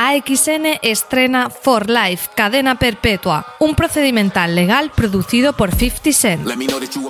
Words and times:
AXN 0.00 0.78
estrena 0.82 1.50
For 1.50 1.90
Life, 1.90 2.30
cadena 2.36 2.76
perpetua, 2.76 3.44
un 3.58 3.74
procedimental 3.74 4.54
legal 4.54 4.92
producido 4.94 5.54
por 5.54 5.74
50 5.74 6.12
Cent. 6.12 6.48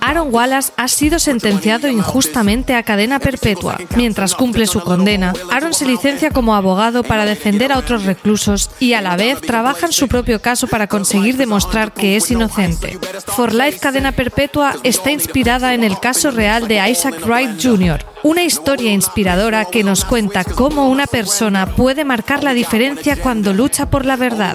Aaron 0.01 0.29
Wallace 0.33 0.73
ha 0.79 0.89
sido 0.89 1.19
sentenciado 1.19 1.89
injustamente 1.89 2.75
a 2.75 2.83
cadena 2.83 3.19
perpetua. 3.19 3.77
Mientras 3.95 4.35
cumple 4.35 4.67
su 4.67 4.81
condena, 4.81 5.35
Aaron 5.51 5.75
se 5.75 5.85
licencia 5.85 6.31
como 6.31 6.55
abogado 6.55 7.03
para 7.03 7.27
defender 7.27 7.73
a 7.73 7.79
otros 7.79 8.05
reclusos 8.07 8.71
y 8.81 8.95
a 8.95 9.03
la 9.03 9.17
vez 9.17 9.43
trabaja 9.43 9.85
en 9.85 9.93
su 9.93 10.09
propio 10.09 10.41
caso 10.41 10.67
para 10.67 10.87
conseguir 10.87 11.37
demostrar 11.37 11.93
que 11.93 12.17
es 12.17 12.31
inocente. 12.31 12.99
For 13.27 13.53
Life, 13.53 13.81
cadena 13.81 14.13
perpetua 14.13 14.75
está 14.83 15.11
inspirada 15.11 15.75
en 15.75 15.85
el 15.85 16.01
caso 16.01 16.31
real 16.31 16.67
de 16.67 16.89
Isaac 16.89 17.21
Wright 17.27 17.63
Jr., 17.63 18.03
una 18.25 18.43
historia 18.43 18.93
inspiradora 18.93 19.65
que 19.65 19.85
nos 19.85 20.05
cuenta 20.05 20.45
cómo 20.45 20.89
una 20.89 21.07
persona 21.07 21.67
puede 21.67 22.05
marcar 22.05 22.43
la 22.43 22.55
diferencia 22.55 23.17
cuando 23.17 23.53
lucha 23.53 23.87
por 23.87 24.05
la 24.05 24.17
verdad. 24.17 24.55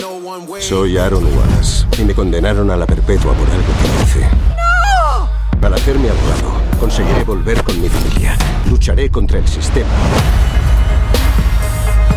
Soy 0.59 0.97
Aaron 0.97 1.23
Wallace 1.25 1.85
y 1.99 2.05
me 2.05 2.13
condenaron 2.13 2.69
a 2.71 2.75
la 2.75 2.85
perpetua 2.85 3.33
por 3.33 3.49
algo 3.49 3.73
que 3.81 4.03
hice. 4.03 4.27
¡No! 4.49 5.67
Al 5.67 5.73
hacerme 5.73 6.09
abogado, 6.09 6.61
conseguiré 6.79 7.23
volver 7.23 7.63
con 7.63 7.81
mi 7.81 7.87
familia. 7.87 8.37
Lucharé 8.69 9.09
contra 9.09 9.39
el 9.39 9.47
sistema. 9.47 9.89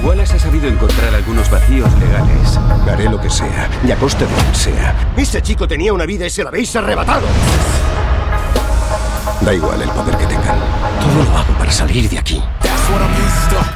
Wallace 0.05 0.34
ha 0.34 0.39
sabido 0.39 0.69
encontrar 0.69 1.14
algunos 1.14 1.50
vacíos 1.50 1.91
legales. 1.98 2.56
Haré 2.91 3.05
lo 3.05 3.20
que 3.20 3.30
sea, 3.30 3.69
y 3.86 3.91
a 3.91 3.97
costa 3.97 4.24
de 4.24 4.34
quien 4.34 4.55
sea. 4.55 5.12
Ese 5.17 5.42
chico 5.42 5.67
tenía 5.67 5.92
una 5.92 6.06
vida 6.06 6.27
y 6.27 6.30
se 6.30 6.42
la 6.42 6.50
habéis 6.50 6.74
arrebatado. 6.77 7.27
Da 9.42 9.55
igual 9.55 9.83
el 9.83 9.91
poder 9.91 10.17
que 10.17 10.27
tengan. 10.27 10.59
Todo 11.01 11.25
lo 11.25 11.37
hago 11.37 11.53
para 11.59 11.70
salir 11.70 12.09
de 12.09 12.19
aquí. 12.19 12.42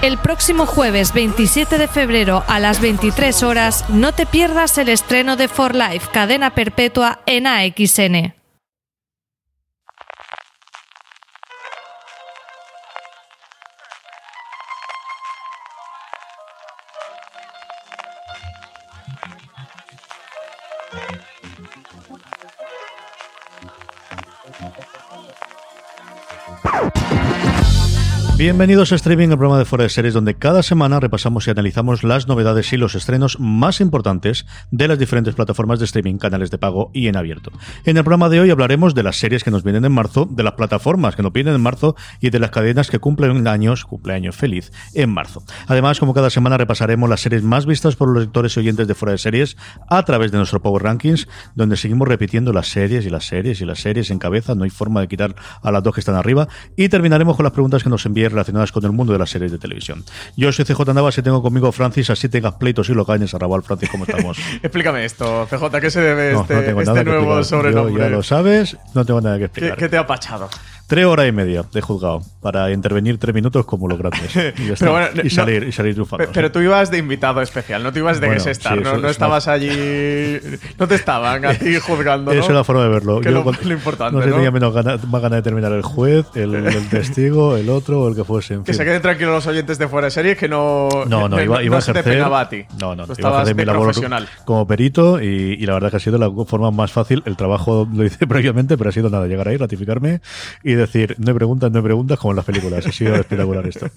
El 0.02 0.18
próximo 0.18 0.66
jueves 0.66 1.12
27 1.12 1.78
de 1.78 1.88
febrero 1.88 2.44
a 2.46 2.60
las 2.60 2.80
23 2.80 3.42
horas 3.42 3.84
no 3.88 4.12
te 4.12 4.26
pierdas 4.26 4.78
el 4.78 4.88
estreno 4.88 5.36
de 5.36 5.48
For 5.48 5.74
Life, 5.74 6.08
cadena 6.12 6.50
perpetua 6.54 7.20
en 7.26 7.46
AXN. 7.46 8.39
Bienvenidos 28.40 28.90
a 28.90 28.94
Streaming, 28.94 29.28
el 29.28 29.36
programa 29.36 29.58
de 29.58 29.66
Fuera 29.66 29.82
de 29.82 29.90
Series, 29.90 30.14
donde 30.14 30.34
cada 30.34 30.62
semana 30.62 30.98
repasamos 30.98 31.46
y 31.46 31.50
analizamos 31.50 32.02
las 32.04 32.26
novedades 32.26 32.72
y 32.72 32.78
los 32.78 32.94
estrenos 32.94 33.38
más 33.38 33.82
importantes 33.82 34.46
de 34.70 34.88
las 34.88 34.98
diferentes 34.98 35.34
plataformas 35.34 35.78
de 35.78 35.84
streaming, 35.84 36.16
canales 36.16 36.50
de 36.50 36.56
pago 36.56 36.90
y 36.94 37.08
en 37.08 37.18
abierto. 37.18 37.52
En 37.84 37.98
el 37.98 38.02
programa 38.02 38.30
de 38.30 38.40
hoy 38.40 38.48
hablaremos 38.48 38.94
de 38.94 39.02
las 39.02 39.18
series 39.18 39.44
que 39.44 39.50
nos 39.50 39.62
vienen 39.62 39.84
en 39.84 39.92
marzo, 39.92 40.24
de 40.24 40.42
las 40.42 40.54
plataformas 40.54 41.16
que 41.16 41.22
nos 41.22 41.34
vienen 41.34 41.54
en 41.54 41.60
marzo 41.60 41.96
y 42.18 42.30
de 42.30 42.38
las 42.38 42.48
cadenas 42.48 42.88
que 42.88 42.98
cumplen 42.98 43.46
años, 43.46 43.84
cumpleaños 43.84 44.36
feliz, 44.36 44.72
en 44.94 45.10
marzo. 45.10 45.42
Además, 45.66 46.00
como 46.00 46.14
cada 46.14 46.30
semana, 46.30 46.56
repasaremos 46.56 47.10
las 47.10 47.20
series 47.20 47.42
más 47.42 47.66
vistas 47.66 47.94
por 47.94 48.08
los 48.08 48.22
lectores 48.22 48.56
y 48.56 48.60
oyentes 48.60 48.88
de 48.88 48.94
Fuera 48.94 49.12
de 49.12 49.18
Series 49.18 49.58
a 49.90 50.02
través 50.06 50.32
de 50.32 50.38
nuestro 50.38 50.62
Power 50.62 50.82
Rankings, 50.82 51.28
donde 51.56 51.76
seguimos 51.76 52.08
repitiendo 52.08 52.54
las 52.54 52.68
series 52.68 53.04
y 53.04 53.10
las 53.10 53.26
series 53.26 53.60
y 53.60 53.66
las 53.66 53.80
series 53.80 54.10
en 54.10 54.18
cabeza, 54.18 54.54
no 54.54 54.64
hay 54.64 54.70
forma 54.70 55.02
de 55.02 55.08
quitar 55.08 55.34
a 55.60 55.70
las 55.70 55.82
dos 55.82 55.92
que 55.92 56.00
están 56.00 56.14
arriba, 56.14 56.48
y 56.74 56.88
terminaremos 56.88 57.36
con 57.36 57.44
las 57.44 57.52
preguntas 57.52 57.82
que 57.82 57.90
nos 57.90 58.00
envíen 58.30 58.32
relacionadas 58.32 58.72
con 58.72 58.84
el 58.84 58.92
mundo 58.92 59.12
de 59.12 59.18
las 59.18 59.30
series 59.30 59.52
de 59.52 59.58
televisión. 59.58 60.04
Yo 60.36 60.52
soy 60.52 60.64
CJ 60.64 60.94
Navas 60.94 61.18
y 61.18 61.22
tengo 61.22 61.42
conmigo 61.42 61.70
Francis, 61.72 62.10
así 62.10 62.28
tengas 62.28 62.54
pleitos 62.54 62.88
y 62.88 62.94
lo 62.94 63.04
caen 63.04 63.22
a 63.22 63.38
Raval. 63.38 63.62
Francis, 63.62 63.90
¿cómo 63.90 64.04
estamos? 64.04 64.38
Explícame 64.62 65.04
esto, 65.04 65.46
CJ, 65.50 65.80
¿qué 65.80 65.90
se 65.90 66.00
debe 66.00 66.32
este, 66.32 66.80
este 66.80 67.04
nuevo 67.04 67.42
sobrenombre? 67.44 68.02
ya 68.02 68.08
lo 68.08 68.22
sabes, 68.22 68.76
no 68.94 69.04
tengo 69.04 69.20
nada 69.20 69.38
que 69.38 69.44
explicar. 69.44 69.76
¿Qué, 69.76 69.84
qué 69.84 69.88
te 69.88 69.96
ha 69.96 70.06
pachado? 70.06 70.48
Tres 70.90 71.06
horas 71.06 71.28
y 71.28 71.30
media 71.30 71.64
de 71.72 71.80
juzgado 71.80 72.20
para 72.42 72.72
intervenir 72.72 73.16
tres 73.16 73.32
minutos 73.32 73.64
como 73.64 73.86
los 73.86 73.96
grandes. 73.96 74.34
Y, 74.60 74.72
y 74.72 75.30
salir, 75.30 75.62
y 75.62 75.72
salir 75.72 75.94
triunfando. 75.94 76.26
Pero, 76.32 76.50
tú 76.50 76.58
ibas 76.60 76.90
de 76.90 76.98
invitado 76.98 77.40
especial, 77.40 77.82
no 77.82 77.92
te 77.92 78.00
ibas 78.00 78.20
de 78.20 78.26
bueno, 78.26 78.42
estar, 78.42 78.80
¿no? 78.80 78.98
no 78.98 79.08
estabas 79.08 79.46
allí. 79.46 80.40
No 80.78 80.88
te 80.88 80.96
estaban 80.96 81.44
a 81.44 81.54
ti 81.54 81.76
juzgando. 81.80 82.32
¿no? 82.32 82.40
Eso 82.40 82.48
es 82.48 82.54
la 82.56 82.64
forma 82.64 82.82
de 82.82 82.88
verlo. 82.88 83.20
Que 83.20 83.26
Yo, 83.26 83.44
lo, 83.44 83.52
lo, 83.52 83.72
importante. 83.72 84.18
No 84.18 84.34
tenía 84.34 84.50
menos 84.50 84.74
ganas, 84.74 85.04
más 85.04 85.22
ganas 85.22 85.38
de 85.38 85.42
terminar 85.42 85.70
el 85.72 85.82
juez, 85.82 86.26
el, 86.34 86.54
el, 86.54 86.88
testigo, 86.88 87.56
el 87.56 87.70
otro 87.70 88.00
o 88.00 88.08
el 88.08 88.16
que 88.16 88.24
fuese. 88.24 88.54
En 88.54 88.64
que 88.64 88.72
fin. 88.72 88.78
se 88.78 88.84
queden 88.84 89.00
tranquilos 89.00 89.32
los 89.32 89.46
oyentes 89.46 89.78
de 89.78 89.86
fuera 89.86 90.06
de 90.06 90.10
serie 90.10 90.36
que 90.36 90.48
no. 90.48 90.88
No, 91.06 91.28
no, 91.28 91.40
iba, 91.40 91.62
iba 91.62 91.70
no 91.70 91.76
a 91.76 91.78
ejercer. 91.78 92.02
Te 92.02 92.10
pegaba 92.10 92.40
a 92.40 92.48
ti. 92.48 92.64
No, 92.80 92.96
no, 92.96 93.04
iba 93.16 93.38
a 93.38 93.42
hacer 93.42 93.54
mi 93.54 93.64
labor 93.64 93.94
como 94.44 94.66
perito 94.66 95.22
y, 95.22 95.56
y, 95.58 95.66
la 95.66 95.74
verdad 95.74 95.90
que 95.90 95.96
ha 95.98 96.00
sido 96.00 96.18
la 96.18 96.30
forma 96.44 96.72
más 96.72 96.90
fácil. 96.90 97.22
El 97.26 97.36
trabajo 97.36 97.88
lo 97.92 98.04
hice 98.04 98.26
previamente, 98.26 98.76
pero 98.76 98.90
ha 98.90 98.92
sido 98.92 99.08
nada, 99.08 99.26
llegar 99.28 99.46
ahí, 99.46 99.56
ratificarme 99.56 100.20
y 100.64 100.79
decir, 100.80 101.16
no 101.18 101.30
hay 101.30 101.34
preguntas, 101.34 101.70
no 101.70 101.78
hay 101.78 101.84
preguntas 101.84 102.18
como 102.18 102.32
en 102.32 102.36
las 102.36 102.44
películas. 102.44 102.86
Ha 102.86 102.92
sido 102.92 103.14
espectacular 103.14 103.66
esto. 103.66 103.88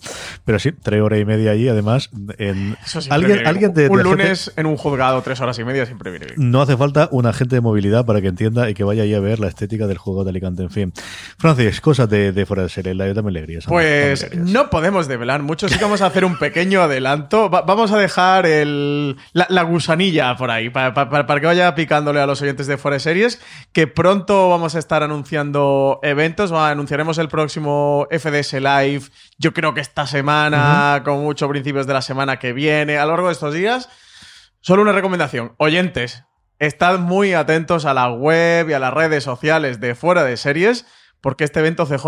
Pero 0.45 0.59
sí, 0.59 0.71
tres 0.71 1.01
horas 1.01 1.19
y 1.19 1.25
media 1.25 1.51
allí, 1.51 1.67
además. 1.67 2.09
En... 2.37 2.75
¿Alguien, 3.09 3.45
alguien 3.45 3.73
de, 3.73 3.89
un 3.89 3.97
de 3.97 4.03
lunes 4.03 4.45
gente... 4.45 4.61
en 4.61 4.67
un 4.67 4.77
juzgado, 4.77 5.21
tres 5.21 5.41
horas 5.41 5.57
y 5.59 5.63
media, 5.63 5.85
siempre 5.85 6.11
viene 6.11 6.27
bien. 6.27 6.51
No 6.51 6.61
hace 6.61 6.77
falta 6.77 7.09
un 7.11 7.25
agente 7.25 7.55
de 7.55 7.61
movilidad 7.61 8.05
para 8.05 8.21
que 8.21 8.27
entienda 8.27 8.69
y 8.69 8.73
que 8.73 8.83
vaya 8.83 9.03
ahí 9.03 9.13
a 9.13 9.19
ver 9.19 9.39
la 9.39 9.47
estética 9.47 9.87
del 9.87 9.97
juego 9.97 10.23
de 10.23 10.29
Alicante. 10.31 10.63
En 10.63 10.69
fin. 10.69 10.93
Francis, 11.37 11.81
cosas 11.81 12.09
de, 12.09 12.31
de 12.31 12.45
fuera 12.45 12.63
de 12.63 12.69
serie. 12.69 12.93
La, 12.93 13.13
dame 13.13 13.29
alegrías. 13.29 13.65
Pues 13.65 14.23
alegrías. 14.23 14.49
no 14.49 14.69
podemos 14.69 15.07
develar 15.07 15.41
mucho. 15.41 15.69
Sí 15.69 15.77
que 15.77 15.83
vamos 15.83 16.01
a 16.01 16.07
hacer 16.07 16.25
un 16.25 16.37
pequeño 16.37 16.81
adelanto. 16.81 17.49
Va, 17.49 17.61
vamos 17.61 17.91
a 17.91 17.97
dejar 17.97 18.45
el, 18.45 19.17
la, 19.33 19.47
la, 19.49 19.63
gusanilla 19.63 20.35
por 20.35 20.51
ahí 20.51 20.69
para, 20.69 20.93
para, 20.93 21.25
para, 21.25 21.39
que 21.39 21.45
vaya 21.47 21.75
picándole 21.75 22.19
a 22.19 22.25
los 22.25 22.41
oyentes 22.41 22.67
de 22.67 22.77
fuera 22.77 22.95
de 22.95 22.99
series. 22.99 23.41
Que 23.71 23.87
pronto 23.87 24.49
vamos 24.49 24.75
a 24.75 24.79
estar 24.79 25.03
anunciando 25.03 25.99
eventos. 26.03 26.51
Anunciaremos 26.73 27.17
el 27.17 27.29
próximo 27.29 28.07
FDS 28.11 28.53
Live. 28.53 29.03
Yo 29.37 29.53
creo 29.53 29.73
que 29.73 29.81
esta 29.81 30.05
semana, 30.05 30.97
uh 30.97 30.99
-huh. 30.99 31.03
con 31.03 31.23
mucho 31.23 31.47
principios 31.47 31.87
de 31.87 31.93
la 31.93 32.01
semana 32.01 32.37
que 32.37 32.51
viene, 32.51 32.97
a 32.97 33.05
lo 33.05 33.11
largo 33.11 33.27
de 33.27 33.33
estos 33.33 33.53
días. 33.53 33.87
Solo 34.59 34.81
una 34.81 34.91
recomendación. 34.91 35.55
Oyentes, 35.57 36.25
estad 36.59 36.99
muy 36.99 37.33
atentos 37.33 37.85
a 37.85 37.93
la 37.93 38.09
web 38.09 38.69
y 38.69 38.73
a 38.73 38.79
las 38.79 38.93
redes 38.93 39.23
sociales 39.23 39.79
de 39.79 39.95
Fuera 39.95 40.23
de 40.23 40.35
Series, 40.37 40.85
porque 41.21 41.43
este 41.43 41.59
evento 41.59 41.85
CJ 41.85 42.07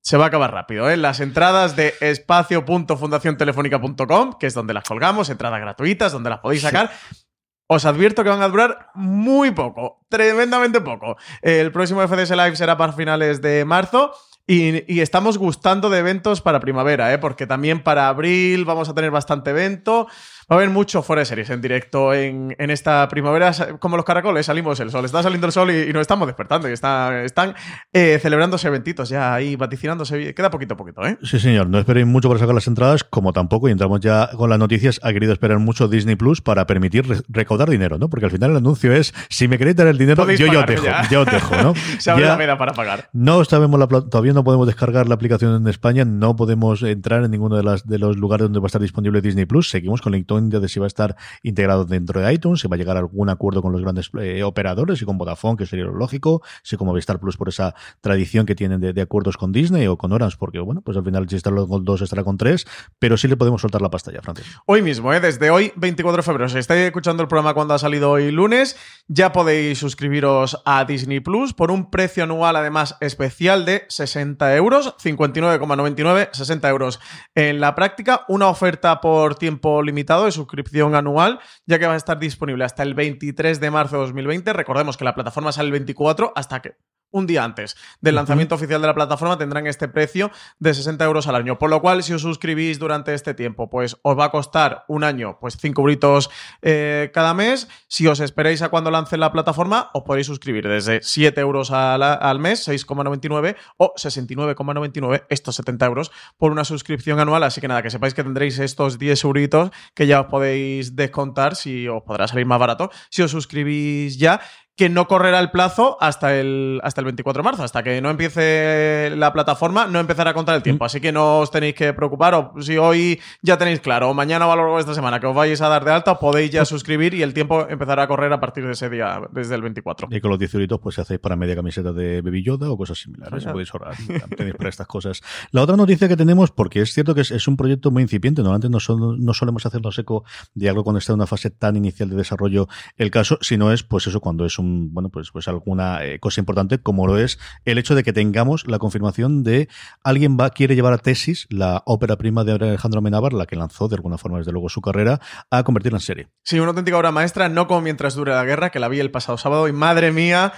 se 0.00 0.16
va 0.16 0.24
a 0.24 0.28
acabar 0.28 0.52
rápido. 0.52 0.88
¿eh? 0.90 0.96
Las 0.96 1.20
entradas 1.20 1.76
de 1.76 1.94
espacio.fundaciontelefónica.com, 2.00 4.38
que 4.38 4.46
es 4.46 4.54
donde 4.54 4.74
las 4.74 4.84
colgamos, 4.84 5.30
entradas 5.30 5.60
gratuitas, 5.60 6.12
donde 6.12 6.30
las 6.30 6.40
podéis 6.40 6.62
sacar. 6.62 6.90
Sí. 7.10 7.23
Os 7.66 7.86
advierto 7.86 8.22
que 8.22 8.28
van 8.28 8.42
a 8.42 8.48
durar 8.48 8.90
muy 8.94 9.50
poco, 9.50 10.04
tremendamente 10.10 10.80
poco. 10.80 11.16
El 11.40 11.72
próximo 11.72 12.06
FDS 12.06 12.30
Live 12.30 12.56
será 12.56 12.76
para 12.76 12.92
finales 12.92 13.40
de 13.40 13.64
marzo. 13.64 14.12
Y, 14.46 14.92
y, 14.92 15.00
estamos 15.00 15.38
gustando 15.38 15.88
de 15.88 16.00
eventos 16.00 16.42
para 16.42 16.60
primavera, 16.60 17.10
¿eh? 17.14 17.16
porque 17.16 17.46
también 17.46 17.82
para 17.82 18.08
abril 18.08 18.66
vamos 18.66 18.90
a 18.90 18.94
tener 18.94 19.10
bastante 19.10 19.50
evento. 19.50 20.06
Va 20.50 20.56
a 20.56 20.58
haber 20.58 20.70
mucho 20.70 21.02
fuera 21.02 21.20
de 21.20 21.26
series 21.26 21.50
en 21.50 21.60
directo 21.60 22.12
en, 22.12 22.54
en, 22.58 22.70
esta 22.70 23.08
primavera, 23.08 23.52
como 23.78 23.96
los 23.96 24.04
caracoles, 24.04 24.46
salimos 24.46 24.78
el 24.80 24.90
sol. 24.90 25.04
Está 25.04 25.22
saliendo 25.22 25.46
el 25.46 25.52
sol 25.52 25.70
y, 25.70 25.90
y 25.90 25.92
nos 25.92 26.02
estamos 26.02 26.26
despertando. 26.26 26.68
Y 26.68 26.72
está, 26.72 27.22
están 27.24 27.54
eh, 27.92 28.18
celebrándose 28.20 28.68
eventitos 28.68 29.08
ya 29.08 29.34
ahí, 29.34 29.56
vaticinándose. 29.56 30.34
Queda 30.34 30.50
poquito 30.50 30.74
a 30.74 30.76
poquito, 30.76 31.06
¿eh? 31.06 31.18
Sí, 31.22 31.38
señor. 31.38 31.68
No 31.68 31.78
esperéis 31.78 32.06
mucho 32.06 32.28
para 32.28 32.40
sacar 32.40 32.54
las 32.54 32.66
entradas, 32.66 33.04
como 33.04 33.32
tampoco, 33.32 33.68
y 33.68 33.72
entramos 33.72 34.00
ya 34.00 34.30
con 34.36 34.50
las 34.50 34.58
noticias, 34.58 35.00
ha 35.02 35.12
querido 35.12 35.32
esperar 35.32 35.58
mucho 35.58 35.88
Disney 35.88 36.16
Plus 36.16 36.40
para 36.40 36.66
permitir 36.66 37.06
re 37.06 37.18
recaudar 37.28 37.70
dinero, 37.70 37.98
¿no? 37.98 38.08
Porque 38.08 38.26
al 38.26 38.30
final 38.30 38.50
el 38.52 38.56
anuncio 38.58 38.92
es, 38.92 39.14
si 39.28 39.48
me 39.48 39.58
queréis 39.58 39.76
dar 39.76 39.86
el 39.86 39.98
dinero, 39.98 40.30
yo 40.30 40.46
ya 40.46 40.60
os 40.60 40.66
dejo, 40.66 40.84
ya. 40.84 41.08
ya 41.08 41.20
os 41.20 41.26
dejo, 41.26 41.56
¿no? 41.62 41.74
Se 41.98 42.10
abre 42.10 42.24
ya 42.24 42.30
la 42.30 42.36
veda 42.36 42.58
para 42.58 42.72
pagar. 42.72 43.08
No 43.12 43.44
sabemos, 43.44 43.78
la, 43.78 43.86
todavía 43.86 44.32
no 44.32 44.44
podemos 44.44 44.66
descargar 44.66 45.08
la 45.08 45.14
aplicación 45.14 45.54
en 45.54 45.68
España, 45.68 46.04
no 46.04 46.36
podemos 46.36 46.82
entrar 46.82 47.24
en 47.24 47.30
ninguno 47.30 47.56
de, 47.56 47.62
las, 47.62 47.86
de 47.86 47.98
los 47.98 48.16
lugares 48.16 48.44
donde 48.44 48.60
va 48.60 48.66
a 48.66 48.68
estar 48.68 48.82
disponible 48.82 49.20
Disney 49.20 49.46
Plus. 49.46 49.70
Seguimos 49.70 50.02
con 50.02 50.12
la 50.12 50.18
de 50.40 50.68
si 50.68 50.80
va 50.80 50.86
a 50.86 50.88
estar 50.88 51.16
integrado 51.42 51.84
dentro 51.84 52.20
de 52.20 52.32
iTunes, 52.32 52.60
si 52.60 52.68
va 52.68 52.76
a 52.76 52.78
llegar 52.78 52.96
a 52.96 53.00
algún 53.00 53.28
acuerdo 53.28 53.62
con 53.62 53.72
los 53.72 53.82
grandes 53.82 54.10
eh, 54.20 54.42
operadores 54.42 55.00
y 55.00 55.04
con 55.04 55.18
Vodafone, 55.18 55.56
que 55.56 55.66
sería 55.66 55.84
lo 55.84 55.94
lógico, 55.94 56.42
si 56.62 56.76
como 56.76 56.92
Movistar 56.92 57.18
Plus 57.18 57.36
por 57.36 57.48
esa 57.48 57.74
tradición 58.00 58.46
que 58.46 58.54
tienen 58.54 58.80
de, 58.80 59.00
acuerdos 59.00 59.36
con 59.36 59.52
Disney 59.52 59.86
o 59.86 59.96
con 59.96 60.12
Orange, 60.12 60.36
porque 60.38 60.60
bueno, 60.60 60.80
pues 60.82 60.96
al 60.96 61.04
final 61.04 61.28
si 61.28 61.36
está 61.36 61.50
con 61.50 61.84
dos 61.84 62.02
estará 62.02 62.24
con 62.24 62.36
tres, 62.36 62.66
pero 62.98 63.16
sí 63.16 63.28
le 63.28 63.36
podemos 63.36 63.60
soltar 63.60 63.82
la 63.82 63.90
pasta 63.90 64.12
ya, 64.12 64.22
Francis. 64.22 64.46
Hoy 64.66 64.82
mismo, 64.82 65.12
¿eh? 65.12 65.20
desde 65.20 65.50
hoy, 65.50 65.72
24 65.76 66.18
de 66.18 66.22
febrero, 66.22 66.48
si 66.48 66.58
estáis 66.58 66.82
escuchando 66.82 67.22
el 67.22 67.28
programa 67.28 67.54
cuando 67.54 67.74
ha 67.74 67.78
salido 67.78 68.10
hoy 68.10 68.30
lunes, 68.30 68.76
ya 69.08 69.32
podéis 69.32 69.78
suscribiros 69.78 70.60
a 70.64 70.84
Disney 70.84 71.20
Plus 71.20 71.52
por 71.52 71.70
un 71.70 71.90
precio 71.90 72.24
anual 72.24 72.56
además 72.56 72.96
especial 73.00 73.64
de 73.64 73.84
60 73.88 74.56
euros, 74.56 74.94
59,99, 74.98 76.30
60 76.32 76.68
euros 76.68 77.00
en 77.34 77.60
la 77.60 77.74
práctica, 77.74 78.24
una 78.28 78.48
oferta 78.48 79.00
por 79.00 79.34
tiempo 79.36 79.82
limitado 79.82 80.23
de 80.24 80.32
suscripción 80.32 80.94
anual, 80.94 81.40
ya 81.66 81.78
que 81.78 81.86
va 81.86 81.94
a 81.94 81.96
estar 81.96 82.18
disponible 82.18 82.64
hasta 82.64 82.82
el 82.82 82.94
23 82.94 83.60
de 83.60 83.70
marzo 83.70 83.96
de 83.96 84.02
2020. 84.02 84.52
Recordemos 84.52 84.96
que 84.96 85.04
la 85.04 85.14
plataforma 85.14 85.52
sale 85.52 85.66
el 85.66 85.72
24 85.72 86.32
hasta 86.34 86.60
que 86.60 86.76
un 87.10 87.26
día 87.26 87.44
antes 87.44 87.76
del 88.00 88.16
lanzamiento 88.16 88.54
oficial 88.54 88.80
de 88.80 88.86
la 88.86 88.94
plataforma 88.94 89.38
tendrán 89.38 89.66
este 89.66 89.88
precio 89.88 90.30
de 90.58 90.74
60 90.74 91.04
euros 91.04 91.26
al 91.26 91.36
año. 91.36 91.58
Por 91.58 91.70
lo 91.70 91.80
cual, 91.80 92.02
si 92.02 92.12
os 92.12 92.22
suscribís 92.22 92.78
durante 92.78 93.14
este 93.14 93.34
tiempo, 93.34 93.70
pues 93.70 93.96
os 94.02 94.18
va 94.18 94.26
a 94.26 94.30
costar 94.30 94.84
un 94.88 95.04
año, 95.04 95.38
pues 95.40 95.56
5 95.60 95.82
britos 95.82 96.30
eh, 96.62 97.10
cada 97.14 97.34
mes. 97.34 97.68
Si 97.88 98.06
os 98.06 98.20
esperáis 98.20 98.62
a 98.62 98.68
cuando 98.68 98.90
lance 98.90 99.16
la 99.16 99.32
plataforma, 99.32 99.90
os 99.94 100.02
podéis 100.02 100.26
suscribir 100.26 100.66
desde 100.66 101.02
7 101.02 101.40
euros 101.40 101.70
al, 101.70 102.38
mes, 102.38 102.66
6,99 102.66 103.56
o 103.76 103.94
69,99, 103.94 105.26
estos 105.28 105.56
70 105.56 105.86
euros 105.86 106.12
por 106.36 106.52
una 106.52 106.64
suscripción 106.64 107.20
anual. 107.20 107.44
Así 107.44 107.60
que 107.60 107.68
nada, 107.68 107.82
que 107.82 107.90
sepáis 107.90 108.14
que 108.14 108.24
tendréis 108.24 108.58
estos 108.58 108.98
10 108.98 109.24
euritos 109.24 109.70
que 109.94 110.06
ya 110.06 110.20
os 110.20 110.26
podéis 110.26 110.96
descontar 110.96 111.54
si 111.56 111.88
os 111.88 112.02
podrá 112.02 112.26
salir 112.28 112.46
más 112.46 112.58
barato 112.58 112.90
si 113.10 113.22
os 113.22 113.30
suscribís 113.30 114.18
ya 114.18 114.40
que 114.76 114.88
no 114.88 115.06
correrá 115.06 115.38
el 115.38 115.50
plazo 115.50 115.96
hasta 116.00 116.38
el, 116.38 116.80
hasta 116.82 117.00
el 117.00 117.04
24 117.04 117.42
de 117.42 117.44
marzo. 117.44 117.62
Hasta 117.62 117.82
que 117.82 118.00
no 118.00 118.10
empiece 118.10 119.12
la 119.16 119.32
plataforma, 119.32 119.86
no 119.86 120.00
empezará 120.00 120.30
a 120.30 120.34
contar 120.34 120.56
el 120.56 120.62
tiempo. 120.62 120.84
Así 120.84 121.00
que 121.00 121.12
no 121.12 121.40
os 121.40 121.50
tenéis 121.50 121.74
que 121.74 121.92
preocupar. 121.92 122.34
O 122.34 122.54
si 122.60 122.76
hoy 122.76 123.20
ya 123.42 123.56
tenéis 123.56 123.80
claro, 123.80 124.10
o 124.10 124.14
mañana 124.14 124.46
o 124.46 124.52
a 124.52 124.56
lo 124.56 124.62
largo 124.62 124.76
de 124.76 124.80
esta 124.80 124.94
semana 124.94 125.20
que 125.20 125.26
os 125.26 125.34
vais 125.34 125.60
a 125.60 125.68
dar 125.68 125.84
de 125.84 125.92
alta, 125.92 126.18
podéis 126.18 126.50
ya 126.50 126.64
suscribir 126.64 127.14
y 127.14 127.22
el 127.22 127.34
tiempo 127.34 127.66
empezará 127.68 128.02
a 128.04 128.08
correr 128.08 128.32
a 128.32 128.40
partir 128.40 128.66
de 128.66 128.72
ese 128.72 128.90
día, 128.90 129.20
desde 129.30 129.54
el 129.54 129.62
24. 129.62 130.08
Y 130.10 130.20
con 130.20 130.30
los 130.30 130.38
10 130.38 130.54
euritos, 130.54 130.80
pues 130.80 130.96
si 130.96 131.00
hacéis 131.00 131.20
para 131.20 131.36
media 131.36 131.54
camiseta 131.54 131.92
de 131.92 132.20
Baby 132.20 132.42
Yoda 132.42 132.70
o 132.70 132.76
cosas 132.76 132.98
similares. 132.98 133.44
Podéis 133.44 133.72
ahorrar. 133.72 133.94
tenéis 134.36 134.56
para 134.56 134.70
estas 134.70 134.86
cosas. 134.88 135.22
La 135.52 135.62
otra 135.62 135.76
noticia 135.76 136.08
que 136.08 136.16
tenemos, 136.16 136.50
porque 136.50 136.80
es 136.80 136.92
cierto 136.92 137.14
que 137.14 137.20
es, 137.20 137.48
un 137.48 137.56
proyecto 137.56 137.90
muy 137.90 138.02
incipiente, 138.02 138.42
normalmente 138.42 138.68
no, 138.68 139.16
no 139.16 139.34
solemos 139.34 139.66
hacernos 139.66 139.98
eco 139.98 140.24
de 140.54 140.68
algo 140.68 140.82
cuando 140.82 140.98
está 140.98 141.12
en 141.12 141.18
una 141.18 141.26
fase 141.26 141.50
tan 141.50 141.76
inicial 141.76 142.08
de 142.08 142.16
desarrollo 142.16 142.66
el 142.96 143.10
caso, 143.10 143.38
sino 143.40 143.70
es, 143.70 143.82
pues 143.82 144.06
eso, 144.06 144.20
cuando 144.20 144.44
es 144.44 144.58
un, 144.58 144.63
bueno, 144.92 145.08
pues, 145.10 145.30
pues 145.30 145.48
alguna 145.48 146.04
eh, 146.04 146.18
cosa 146.18 146.40
importante, 146.40 146.78
como 146.78 147.06
lo 147.06 147.18
es 147.18 147.38
el 147.64 147.78
hecho 147.78 147.94
de 147.94 148.02
que 148.02 148.12
tengamos 148.12 148.66
la 148.66 148.78
confirmación 148.78 149.42
de 149.42 149.68
alguien 150.02 150.36
va 150.38 150.50
quiere 150.50 150.74
llevar 150.74 150.92
a 150.92 150.98
tesis 150.98 151.46
la 151.50 151.82
ópera 151.86 152.16
prima 152.16 152.44
de 152.44 152.52
Alejandro 152.52 153.02
Menábar, 153.02 153.32
la 153.32 153.46
que 153.46 153.56
lanzó 153.56 153.88
de 153.88 153.96
alguna 153.96 154.18
forma 154.18 154.38
desde 154.38 154.52
luego 154.52 154.68
su 154.68 154.80
carrera, 154.80 155.20
a 155.50 155.62
convertirla 155.62 155.98
en 155.98 156.02
serie. 156.02 156.28
Sí, 156.42 156.58
una 156.58 156.70
auténtica 156.70 156.96
obra 156.96 157.12
maestra, 157.12 157.48
no 157.48 157.66
como 157.66 157.80
mientras 157.80 158.14
dure 158.14 158.32
la 158.32 158.44
guerra, 158.44 158.70
que 158.70 158.78
la 158.78 158.88
vi 158.88 159.00
el 159.00 159.10
pasado 159.10 159.38
sábado 159.38 159.68
y 159.68 159.72
madre 159.72 160.12
mía, 160.12 160.52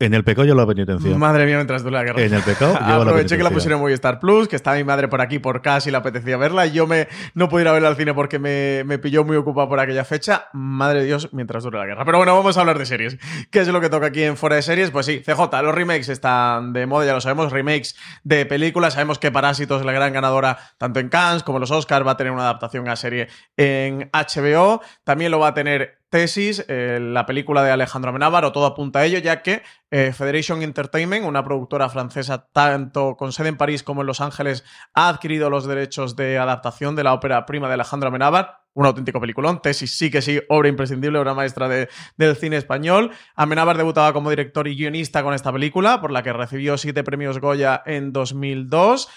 en 0.00 0.12
el 0.12 0.24
pecado 0.24 0.44
yo 0.44 0.54
la 0.56 0.66
penitencia. 0.66 1.16
Madre 1.16 1.46
mía, 1.46 1.56
mientras 1.56 1.84
dura 1.84 1.98
la 1.98 2.04
guerra. 2.04 2.22
En 2.22 2.34
el 2.34 2.42
pecado 2.42 2.76
Aproveché 2.80 3.36
que 3.36 3.44
la 3.44 3.50
pusieron 3.50 3.80
en 3.82 3.94
Star 3.94 4.18
Plus, 4.18 4.48
que 4.48 4.56
estaba 4.56 4.76
mi 4.76 4.82
madre 4.82 5.06
por 5.06 5.20
aquí 5.20 5.38
por 5.38 5.62
casa 5.62 5.88
y 5.88 5.92
le 5.92 5.98
apetecía 5.98 6.36
verla. 6.36 6.66
Y 6.66 6.72
yo 6.72 6.86
me, 6.86 7.06
no 7.34 7.48
pude 7.48 7.62
ir 7.62 7.68
a 7.68 7.72
verla 7.72 7.88
al 7.88 7.96
cine 7.96 8.12
porque 8.12 8.40
me, 8.40 8.82
me 8.84 8.98
pilló 8.98 9.24
muy 9.24 9.36
ocupado 9.36 9.68
por 9.68 9.78
aquella 9.78 10.04
fecha. 10.04 10.48
Madre 10.52 11.00
de 11.00 11.06
Dios, 11.06 11.28
mientras 11.32 11.62
dura 11.62 11.78
la 11.78 11.86
guerra. 11.86 12.04
Pero 12.04 12.18
bueno, 12.18 12.34
vamos 12.34 12.56
a 12.56 12.60
hablar 12.60 12.78
de 12.78 12.86
series. 12.86 13.18
¿Qué 13.52 13.60
es 13.60 13.68
lo 13.68 13.80
que 13.80 13.88
toca 13.88 14.06
aquí 14.06 14.24
en 14.24 14.36
Fuera 14.36 14.56
de 14.56 14.62
Series? 14.62 14.90
Pues 14.90 15.06
sí, 15.06 15.20
CJ, 15.20 15.62
los 15.62 15.74
remakes 15.74 16.08
están 16.08 16.72
de 16.72 16.86
moda, 16.86 17.06
ya 17.06 17.14
lo 17.14 17.20
sabemos. 17.20 17.52
Remakes 17.52 17.94
de 18.24 18.46
películas. 18.46 18.94
Sabemos 18.94 19.20
que 19.20 19.30
Parásitos 19.30 19.80
es 19.80 19.86
la 19.86 19.92
gran 19.92 20.12
ganadora 20.12 20.58
tanto 20.76 20.98
en 20.98 21.08
Cannes 21.08 21.44
como 21.44 21.58
en 21.58 21.60
los 21.60 21.70
Oscars. 21.70 22.04
Va 22.04 22.12
a 22.12 22.16
tener 22.16 22.32
una 22.32 22.42
adaptación 22.42 22.88
a 22.88 22.96
serie 22.96 23.28
en 23.56 24.10
HBO. 24.12 24.82
También 25.04 25.30
lo 25.30 25.38
va 25.38 25.48
a 25.48 25.54
tener 25.54 26.03
Tesis, 26.14 26.64
eh, 26.68 27.00
la 27.02 27.26
película 27.26 27.64
de 27.64 27.72
Alejandro 27.72 28.10
Amenábar, 28.10 28.44
o 28.44 28.52
todo 28.52 28.66
apunta 28.66 29.00
a 29.00 29.04
ello, 29.04 29.18
ya 29.18 29.42
que 29.42 29.62
eh, 29.90 30.12
Federation 30.12 30.62
Entertainment, 30.62 31.26
una 31.26 31.42
productora 31.42 31.88
francesa 31.88 32.46
tanto 32.52 33.16
con 33.16 33.32
sede 33.32 33.48
en 33.48 33.56
París 33.56 33.82
como 33.82 34.02
en 34.02 34.06
Los 34.06 34.20
Ángeles, 34.20 34.62
ha 34.94 35.08
adquirido 35.08 35.50
los 35.50 35.66
derechos 35.66 36.14
de 36.14 36.38
adaptación 36.38 36.94
de 36.94 37.02
la 37.02 37.14
ópera 37.14 37.44
prima 37.46 37.66
de 37.66 37.74
Alejandro 37.74 38.10
Amenábar. 38.10 38.60
Un 38.74 38.86
auténtico 38.86 39.20
peliculón. 39.20 39.60
Tesis 39.60 39.98
sí 39.98 40.08
que 40.08 40.22
sí, 40.22 40.40
obra 40.48 40.68
imprescindible, 40.68 41.18
obra 41.18 41.34
maestra 41.34 41.68
del 41.68 42.36
cine 42.36 42.58
español. 42.58 43.10
Amenábar 43.34 43.76
debutaba 43.76 44.12
como 44.12 44.30
director 44.30 44.68
y 44.68 44.76
guionista 44.76 45.24
con 45.24 45.34
esta 45.34 45.52
película, 45.52 46.00
por 46.00 46.12
la 46.12 46.22
que 46.22 46.32
recibió 46.32 46.78
siete 46.78 47.02
premios 47.02 47.40
Goya 47.40 47.82
en 47.86 48.12
2002 48.12 49.08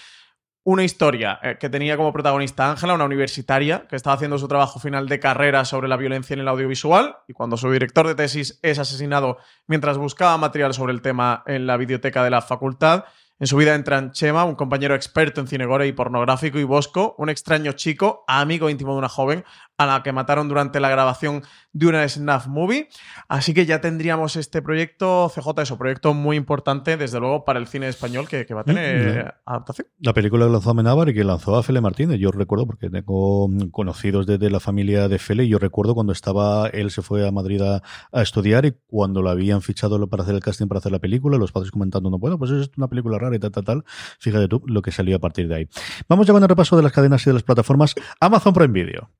una 0.68 0.84
historia 0.84 1.40
eh, 1.42 1.56
que 1.58 1.70
tenía 1.70 1.96
como 1.96 2.12
protagonista 2.12 2.70
Ángela, 2.70 2.92
una 2.92 3.06
universitaria 3.06 3.86
que 3.88 3.96
estaba 3.96 4.16
haciendo 4.16 4.36
su 4.36 4.48
trabajo 4.48 4.78
final 4.78 5.08
de 5.08 5.18
carrera 5.18 5.64
sobre 5.64 5.88
la 5.88 5.96
violencia 5.96 6.34
en 6.34 6.40
el 6.40 6.48
audiovisual 6.48 7.16
y 7.26 7.32
cuando 7.32 7.56
su 7.56 7.70
director 7.72 8.06
de 8.06 8.14
tesis 8.14 8.60
es 8.60 8.78
asesinado 8.78 9.38
mientras 9.66 9.96
buscaba 9.96 10.36
material 10.36 10.74
sobre 10.74 10.92
el 10.92 11.00
tema 11.00 11.42
en 11.46 11.66
la 11.66 11.78
biblioteca 11.78 12.22
de 12.22 12.28
la 12.28 12.42
facultad, 12.42 13.06
en 13.40 13.46
su 13.46 13.56
vida 13.56 13.74
entran 13.74 14.10
Chema, 14.10 14.44
un 14.44 14.56
compañero 14.56 14.94
experto 14.94 15.40
en 15.40 15.46
cine 15.46 15.64
gore 15.64 15.86
y 15.86 15.92
pornográfico, 15.92 16.58
y 16.58 16.64
Bosco, 16.64 17.14
un 17.16 17.30
extraño 17.30 17.72
chico, 17.72 18.24
amigo 18.26 18.68
íntimo 18.68 18.92
de 18.92 18.98
una 18.98 19.08
joven, 19.08 19.44
a 19.78 19.86
la 19.86 20.02
que 20.02 20.12
mataron 20.12 20.48
durante 20.48 20.80
la 20.80 20.90
grabación 20.90 21.42
de 21.72 21.86
una 21.86 22.06
snuff 22.08 22.48
movie. 22.48 22.88
Así 23.28 23.54
que 23.54 23.64
ya 23.64 23.80
tendríamos 23.80 24.34
este 24.36 24.60
proyecto, 24.60 25.30
CJ, 25.32 25.62
eso, 25.62 25.78
proyecto 25.78 26.14
muy 26.14 26.36
importante, 26.36 26.96
desde 26.96 27.20
luego, 27.20 27.44
para 27.44 27.60
el 27.60 27.68
cine 27.68 27.88
español 27.88 28.28
que, 28.28 28.44
va 28.52 28.62
a 28.62 28.64
tener 28.64 29.24
mm, 29.24 29.28
adaptación. 29.46 29.86
La 30.00 30.12
película 30.12 30.46
que 30.46 30.52
lanzó 30.52 30.70
Amenábar 30.70 31.08
y 31.08 31.14
que 31.14 31.22
lanzó 31.22 31.56
a 31.56 31.62
Fele 31.62 31.80
Martínez, 31.80 32.18
yo 32.18 32.32
recuerdo, 32.32 32.66
porque 32.66 32.90
tengo 32.90 33.48
conocidos 33.70 34.26
desde 34.26 34.50
la 34.50 34.58
familia 34.58 35.08
de 35.08 35.18
Fele, 35.20 35.44
y 35.44 35.48
yo 35.48 35.58
recuerdo 35.58 35.94
cuando 35.94 36.12
estaba, 36.12 36.68
él 36.68 36.90
se 36.90 37.02
fue 37.02 37.26
a 37.26 37.30
Madrid 37.30 37.62
a, 37.62 37.80
estudiar 38.20 38.66
y 38.66 38.74
cuando 38.88 39.22
lo 39.22 39.30
habían 39.30 39.62
fichado 39.62 40.08
para 40.08 40.24
hacer 40.24 40.34
el 40.34 40.40
casting 40.40 40.66
para 40.66 40.78
hacer 40.78 40.90
la 40.90 40.98
película, 40.98 41.38
los 41.38 41.52
padres 41.52 41.70
comentando, 41.70 42.10
no, 42.10 42.18
bueno, 42.18 42.36
pues 42.36 42.50
es 42.50 42.70
una 42.76 42.88
película 42.88 43.16
rara 43.18 43.36
y 43.36 43.38
tal, 43.38 43.52
tal, 43.52 43.64
tal. 43.64 43.84
Fíjate 44.18 44.48
tú 44.48 44.62
lo 44.66 44.82
que 44.82 44.90
salió 44.90 45.16
a 45.16 45.20
partir 45.20 45.46
de 45.46 45.54
ahí. 45.54 45.68
Vamos 46.08 46.26
ya 46.26 46.32
con 46.32 46.42
el 46.42 46.48
repaso 46.48 46.76
de 46.76 46.82
las 46.82 46.92
cadenas 46.92 47.24
y 47.26 47.30
de 47.30 47.34
las 47.34 47.44
plataformas. 47.44 47.94
Amazon 48.20 48.52
Prime 48.52 48.72
Video. 48.72 49.10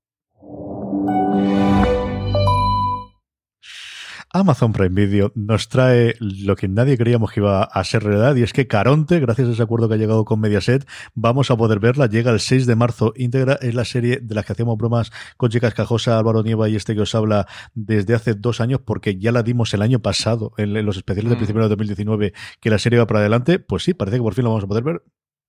Amazon 4.39 4.73
Prime 4.73 4.95
Video 4.95 5.33
nos 5.35 5.69
trae 5.69 6.15
lo 6.21 6.55
que 6.55 6.69
nadie 6.69 6.97
creíamos 6.97 7.33
que 7.33 7.41
iba 7.41 7.65
a 7.65 7.85
ser 7.85 8.05
realidad 8.05 8.37
y 8.37 8.43
es 8.43 8.53
que 8.53 8.69
Caronte, 8.69 9.19
gracias 9.19 9.49
a 9.49 9.53
ese 9.53 9.63
acuerdo 9.63 9.89
que 9.89 9.95
ha 9.95 9.99
llegado 9.99 10.25
con 10.25 10.39
Mediaset, 10.39 10.87
vamos 11.15 11.51
a 11.51 11.57
poder 11.57 11.81
verla. 11.81 12.07
Llega 12.07 12.31
el 12.31 12.39
6 12.39 12.67
de 12.67 12.77
marzo 12.77 13.13
íntegra. 13.17 13.59
Es 13.61 13.75
la 13.75 13.85
serie 13.85 14.21
de 14.23 14.35
la 14.35 14.45
que 14.45 14.53
hacemos 14.53 14.79
bromas 14.79 15.11
con 15.37 15.51
Chicas 15.51 15.75
Cajosa, 15.75 16.19
Álvaro 16.19 16.43
Nieva 16.43 16.69
y 16.69 16.77
este 16.77 16.95
que 16.95 17.01
os 17.01 17.15
habla 17.15 17.49
desde 17.75 18.15
hace 18.15 18.35
dos 18.35 18.61
años 18.61 18.81
porque 18.85 19.19
ya 19.19 19.33
la 19.33 19.43
dimos 19.43 19.75
el 19.75 19.83
año 19.83 19.99
pasado 19.99 20.53
en, 20.57 20.73
los 20.85 20.97
especiales 20.97 21.31
de 21.31 21.37
mm. 21.37 21.39
principio 21.39 21.63
de 21.63 21.69
2019 21.69 22.33
que 22.61 22.71
la 22.71 22.79
serie 22.79 23.01
va 23.01 23.07
para 23.07 23.21
adelante. 23.21 23.59
Pues 23.59 23.83
sí, 23.83 23.95
parece 23.95 24.19
que 24.19 24.23
por 24.23 24.35
fin 24.35 24.45
lo 24.45 24.51
vamos 24.51 24.65
a 24.65 24.69
poder 24.69 24.85
ver. 24.85 25.03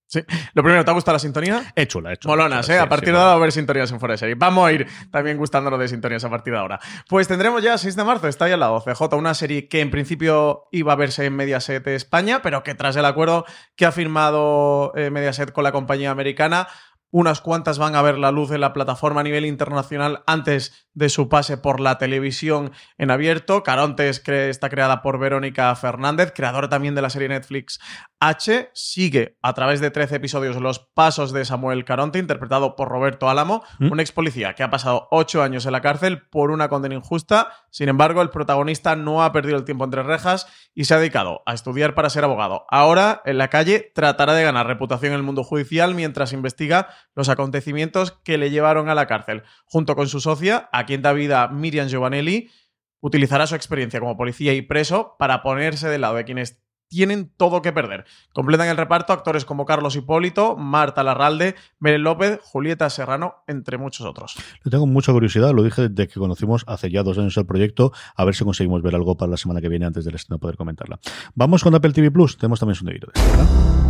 Sí. 0.10 0.26
Lo 0.56 0.64
primero, 0.64 0.84
¿te 0.84 0.90
ha 0.90 0.94
gustado 0.96 1.14
la 1.14 1.20
sintonía? 1.20 1.72
He 1.76 1.86
chula, 1.86 2.12
he 2.12 2.18
Molonas, 2.26 2.68
¿eh? 2.70 2.80
a 2.80 2.90
partir 2.90 3.10
de 3.10 3.18
ahora 3.18 3.26
va 3.26 3.32
a 3.34 3.36
haber 3.36 3.52
sintonías 3.52 3.92
en 3.92 4.00
fuera 4.00 4.14
de 4.14 4.18
serie. 4.18 4.34
Vamos 4.34 4.68
a 4.68 4.74
ir 4.74 4.88
también 5.12 5.38
gustándonos 5.38 5.80
de 5.80 5.88
sintonías 5.88 6.24
a 6.24 6.32
partir 6.32 6.52
de 6.52 6.58
ahora. 6.58 6.80
Pues 7.08 7.28
tendremos 7.28 7.62
ya 7.62 7.78
6 7.78 7.96
de 7.96 8.04
marzo, 8.04 8.28
está 8.28 8.46
ahí 8.46 8.54
al 8.54 8.60
lado, 8.60 8.82
CJ, 8.82 9.16
una 9.16 9.36
serie 9.36 9.68
que 9.68 9.82
en 9.82 9.92
principio 9.92 10.68
iba 10.72 10.94
a 10.94 10.96
verse 10.96 11.26
en 11.26 11.36
Mediaset 11.36 11.86
España, 11.86 12.42
pero 12.42 12.64
que 12.64 12.74
tras 12.74 12.96
el 12.96 13.06
acuerdo 13.06 13.46
que 13.76 13.86
ha 13.86 13.92
firmado 13.92 14.94
eh, 14.96 15.12
Mediaset 15.12 15.52
con 15.52 15.64
la 15.64 15.72
compañía 15.72 16.10
americana, 16.10 16.68
unas 17.12 17.42
cuantas 17.42 17.80
van 17.80 17.96
a 17.96 18.02
ver 18.02 18.18
la 18.18 18.32
luz 18.32 18.52
en 18.52 18.62
la 18.62 18.74
plataforma 18.74 19.22
a 19.22 19.24
nivel 19.24 19.46
internacional 19.46 20.24
antes 20.28 20.88
de 20.94 21.10
su 21.10 21.30
pase 21.30 21.58
por 21.58 21.80
la 21.80 21.98
televisión 21.98 22.72
en 22.98 23.10
abierto. 23.10 23.64
Carontes 23.64 24.22
está 24.28 24.70
creada 24.70 25.02
por 25.02 25.18
Verónica 25.18 25.74
Fernández, 25.76 26.34
creadora 26.36 26.70
también 26.70 26.96
de 26.96 27.02
la 27.02 27.10
serie 27.10 27.30
Netflix 27.30 27.80
H. 28.20 28.70
Sigue 28.74 29.38
a 29.42 29.54
través 29.54 29.80
de 29.80 29.92
13 29.92 30.18
episodios 30.18 30.58
los 30.58 30.80
pasos 30.80 31.32
de 31.32 31.46
Samuel 31.46 31.86
Caronte, 31.86 32.20
interpretado 32.20 32.76
por 32.76 32.90
Roberto 32.90 33.30
Álamo, 33.30 33.64
¿Mm? 33.80 33.92
un 33.92 34.00
ex 34.00 34.12
policía 34.12 34.54
que 34.56 34.64
ha 34.64 34.70
pasado 34.70 35.08
8 35.12 35.42
años 35.42 35.66
en 35.66 35.72
la 35.72 35.82
cárcel 35.82 36.28
por 36.30 36.52
una 36.52 36.70
condena 36.70 36.96
injusta. 36.96 37.54
Sin 37.72 37.90
embargo, 37.90 38.22
el 38.22 38.30
protagonista 38.30 38.96
no 38.96 39.24
ha 39.24 39.32
perdido 39.32 39.58
el 39.58 39.64
tiempo 39.64 39.86
entre 39.86 40.04
rejas 40.04 40.48
y 40.76 40.86
se 40.86 40.94
ha 40.94 41.00
dedicado 41.00 41.42
a 41.46 41.54
estudiar 41.54 41.96
para 41.96 42.10
ser 42.10 42.24
abogado. 42.24 42.66
Ahora, 42.70 43.22
en 43.26 43.38
la 43.38 43.50
calle, 43.50 43.92
tratará 43.96 44.34
de 44.34 44.44
ganar 44.44 44.68
reputación 44.68 45.14
en 45.14 45.18
el 45.18 45.24
mundo 45.24 45.44
judicial 45.44 45.96
mientras 45.96 46.34
investiga 46.34 46.90
los 47.16 47.30
acontecimientos 47.30 48.12
que 48.24 48.38
le 48.38 48.52
llevaron 48.52 48.90
a 48.90 48.96
la 48.96 49.08
cárcel. 49.08 49.44
Junto 49.66 49.96
con 49.96 50.08
su 50.08 50.20
socia, 50.20 50.70
a 50.72 50.86
quien 50.86 51.02
da 51.02 51.14
vida 51.14 51.48
Miriam 51.48 51.88
Giovanelli, 51.88 52.50
utilizará 53.02 53.48
su 53.48 53.56
experiencia 53.56 54.00
como 54.00 54.18
policía 54.18 54.54
y 54.54 54.62
preso 54.62 55.16
para 55.18 55.42
ponerse 55.42 55.88
del 55.88 56.02
lado 56.02 56.16
de 56.16 56.26
quienes 56.26 56.62
tienen 56.90 57.32
todo 57.38 57.62
que 57.62 57.72
perder. 57.72 58.06
Completan 58.34 58.68
el 58.68 58.76
reparto 58.76 59.14
actores 59.14 59.46
como 59.46 59.66
Carlos 59.66 59.96
Hipólito, 59.96 60.58
Marta 60.58 61.04
Larralde, 61.04 61.56
Belén 61.80 62.04
López, 62.04 62.40
Julieta 62.44 62.90
Serrano, 62.90 63.36
entre 63.48 63.78
muchos 63.78 64.06
otros. 64.06 64.36
Le 64.64 64.72
tengo 64.72 64.88
mucha 64.88 65.14
curiosidad, 65.14 65.54
lo 65.54 65.64
dije 65.64 65.88
desde 65.88 66.08
que 66.12 66.20
conocimos 66.20 66.66
hace 66.68 66.90
ya 66.90 67.04
dos 67.04 67.18
años 67.18 67.38
el 67.38 67.46
proyecto, 67.46 67.94
a 68.16 68.26
ver 68.26 68.36
si 68.36 68.44
conseguimos 68.44 68.82
ver 68.82 68.96
algo 68.96 69.16
para 69.16 69.30
la 69.30 69.38
semana 69.38 69.62
que 69.62 69.70
viene 69.70 69.86
antes 69.86 70.04
del 70.04 70.16
estreno 70.16 70.40
poder 70.40 70.58
comentarla. 70.58 71.00
Vamos 71.36 71.64
con 71.64 71.74
Apple 71.76 71.94
TV 71.94 72.12
Plus, 72.12 72.38
tenemos 72.38 72.60
también 72.60 72.76
su 72.76 72.86
negrito 72.86 73.08
de 73.14 73.89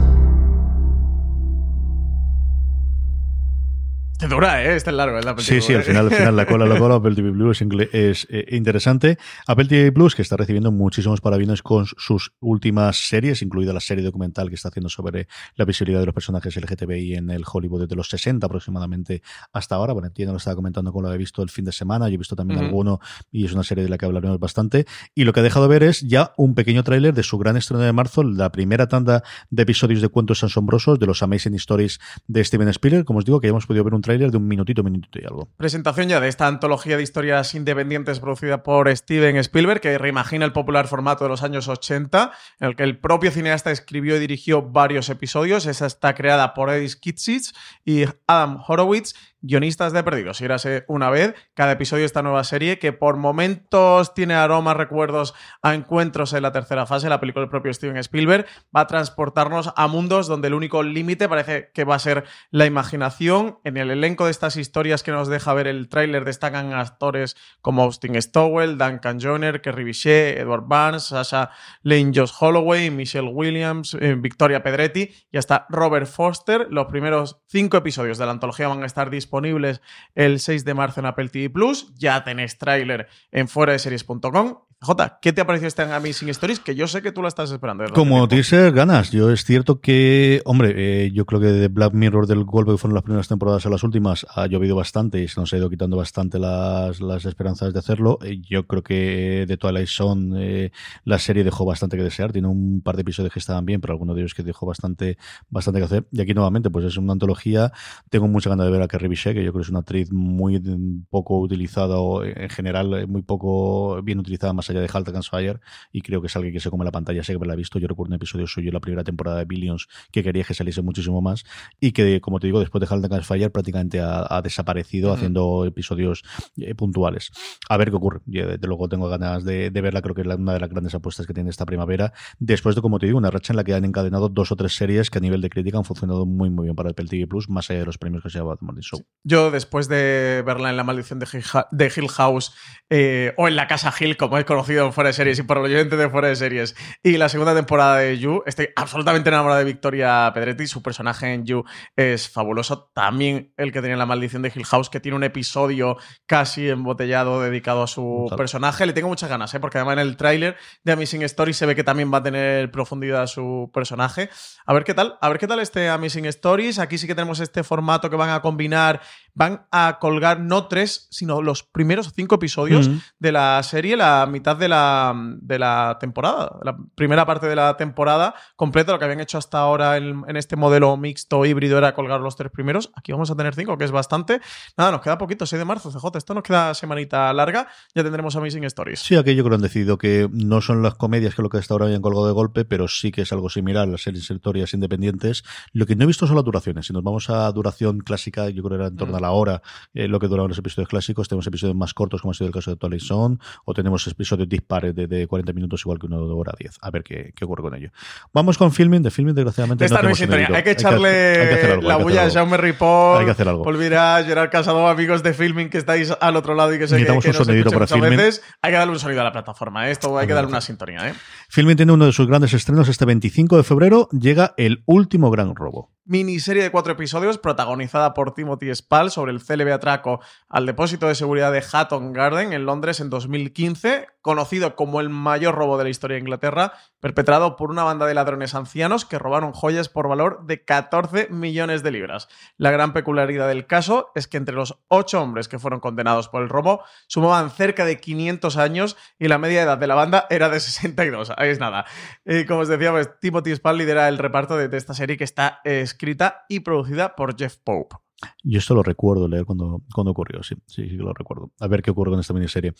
Te 4.19 4.27
dura, 4.27 4.61
¿eh? 4.61 4.75
Este 4.75 4.89
es 4.89 4.97
largo, 4.97 5.17
es 5.17 5.23
la 5.23 5.38
Sí, 5.38 5.61
sí, 5.61 5.73
al 5.73 5.83
final, 5.83 6.07
al 6.07 6.13
final 6.13 6.35
la 6.35 6.45
cola, 6.45 6.65
la 6.65 6.77
cola, 6.77 6.95
Apple 6.99 7.15
TV 7.15 7.31
Plus 7.31 7.61
es, 7.93 8.27
eh, 8.29 8.47
interesante. 8.49 9.17
Apple 9.47 9.63
TV 9.63 9.93
Plus, 9.93 10.13
que 10.13 10.21
está 10.21 10.35
recibiendo 10.35 10.73
muchísimos 10.73 11.21
parabienes 11.21 11.61
con 11.63 11.85
sus 11.85 12.33
últimas 12.41 13.07
series, 13.07 13.41
incluida 13.41 13.71
la 13.71 13.79
serie 13.79 14.03
documental 14.03 14.49
que 14.49 14.55
está 14.55 14.67
haciendo 14.67 14.89
sobre 14.89 15.29
la 15.55 15.63
visibilidad 15.63 16.01
de 16.01 16.07
los 16.07 16.13
personajes 16.13 16.53
LGTBI 16.53 17.15
en 17.15 17.29
el 17.29 17.45
Hollywood 17.49 17.83
desde 17.83 17.95
los 17.95 18.09
60 18.09 18.45
aproximadamente 18.45 19.21
hasta 19.53 19.75
ahora. 19.75 19.93
Bueno, 19.93 20.07
entiendo, 20.07 20.33
lo 20.33 20.38
estaba 20.38 20.57
comentando 20.57 20.91
con 20.91 21.01
lo 21.01 21.13
he 21.13 21.17
visto 21.17 21.41
el 21.41 21.49
fin 21.49 21.63
de 21.63 21.71
semana, 21.71 22.09
yo 22.09 22.15
he 22.15 22.17
visto 22.17 22.35
también 22.35 22.59
alguno 22.59 22.99
y 23.31 23.45
es 23.45 23.53
una 23.53 23.63
serie 23.63 23.85
de 23.85 23.89
la 23.89 23.97
que 23.97 24.05
hablaremos 24.05 24.38
bastante. 24.38 24.85
Y 25.15 25.23
lo 25.23 25.31
que 25.31 25.39
ha 25.39 25.43
dejado 25.43 25.69
ver 25.69 25.83
es 25.83 26.01
ya 26.01 26.33
un 26.35 26.55
pequeño 26.55 26.83
tráiler 26.83 27.13
de 27.13 27.23
su 27.23 27.38
gran 27.38 27.55
estreno 27.55 27.83
de 27.83 27.93
marzo, 27.93 28.23
la 28.23 28.51
primera 28.51 28.89
tanda 28.89 29.23
de 29.49 29.63
episodios 29.63 30.01
de 30.01 30.09
cuentos 30.09 30.43
asombrosos 30.43 30.99
de 30.99 31.05
los 31.05 31.23
Amazing 31.23 31.55
Stories 31.55 32.01
de 32.27 32.43
Steven 32.43 32.67
Spielberg. 32.67 33.05
Como 33.05 33.19
os 33.19 33.25
digo, 33.25 33.39
que 33.39 33.47
ya 33.47 33.51
hemos 33.51 33.65
podido 33.65 33.85
ver 33.85 33.93
un 33.93 34.08
de 34.17 34.37
un 34.37 34.47
minutito, 34.47 34.83
minutito 34.83 35.19
y 35.21 35.25
algo. 35.25 35.49
Presentación 35.57 36.09
ya 36.09 36.19
de 36.19 36.27
esta 36.27 36.47
antología 36.47 36.97
de 36.97 37.03
historias 37.03 37.53
independientes 37.53 38.19
producida 38.19 38.63
por 38.63 38.95
Steven 38.95 39.37
Spielberg, 39.37 39.81
que 39.81 39.97
reimagina 39.97 40.45
el 40.45 40.51
popular 40.51 40.87
formato 40.87 41.25
de 41.25 41.29
los 41.29 41.43
años 41.43 41.67
80, 41.67 42.31
en 42.59 42.67
el 42.67 42.75
que 42.75 42.83
el 42.83 42.97
propio 42.97 43.31
cineasta 43.31 43.71
escribió 43.71 44.15
y 44.17 44.19
dirigió 44.19 44.63
varios 44.63 45.09
episodios. 45.09 45.65
Esa 45.65 45.85
está 45.85 46.15
creada 46.15 46.53
por 46.53 46.69
Edith 46.69 46.95
Kitsis 46.99 47.53
y 47.85 48.05
Adam 48.27 48.59
Horowitz 48.67 49.13
guionistas 49.41 49.93
de 49.93 50.03
Perdidos. 50.03 50.41
Irase 50.41 50.85
una 50.87 51.09
vez 51.09 51.33
cada 51.53 51.73
episodio 51.73 52.01
de 52.01 52.07
esta 52.07 52.21
nueva 52.21 52.43
serie 52.43 52.79
que 52.79 52.93
por 52.93 53.17
momentos 53.17 54.13
tiene 54.13 54.33
aromas, 54.33 54.77
recuerdos 54.77 55.33
a 55.61 55.75
encuentros 55.75 56.33
en 56.33 56.43
la 56.43 56.51
tercera 56.51 56.85
fase, 56.85 57.09
la 57.09 57.19
película 57.19 57.43
del 57.43 57.49
propio 57.49 57.73
Steven 57.73 57.97
Spielberg, 57.97 58.45
va 58.75 58.81
a 58.81 58.87
transportarnos 58.87 59.73
a 59.75 59.87
mundos 59.87 60.27
donde 60.27 60.47
el 60.47 60.53
único 60.53 60.83
límite 60.83 61.29
parece 61.29 61.71
que 61.73 61.83
va 61.83 61.95
a 61.95 61.99
ser 61.99 62.25
la 62.51 62.65
imaginación. 62.65 63.59
En 63.63 63.77
el 63.77 63.91
elenco 64.00 64.25
de 64.25 64.32
estas 64.32 64.58
historias 64.58 65.03
que 65.03 65.12
nos 65.12 65.27
deja 65.27 65.53
ver 65.53 65.68
el 65.68 65.88
tráiler 65.88 66.25
destacan 66.25 66.74
actores 66.74 67.38
como 67.62 67.84
Austin 67.84 68.20
Stowell, 68.22 68.77
Duncan 68.77 69.20
Joyner, 69.20 69.62
Kerry 69.62 69.84
Bichet, 69.84 70.39
Edward 70.39 70.63
Barnes, 70.65 71.03
Sasha 71.03 71.51
Lane, 71.84 72.12
Josh 72.13 72.32
Holloway, 72.39 72.89
Michelle 72.89 73.29
Williams, 73.29 73.96
eh, 74.00 74.15
Victoria 74.18 74.63
Pedretti 74.63 75.12
y 75.32 75.38
hasta 75.38 75.68
Robert 75.70 76.08
Foster. 76.08 76.68
Los 76.70 76.88
primeros 76.88 77.38
cinco 77.48 77.77
episodios 77.77 78.18
de 78.18 78.25
la 78.25 78.32
antología 78.32 78.68
van 78.68 78.84
a 78.84 78.86
estar 78.86 79.10
disponibles 79.10 79.82
el 80.15 80.39
6 80.39 80.65
de 80.65 80.74
marzo 80.74 81.00
en 81.00 81.06
Apple 81.06 81.29
TV 81.29 81.50
Plus. 81.50 81.94
Ya 81.96 82.24
tenéis 82.24 82.58
tráiler 82.58 83.08
en 83.32 83.48
fueradeseries.com 83.48 84.58
Jota, 84.82 85.20
¿qué 85.22 85.34
te 85.34 85.41
ha 85.41 85.46
parecido 85.46 85.68
este 85.68 85.82
Amazing 85.82 86.29
Stories? 86.29 86.62
Que 86.62 86.74
yo 86.74 86.88
sé 86.88 87.01
que 87.01 87.12
tú 87.12 87.22
la 87.22 87.27
estás 87.27 87.51
esperando. 87.51 87.84
Como 87.94 88.25
teaser, 88.29 88.72
ganas. 88.72 89.12
Yo 89.12 89.29
es 89.29 89.44
cierto 89.44 89.82
que, 89.82 90.41
hombre, 90.46 90.74
eh, 90.77 91.12
yo 91.12 91.25
creo 91.25 91.41
que 91.41 91.48
de 91.48 91.68
Black 91.68 91.94
Mirror 91.94 92.27
del 92.27 92.46
golpe 92.46 92.72
que 92.72 92.77
fueron 92.77 92.96
las 92.96 93.03
primeras 93.03 93.27
temporadas 93.27 93.65
a 93.65 93.70
las 93.70 93.84
últimas 93.84 93.88
ha 94.29 94.48
llovido 94.48 94.75
bastante 94.75 95.22
y 95.22 95.27
se 95.27 95.39
nos 95.39 95.53
ha 95.53 95.58
ido 95.58 95.69
quitando 95.69 95.98
bastante 95.98 96.39
las, 96.39 97.01
las 97.01 97.25
esperanzas 97.25 97.74
de 97.74 97.79
hacerlo. 97.79 98.19
Eh, 98.24 98.41
yo 98.41 98.67
creo 98.67 98.84
que 98.84 99.46
de 99.48 99.58
Twilight 99.58 99.88
Zone 99.88 100.38
eh, 100.39 100.72
la 101.03 101.19
serie 101.19 101.43
dejó 101.43 101.65
bastante 101.65 101.98
que 101.98 102.03
desear. 102.03 102.31
Tiene 102.31 102.48
un 102.48 102.81
par 102.81 102.96
de 102.96 103.01
episodios 103.01 103.34
que 103.34 103.39
estaban 103.39 103.65
bien, 103.65 103.81
pero 103.81 103.93
algunos 103.93 104.15
de 104.15 104.22
ellos 104.22 104.34
que 104.34 104.43
dejó 104.43 104.65
bastante, 104.65 105.17
bastante 105.50 105.79
que 105.79 105.86
hacer. 105.86 106.08
Y 106.12 106.22
aquí 106.22 106.34
nuevamente, 106.34 106.69
pues 106.69 106.86
es 106.86 106.98
una 106.98 107.13
antología. 107.13 107.72
Tengo 108.10 108.27
mucha 108.27 108.50
ganas 108.50 108.65
de 108.65 108.72
ver 108.72 108.81
a 108.81 108.88
Carrie 108.88 109.10
Bichet, 109.10 109.34
que 109.34 109.43
yo 109.43 109.51
creo 109.51 109.62
que 109.62 109.65
es 109.65 109.69
una 109.69 109.79
actriz 109.79 110.12
muy 110.12 110.62
poco 111.10 111.39
utilizada 111.39 112.00
o 112.00 112.24
en 112.24 112.50
general 112.50 113.08
muy 113.08 113.22
poco 113.22 114.01
bien 114.03 114.19
utilizada 114.19 114.53
más 114.53 114.69
allá 114.69 114.81
de 114.81 114.89
Halt 114.91 115.10
Fire 115.29 115.60
y 115.91 116.01
creo 116.01 116.22
que 116.22 116.27
es 116.27 116.36
alguien 116.36 116.53
que 116.53 116.60
se 116.60 116.69
come 116.69 116.86
la 116.86 116.91
pantalla, 116.91 117.24
sé 117.24 117.34
que 117.34 117.39
me 117.39 117.48
la 117.48 117.53
he 117.53 117.58
visto, 117.58 117.79
yo 117.79 117.88
recuerdo 117.88 118.10
un 118.10 118.15
episodio 118.15 118.48
suyo 118.48 118.69
en 118.69 118.74
la 118.74 118.79
primera 118.79 119.03
temporada 119.03 119.39
de 119.39 119.46
Billions 119.46 119.88
que 120.12 120.24
quería 120.24 120.43
que 120.43 120.53
saliese 120.53 120.81
muchísimo 120.81 121.22
más 121.22 121.46
y 121.79 121.91
que, 121.91 122.22
como 122.22 122.39
te 122.39 122.48
digo, 122.48 122.60
después 122.60 122.81
de 122.81 122.88
Halt 122.93 123.24
Fire 123.24 123.51
prácticamente 123.51 123.78
ha, 124.01 124.41
desaparecido 124.41 125.13
haciendo 125.13 125.65
episodios 125.65 126.24
eh, 126.57 126.75
puntuales. 126.75 127.31
A 127.67 127.77
ver 127.77 127.89
qué 127.89 127.95
ocurre. 127.95 128.21
Yo, 128.25 128.48
desde 128.48 128.67
luego 128.67 128.88
tengo 128.88 129.09
ganas 129.09 129.43
de, 129.43 129.69
verla, 129.69 130.01
creo 130.01 130.15
que 130.15 130.21
es 130.21 130.27
una 130.27 130.53
de 130.53 130.59
las 130.59 130.69
grandes 130.69 130.93
apuestas 130.93 131.25
que 131.25 131.33
tiene 131.33 131.50
esta 131.50 131.65
primavera, 131.65 132.13
después 132.38 132.75
de, 132.75 132.81
como 132.81 133.00
te 133.00 133.05
digo, 133.05 133.17
una 133.17 133.31
racha 133.31 133.53
en 133.53 133.57
la 133.57 133.63
que 133.63 133.74
han 133.74 133.86
encadenado 133.86 134.29
dos 134.29 134.51
o 134.51 134.55
tres 134.55 134.75
series 134.75 135.09
que 135.09 135.17
a 135.17 135.21
nivel 135.21 135.41
de 135.41 135.50
crítica 135.50 135.77
han 135.77 135.86
funcionado 135.86 136.25
muy 136.25 136.50
muy 136.50 136.65
bien 136.65 136.75
para 136.75 136.89
el 136.89 136.95
TV 136.95 137.27
Plus, 137.27 137.50
más 137.50 137.69
allá 137.69 137.79
de 137.79 137.86
los 137.86 137.98
premios 137.98 138.24
que 138.24 138.29
se 138.29 138.38
ha 138.38 138.41
llevado 138.41 138.57
Morning 138.62 138.81
Show. 138.81 139.01
Yo, 139.24 139.51
después 139.51 139.88
de 139.88 140.43
verla 140.45 140.69
en 140.69 140.77
La 140.77 140.83
Maldición 140.83 141.19
de 141.19 141.91
Hill, 141.95 142.09
House 142.09 142.53
eh, 142.89 143.33
o 143.38 143.48
en 143.48 143.55
La 143.55 143.67
Casa 143.67 143.93
Hill, 143.98 144.17
como 144.17 144.38
he 144.38 144.45
conocido 144.45 144.91
Fuera 144.91 145.09
de 145.09 145.13
Series 145.13 145.39
y 145.39 145.43
por 145.43 145.57
los 145.57 145.65
oyentes 145.65 145.98
de 145.98 146.09
Fuera 146.09 146.27
de 146.27 146.36
Series. 146.36 146.75
Y 147.03 147.17
la 147.17 147.29
segunda 147.29 147.55
temporada 147.55 147.98
de 147.98 148.17
You, 148.17 148.43
estoy 148.45 148.69
absolutamente 148.75 149.29
enamorado 149.29 149.59
de 149.59 149.65
Victoria 149.65 150.31
Pedretti. 150.33 150.67
Su 150.67 150.81
personaje 150.81 151.33
en 151.33 151.45
You 151.45 151.63
es 151.95 152.29
fabuloso. 152.29 152.91
También 152.93 153.53
el 153.59 153.71
que 153.71 153.81
tenía 153.81 153.97
la 153.97 154.05
maldición 154.05 154.41
de 154.41 154.51
Hill 154.55 154.65
House, 154.65 154.89
que 154.89 154.99
tiene 154.99 155.15
un 155.17 155.23
episodio 155.23 155.97
casi 156.25 156.69
embotellado 156.69 157.41
dedicado 157.41 157.83
a 157.83 157.87
su 157.87 158.33
personaje. 158.37 158.85
Le 158.85 158.93
tengo 158.93 159.09
muchas 159.09 159.29
ganas, 159.29 159.53
¿eh? 159.53 159.59
porque 159.59 159.77
además 159.77 159.93
en 159.93 159.99
el 159.99 160.17
tráiler 160.17 160.55
de 160.83 160.93
Amazing 160.93 161.23
Story 161.23 161.53
se 161.53 161.65
ve 161.65 161.75
que 161.75 161.83
también 161.83 162.11
va 162.11 162.19
a 162.19 162.23
tener 162.23 162.71
profundidad 162.71 163.27
su 163.27 163.69
personaje. 163.73 164.29
A 164.65 164.73
ver 164.73 164.83
qué 164.85 164.93
tal, 164.93 165.17
a 165.21 165.29
ver 165.29 165.37
qué 165.37 165.47
tal 165.47 165.59
este 165.59 165.89
Amazing 165.89 166.25
Stories. 166.25 166.79
Aquí 166.79 166.97
sí 166.97 167.05
que 167.05 167.15
tenemos 167.15 167.39
este 167.41 167.63
formato 167.63 168.09
que 168.09 168.15
van 168.15 168.29
a 168.29 168.41
combinar 168.41 169.01
van 169.33 169.65
a 169.71 169.98
colgar 170.00 170.39
no 170.39 170.67
tres, 170.67 171.07
sino 171.12 171.41
los 171.41 171.63
primeros 171.63 172.12
cinco 172.13 172.36
episodios 172.36 172.89
de 173.19 173.31
la 173.31 173.62
serie, 173.63 173.95
la 173.95 174.27
mitad 174.29 174.55
de 174.55 174.67
la, 174.67 175.13
de 175.41 175.59
la 175.59 175.98
temporada, 176.00 176.57
la 176.63 176.77
primera 176.95 177.25
parte 177.25 177.48
de 177.48 177.55
la 177.55 177.77
temporada 177.77 178.36
completa. 178.55 178.91
Lo 178.91 179.00
que 179.00 179.05
habían 179.05 179.19
hecho 179.19 179.38
hasta 179.38 179.59
ahora 179.59 179.98
en, 179.98 180.24
este 180.36 180.55
modelo 180.55 180.95
mixto 180.98 181.45
híbrido 181.45 181.77
era 181.77 181.93
colgar 181.93 182.21
los 182.21 182.36
tres 182.36 182.51
primeros. 182.51 182.91
Aquí 182.95 183.12
vamos 183.12 183.31
a 183.31 183.36
tener 183.36 183.55
cinco, 183.55 183.77
que 183.77 183.86
es 183.86 183.91
bastante. 183.91 184.41
Nada, 184.77 184.91
nos 184.91 185.01
queda 185.01 185.17
poquito, 185.17 185.45
6 185.45 185.59
de 185.59 185.65
marzo, 185.65 185.91
CJ. 185.91 186.17
Esto 186.17 186.33
nos 186.33 186.43
queda 186.43 186.74
semanita 186.74 187.31
larga. 187.33 187.67
Ya 187.93 188.03
tendremos 188.03 188.36
Amazing 188.36 188.63
Stories. 188.65 189.00
Sí, 189.00 189.15
creo 189.15 189.50
que 189.50 189.55
han 189.55 189.62
decidido 189.62 189.98
que 189.98 190.29
no 190.31 190.62
son 190.62 190.81
las 190.81 190.95
comedias 190.95 191.36
que 191.36 191.41
lo 191.41 191.50
que 191.50 191.57
hasta 191.57 191.74
ahora 191.74 191.86
habían 191.86 192.01
colgado 192.01 192.27
de 192.27 192.33
golpe, 192.33 192.65
pero 192.65 192.88
sí 192.88 193.12
que 193.12 193.21
es 193.21 193.31
algo 193.31 193.50
similar 193.50 193.83
a 193.83 193.91
las 193.91 194.01
series 194.01 194.29
historias 194.29 194.74
independientes. 194.74 195.43
Lo 195.71 195.86
que 195.86 195.95
no 195.95 196.03
he 196.03 196.07
visto 196.07 196.27
son 196.27 196.36
las 196.36 196.45
duraciones. 196.45 196.88
Si 196.88 196.93
nos 196.93 197.03
vamos 197.03 197.29
a 197.29 197.51
duración 197.51 198.00
clásica, 198.00 198.50
yo 198.50 198.63
creo 198.63 198.77
que 198.77 198.83
era 198.83 198.88
en 198.88 198.95
torno 198.95 199.18
a 199.19 199.21
la 199.21 199.31
hora 199.31 199.61
eh, 199.93 200.07
lo 200.07 200.19
que 200.19 200.27
duraban 200.27 200.49
los 200.49 200.57
episodios 200.57 200.89
clásicos. 200.89 201.27
Tenemos 201.27 201.45
episodios 201.47 201.75
más 201.75 201.93
cortos, 201.93 202.21
como 202.21 202.31
ha 202.31 202.33
sido 202.33 202.47
el 202.47 202.53
caso 202.53 202.71
de 202.71 202.77
Twilight 202.77 203.03
Zone, 203.03 203.38
o 203.65 203.73
tenemos 203.73 204.05
episodios 204.07 204.49
dispares 204.49 204.95
de, 204.95 205.07
de 205.07 205.27
40 205.27 205.53
minutos, 205.53 205.81
igual 205.81 205.99
que 205.99 206.07
uno 206.07 206.25
de 206.25 206.33
hora 206.33 206.53
10. 206.57 206.77
A 206.81 206.91
ver 206.91 207.03
qué, 207.03 207.33
qué, 207.35 207.45
ocurre 207.45 207.63
con 207.63 207.75
ello. 207.75 207.91
Vamos 208.33 208.57
con 208.57 208.71
filming. 208.71 209.03
De 209.03 209.11
filming, 209.11 209.35
desgraciadamente. 209.35 209.85
Esta 209.85 210.01
no, 210.01 210.09
Hay 210.09 210.63
que 210.63 210.71
echarle 210.71 211.81
la 211.81 211.97
bulla 211.97 212.25
a 212.25 212.29
Jaume 212.31 212.57
Ripoll, 212.57 213.19
hay 213.19 213.25
que 213.25 213.31
hacer 213.31 213.47
algo. 213.47 213.63
Olvida 213.63 214.23
Gerard 214.23 214.49
Casado, 214.49 214.88
amigos 214.88 215.23
de 215.23 215.33
filming 215.33 215.69
que 215.69 215.77
estáis 215.77 216.11
al 216.19 216.35
otro 216.35 216.55
lado 216.55 216.73
y 216.73 216.79
que 216.79 216.88
sé 216.88 216.95
Necesitamos 216.95 217.23
que, 217.23 217.31
que 217.31 217.38
un 217.38 217.45
sonidito 217.45 217.71
para 217.71 217.88
filming. 217.88 218.17
Veces. 218.17 218.43
Hay 218.61 218.71
que 218.71 218.77
darle 218.77 218.93
un 218.93 218.99
sonido 218.99 219.21
a 219.21 219.23
la 219.23 219.31
plataforma. 219.31 219.88
¿eh? 219.88 219.91
Esto 219.91 220.17
hay 220.17 220.27
que 220.27 220.33
darle 220.33 220.49
una 220.49 220.61
sintonía. 220.61 221.09
¿eh? 221.09 221.13
Filming 221.49 221.77
tiene 221.77 221.91
uno 221.91 222.05
de 222.05 222.11
sus 222.11 222.27
grandes 222.27 222.53
estrenos 222.53 222.88
este 222.89 223.05
25 223.05 223.57
de 223.57 223.63
febrero. 223.63 224.09
Llega 224.11 224.53
El 224.57 224.83
último 224.85 225.29
gran 225.31 225.55
robo 225.55 225.91
miniserie 226.09 226.63
de 226.63 226.71
cuatro 226.71 226.93
episodios 226.93 227.38
protagonizada 227.38 228.15
por 228.15 228.33
Timothy 228.33 228.73
Spall 228.73 229.08
sobre 229.09 229.31
el 229.31 229.41
célebre 229.41 229.73
atraco 229.73 230.19
al 230.47 230.65
depósito 230.65 231.07
de 231.07 231.15
seguridad 231.15 231.51
de 231.51 231.63
Hatton 231.71 232.13
Garden 232.13 232.53
en 232.53 232.65
Londres 232.65 232.99
en 232.99 233.09
2015, 233.09 234.07
conocido 234.21 234.75
como 234.75 234.99
el 235.01 235.09
mayor 235.09 235.55
robo 235.55 235.77
de 235.77 235.85
la 235.85 235.89
historia 235.89 236.15
de 236.15 236.21
Inglaterra, 236.21 236.73
perpetrado 236.99 237.55
por 237.55 237.71
una 237.71 237.83
banda 237.83 238.05
de 238.05 238.13
ladrones 238.13 238.55
ancianos 238.55 239.05
que 239.05 239.19
robaron 239.19 239.53
joyas 239.53 239.89
por 239.89 240.07
valor 240.07 240.45
de 240.45 240.63
14 240.63 241.29
millones 241.29 241.83
de 241.83 241.91
libras. 241.91 242.27
La 242.57 242.71
gran 242.71 242.93
peculiaridad 242.93 243.47
del 243.47 243.67
caso 243.67 244.11
es 244.15 244.27
que 244.27 244.37
entre 244.37 244.55
los 244.55 244.79
ocho 244.87 245.21
hombres 245.21 245.47
que 245.47 245.59
fueron 245.59 245.79
condenados 245.79 246.27
por 246.29 246.41
el 246.41 246.49
robo 246.49 246.83
sumaban 247.07 247.51
cerca 247.51 247.85
de 247.85 247.99
500 247.99 248.57
años 248.57 248.97
y 249.17 249.27
la 249.27 249.37
media 249.37 249.63
edad 249.63 249.77
de 249.77 249.87
la 249.87 249.95
banda 249.95 250.27
era 250.29 250.49
de 250.49 250.59
62. 250.59 251.31
Ahí 251.37 251.49
es 251.49 251.59
nada. 251.59 251.85
Y 252.25 252.45
como 252.45 252.61
os 252.61 252.67
decía, 252.67 252.91
pues, 252.91 253.09
Timothy 253.19 253.55
Spall 253.55 253.77
lidera 253.77 254.07
el 254.07 254.17
reparto 254.17 254.57
de, 254.57 254.75
esta 254.77 254.93
serie 254.93 255.17
que 255.17 255.23
está 255.23 255.61
escrita 255.63 256.45
y 256.47 256.61
producida 256.61 257.15
por 257.15 257.37
Jeff 257.37 257.57
Pope. 257.57 257.95
Yo 258.43 258.59
esto 258.59 258.75
lo 258.75 258.83
recuerdo 258.83 259.27
leer 259.27 259.45
cuando, 259.45 259.81
cuando 259.93 260.11
ocurrió, 260.11 260.43
sí, 260.43 260.55
sí, 260.65 260.83
sí 260.89 260.97
que 260.97 261.03
lo 261.03 261.13
recuerdo. 261.13 261.51
A 261.59 261.67
ver 261.67 261.81
qué 261.81 261.91
ocurre 261.91 262.11
con 262.11 262.19
esta 262.19 262.33
miniserie. 262.33 262.73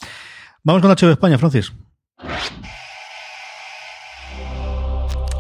Vamos 0.64 0.82
con 0.82 0.92
HBO 0.92 1.12
España, 1.12 1.38
Francis. 1.38 1.74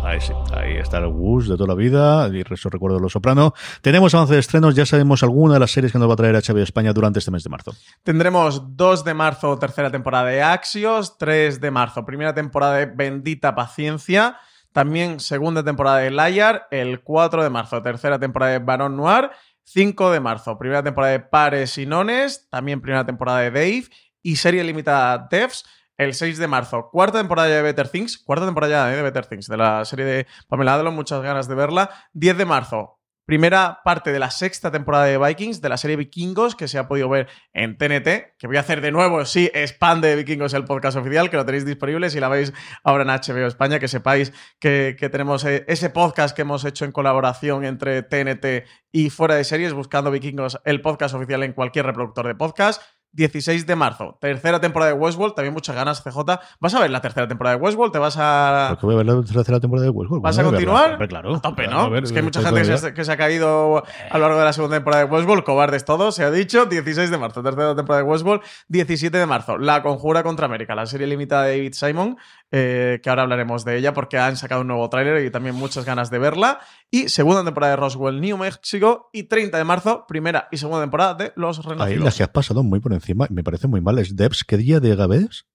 Ahí 0.10 0.20
sí, 0.22 0.34
ahí 0.56 0.78
está 0.78 0.98
el 0.98 1.08
Gus 1.10 1.48
de 1.48 1.56
toda 1.56 1.68
la 1.68 1.76
vida, 1.76 2.28
y 2.30 2.42
resto 2.42 2.70
recuerdo 2.70 2.98
de 2.98 3.02
Los 3.04 3.12
Soprano. 3.12 3.54
Tenemos 3.84 4.16
avance 4.16 4.34
de 4.34 4.40
estrenos, 4.40 4.74
ya 4.74 4.84
sabemos 4.84 5.22
alguna 5.22 5.54
de 5.54 5.60
las 5.60 5.70
series 5.70 5.92
que 5.92 6.00
nos 6.00 6.10
va 6.10 6.14
a 6.14 6.18
traer 6.18 6.34
HBO 6.34 6.64
España 6.64 6.94
durante 6.94 7.20
este 7.20 7.30
mes 7.30 7.44
de 7.44 7.52
marzo. 7.52 7.74
Tendremos 8.02 8.76
2 8.76 9.04
de 9.04 9.14
marzo, 9.14 9.60
tercera 9.60 9.92
temporada 9.92 10.26
de 10.26 10.42
Axios, 10.42 11.20
3 11.20 11.62
de 11.62 11.70
marzo, 11.70 12.06
primera 12.06 12.34
temporada 12.34 12.78
de 12.78 12.88
Bendita 12.88 13.54
Paciencia, 13.54 14.38
también 14.72 15.20
segunda 15.20 15.64
temporada 15.64 15.98
de 15.98 16.10
Liar, 16.10 16.68
el 16.72 17.04
4 17.04 17.44
de 17.44 17.50
marzo, 17.52 17.82
tercera 17.84 18.18
temporada 18.18 18.54
de 18.54 18.60
Baron 18.60 18.98
Noir, 18.98 19.30
5 19.72 20.12
de 20.12 20.20
marzo, 20.20 20.58
primera 20.58 20.82
temporada 20.82 21.12
de 21.12 21.20
Pares 21.20 21.78
y 21.78 21.86
Nones, 21.86 22.50
también 22.50 22.82
primera 22.82 23.06
temporada 23.06 23.42
de 23.42 23.52
Dave 23.52 23.84
y 24.24 24.38
serie 24.38 24.64
limitada 24.64 25.28
Devs 25.30 25.64
el 25.96 26.16
6 26.16 26.40
de 26.40 26.48
marzo. 26.48 26.90
Cuarta 26.92 27.20
temporada 27.20 27.50
de 27.50 27.62
Better 27.62 27.88
Things, 27.88 28.18
cuarta 28.18 28.48
temporada 28.48 28.88
de 28.88 29.00
Better 29.04 29.28
Things, 29.28 29.48
de 29.48 29.58
la 29.58 29.86
serie 29.86 30.06
de 30.06 30.28
Pamela 30.48 30.74
Adlon, 30.74 30.96
muchas 30.96 31.22
ganas 31.22 31.48
de 31.48 31.54
verla. 31.54 31.92
10 32.14 32.40
de 32.40 32.46
marzo, 32.46 32.99
primera 33.30 33.82
parte 33.84 34.12
de 34.12 34.18
la 34.18 34.32
sexta 34.32 34.72
temporada 34.72 35.06
de 35.06 35.20
Vikings, 35.20 35.62
de 35.62 35.70
la 35.70 35.78
serie 35.78 35.98
Vikingos, 35.98 36.56
que 36.56 36.68
se 36.68 36.80
ha 36.80 36.88
podido 36.88 37.10
ver 37.10 37.28
en 37.54 37.78
TNT, 37.78 38.34
que 38.40 38.48
voy 38.48 38.58
a 38.58 38.62
hacer 38.62 38.82
de 38.82 38.92
nuevo, 38.92 39.24
sí, 39.24 39.52
Spam 39.54 40.02
de 40.02 40.16
Vikingos, 40.16 40.56
el 40.56 40.66
podcast 40.66 40.98
oficial, 40.98 41.30
que 41.30 41.38
lo 41.38 41.46
tenéis 41.46 41.64
disponible 41.64 42.10
si 42.10 42.20
la 42.20 42.28
veis 42.28 42.52
ahora 42.84 43.04
en 43.04 43.10
HBO 43.10 43.46
España, 43.46 43.78
que 43.78 43.88
sepáis 43.88 44.34
que, 44.60 44.96
que 44.98 45.10
tenemos 45.10 45.46
eh, 45.46 45.64
ese 45.68 45.92
podcast 45.92 46.36
que 46.36 46.42
hemos 46.42 46.66
hecho 46.66 46.86
en 46.86 46.92
colaboración 46.92 47.66
entre 47.66 48.02
TNT 48.02 48.68
y 48.92 49.12
Fuera 49.12 49.36
de 49.36 49.44
Series, 49.44 49.74
buscando 49.74 50.10
Vikingos, 50.10 50.60
el 50.66 50.82
podcast 50.82 51.14
oficial 51.14 51.44
en 51.44 51.54
cualquier 51.54 51.86
reproductor 51.86 52.26
de 52.26 52.34
podcast. 52.34 52.82
16 53.12 53.66
de 53.66 53.76
marzo. 53.76 54.18
Tercera 54.22 54.60
temporada 54.60 54.92
de 54.92 54.98
Westworld. 54.98 55.36
También 55.36 55.54
muchas 55.54 55.76
ganas, 55.76 56.02
CJ. 56.02 56.18
¿Vas 56.60 56.74
a 56.76 56.80
ver 56.80 56.92
la 56.92 57.02
tercera 57.02 57.28
temporada 57.28 57.58
de 57.58 57.62
Westworld? 57.64 57.92
¿Te 57.92 58.00
vas 58.00 58.16
a. 58.20 58.68
¿Por 58.70 58.80
qué 58.80 58.86
voy 58.86 58.96
a 58.96 58.98
ver 58.98 59.06
la 59.06 59.22
tercera 59.24 59.60
temporada 59.60 59.86
de 59.86 59.90
Westworld? 59.90 60.24
¿Vas 60.24 60.38
a 60.38 60.44
continuar? 60.44 60.92
Verla, 60.92 61.08
claro. 61.08 61.36
A 61.36 61.42
tope, 61.42 61.68
¿no? 61.68 61.96
es 61.98 62.12
que 62.12 62.20
hay 62.20 62.24
mucha 62.24 62.42
gente 62.42 62.62
que 62.62 62.78
se, 62.78 62.94
que 62.94 63.06
se, 63.06 63.12
ha 63.12 63.18
caído 63.18 63.84
a 64.10 64.18
lo 64.18 64.26
largo 64.26 64.40
de 64.40 64.46
la 64.46 64.54
segunda 64.54 64.78
temporada 64.78 65.06
de 65.06 65.12
Westworld. 65.12 65.44
Cobardes 65.44 65.86
todos, 65.86 66.16
se 66.16 66.24
ha 66.24 66.32
dicho. 66.32 66.66
16 66.66 67.10
de 67.10 67.18
marzo. 67.18 67.42
Tercera 67.42 67.76
temporada 67.76 68.04
de 68.04 68.10
Westworld. 68.10 68.44
17 68.68 69.18
de 69.18 69.26
marzo. 69.26 69.58
La 69.58 69.82
Conjura 69.82 70.24
contra 70.24 70.46
América. 70.46 70.76
La 70.76 70.86
serie 70.86 71.08
limitada 71.08 71.44
de 71.44 71.58
David 71.58 71.74
Simon. 71.74 72.18
Eh, 72.52 73.00
que 73.04 73.10
ahora 73.10 73.24
hablaremos 73.24 73.64
de 73.64 73.78
ella 73.78 73.94
porque 73.94 74.18
han 74.18 74.36
sacado 74.36 74.62
un 74.62 74.68
nuevo 74.68 74.90
tráiler 74.90 75.24
y 75.24 75.30
también 75.30 75.56
muchas 75.56 75.86
ganas 75.86 76.10
de 76.10 76.18
verla. 76.18 76.60
Y 76.90 77.10
segunda 77.10 77.44
temporada 77.44 77.72
de 77.72 77.78
Roswell, 77.78 78.20
New 78.20 78.38
Mexico. 78.38 79.10
Y 79.14 79.24
30 79.24 79.58
de 79.58 79.64
marzo, 79.64 80.06
primera 80.08 80.48
y 80.52 80.58
segunda 80.58 80.82
temporada 80.82 81.14
de 81.14 81.32
Los 81.36 81.64
Renacidos. 81.64 82.00
Ahí 82.00 82.04
las 82.04 82.18
que 82.18 82.24
has 82.24 82.30
pasado 82.30 82.64
muy 82.64 82.80
por 82.80 82.94
encima. 82.94 83.28
Me 83.30 83.44
parece 83.44 83.68
muy 83.68 83.82
mal. 83.82 84.00
¿Es 84.00 84.16
Devs? 84.16 84.44
¿Qué 84.44 84.58
día 84.58 84.80
de 84.80 84.96
Gabés? 84.96 85.46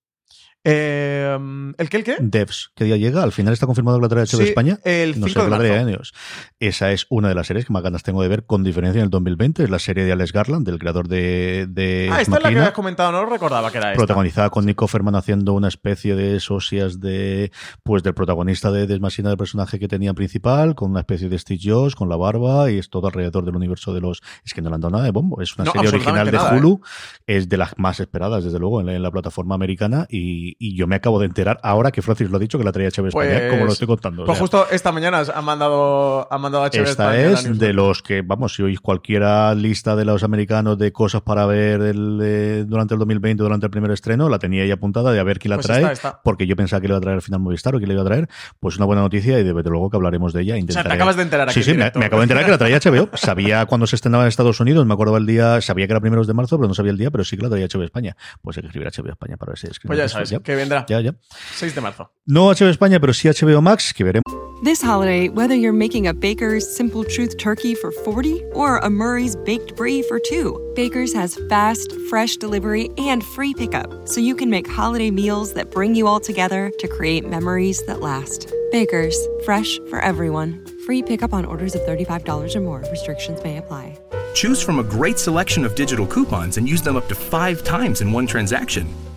Eh, 0.64 1.38
¿El 1.76 1.88
qué, 1.90 1.97
el 1.99 2.04
qué? 2.04 2.16
Devs, 2.21 2.73
¿qué 2.75 2.85
día 2.85 2.97
llega? 2.97 3.23
Al 3.23 3.33
final 3.33 3.52
está 3.52 3.66
confirmado 3.66 3.99
que 3.99 4.02
la 4.02 4.09
trae 4.09 4.25
de 4.25 4.44
España. 4.44 4.78
El 4.83 5.14
5 5.14 5.44
de 5.44 5.50
marzo. 5.50 6.14
Esa 6.59 6.92
es 6.92 7.06
una 7.11 7.28
de 7.28 7.35
las 7.35 7.47
series 7.47 7.66
que 7.66 7.73
más 7.73 7.83
ganas 7.83 8.02
tengo 8.02 8.23
de 8.23 8.28
ver 8.28 8.47
con 8.47 8.64
diferencia 8.64 9.00
en 9.00 9.04
el 9.04 9.11
2020. 9.11 9.64
Es 9.64 9.71
la 9.71 9.78
serie 9.78 10.04
de 10.04 10.12
Alex 10.12 10.33
Garland, 10.33 10.66
del 10.66 10.78
creador 10.78 11.09
de. 11.09 11.66
de 11.68 12.09
ah, 12.11 12.23
esta 12.23 12.38
es 12.38 12.42
la 12.42 12.50
que 12.50 12.59
has 12.59 12.73
comentado, 12.73 13.12
no 13.12 13.26
recordaba 13.26 13.71
que 13.71 13.78
era 13.78 13.92
esta. 13.92 13.99
Protagonizada 13.99 14.49
con 14.49 14.64
Nico 14.64 14.88
Ferman 14.88 15.14
haciendo 15.14 15.52
una 15.52 15.68
especie 15.68 16.14
de 16.14 16.40
socias 16.40 17.00
de. 17.00 17.52
Pues 17.83 18.02
del 18.02 18.14
protagonista 18.14 18.73
de 18.73 18.87
Desmasina 18.87 19.28
del 19.28 19.38
personaje 19.38 19.78
que 19.78 19.88
tenía 19.88 20.14
principal, 20.14 20.75
con 20.75 20.90
una 20.90 21.00
especie 21.00 21.28
de 21.28 21.38
Steve 21.38 21.61
Jobs, 21.62 21.94
con 21.94 22.09
la 22.09 22.16
barba, 22.16 22.71
y 22.71 22.78
es 22.78 22.88
todo 22.88 23.06
alrededor 23.09 23.44
del 23.44 23.56
universo 23.56 23.92
de 23.92 24.00
los. 24.00 24.23
Es 24.44 24.54
que 24.54 24.62
no 24.62 24.71
le 24.71 24.76
han 24.76 24.80
dado 24.80 24.92
nada 24.92 25.04
de 25.04 25.11
bombo. 25.11 25.42
Es 25.42 25.56
una 25.56 25.71
serie 25.71 25.88
original 25.88 26.30
de 26.30 26.38
Hulu. 26.38 26.80
¿eh? 26.83 27.37
Es 27.37 27.49
de 27.49 27.59
las 27.59 27.75
más 27.76 28.00
esperadas, 28.00 28.44
desde 28.44 28.59
luego, 28.59 28.80
en 28.80 29.02
la, 29.02 29.11
plataforma 29.11 29.54
americana. 29.54 30.06
Y, 30.09 30.53
y 30.58 30.76
yo 30.76 30.87
me 30.87 30.96
acabo 30.96 31.18
de 31.18 31.26
enterar 31.26 31.61
ahora 31.62 31.90
que 31.90 32.02
Francis 32.02 32.30
lo 32.30 32.37
ha 32.37 32.40
dicho 32.40 32.58
que 32.58 32.64
la 32.64 32.73
traía 32.73 32.88
HBO 32.88 33.08
España, 33.08 33.49
como 33.49 33.61
lo 33.61 33.66
pues, 33.66 33.73
estoy 33.75 33.88
contando. 33.88 34.25
Pues 34.25 34.38
justo 34.38 34.66
esta 34.70 34.92
mañana 34.92 35.23
ha 35.34 35.42
mandado, 35.42 36.26
ha 36.30 36.38
mandado 36.38 36.64
HBO 36.64 36.82
esta 36.82 37.16
es 37.18 37.58
de 37.58 37.73
los 37.73 38.02
que, 38.02 38.23
vamos, 38.23 38.54
si 38.54 38.62
oís 38.62 38.80
cualquiera 38.80 39.54
lista 39.54 39.96
de 39.96 40.04
los 40.04 40.23
americanos 40.23 40.78
de 40.78 40.92
cosas 40.92 41.23
para 41.23 41.46
ver 41.46 41.80
el, 41.80 42.66
durante 42.68 42.94
el 42.94 42.99
2020, 43.00 43.42
durante 43.42 43.66
el 43.66 43.70
primer 43.70 43.90
estreno, 43.90 44.28
la 44.28 44.38
tenía 44.38 44.62
ahí 44.62 44.70
apuntada 44.70 45.12
de 45.12 45.20
a 45.20 45.25
ver 45.25 45.38
quién 45.38 45.50
la 45.50 45.56
pues 45.56 45.66
trae, 45.66 45.94
porque 46.23 46.46
yo 46.46 46.56
pensaba 46.56 46.80
que 46.80 46.88
le 46.88 46.92
iba 46.92 46.99
a 46.99 47.00
traer 47.00 47.16
al 47.16 47.23
final 47.23 47.40
Movistar 47.40 47.75
o 47.75 47.80
que 47.80 47.87
le 47.87 47.94
iba 47.94 48.02
a 48.02 48.06
traer. 48.06 48.28
Pues 48.61 48.76
una 48.76 48.87
buena 48.87 49.02
noticia 49.02 49.38
y 49.38 49.44
de 49.44 49.52
luego 49.52 49.90
que 49.90 49.96
hablaremos 49.96 50.32
de 50.32 50.42
ella. 50.42 50.56
O 50.56 50.73
sea, 50.73 50.82
te 50.82 50.92
acabas 50.92 51.16
de 51.16 51.23
enterar 51.23 51.49
aquí. 51.49 51.62
Sí, 51.62 51.73
sí, 51.73 51.76
me, 51.76 51.84
acabo 51.84 52.18
de 52.18 52.25
enterar 52.25 52.44
que 52.44 52.50
la 52.50 52.58
traía 52.58 52.78
HBO. 52.78 53.11
Sabía 53.14 53.66
cuando 53.66 53.87
se 53.87 53.96
estrenaba 53.96 54.25
en 54.25 54.28
Estados 54.28 54.61
Unidos, 54.61 54.87
me 54.87 54.94
acuerdo 54.94 55.16
el 55.16 55.26
día, 55.26 55.61
sabía 55.61 55.87
que 55.87 55.92
era 55.92 56.00
primeros 56.00 56.26
de 56.26 56.34
marzo, 56.34 56.56
pero 56.56 56.68
no 56.68 56.75
sabía 56.75 56.92
el 56.92 56.99
día, 56.99 57.11
pero 57.11 57.25
sí 57.25 57.37
que 57.37 57.42
la 57.42 57.50
traía 57.50 57.66
HBO 57.66 57.82
España. 57.82 58.16
Pues 58.42 58.56
hay 58.56 58.62
que 58.62 58.68
escribir 58.68 58.88
HBO 58.88 59.11
España 59.11 59.37
para 59.37 59.52
ver 59.52 59.58
si 59.58 59.68
Pues 59.87 59.99
ya 59.99 60.08
sabes, 60.08 60.30
que 60.44 60.54
vendrá. 60.54 60.86
Ya, 60.88 61.00
ya. 61.00 61.14
6 61.56 61.74
de 61.74 61.80
marzo. 61.80 62.10
No 62.26 62.48
HBO 62.48 62.70
España, 62.70 63.00
pero 63.00 63.12
sí 63.12 63.28
HBO 63.28 63.60
Max, 63.60 63.92
que 63.92 64.04
veremos. 64.04 64.22
This 64.62 64.80
holiday, 64.80 65.28
whether 65.28 65.54
you're 65.54 65.74
making 65.74 66.06
a 66.06 66.14
Baker's 66.14 66.64
Simple 66.64 67.04
Truth 67.04 67.36
turkey 67.36 67.74
for 67.74 67.90
40 67.90 68.42
or 68.54 68.78
a 68.78 68.88
Murray's 68.88 69.36
Baked 69.36 69.76
Brie 69.76 70.02
for 70.02 70.18
2, 70.18 70.72
Baker's 70.74 71.12
has 71.12 71.38
fast, 71.50 71.92
fresh 72.08 72.36
delivery 72.36 72.88
and 72.96 73.22
free 73.22 73.52
pickup, 73.52 74.08
so 74.08 74.20
you 74.20 74.34
can 74.34 74.48
make 74.48 74.66
holiday 74.66 75.10
meals 75.10 75.52
that 75.54 75.70
bring 75.70 75.94
you 75.94 76.06
all 76.06 76.20
together 76.20 76.70
to 76.78 76.88
create 76.88 77.28
memories 77.28 77.82
that 77.86 78.00
last. 78.00 78.50
Baker's, 78.72 79.18
fresh 79.44 79.78
for 79.90 80.00
everyone. 80.00 80.64
Free 80.86 81.02
pickup 81.02 81.34
on 81.34 81.44
orders 81.44 81.74
of 81.74 81.82
$35 81.82 82.56
or 82.56 82.60
more. 82.60 82.82
Restrictions 82.90 83.42
may 83.44 83.58
apply. 83.58 83.98
Choose 84.34 84.62
from 84.62 84.78
a 84.78 84.82
great 84.82 85.19
selection 85.19 85.64
of 85.64 85.75
digital 85.75 86.06
coupons 86.06 86.56
and 86.56 86.69
use 86.69 86.80
them 86.82 86.97
up 86.97 87.06
to 87.08 87.14
five 87.14 87.62
times 87.64 88.00
in 88.00 88.10
one 88.12 88.26
transaction. 88.26 88.88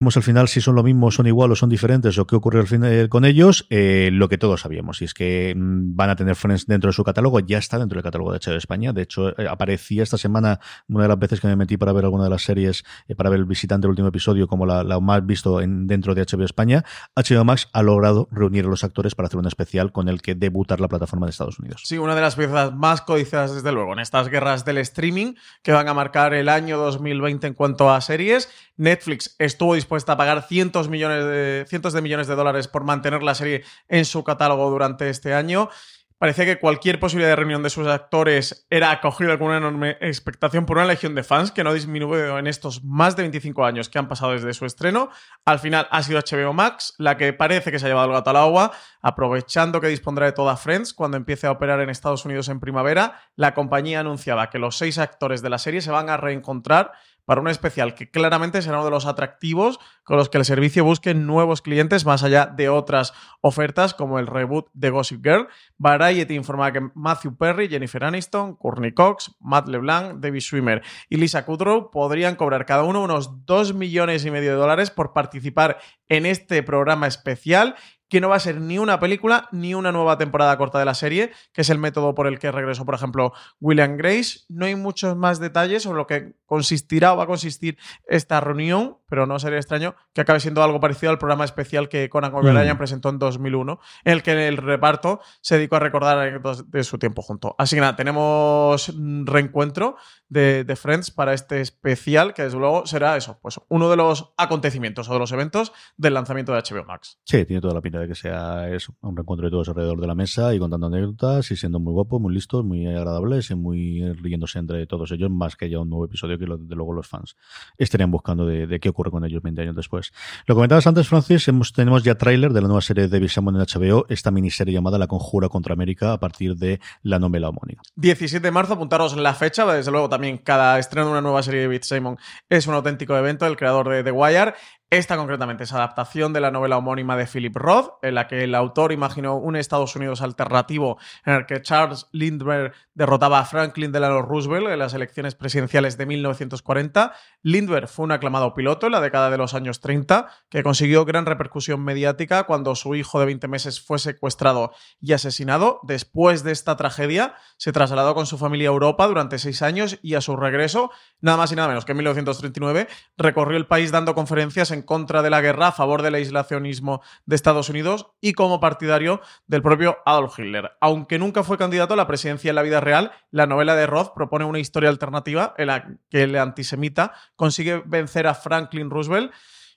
al 0.00 0.22
final 0.22 0.48
si 0.48 0.60
son 0.60 0.74
lo 0.74 0.82
mismo, 0.82 1.10
son 1.10 1.26
igual 1.26 1.50
o 1.50 1.56
son 1.56 1.68
diferentes 1.68 2.16
o 2.18 2.26
qué 2.26 2.36
ocurre 2.36 2.60
al 2.60 2.66
final 2.66 2.92
eh, 2.92 3.08
con 3.08 3.24
ellos, 3.24 3.66
eh, 3.68 4.10
lo 4.12 4.28
que 4.28 4.38
todos 4.38 4.60
sabíamos, 4.60 5.02
y 5.02 5.06
es 5.06 5.14
que 5.14 5.54
mm, 5.56 5.96
van 5.96 6.10
a 6.10 6.16
tener 6.16 6.36
Friends 6.36 6.66
dentro 6.66 6.88
de 6.88 6.92
su 6.92 7.02
catálogo, 7.02 7.40
ya 7.40 7.58
está 7.58 7.78
dentro 7.78 7.96
del 7.96 8.04
catálogo 8.04 8.32
de 8.32 8.38
HBO 8.38 8.56
España, 8.56 8.92
de 8.92 9.02
hecho 9.02 9.38
eh, 9.40 9.48
aparecía 9.48 10.02
esta 10.02 10.16
semana 10.16 10.60
una 10.88 11.02
de 11.02 11.08
las 11.08 11.18
veces 11.18 11.40
que 11.40 11.48
me 11.48 11.56
metí 11.56 11.76
para 11.76 11.92
ver 11.92 12.04
alguna 12.04 12.24
de 12.24 12.30
las 12.30 12.42
series, 12.42 12.84
para 13.16 13.30
ver 13.30 13.40
el 13.40 13.44
visitante 13.44 13.86
del 13.86 13.90
último 13.90 14.08
episodio 14.08 14.46
como 14.46 14.66
la, 14.66 14.84
más 15.00 15.26
visto 15.26 15.60
en, 15.60 15.86
dentro 15.86 16.14
de 16.14 16.22
HBO 16.22 16.44
España, 16.44 16.84
HBO 17.16 17.44
Max 17.44 17.68
ha 17.72 17.82
logrado 17.82 18.28
reunir 18.30 18.66
a 18.66 18.68
los 18.68 18.84
actores 18.84 19.14
para 19.14 19.26
hacer 19.26 19.38
un 19.38 19.46
especial 19.46 19.90
con 19.90 20.08
el 20.08 20.22
que 20.22 20.34
debutar 20.34 20.80
la 20.80 20.88
plataforma 20.88 21.26
de 21.26 21.30
Estados 21.30 21.58
Unidos. 21.58 21.82
Sí, 21.84 21.98
una 21.98 22.14
de 22.14 22.20
las 22.20 22.36
piezas 22.36 22.72
más 22.72 23.02
codiciadas 23.02 23.54
desde 23.54 23.72
luego 23.72 23.92
en 23.94 23.98
estas 23.98 24.28
guerras 24.28 24.64
del 24.64 24.78
streaming 24.78 25.34
que 25.62 25.72
van 25.72 25.88
a 25.88 25.94
marcar 25.94 26.34
el 26.34 26.48
año 26.48 26.78
2020 26.78 27.48
en 27.48 27.54
cuanto 27.54 27.90
a 27.90 28.00
series. 28.00 28.48
Netflix 28.76 29.34
estuvo 29.40 29.74
dispuesto 29.74 29.87
dispuesta 29.88 30.12
a 30.12 30.16
pagar 30.18 30.42
cientos, 30.42 30.90
millones 30.90 31.24
de, 31.24 31.64
cientos 31.66 31.94
de 31.94 32.02
millones 32.02 32.26
de 32.26 32.34
dólares 32.34 32.68
por 32.68 32.84
mantener 32.84 33.22
la 33.22 33.34
serie 33.34 33.64
en 33.88 34.04
su 34.04 34.22
catálogo 34.22 34.68
durante 34.68 35.08
este 35.08 35.32
año. 35.32 35.70
Parecía 36.18 36.44
que 36.44 36.58
cualquier 36.58 37.00
posibilidad 37.00 37.30
de 37.30 37.36
reunión 37.36 37.62
de 37.62 37.70
sus 37.70 37.86
actores 37.86 38.66
era 38.68 38.90
acogida 38.90 39.38
con 39.38 39.46
una 39.46 39.56
enorme 39.58 39.96
expectación 40.02 40.66
por 40.66 40.76
una 40.76 40.84
legión 40.84 41.14
de 41.14 41.22
fans 41.22 41.52
que 41.52 41.64
no 41.64 41.70
ha 41.70 41.74
disminuido 41.74 42.38
en 42.38 42.46
estos 42.46 42.84
más 42.84 43.16
de 43.16 43.22
25 43.22 43.64
años 43.64 43.88
que 43.88 43.98
han 43.98 44.08
pasado 44.08 44.32
desde 44.32 44.52
su 44.52 44.66
estreno. 44.66 45.08
Al 45.46 45.58
final 45.58 45.88
ha 45.90 46.02
sido 46.02 46.20
HBO 46.20 46.52
Max 46.52 46.92
la 46.98 47.16
que 47.16 47.32
parece 47.32 47.70
que 47.70 47.78
se 47.78 47.86
ha 47.86 47.88
llevado 47.88 48.08
el 48.08 48.12
gato 48.12 48.28
al 48.28 48.36
agua, 48.36 48.72
aprovechando 49.00 49.80
que 49.80 49.88
dispondrá 49.88 50.26
de 50.26 50.32
toda 50.32 50.58
Friends 50.58 50.92
cuando 50.92 51.16
empiece 51.16 51.46
a 51.46 51.52
operar 51.52 51.80
en 51.80 51.88
Estados 51.88 52.26
Unidos 52.26 52.50
en 52.50 52.60
primavera. 52.60 53.22
La 53.36 53.54
compañía 53.54 54.00
anunciaba 54.00 54.50
que 54.50 54.58
los 54.58 54.76
seis 54.76 54.98
actores 54.98 55.40
de 55.40 55.48
la 55.48 55.58
serie 55.58 55.80
se 55.80 55.92
van 55.92 56.10
a 56.10 56.18
reencontrar 56.18 56.92
para 57.28 57.42
un 57.42 57.48
especial 57.48 57.94
que 57.94 58.10
claramente 58.10 58.62
será 58.62 58.78
uno 58.78 58.86
de 58.86 58.90
los 58.90 59.04
atractivos 59.04 59.78
con 60.02 60.16
los 60.16 60.30
que 60.30 60.38
el 60.38 60.46
servicio 60.46 60.82
busque 60.82 61.12
nuevos 61.12 61.60
clientes 61.60 62.06
más 62.06 62.22
allá 62.22 62.46
de 62.46 62.70
otras 62.70 63.12
ofertas 63.42 63.92
como 63.92 64.18
el 64.18 64.26
reboot 64.26 64.68
de 64.72 64.88
Gossip 64.88 65.22
Girl. 65.22 65.46
Variety 65.76 66.34
informa 66.34 66.72
que 66.72 66.88
Matthew 66.94 67.36
Perry, 67.36 67.68
Jennifer 67.68 68.02
Aniston, 68.02 68.56
Courtney 68.56 68.92
Cox, 68.92 69.36
Matt 69.40 69.68
LeBlanc, 69.68 70.20
David 70.20 70.40
Schwimmer 70.40 70.82
y 71.10 71.18
Lisa 71.18 71.44
Kudrow 71.44 71.90
podrían 71.90 72.34
cobrar 72.34 72.64
cada 72.64 72.84
uno 72.84 73.02
unos 73.02 73.44
2 73.44 73.74
millones 73.74 74.24
y 74.24 74.30
medio 74.30 74.52
de 74.52 74.56
dólares 74.56 74.90
por 74.90 75.12
participar 75.12 75.80
en 76.08 76.24
este 76.24 76.62
programa 76.62 77.08
especial 77.08 77.74
que 78.08 78.20
no 78.20 78.28
va 78.28 78.36
a 78.36 78.40
ser 78.40 78.60
ni 78.60 78.78
una 78.78 78.98
película 78.98 79.48
ni 79.52 79.74
una 79.74 79.92
nueva 79.92 80.18
temporada 80.18 80.56
corta 80.56 80.78
de 80.78 80.84
la 80.84 80.94
serie, 80.94 81.30
que 81.52 81.60
es 81.62 81.70
el 81.70 81.78
método 81.78 82.14
por 82.14 82.26
el 82.26 82.38
que 82.38 82.50
regresó, 82.50 82.84
por 82.84 82.94
ejemplo, 82.94 83.32
William 83.60 83.96
Grace. 83.96 84.40
No 84.48 84.66
hay 84.66 84.74
muchos 84.74 85.16
más 85.16 85.40
detalles 85.40 85.82
sobre 85.82 85.98
lo 85.98 86.06
que 86.06 86.34
consistirá 86.46 87.12
o 87.12 87.16
va 87.16 87.24
a 87.24 87.26
consistir 87.26 87.78
esta 88.06 88.40
reunión, 88.40 88.98
pero 89.08 89.26
no 89.26 89.38
sería 89.38 89.58
extraño 89.58 89.94
que 90.14 90.22
acabe 90.22 90.40
siendo 90.40 90.62
algo 90.62 90.80
parecido 90.80 91.10
al 91.10 91.18
programa 91.18 91.44
especial 91.44 91.88
que 91.88 92.08
Conan 92.08 92.34
O'Brien 92.34 92.74
mm. 92.74 92.78
presentó 92.78 93.10
en 93.10 93.18
2001, 93.18 93.78
en 94.04 94.12
el 94.12 94.22
que 94.22 94.48
el 94.48 94.56
reparto 94.56 95.20
se 95.40 95.56
dedicó 95.56 95.76
a 95.76 95.80
recordar 95.80 96.40
de 96.40 96.84
su 96.84 96.98
tiempo 96.98 97.22
junto. 97.22 97.54
Así 97.58 97.76
que 97.76 97.80
nada, 97.80 97.96
tenemos 97.96 98.92
reencuentro 99.24 99.96
de, 100.28 100.64
de, 100.64 100.76
Friends 100.76 101.10
para 101.10 101.34
este 101.34 101.60
especial, 101.60 102.34
que 102.34 102.42
desde 102.42 102.58
luego 102.58 102.86
será 102.86 103.16
eso, 103.16 103.38
pues 103.42 103.60
uno 103.68 103.90
de 103.90 103.96
los 103.96 104.32
acontecimientos 104.36 105.08
o 105.08 105.12
de 105.12 105.18
los 105.18 105.32
eventos 105.32 105.72
del 105.96 106.14
lanzamiento 106.14 106.52
de 106.52 106.62
HBO 106.62 106.84
Max. 106.84 107.18
Sí, 107.24 107.44
tiene 107.44 107.60
toda 107.60 107.74
la 107.74 107.80
pinta 107.80 107.97
de 108.00 108.08
que 108.08 108.14
sea 108.14 108.66
un 109.00 109.16
reencuentro 109.16 109.46
de 109.46 109.50
todos 109.50 109.68
alrededor 109.68 110.00
de 110.00 110.06
la 110.06 110.14
mesa 110.14 110.54
y 110.54 110.58
contando 110.58 110.86
anécdotas 110.86 111.50
y 111.50 111.56
siendo 111.56 111.80
muy 111.80 111.92
guapos, 111.92 112.20
muy 112.20 112.34
listos, 112.34 112.64
muy 112.64 112.86
agradables 112.86 113.50
y 113.50 113.54
muy 113.54 114.12
riéndose 114.14 114.58
entre 114.58 114.86
todos 114.86 115.10
ellos, 115.12 115.30
más 115.30 115.56
que 115.56 115.68
ya 115.70 115.78
un 115.78 115.90
nuevo 115.90 116.04
episodio 116.04 116.38
que 116.38 116.46
de 116.46 116.74
luego 116.74 116.92
los 116.92 117.06
fans 117.06 117.36
estarían 117.76 118.10
buscando 118.10 118.46
de, 118.46 118.80
qué 118.80 118.88
ocurre 118.88 119.10
con 119.10 119.24
ellos 119.24 119.42
20 119.42 119.62
años 119.62 119.76
después. 119.76 120.12
Lo 120.46 120.54
comentabas 120.54 120.86
antes, 120.86 121.08
Francis, 121.08 121.46
hemos, 121.48 121.72
tenemos 121.72 122.02
ya 122.02 122.16
tráiler 122.16 122.52
de 122.52 122.60
la 122.60 122.68
nueva 122.68 122.80
serie 122.80 123.04
de 123.04 123.08
David 123.08 123.28
Simon 123.28 123.56
en 123.56 123.62
HBO, 123.62 124.06
esta 124.08 124.30
miniserie 124.30 124.74
llamada 124.74 124.98
La 124.98 125.06
Conjura 125.06 125.48
contra 125.48 125.72
América 125.72 126.12
a 126.12 126.20
partir 126.20 126.56
de 126.56 126.80
la 127.02 127.18
novela 127.18 127.48
homónima. 127.48 127.82
17 127.96 128.46
de 128.46 128.50
marzo, 128.50 128.74
apuntaros 128.74 129.16
la 129.16 129.34
fecha, 129.34 129.66
desde 129.72 129.90
luego 129.90 130.08
también 130.08 130.38
cada 130.38 130.78
estreno 130.78 131.06
de 131.06 131.12
una 131.12 131.20
nueva 131.20 131.42
serie 131.42 131.60
de 131.60 131.66
David 131.66 131.82
Simon 131.82 132.18
es 132.48 132.66
un 132.66 132.74
auténtico 132.74 133.16
evento, 133.16 133.46
el 133.46 133.56
creador 133.56 133.88
de 133.88 134.02
The 134.02 134.12
Wire. 134.12 134.54
Esta 134.90 135.18
concretamente 135.18 135.64
es 135.64 135.74
adaptación 135.74 136.32
de 136.32 136.40
la 136.40 136.50
novela 136.50 136.78
homónima 136.78 137.14
de 137.14 137.26
Philip 137.26 137.54
Roth, 137.54 137.98
en 138.00 138.14
la 138.14 138.26
que 138.26 138.44
el 138.44 138.54
autor 138.54 138.90
imaginó 138.90 139.36
un 139.36 139.54
Estados 139.54 139.94
Unidos 139.96 140.22
alternativo 140.22 140.96
en 141.26 141.34
el 141.34 141.44
que 141.44 141.60
Charles 141.60 142.06
Lindbergh 142.12 142.72
derrotaba 142.94 143.38
a 143.38 143.44
Franklin 143.44 143.92
Delano 143.92 144.22
Roosevelt 144.22 144.68
en 144.68 144.78
las 144.78 144.94
elecciones 144.94 145.34
presidenciales 145.34 145.98
de 145.98 146.06
1940. 146.06 147.12
Lindbergh 147.42 147.86
fue 147.86 148.06
un 148.06 148.12
aclamado 148.12 148.54
piloto 148.54 148.86
en 148.86 148.92
la 148.92 149.02
década 149.02 149.28
de 149.28 149.36
los 149.36 149.52
años 149.52 149.80
30, 149.80 150.26
que 150.48 150.62
consiguió 150.62 151.04
gran 151.04 151.26
repercusión 151.26 151.84
mediática 151.84 152.44
cuando 152.44 152.74
su 152.74 152.94
hijo 152.94 153.20
de 153.20 153.26
20 153.26 153.46
meses 153.46 153.82
fue 153.82 153.98
secuestrado 153.98 154.72
y 155.02 155.12
asesinado. 155.12 155.80
Después 155.82 156.44
de 156.44 156.52
esta 156.52 156.78
tragedia, 156.78 157.34
se 157.58 157.72
trasladó 157.72 158.14
con 158.14 158.24
su 158.24 158.38
familia 158.38 158.70
a 158.70 158.72
Europa 158.72 159.06
durante 159.06 159.38
seis 159.38 159.60
años 159.60 159.98
y 160.00 160.14
a 160.14 160.22
su 160.22 160.34
regreso, 160.34 160.90
nada 161.20 161.36
más 161.36 161.52
y 161.52 161.56
nada 161.56 161.68
menos 161.68 161.84
que 161.84 161.92
en 161.92 161.98
1939, 161.98 162.88
recorrió 163.18 163.58
el 163.58 163.66
país 163.66 163.92
dando 163.92 164.14
conferencias 164.14 164.70
en 164.70 164.77
en 164.78 164.82
contra 164.82 165.22
de 165.22 165.30
la 165.30 165.40
guerra, 165.40 165.68
a 165.68 165.72
favor 165.72 166.02
del 166.02 166.14
aislacionismo 166.14 167.02
de 167.26 167.36
Estados 167.36 167.68
Unidos 167.68 168.06
y 168.20 168.32
como 168.32 168.60
partidario 168.60 169.20
del 169.46 169.62
propio 169.62 169.98
Adolf 170.06 170.38
Hitler. 170.38 170.72
Aunque 170.80 171.18
nunca 171.18 171.42
fue 171.42 171.58
candidato 171.58 171.94
a 171.94 171.96
la 171.96 172.06
presidencia 172.06 172.48
en 172.48 172.54
la 172.54 172.62
vida 172.62 172.80
real, 172.80 173.12
la 173.30 173.46
novela 173.46 173.74
de 173.76 173.86
Roth 173.86 174.14
propone 174.14 174.44
una 174.44 174.58
historia 174.58 174.88
alternativa 174.88 175.54
en 175.58 175.66
la 175.66 175.88
que 176.08 176.22
el 176.22 176.36
antisemita 176.36 177.12
consigue 177.36 177.82
vencer 177.84 178.26
a 178.26 178.34
Franklin 178.34 178.90
Roosevelt. 178.90 179.32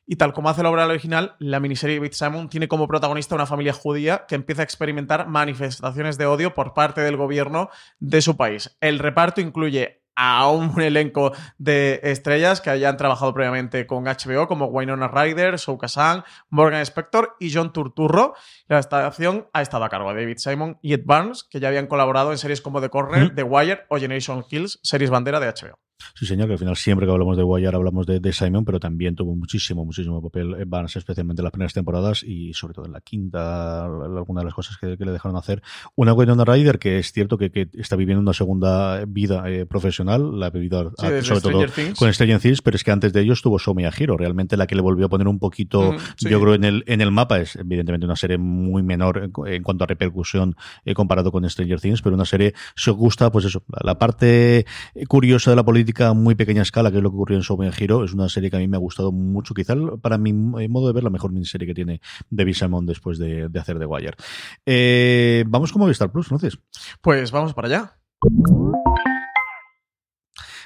Y 0.07 0.15
tal 0.15 0.33
como 0.33 0.49
hace 0.49 0.63
la 0.63 0.69
obra 0.69 0.87
original, 0.87 1.35
la 1.39 1.59
miniserie 1.59 1.99
Bit 1.99 2.13
Simon 2.13 2.49
tiene 2.49 2.67
como 2.67 2.87
protagonista 2.87 3.35
una 3.35 3.45
familia 3.45 3.71
judía 3.71 4.25
que 4.27 4.35
empieza 4.35 4.61
a 4.61 4.65
experimentar 4.65 5.27
manifestaciones 5.27 6.17
de 6.17 6.25
odio 6.25 6.53
por 6.53 6.73
parte 6.73 7.01
del 7.01 7.17
gobierno 7.17 7.69
de 7.99 8.21
su 8.21 8.35
país. 8.35 8.75
El 8.81 8.99
reparto 8.99 9.41
incluye 9.41 10.00
a 10.23 10.47
un 10.51 10.79
elenco 10.79 11.31
de 11.57 11.99
estrellas 12.03 12.61
que 12.61 12.69
hayan 12.69 12.95
trabajado 12.95 13.33
previamente 13.33 13.87
con 13.87 14.03
HBO, 14.03 14.47
como 14.47 14.67
Winona 14.67 15.07
Ryder, 15.07 15.57
Shou 15.57 15.79
Kazan, 15.79 16.23
Morgan 16.51 16.81
Spector 16.81 17.35
y 17.39 17.51
John 17.51 17.73
Turturro. 17.73 18.35
La 18.67 18.77
estación 18.77 19.47
ha 19.51 19.63
estado 19.63 19.83
a 19.83 19.89
cargo 19.89 20.13
de 20.13 20.21
David 20.21 20.37
Simon 20.37 20.77
y 20.83 20.93
Ed 20.93 21.01
Barnes, 21.05 21.43
que 21.43 21.59
ya 21.59 21.69
habían 21.69 21.87
colaborado 21.87 22.31
en 22.31 22.37
series 22.37 22.61
como 22.61 22.79
The 22.81 22.89
Corner, 22.89 23.33
The 23.33 23.41
Wire 23.41 23.85
o 23.89 23.97
Generation 23.97 24.43
Kills, 24.43 24.79
series 24.83 25.09
bandera 25.09 25.39
de 25.39 25.47
HBO. 25.47 25.79
Sí, 26.15 26.25
señor, 26.25 26.47
que 26.47 26.53
al 26.53 26.59
final 26.59 26.75
siempre 26.75 27.05
que 27.05 27.11
hablamos 27.11 27.37
de 27.37 27.43
Wire 27.43 27.75
hablamos 27.75 28.05
de, 28.05 28.31
Simon, 28.33 28.65
pero 28.65 28.79
también 28.79 29.15
tuvo 29.15 29.35
muchísimo, 29.35 29.85
muchísimo 29.85 30.21
papel 30.21 30.55
en 30.57 30.69
Barnes, 30.69 30.95
especialmente 30.95 31.41
en 31.41 31.43
las 31.43 31.51
primeras 31.51 31.73
temporadas 31.73 32.23
y 32.23 32.53
sobre 32.53 32.73
todo 32.73 32.85
en 32.85 32.93
la 32.93 33.01
quinta, 33.01 33.85
alguna 33.85 34.41
de 34.41 34.45
las 34.45 34.53
cosas 34.53 34.77
que, 34.77 34.95
le 34.97 35.11
dejaron 35.11 35.37
hacer. 35.37 35.61
Una 35.95 36.13
Winona 36.13 36.45
Ryder 36.45 36.79
que 36.79 36.99
es 36.99 37.11
cierto 37.11 37.37
que, 37.37 37.51
está 37.73 37.95
viviendo 37.95 38.21
una 38.21 38.33
segunda 38.33 39.03
vida 39.05 39.49
eh, 39.49 39.65
profesional, 39.65 40.39
la 40.39 40.47
ha 40.47 40.49
vivido 40.49 40.93
sobre 41.21 41.41
todo 41.41 41.65
con 41.97 42.13
Stranger 42.13 42.39
Things, 42.39 42.61
pero 42.61 42.75
es 42.75 42.83
que 42.83 42.91
antes 42.91 43.13
de 43.13 43.21
ello 43.21 43.33
estuvo 43.33 43.59
Somi 43.59 43.83
Hiro, 43.97 44.17
realmente 44.17 44.57
la 44.57 44.67
que 44.67 44.75
le 44.75 44.81
volvió 44.81 45.07
a 45.07 45.09
poner 45.09 45.27
un 45.27 45.39
poquito, 45.39 45.95
yo 46.19 46.41
creo, 46.41 46.53
en 46.53 46.63
el, 46.63 46.83
en 46.87 47.01
el 47.01 47.11
mapa, 47.11 47.39
es 47.39 47.55
evidentemente 47.55 48.05
una 48.05 48.15
serie 48.15 48.37
muy 48.37 48.83
menor 48.83 49.31
en, 49.47 49.63
cuanto 49.63 49.83
a 49.83 49.87
repercusión 49.87 50.55
eh, 50.85 50.93
comparado 50.93 51.31
con 51.31 51.47
Stranger 51.49 51.79
Things, 51.79 52.01
pero 52.01 52.15
una 52.15 52.25
serie, 52.25 52.53
si 52.75 52.89
os 52.89 52.95
gusta, 52.95 53.31
pues 53.31 53.45
eso, 53.45 53.63
la 53.83 53.97
parte 53.97 54.65
curiosa 55.07 55.51
de 55.51 55.55
la 55.55 55.63
política 55.63 55.90
muy 56.15 56.35
pequeña 56.35 56.61
escala, 56.61 56.91
que 56.91 56.97
es 56.97 57.03
lo 57.03 57.09
que 57.09 57.15
ocurrió 57.15 57.37
en 57.37 57.43
Soben 57.43 57.71
Giro. 57.71 58.03
Es 58.03 58.13
una 58.13 58.29
serie 58.29 58.49
que 58.49 58.57
a 58.57 58.59
mí 58.59 58.67
me 58.67 58.77
ha 58.77 58.79
gustado 58.79 59.11
mucho. 59.11 59.53
Quizá 59.53 59.75
para 60.01 60.17
mi 60.17 60.33
modo 60.33 60.87
de 60.87 60.93
ver, 60.93 61.03
la 61.03 61.09
mejor 61.09 61.31
miniserie 61.31 61.67
que 61.67 61.73
tiene 61.73 62.01
David 62.29 62.53
Simon 62.53 62.85
después 62.85 63.17
de, 63.17 63.49
hacer 63.59 63.79
The 63.79 63.85
Wire. 63.85 64.15
Eh, 64.65 65.43
vamos 65.47 65.71
con 65.71 65.81
Movistar 65.81 66.11
Plus, 66.11 66.27
entonces. 66.27 66.59
Pues 67.01 67.31
vamos 67.31 67.53
para 67.53 67.67
allá. 67.67 67.97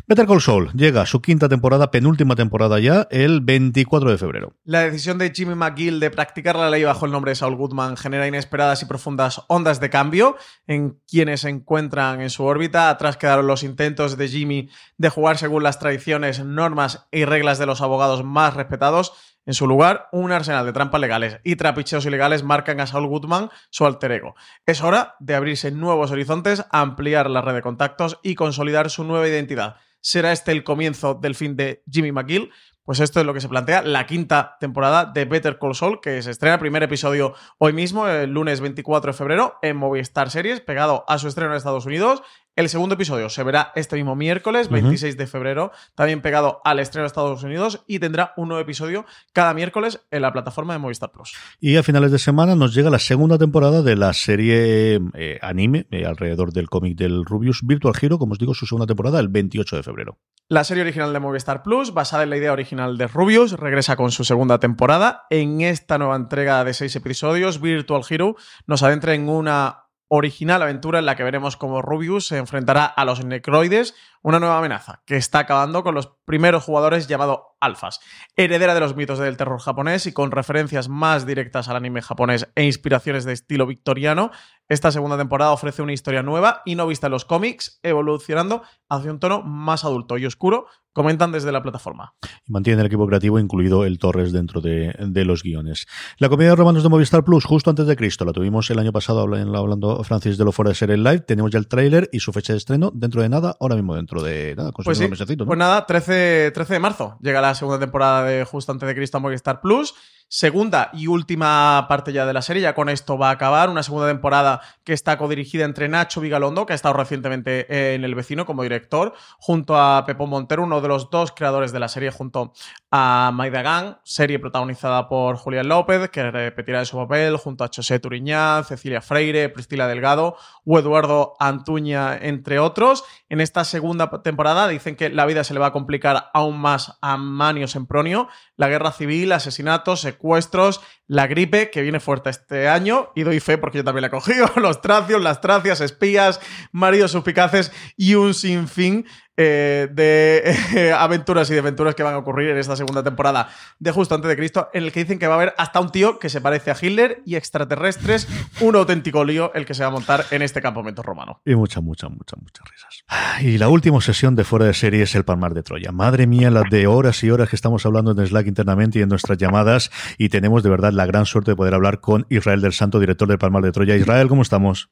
Better 0.08 0.28
Call 0.28 0.40
Saul 0.40 0.72
llega 0.74 1.02
a 1.02 1.06
su 1.08 1.20
quinta 1.20 1.50
temporada, 1.50 1.90
penúltima 1.90 2.36
temporada 2.36 2.78
ya, 2.78 3.08
el 3.10 3.42
24 3.42 4.12
de 4.12 4.20
febrero. 4.20 4.54
La 4.64 4.82
decisión 4.82 5.18
de 5.18 5.32
Jimmy 5.34 5.56
McGill 5.56 6.00
de 6.00 6.12
practicar 6.12 6.56
la 6.56 6.70
ley 6.70 6.84
bajo 6.84 7.08
el 7.08 7.12
nombre 7.12 7.32
de 7.32 7.36
Saul 7.36 7.56
Goodman 7.56 7.98
genera 7.98 8.28
inesperadas 8.28 8.84
y 8.84 8.86
profundas 8.86 9.42
ondas 9.48 9.80
de 9.80 9.90
cambio 9.90 10.38
en 10.68 11.02
quienes 11.08 11.42
se 11.42 11.50
encuentran 11.50 12.22
en 12.22 12.30
su 12.30 12.44
órbita. 12.44 12.92
Atrás 12.92 13.18
quedaron 13.18 13.48
los 13.48 13.64
intentos 13.64 14.16
de 14.16 14.28
Jimmy 14.28 14.70
de 15.00 15.10
jugar 15.10 15.40
según 15.40 15.64
las 15.64 15.80
tradiciones, 15.80 16.46
normas 16.46 17.08
y 17.12 17.26
reglas 17.26 17.58
de 17.58 17.66
los 17.66 17.82
abogados 17.82 18.24
más 18.24 18.54
respetados. 18.54 19.14
En 19.48 19.56
su 19.56 19.66
lugar, 19.66 20.08
un 20.12 20.32
arsenal 20.32 20.68
de 20.68 20.74
trampas 20.74 21.02
legales 21.02 21.40
y 21.44 21.56
trapicheos 21.56 22.06
ilegales 22.06 22.44
marcan 22.44 22.80
a 22.80 22.86
Saul 22.86 23.08
Goodman 23.08 23.50
su 23.72 23.88
alter 23.88 24.12
ego. 24.12 24.36
Es 24.68 24.84
hora 24.84 25.16
de 25.20 25.34
abrirse 25.34 25.72
nuevos 25.72 26.12
horizontes, 26.12 26.64
ampliar 26.70 27.28
la 27.28 27.42
red 27.42 27.56
de 27.56 27.62
contactos 27.64 28.20
y 28.22 28.36
consolidar 28.36 28.92
su 28.92 29.04
nueva 29.04 29.28
identidad. 29.28 29.78
¿Será 30.06 30.32
este 30.32 30.52
el 30.52 30.64
comienzo 30.64 31.16
del 31.16 31.34
fin 31.34 31.56
de 31.56 31.82
Jimmy 31.92 32.12
McGill? 32.12 32.52
Pues 32.84 33.00
esto 33.00 33.20
es 33.20 33.26
lo 33.26 33.34
que 33.34 33.42
se 33.42 33.50
plantea 33.50 33.82
la 33.82 34.06
quinta 34.06 34.56
temporada 34.60 35.06
de 35.06 35.26
Better 35.26 35.58
Call 35.58 35.74
Saul, 35.74 36.00
que 36.00 36.22
se 36.22 36.30
estrena 36.30 36.60
primer 36.60 36.84
episodio 36.84 37.34
hoy 37.58 37.74
mismo, 37.74 38.08
el 38.08 38.30
lunes 38.30 38.62
24 38.62 39.12
de 39.14 39.18
febrero, 39.18 39.56
en 39.64 39.78
Movistar 39.78 40.30
Series, 40.30 40.62
pegado 40.62 41.06
a 41.08 41.18
su 41.18 41.28
estreno 41.28 41.50
en 41.50 41.58
Estados 41.58 41.88
Unidos. 41.88 42.22
El 42.56 42.70
segundo 42.70 42.96
episodio 42.96 43.28
se 43.28 43.44
verá 43.44 43.74
este 43.76 43.98
mismo 43.98 44.16
miércoles, 44.16 44.70
26 44.70 45.18
de 45.18 45.28
febrero, 45.28 45.74
también 45.94 46.22
pegado 46.22 46.62
al 46.64 46.80
estreno 46.80 47.04
de 47.04 47.08
Estados 47.08 47.44
Unidos 47.44 47.84
y 47.86 48.00
tendrá 48.00 48.32
un 48.38 48.48
nuevo 48.48 48.62
episodio 48.62 49.06
cada 49.34 49.54
miércoles 49.54 50.00
en 50.10 50.22
la 50.22 50.32
plataforma 50.32 50.72
de 50.72 50.80
Movistar 50.80 51.12
Plus. 51.12 51.34
Y 51.60 51.76
a 51.76 51.84
finales 51.84 52.14
de 52.14 52.18
semana 52.18 52.56
nos 52.56 52.74
llega 52.74 52.90
la 52.90 53.00
segunda 53.00 53.38
temporada 53.38 53.82
de 53.82 53.98
la 53.98 54.14
serie 54.14 55.02
eh, 55.16 55.38
anime 55.42 55.86
eh, 55.92 56.06
alrededor 56.06 56.54
del 56.54 56.70
cómic 56.70 56.98
del 56.98 57.26
Rubius 57.26 57.60
Virtual 57.62 57.94
Hero, 58.02 58.18
como 58.18 58.32
os 58.32 58.40
digo, 58.40 58.54
su 58.54 58.66
segunda 58.66 58.88
temporada 58.88 59.20
el 59.20 59.28
28 59.28 59.76
de 59.76 59.84
febrero. 59.84 60.18
La 60.48 60.64
serie 60.64 60.84
original 60.84 61.12
de 61.12 61.20
Movistar 61.20 61.62
Plus, 61.62 61.94
basada 61.94 62.24
en 62.24 62.30
la 62.30 62.38
idea 62.38 62.54
original 62.54 62.98
de 62.98 63.08
Rubius, 63.08 63.52
regresa 63.52 63.98
con 63.98 64.12
su 64.12 64.24
segunda 64.24 64.60
temporada. 64.60 65.26
En 65.30 65.60
esta 65.60 65.98
nueva 65.98 66.16
entrega 66.16 66.64
de 66.64 66.74
seis 66.74 66.96
episodios, 66.96 67.60
Virtual 67.60 68.04
Hero 68.10 68.38
nos 68.66 68.82
adentra 68.82 69.14
en 69.14 69.28
una 69.28 69.85
original 70.16 70.62
aventura 70.62 71.00
en 71.00 71.06
la 71.06 71.16
que 71.16 71.24
veremos 71.24 71.58
cómo 71.58 71.82
Rubius 71.82 72.28
se 72.28 72.38
enfrentará 72.38 72.86
a 72.86 73.06
los 73.06 73.24
necroides, 73.24 73.96
una 74.26 74.40
nueva 74.40 74.58
amenaza 74.58 75.04
que 75.06 75.18
está 75.18 75.38
acabando 75.38 75.84
con 75.84 75.94
los 75.94 76.08
primeros 76.26 76.64
jugadores 76.64 77.08
llamado 77.08 77.56
alfas. 77.60 78.00
Heredera 78.36 78.74
de 78.74 78.80
los 78.80 78.96
mitos 78.96 79.20
del 79.20 79.38
terror 79.38 79.60
japonés 79.60 80.08
y 80.08 80.14
con 80.14 80.32
referencias 80.32 80.90
más 80.90 81.28
directas 81.28 81.70
al 81.70 81.76
anime 81.76 82.02
japonés 82.02 82.48
e 82.56 82.64
inspiraciones 82.64 83.24
de 83.24 83.34
estilo 83.34 83.68
victoriano, 83.68 84.32
esta 84.68 84.92
segunda 84.92 85.16
temporada 85.16 85.52
ofrece 85.52 85.84
una 85.84 85.94
historia 85.94 86.24
nueva 86.24 86.64
y 86.66 86.74
no 86.74 86.88
vista 86.88 87.06
en 87.06 87.12
los 87.12 87.24
cómics, 87.24 87.80
evolucionando 87.84 88.64
hacia 88.90 89.12
un 89.12 89.20
tono 89.20 89.44
más 89.44 89.86
adulto 89.86 90.18
y 90.18 90.26
oscuro, 90.26 90.66
comentan 90.92 91.32
desde 91.32 91.52
la 91.52 91.62
plataforma. 91.62 92.16
Y 92.48 92.52
mantiene 92.52 92.80
el 92.80 92.88
equipo 92.88 93.06
creativo, 93.06 93.38
incluido 93.38 93.86
el 93.86 94.00
Torres 94.00 94.32
dentro 94.32 94.62
de, 94.62 94.96
los 95.26 95.44
guiones. 95.44 95.88
La 96.18 96.30
comedia 96.30 96.52
de 96.52 96.56
romanos 96.56 96.84
de 96.84 96.90
Movistar 96.90 97.24
Plus, 97.24 97.44
justo 97.44 97.70
antes 97.70 97.86
de 97.86 97.96
Cristo, 97.96 98.24
la 98.26 98.32
tuvimos 98.32 98.70
el 98.72 98.80
año 98.80 98.94
pasado 98.94 99.22
hablando 99.22 100.04
Francis 100.04 100.38
de 100.38 100.46
lo 100.46 100.52
fuera 100.52 100.70
de 100.70 100.76
ser 100.76 100.92
el 100.92 101.04
live, 101.04 101.20
tenemos 101.20 101.52
ya 101.52 101.60
el 101.60 101.68
tráiler 101.68 102.10
y 102.14 102.22
su 102.22 102.32
fecha 102.32 102.54
de 102.54 102.58
estreno 102.58 102.92
dentro 102.96 103.22
de 103.22 103.30
nada, 103.30 103.58
ahora 103.60 103.76
mismo 103.76 103.94
dentro 103.96 104.15
de 104.22 104.56
nada, 104.56 104.72
pues, 104.72 104.86
pues 104.86 105.58
nada, 105.58 105.86
13, 105.86 106.52
13 106.52 106.74
de 106.74 106.80
marzo. 106.80 107.18
Llega 107.22 107.42
la 107.42 107.56
segunda 107.56 107.80
temporada 107.80 108.24
de 108.24 108.44
Justo 108.46 108.72
antes 108.72 108.88
de 108.88 108.96
Cristo 108.96 109.18
a 109.18 109.20
Movistar 109.22 109.62
Plus 109.62 109.94
segunda 110.28 110.90
y 110.94 111.08
última 111.08 111.86
parte 111.88 112.12
ya 112.12 112.26
de 112.26 112.34
la 112.34 112.42
serie. 112.42 112.62
Ya 112.62 112.76
con 112.76 112.90
esto 112.90 113.18
va 113.18 113.30
a 113.30 113.34
acabar. 113.34 113.70
Una 113.70 113.84
segunda 113.84 114.08
temporada 114.08 114.62
que 114.84 114.94
está 114.94 115.18
codirigida 115.18 115.66
entre 115.66 115.88
Nacho 115.88 116.22
Vigalondo, 116.22 116.66
que 116.66 116.74
ha 116.74 116.76
estado 116.76 116.96
recientemente 116.96 117.94
en 117.94 118.04
El 118.04 118.16
Vecino 118.16 118.46
como 118.46 118.64
director, 118.64 119.14
junto 119.38 119.78
a 119.78 120.06
Pepo 120.06 120.28
Montero, 120.28 120.64
uno 120.64 120.82
de 120.82 120.88
los 120.88 121.10
dos 121.10 121.32
creadores 121.32 121.72
de 121.72 121.80
la 121.80 121.88
serie, 121.88 122.12
junto 122.12 122.54
a 122.92 123.32
Maida 123.34 123.62
Gang, 123.62 123.98
serie 124.04 124.40
protagonizada 124.40 125.08
por 125.10 125.36
Julián 125.38 125.68
López, 125.68 126.10
que 126.10 126.32
repetirá 126.32 126.86
su 126.86 126.98
papel, 126.98 127.38
junto 127.38 127.64
a 127.64 127.70
José 127.74 128.00
Turiñán, 128.00 128.64
Cecilia 128.64 129.02
Freire, 129.02 129.50
Priscila 129.50 129.88
Delgado 129.88 130.38
o 130.66 130.80
Eduardo 130.80 131.34
Antuña, 131.40 132.18
entre 132.18 132.60
otros. 132.60 133.04
En 133.30 133.42
esta 133.42 133.64
segunda 133.64 134.10
temporada 134.22 134.68
dicen 134.68 134.96
que 134.96 135.10
la 135.10 135.26
vida 135.26 135.44
se 135.44 135.54
le 135.54 135.60
va 135.60 135.68
a 135.68 135.72
complicar 135.74 136.30
aún 136.34 136.58
más 136.58 136.98
a 137.02 137.18
Manio 137.18 137.68
Sempronio. 137.68 138.28
La 138.56 138.70
guerra 138.70 138.92
civil, 138.92 139.32
asesinatos, 139.32 140.06
secuestros, 140.16 140.82
la 141.08 141.28
gripe, 141.28 141.70
que 141.70 141.82
viene 141.82 142.00
fuerte 142.00 142.30
este 142.30 142.68
año, 142.68 143.12
y 143.16 143.24
doy 143.24 143.40
fe 143.40 143.58
porque 143.58 143.80
yo 143.80 143.84
también 143.84 144.02
la 144.02 144.08
he 144.08 144.12
cogido, 144.12 144.50
los 144.56 144.82
tracios, 144.82 145.22
las 145.22 145.42
tracias, 145.42 145.82
espías, 145.82 146.40
maridos 146.72 147.12
suspicaces 147.12 147.72
y 147.96 148.16
un 148.16 148.34
sinfín 148.34 149.06
eh, 149.38 149.88
de 149.92 150.94
aventuras 150.98 151.50
y 151.50 151.54
de 151.54 151.60
aventuras 151.60 151.96
que 151.96 152.04
van 152.04 152.14
a 152.14 152.18
ocurrir 152.18 152.50
en 152.50 152.58
esta 152.58 152.76
segunda 152.76 153.04
temporada 153.04 153.50
de 153.80 153.92
Justo 153.92 154.16
antes 154.16 154.30
de 154.30 154.36
Cristo, 154.36 154.70
en 154.74 154.84
el 154.84 154.92
que 154.92 155.02
dicen 155.02 155.20
que 155.20 155.28
va 155.28 155.34
a 155.34 155.38
haber 155.38 155.54
hasta 155.58 155.80
un 155.80 155.92
tío 155.92 156.20
que 156.20 156.30
se 156.30 156.42
parece 156.42 156.72
a 156.72 156.76
Hitler 156.80 157.22
y 157.26 157.36
extraterrestres, 157.36 158.28
un 158.62 158.76
auténtico 158.76 159.24
lío 159.24 159.54
el 159.54 159.66
que 159.66 159.74
se 159.74 159.84
va 159.84 159.90
a 159.90 159.92
montar 159.92 160.26
en 160.32 160.42
este 160.42 160.62
campamento 160.62 161.02
romano. 161.02 161.42
Y 161.46 161.56
muchas, 161.56 161.84
muchas, 161.84 162.10
muchas, 162.12 162.42
muchas 162.42 162.66
risas. 162.70 163.04
Y 163.42 163.58
la 163.58 163.70
última 163.70 164.00
sesión 164.02 164.36
de 164.36 164.44
fuera 164.44 164.66
de 164.66 164.74
serie 164.74 165.04
es 165.04 165.16
el 165.16 165.26
Palmar 165.26 165.54
de 165.54 165.64
Troya. 165.64 165.92
Madre 165.92 166.28
mía, 166.28 166.50
las 166.52 166.70
de 166.70 166.88
horas 166.88 167.24
y 167.24 167.30
horas 167.30 167.50
que 167.50 167.56
estamos 167.56 167.86
hablando 167.86 168.12
en 168.12 168.26
Slack 168.26 168.48
internamente 168.48 169.00
y 169.00 169.02
en 169.02 169.10
nuestras 169.10 169.38
llamadas, 169.38 169.92
y 170.18 170.30
tenemos 170.30 170.64
de 170.64 170.70
verdad 170.70 170.94
la 170.94 171.06
gran 171.06 171.26
suerte 171.26 171.52
de 171.52 171.56
poder 171.56 171.74
hablar 171.74 172.00
con 172.00 172.26
Israel 172.30 172.62
del 172.62 172.74
Santo, 172.74 173.00
director 173.00 173.28
del 173.28 173.38
Palmar 173.38 173.64
de 173.64 173.72
Troya. 173.72 173.96
Israel, 173.96 174.28
¿cómo 174.28 174.42
estamos? 174.42 174.90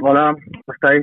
Hola, 0.00 0.34
¿cómo 0.34 0.74
estáis? 0.74 1.02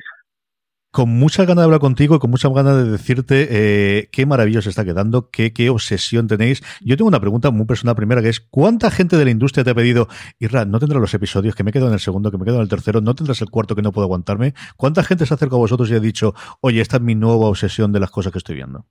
Con 0.97 1.09
mucha 1.09 1.45
ganas 1.45 1.57
de 1.57 1.65
hablar 1.65 1.79
contigo 1.79 2.15
y 2.15 2.19
con 2.19 2.31
mucha 2.31 2.49
ganas 2.49 2.75
de 2.75 2.89
decirte 2.89 3.47
eh, 3.51 4.09
qué 4.11 4.25
maravilloso 4.25 4.67
está 4.67 4.83
quedando, 4.83 5.29
qué, 5.29 5.69
obsesión 5.69 6.25
tenéis. 6.25 6.63
Yo 6.83 6.97
tengo 6.97 7.07
una 7.07 7.19
pregunta 7.19 7.51
muy 7.51 7.67
personal 7.67 7.95
primera, 7.95 8.23
que 8.23 8.29
es 8.29 8.39
¿cuánta 8.39 8.89
gente 8.89 9.15
de 9.15 9.25
la 9.25 9.29
industria 9.29 9.63
te 9.63 9.69
ha 9.69 9.75
pedido, 9.75 10.07
Israel, 10.39 10.71
no 10.71 10.79
tendrás 10.79 10.99
los 10.99 11.13
episodios, 11.13 11.53
que 11.53 11.63
me 11.63 11.71
quedo 11.71 11.85
en 11.85 11.93
el 11.93 11.99
segundo, 11.99 12.31
que 12.31 12.39
me 12.39 12.45
quedo 12.45 12.55
en 12.55 12.63
el 12.63 12.67
tercero, 12.67 12.99
no 12.99 13.13
tendrás 13.13 13.39
el 13.43 13.51
cuarto 13.51 13.75
que 13.75 13.83
no 13.83 13.91
puedo 13.91 14.05
aguantarme? 14.05 14.55
¿Cuánta 14.75 15.03
gente 15.03 15.27
se 15.27 15.35
acerca 15.35 15.55
a 15.55 15.59
vosotros 15.59 15.87
y 15.91 15.93
ha 15.93 15.99
dicho, 15.99 16.33
oye, 16.61 16.81
esta 16.81 16.97
es 16.97 17.03
mi 17.03 17.13
nueva 17.13 17.45
obsesión 17.45 17.91
de 17.91 17.99
las 17.99 18.09
cosas 18.09 18.31
que 18.31 18.39
estoy 18.39 18.55
viendo? 18.55 18.87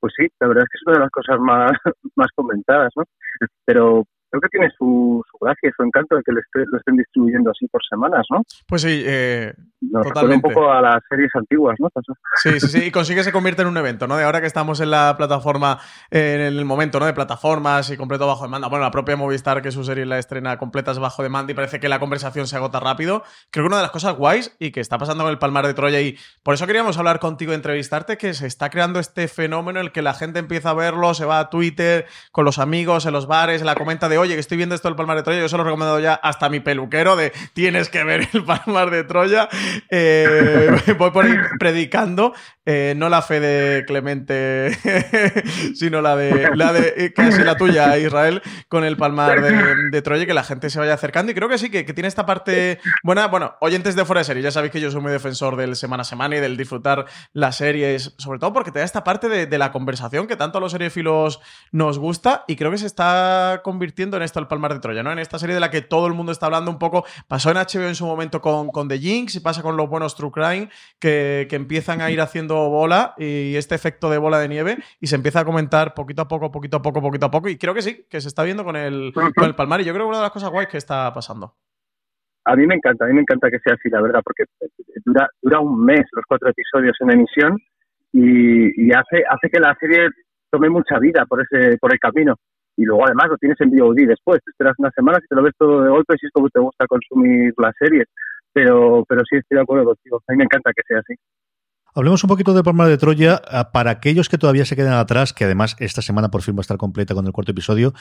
Pues 0.00 0.12
sí, 0.18 0.26
la 0.38 0.48
verdad 0.48 0.64
es 0.64 0.68
que 0.68 0.76
es 0.76 0.86
una 0.86 0.98
de 0.98 1.00
las 1.00 1.10
cosas 1.10 1.40
más 2.14 2.28
comentadas, 2.34 2.92
¿no? 2.94 3.04
Pero 3.64 4.04
creo 4.34 4.40
que 4.40 4.58
tiene 4.58 4.70
su, 4.76 5.22
su 5.30 5.38
gracia 5.38 5.70
su 5.76 5.82
encanto 5.82 6.16
de 6.16 6.22
que 6.22 6.32
lo, 6.32 6.40
estén 6.40 6.96
distribuyendo 6.96 7.50
así 7.50 7.66
por 7.68 7.80
semanas, 7.88 8.26
¿no? 8.30 8.42
Pues 8.66 8.82
sí, 8.82 9.02
eh, 9.06 9.52
Nos 9.80 10.06
totalmente. 10.06 10.46
un 10.48 10.54
poco 10.54 10.70
a 10.70 10.80
las 10.80 11.02
series 11.08 11.30
antiguas, 11.34 11.76
¿no? 11.78 11.88
Sí, 12.36 12.60
sí, 12.60 12.68
sí, 12.68 12.84
y 12.86 12.90
consigue 12.90 13.22
se 13.22 13.32
convierte 13.32 13.62
en 13.62 13.68
un 13.68 13.76
evento, 13.76 14.06
¿no? 14.06 14.16
De 14.16 14.24
ahora 14.24 14.40
que 14.40 14.46
estamos 14.46 14.80
en 14.80 14.90
la 14.90 15.14
plataforma, 15.16 15.78
en 16.10 16.40
el 16.40 16.64
momento, 16.64 16.98
¿no? 16.98 17.06
De 17.06 17.14
plataformas 17.14 17.90
y 17.90 17.96
completo 17.96 18.26
bajo 18.26 18.44
demanda. 18.44 18.68
Bueno, 18.68 18.84
la 18.84 18.90
propia 18.90 19.16
Movistar, 19.16 19.62
que 19.62 19.70
su 19.70 19.84
serie 19.84 20.06
la 20.06 20.18
estrena 20.18 20.58
completa 20.58 20.90
es 20.90 20.98
bajo 20.98 21.22
demanda 21.22 21.52
y 21.52 21.54
parece 21.54 21.80
que 21.80 21.88
la 21.88 22.00
conversación 22.00 22.46
se 22.46 22.56
agota 22.56 22.80
rápido. 22.80 23.22
Creo 23.50 23.64
que 23.64 23.68
una 23.68 23.76
de 23.76 23.82
las 23.82 23.90
cosas 23.90 24.16
guays 24.16 24.56
y 24.58 24.72
que 24.72 24.80
está 24.80 24.98
pasando 24.98 25.24
con 25.24 25.30
el 25.30 25.38
Palmar 25.38 25.66
de 25.66 25.74
Troya 25.74 26.00
y 26.00 26.16
por 26.42 26.54
eso 26.54 26.66
queríamos 26.66 26.98
hablar 26.98 27.20
contigo, 27.20 27.52
entrevistarte, 27.52 28.18
que 28.18 28.34
se 28.34 28.46
está 28.46 28.70
creando 28.70 28.98
este 28.98 29.28
fenómeno 29.28 29.80
en 29.80 29.86
el 29.86 29.92
que 29.92 30.02
la 30.02 30.14
gente 30.14 30.38
empieza 30.38 30.70
a 30.70 30.74
verlo, 30.74 31.14
se 31.14 31.24
va 31.24 31.38
a 31.38 31.50
Twitter 31.50 32.06
con 32.32 32.44
los 32.44 32.58
amigos, 32.58 33.06
en 33.06 33.12
los 33.12 33.26
bares, 33.26 33.60
en 33.60 33.66
la 33.66 33.74
comenta 33.74 34.08
de, 34.08 34.23
oye, 34.24 34.34
que 34.34 34.40
estoy 34.40 34.56
viendo 34.56 34.74
esto 34.74 34.88
del 34.88 34.96
Palmar 34.96 35.16
de 35.16 35.22
Troya, 35.22 35.40
yo 35.40 35.48
se 35.48 35.56
lo 35.56 35.62
he 35.62 35.66
recomendado 35.66 36.00
ya 36.00 36.14
hasta 36.14 36.48
mi 36.48 36.60
peluquero 36.60 37.16
de 37.16 37.32
tienes 37.52 37.88
que 37.88 38.02
ver 38.04 38.28
el 38.32 38.44
Palmar 38.44 38.90
de 38.90 39.04
Troya. 39.04 39.48
Eh, 39.90 40.70
voy 40.98 41.10
por 41.10 41.26
ahí 41.26 41.36
predicando, 41.58 42.34
eh, 42.66 42.94
no 42.96 43.08
la 43.08 43.22
fe 43.22 43.40
de 43.40 43.84
Clemente, 43.84 44.76
sino 45.74 46.00
la 46.00 46.16
de, 46.16 46.56
la 46.56 46.72
de 46.72 46.94
eh, 46.96 47.12
casi 47.12 47.42
la 47.42 47.56
tuya, 47.56 47.96
Israel, 47.98 48.42
con 48.68 48.84
el 48.84 48.96
Palmar 48.96 49.42
de, 49.90 50.02
Troya, 50.02 50.26
que 50.26 50.34
la 50.34 50.44
gente 50.44 50.70
se 50.70 50.78
vaya 50.78 50.94
acercando. 50.94 51.32
Y 51.32 51.34
creo 51.34 51.48
que 51.48 51.58
sí, 51.58 51.70
que, 51.70 51.84
tiene 51.84 52.08
esta 52.08 52.26
parte 52.26 52.80
buena. 53.02 53.26
Bueno, 53.26 53.54
oyentes 53.60 53.94
de 53.94 54.04
fuera 54.04 54.20
de 54.20 54.24
serie, 54.24 54.42
ya 54.42 54.50
sabéis 54.50 54.72
que 54.72 54.80
yo 54.80 54.90
soy 54.90 55.00
muy 55.00 55.12
defensor 55.12 55.56
del 55.56 55.76
semana 55.76 56.00
a 56.02 56.04
semana 56.04 56.36
y 56.36 56.40
del 56.40 56.56
disfrutar 56.56 57.04
las 57.32 57.56
series, 57.56 58.14
sobre 58.18 58.38
todo 58.38 58.52
porque 58.52 58.70
te 58.70 58.78
da 58.78 58.84
esta 58.84 59.04
parte 59.04 59.28
de, 59.28 59.54
la 59.54 59.70
conversación 59.70 60.26
que 60.26 60.34
tanto 60.34 60.58
a 60.58 60.60
los 60.60 60.72
seriefilos 60.72 61.40
nos 61.70 61.98
gusta 61.98 62.44
y 62.48 62.56
creo 62.56 62.72
que 62.72 62.78
se 62.78 62.86
está 62.86 63.60
convirtiendo 63.62 64.03
en 64.12 64.22
esto 64.22 64.40
el 64.40 64.46
Palmar 64.46 64.74
de 64.74 64.80
Troya, 64.80 65.02
¿no? 65.02 65.12
En 65.12 65.18
esta 65.18 65.38
serie 65.38 65.54
de 65.54 65.60
la 65.60 65.70
que 65.70 65.82
todo 65.82 66.06
el 66.06 66.14
mundo 66.14 66.32
está 66.32 66.46
hablando 66.46 66.70
un 66.70 66.78
poco, 66.78 67.04
pasó 67.28 67.50
en 67.50 67.56
HBO 67.56 67.88
en 67.88 67.94
su 67.94 68.06
momento 68.06 68.40
con, 68.40 68.68
con 68.68 68.88
The 68.88 68.98
Jinx 68.98 69.36
y 69.36 69.40
pasa 69.40 69.62
con 69.62 69.76
los 69.76 69.88
buenos 69.88 70.16
True 70.16 70.30
Crime, 70.30 70.68
que, 70.98 71.46
que 71.48 71.56
empiezan 71.56 72.00
a 72.00 72.10
ir 72.10 72.20
haciendo 72.20 72.68
bola 72.68 73.14
y 73.18 73.56
este 73.56 73.74
efecto 73.74 74.10
de 74.10 74.18
bola 74.18 74.38
de 74.38 74.48
nieve 74.48 74.76
y 75.00 75.06
se 75.06 75.16
empieza 75.16 75.40
a 75.40 75.44
comentar 75.44 75.94
poquito 75.94 76.22
a 76.22 76.28
poco, 76.28 76.50
poquito 76.50 76.76
a 76.76 76.82
poco, 76.82 77.00
poquito 77.00 77.26
a 77.26 77.30
poco. 77.30 77.48
Y 77.48 77.56
creo 77.56 77.74
que 77.74 77.82
sí, 77.82 78.06
que 78.08 78.20
se 78.20 78.28
está 78.28 78.42
viendo 78.42 78.64
con 78.64 78.76
el, 78.76 79.12
con 79.12 79.44
el 79.44 79.54
Palmar. 79.54 79.80
Y 79.80 79.84
yo 79.84 79.92
creo 79.92 80.06
que 80.06 80.10
una 80.10 80.18
de 80.18 80.24
las 80.24 80.32
cosas 80.32 80.50
guays 80.50 80.68
que 80.68 80.78
está 80.78 81.12
pasando. 81.12 81.54
A 82.46 82.56
mí 82.56 82.66
me 82.66 82.74
encanta, 82.74 83.06
a 83.06 83.08
mí 83.08 83.14
me 83.14 83.22
encanta 83.22 83.50
que 83.50 83.58
sea 83.60 83.74
así, 83.74 83.88
la 83.88 84.02
verdad, 84.02 84.20
porque 84.22 84.44
dura, 85.04 85.28
dura 85.40 85.60
un 85.60 85.82
mes 85.82 86.04
los 86.12 86.24
cuatro 86.28 86.50
episodios 86.50 86.94
en 87.00 87.10
emisión 87.12 87.58
y, 88.12 88.92
hace, 88.92 89.24
hace 89.28 89.50
que 89.50 89.58
la 89.58 89.74
serie 89.80 90.08
tome 90.50 90.68
mucha 90.68 90.98
vida 90.98 91.26
por 91.26 91.42
ese 91.42 91.78
por 91.78 91.92
el 91.92 91.98
camino 91.98 92.36
y 92.76 92.84
luego 92.84 93.04
además 93.06 93.28
lo 93.30 93.36
tienes 93.36 93.60
en 93.60 93.70
VOD 93.70 94.06
después, 94.08 94.40
te 94.44 94.50
esperas 94.50 94.74
unas 94.78 94.94
semanas 94.94 95.20
y 95.24 95.28
te 95.28 95.34
lo 95.34 95.42
ves 95.42 95.54
todo 95.58 95.82
de 95.82 95.90
golpe 95.90 96.16
si 96.18 96.26
es 96.26 96.32
como 96.32 96.48
te 96.48 96.60
gusta 96.60 96.86
consumir 96.86 97.54
las 97.58 97.74
series, 97.78 98.06
pero, 98.52 99.04
pero 99.08 99.22
sí 99.28 99.36
estoy 99.36 99.56
de 99.56 99.62
acuerdo 99.62 99.84
contigo, 99.84 100.20
a 100.26 100.32
mí 100.32 100.38
me 100.38 100.44
encanta 100.44 100.72
que 100.74 100.82
sea 100.86 100.98
así. 100.98 101.14
Hablemos 101.96 102.24
un 102.24 102.28
poquito 102.28 102.52
de 102.54 102.64
Palma 102.64 102.88
de 102.88 102.98
Troya. 102.98 103.40
Ah, 103.48 103.70
para 103.70 103.92
aquellos 103.92 104.28
que 104.28 104.36
todavía 104.36 104.64
se 104.64 104.74
quedan 104.74 104.94
atrás, 104.94 105.32
que 105.32 105.44
además 105.44 105.76
esta 105.78 106.02
semana 106.02 106.28
por 106.28 106.42
fin 106.42 106.56
va 106.56 106.58
a 106.58 106.62
estar 106.62 106.76
completa 106.76 107.14
con 107.14 107.24
el 107.24 107.32
cuarto 107.32 107.52
episodio, 107.52 107.92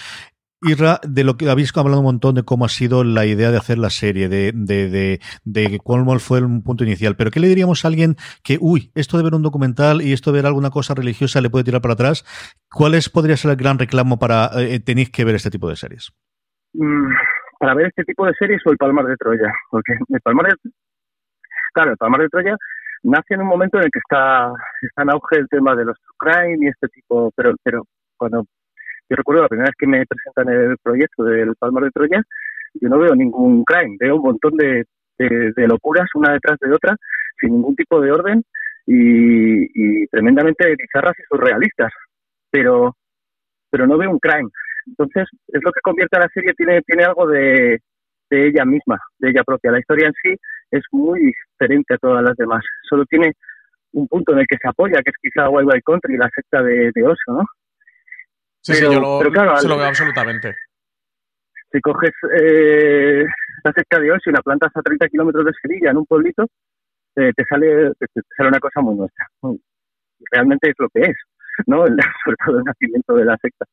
Irra, 0.63 0.99
de 1.03 1.23
lo 1.23 1.35
que 1.35 1.49
habéis 1.49 1.75
hablado 1.77 1.99
un 1.99 2.05
montón 2.05 2.35
de 2.35 2.43
cómo 2.43 2.65
ha 2.65 2.69
sido 2.69 3.03
la 3.03 3.25
idea 3.25 3.51
de 3.51 3.57
hacer 3.57 3.77
la 3.77 3.89
serie, 3.89 4.29
de, 4.29 4.51
de, 4.53 4.89
de, 4.89 5.19
de 5.43 5.79
cuál 5.79 6.19
fue 6.19 6.39
el 6.39 6.45
punto 6.63 6.83
inicial. 6.83 7.15
Pero 7.15 7.31
¿qué 7.31 7.39
le 7.39 7.47
diríamos 7.47 7.83
a 7.83 7.87
alguien 7.87 8.15
que, 8.43 8.57
uy, 8.59 8.91
esto 8.95 9.17
de 9.17 9.23
ver 9.23 9.35
un 9.35 9.41
documental 9.41 10.01
y 10.01 10.13
esto 10.13 10.31
de 10.31 10.39
ver 10.39 10.45
alguna 10.45 10.69
cosa 10.69 10.93
religiosa 10.93 11.41
le 11.41 11.49
puede 11.49 11.65
tirar 11.65 11.81
para 11.81 11.95
atrás? 11.95 12.25
¿Cuál 12.71 12.95
es, 12.95 13.09
podría 13.09 13.37
ser 13.37 13.51
el 13.51 13.57
gran 13.57 13.77
reclamo 13.77 14.17
para 14.17 14.49
eh, 14.57 14.79
tenéis 14.79 15.09
que 15.09 15.25
ver 15.25 15.35
este 15.35 15.51
tipo 15.51 15.69
de 15.69 15.75
series? 15.75 16.11
Mm, 16.73 17.11
para 17.59 17.73
ver 17.75 17.87
este 17.87 18.03
tipo 18.03 18.25
de 18.25 18.33
series 18.33 18.61
o 18.65 18.71
el 18.71 18.77
Palmar 18.77 19.05
de 19.05 19.17
Troya. 19.17 19.53
Porque 19.69 19.93
el 19.93 20.21
Palmar 20.21 20.47
de, 20.47 20.71
claro, 21.73 21.91
el 21.91 21.97
Palmar 21.97 22.21
de 22.21 22.29
Troya 22.29 22.55
nace 23.03 23.33
en 23.33 23.41
un 23.41 23.47
momento 23.47 23.77
en 23.77 23.85
el 23.85 23.91
que 23.91 23.99
está, 23.99 24.51
está 24.81 25.03
en 25.03 25.11
auge 25.11 25.37
el 25.37 25.47
tema 25.49 25.75
de 25.75 25.85
los 25.85 25.97
crime 26.17 26.57
y 26.61 26.67
este 26.67 26.87
tipo, 26.87 27.31
pero, 27.35 27.53
pero 27.63 27.83
cuando 28.17 28.45
yo 29.13 29.17
recuerdo 29.17 29.43
la 29.43 29.47
primera 29.47 29.69
vez 29.69 29.75
que 29.77 29.87
me 29.87 30.05
presentan 30.05 30.49
el 30.49 30.77
proyecto 30.81 31.23
del 31.23 31.55
Palmar 31.55 31.83
de 31.83 31.91
Troya, 31.91 32.23
yo 32.73 32.89
no 32.89 32.97
veo 32.97 33.15
ningún 33.15 33.63
crime, 33.63 33.95
veo 33.99 34.15
un 34.15 34.23
montón 34.23 34.57
de, 34.57 34.85
de, 35.19 35.67
locuras 35.67 36.09
una 36.15 36.33
detrás 36.33 36.57
de 36.59 36.73
otra, 36.73 36.95
sin 37.39 37.51
ningún 37.51 37.75
tipo 37.75 38.01
de 38.01 38.11
orden 38.11 38.43
y, 38.87 40.07
tremendamente 40.07 40.75
bizarras 40.75 41.13
y 41.19 41.23
surrealistas, 41.29 41.91
pero, 42.49 42.95
pero 43.69 43.85
no 43.85 43.97
veo 43.97 44.09
un 44.09 44.19
crime. 44.19 44.49
Entonces, 44.87 45.27
es 45.47 45.61
lo 45.63 45.71
que 45.71 45.81
convierte 45.81 46.17
a 46.17 46.21
la 46.21 46.29
serie, 46.33 46.53
tiene, 46.55 46.81
tiene 46.81 47.03
algo 47.03 47.27
de, 47.27 47.79
de 48.31 48.47
ella 48.47 48.65
misma, 48.65 48.99
de 49.19 49.29
ella 49.29 49.43
propia. 49.43 49.71
La 49.71 49.79
historia 49.79 50.07
en 50.07 50.13
sí 50.21 50.35
es 50.71 50.83
muy 50.91 51.33
diferente 51.59 51.93
a 51.93 51.97
todas 51.97 52.23
las 52.23 52.35
demás. 52.35 52.63
Solo 52.89 53.05
tiene 53.05 53.33
un 53.93 54.07
punto 54.07 54.33
en 54.33 54.39
el 54.39 54.47
que 54.47 54.57
se 54.57 54.67
apoya, 54.67 55.01
que 55.03 55.11
es 55.11 55.17
quizá 55.21 55.49
Wild 55.49 55.69
Wild 55.69 55.83
Country, 55.83 56.17
la 56.17 56.29
secta 56.33 56.63
de, 56.63 56.91
Oso, 57.03 57.33
¿no? 57.33 57.45
Sí, 58.63 58.73
sí, 58.73 58.83
yo 58.83 58.99
lo, 58.99 59.19
claro, 59.29 59.57
se 59.57 59.67
lo 59.67 59.77
veo 59.77 59.87
absolutamente. 59.87 60.55
Si 61.69 61.81
coges 61.81 62.11
eh, 62.39 63.25
la 63.63 63.73
secta 63.73 63.99
de 63.99 64.11
Oso 64.11 64.29
y 64.29 64.33
la 64.33 64.41
plantas 64.41 64.71
a 64.73 64.81
30 64.81 65.09
kilómetros 65.09 65.45
de 65.45 65.51
Sevilla, 65.61 65.91
en 65.91 65.97
un 65.97 66.05
pueblito, 66.05 66.45
eh, 67.17 67.31
te, 67.35 67.43
sale, 67.43 67.91
te, 67.99 68.05
sale 68.37 68.49
una 68.49 68.59
cosa 68.59 68.79
muy 68.81 68.95
nuestra. 68.95 69.27
Realmente 70.31 70.69
es 70.69 70.75
lo 70.79 70.87
que 70.89 71.01
es, 71.01 71.17
¿no? 71.67 71.85
Sobre 72.23 72.37
todo 72.45 72.59
el 72.59 72.63
nacimiento 72.63 73.15
de 73.15 73.25
la 73.25 73.37
secta. 73.41 73.65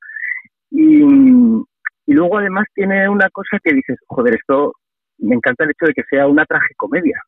Y, 0.71 1.03
y 1.03 2.13
luego 2.13 2.39
además 2.39 2.67
tiene 2.75 3.09
una 3.09 3.29
cosa 3.31 3.59
que 3.63 3.73
dices, 3.73 3.97
joder, 4.09 4.35
esto 4.35 4.73
me 5.19 5.37
encanta 5.37 5.65
el 5.65 5.71
hecho 5.71 5.87
de 5.87 5.95
que 5.95 6.05
sea 6.11 6.27
una 6.27 6.45
tragicomedia, 6.47 7.23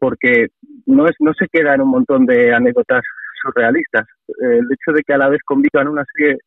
porque 0.00 0.48
no, 0.86 1.06
es, 1.06 1.14
no 1.20 1.32
se 1.34 1.46
queda 1.46 1.74
en 1.74 1.82
un 1.82 1.90
montón 1.90 2.26
de 2.26 2.52
anécdotas 2.52 3.02
surrealistas. 3.42 4.06
El 4.40 4.66
hecho 4.72 4.92
de 4.92 5.02
que 5.02 5.12
a 5.12 5.18
la 5.18 5.28
vez 5.28 5.40
convivan 5.44 5.86
una 5.86 6.04
serie 6.12 6.38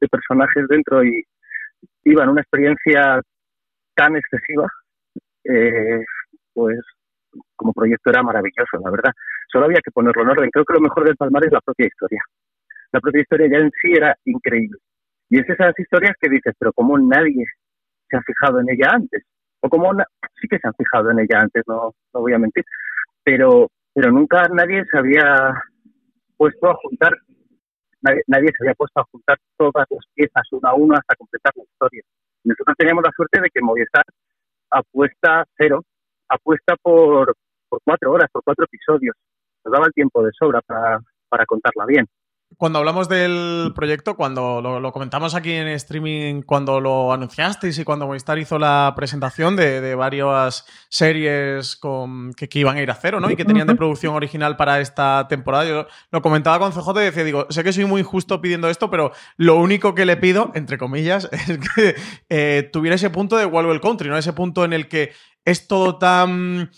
de 0.00 0.08
personajes 0.08 0.66
dentro 0.68 1.04
y 1.04 1.22
vivan 2.04 2.28
una 2.28 2.40
experiencia 2.40 3.20
tan 3.94 4.16
excesiva, 4.16 4.68
eh, 5.44 6.04
pues 6.52 6.78
como 7.56 7.72
proyecto 7.72 8.10
era 8.10 8.22
maravilloso, 8.22 8.78
la 8.82 8.90
verdad. 8.90 9.12
Solo 9.52 9.66
había 9.66 9.80
que 9.84 9.90
ponerlo 9.90 10.22
en 10.22 10.30
orden. 10.30 10.50
Creo 10.50 10.64
que 10.64 10.74
lo 10.74 10.80
mejor 10.80 11.04
del 11.04 11.16
Palmar 11.16 11.44
es 11.44 11.52
la 11.52 11.60
propia 11.60 11.86
historia. 11.86 12.22
La 12.92 13.00
propia 13.00 13.22
historia 13.22 13.48
ya 13.50 13.58
en 13.58 13.70
sí 13.80 13.92
era 13.92 14.16
increíble. 14.24 14.78
Y 15.28 15.38
es 15.38 15.48
esas 15.48 15.78
historias 15.78 16.16
que 16.20 16.28
dices, 16.28 16.54
pero 16.58 16.72
como 16.72 16.98
nadie 16.98 17.44
se 18.08 18.16
ha 18.16 18.22
fijado 18.22 18.60
en 18.60 18.70
ella 18.70 18.90
antes 18.92 19.22
o 19.60 19.68
como 19.68 19.92
sí 20.40 20.48
que 20.48 20.58
se 20.58 20.66
han 20.66 20.74
fijado 20.74 21.10
en 21.10 21.20
ella 21.20 21.40
antes, 21.40 21.62
no, 21.66 21.94
no 22.14 22.20
voy 22.20 22.32
a 22.32 22.38
mentir, 22.38 22.64
pero, 23.22 23.68
pero 23.94 24.10
nunca 24.10 24.48
nadie 24.48 24.84
se 24.90 24.98
había 24.98 25.52
puesto 26.36 26.70
a 26.70 26.74
juntar, 26.76 27.16
nadie, 28.02 28.50
se 28.56 28.64
había 28.64 28.74
puesto 28.74 29.00
a 29.00 29.04
juntar 29.10 29.38
todas 29.56 29.86
las 29.90 30.04
piezas 30.14 30.42
una 30.52 30.70
a 30.70 30.74
una 30.74 30.98
hasta 30.98 31.16
completar 31.16 31.52
la 31.56 31.64
historia. 31.64 32.02
Nosotros 32.44 32.76
teníamos 32.78 33.04
la 33.04 33.12
suerte 33.14 33.40
de 33.40 33.50
que 33.52 33.60
Movistar 33.60 34.04
apuesta 34.70 35.44
cero, 35.56 35.82
apuesta 36.28 36.76
por, 36.80 37.34
por 37.68 37.80
cuatro 37.84 38.12
horas, 38.12 38.28
por 38.32 38.42
cuatro 38.42 38.64
episodios. 38.64 39.16
Nos 39.64 39.72
daba 39.72 39.86
el 39.86 39.92
tiempo 39.92 40.22
de 40.22 40.30
sobra 40.38 40.60
para, 40.62 41.00
para 41.28 41.44
contarla 41.46 41.86
bien. 41.86 42.06
Cuando 42.56 42.78
hablamos 42.78 43.08
del 43.08 43.72
proyecto, 43.74 44.16
cuando 44.16 44.60
lo, 44.60 44.92
comentamos 44.92 45.34
aquí 45.34 45.52
en 45.52 45.68
streaming, 45.68 46.42
cuando 46.42 46.80
lo 46.80 47.12
anunciasteis 47.12 47.78
y 47.78 47.84
cuando 47.84 48.06
Movistar 48.06 48.38
hizo 48.38 48.58
la 48.58 48.92
presentación 48.96 49.56
de, 49.56 49.94
varias 49.94 50.66
series 50.88 51.76
con, 51.76 52.32
que, 52.34 52.48
iban 52.58 52.76
a 52.76 52.82
ir 52.82 52.90
a 52.90 52.94
cero, 52.94 53.20
¿no? 53.20 53.30
Y 53.30 53.36
que 53.36 53.44
tenían 53.44 53.66
de 53.66 53.76
producción 53.76 54.14
original 54.14 54.56
para 54.56 54.80
esta 54.80 55.26
temporada. 55.28 55.64
Yo 55.64 55.86
lo 56.10 56.22
comentaba 56.22 56.58
con 56.58 56.72
CJ 56.72 56.90
y 57.00 57.04
decía, 57.04 57.24
digo, 57.24 57.46
sé 57.50 57.64
que 57.64 57.72
soy 57.72 57.84
muy 57.84 58.00
injusto 58.00 58.40
pidiendo 58.40 58.68
esto, 58.68 58.90
pero 58.90 59.12
lo 59.36 59.56
único 59.56 59.94
que 59.94 60.04
le 60.04 60.16
pido, 60.16 60.50
entre 60.54 60.76
comillas, 60.76 61.28
es 61.32 61.58
que 61.74 61.94
eh, 62.28 62.68
tuviera 62.72 62.96
ese 62.96 63.10
punto 63.10 63.36
de 63.36 63.46
Wild 63.46 63.80
Country, 63.80 64.08
¿no? 64.08 64.18
Ese 64.18 64.32
punto 64.32 64.64
en 64.64 64.72
el 64.72 64.88
que 64.88 65.12
es 65.44 65.66
todo 65.66 65.98
tan 65.98 66.70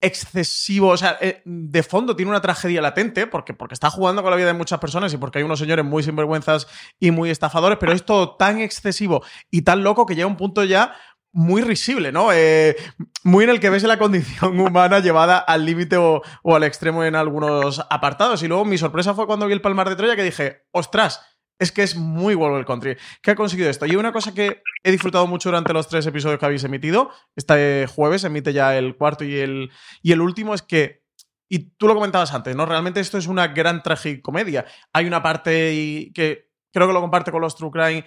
excesivo, 0.00 0.88
o 0.88 0.96
sea, 0.96 1.18
eh, 1.20 1.42
de 1.44 1.82
fondo 1.82 2.14
tiene 2.14 2.30
una 2.30 2.40
tragedia 2.40 2.80
latente, 2.80 3.26
porque, 3.26 3.54
porque 3.54 3.74
está 3.74 3.90
jugando 3.90 4.22
con 4.22 4.30
la 4.30 4.36
vida 4.36 4.46
de 4.46 4.52
muchas 4.54 4.78
personas 4.78 5.12
y 5.12 5.16
porque 5.16 5.38
hay 5.38 5.44
unos 5.44 5.58
señores 5.58 5.84
muy 5.84 6.02
sinvergüenzas 6.02 6.68
y 7.00 7.10
muy 7.10 7.30
estafadores, 7.30 7.78
pero 7.78 7.92
es 7.92 8.04
todo 8.04 8.36
tan 8.36 8.60
excesivo 8.60 9.24
y 9.50 9.62
tan 9.62 9.82
loco 9.82 10.06
que 10.06 10.14
llega 10.14 10.24
a 10.24 10.28
un 10.28 10.36
punto 10.36 10.64
ya 10.64 10.94
muy 11.32 11.62
risible, 11.62 12.10
¿no? 12.10 12.32
Eh, 12.32 12.76
muy 13.22 13.44
en 13.44 13.50
el 13.50 13.60
que 13.60 13.70
ves 13.70 13.82
la 13.82 13.98
condición 13.98 14.58
humana 14.60 15.00
llevada 15.00 15.38
al 15.38 15.64
límite 15.64 15.96
o, 15.96 16.22
o, 16.42 16.56
al 16.56 16.64
extremo 16.64 17.04
en 17.04 17.14
algunos 17.14 17.84
apartados. 17.90 18.42
Y 18.42 18.48
luego 18.48 18.64
mi 18.64 18.78
sorpresa 18.78 19.14
fue 19.14 19.26
cuando 19.26 19.46
vi 19.46 19.52
el 19.52 19.60
Palmar 19.60 19.88
de 19.88 19.96
Troya 19.96 20.16
que 20.16 20.24
dije, 20.24 20.66
ostras, 20.72 21.20
es 21.58 21.72
que 21.72 21.82
es 21.82 21.96
muy 21.96 22.34
el 22.34 22.64
country. 22.64 22.96
¿Qué 23.22 23.32
ha 23.32 23.34
conseguido 23.34 23.68
esto? 23.68 23.86
Y 23.86 23.96
una 23.96 24.12
cosa 24.12 24.32
que 24.32 24.62
he 24.82 24.90
disfrutado 24.90 25.26
mucho 25.26 25.48
durante 25.48 25.72
los 25.72 25.88
tres 25.88 26.06
episodios 26.06 26.38
que 26.38 26.46
habéis 26.46 26.64
emitido, 26.64 27.10
este 27.36 27.86
jueves 27.86 28.24
emite 28.24 28.52
ya 28.52 28.76
el 28.76 28.96
cuarto 28.96 29.24
y 29.24 29.36
el, 29.36 29.70
y 30.02 30.12
el 30.12 30.20
último, 30.20 30.54
es 30.54 30.62
que 30.62 31.02
y 31.48 31.70
tú 31.76 31.88
lo 31.88 31.94
comentabas 31.94 32.34
antes, 32.34 32.54
¿no? 32.54 32.66
Realmente 32.66 33.00
esto 33.00 33.16
es 33.16 33.26
una 33.26 33.48
gran 33.48 33.82
tragicomedia. 33.82 34.66
Hay 34.92 35.06
una 35.06 35.22
parte 35.22 36.10
que 36.14 36.50
creo 36.72 36.86
que 36.86 36.92
lo 36.92 37.00
comparte 37.00 37.32
con 37.32 37.40
los 37.40 37.56
True 37.56 37.70
Crime 37.70 38.04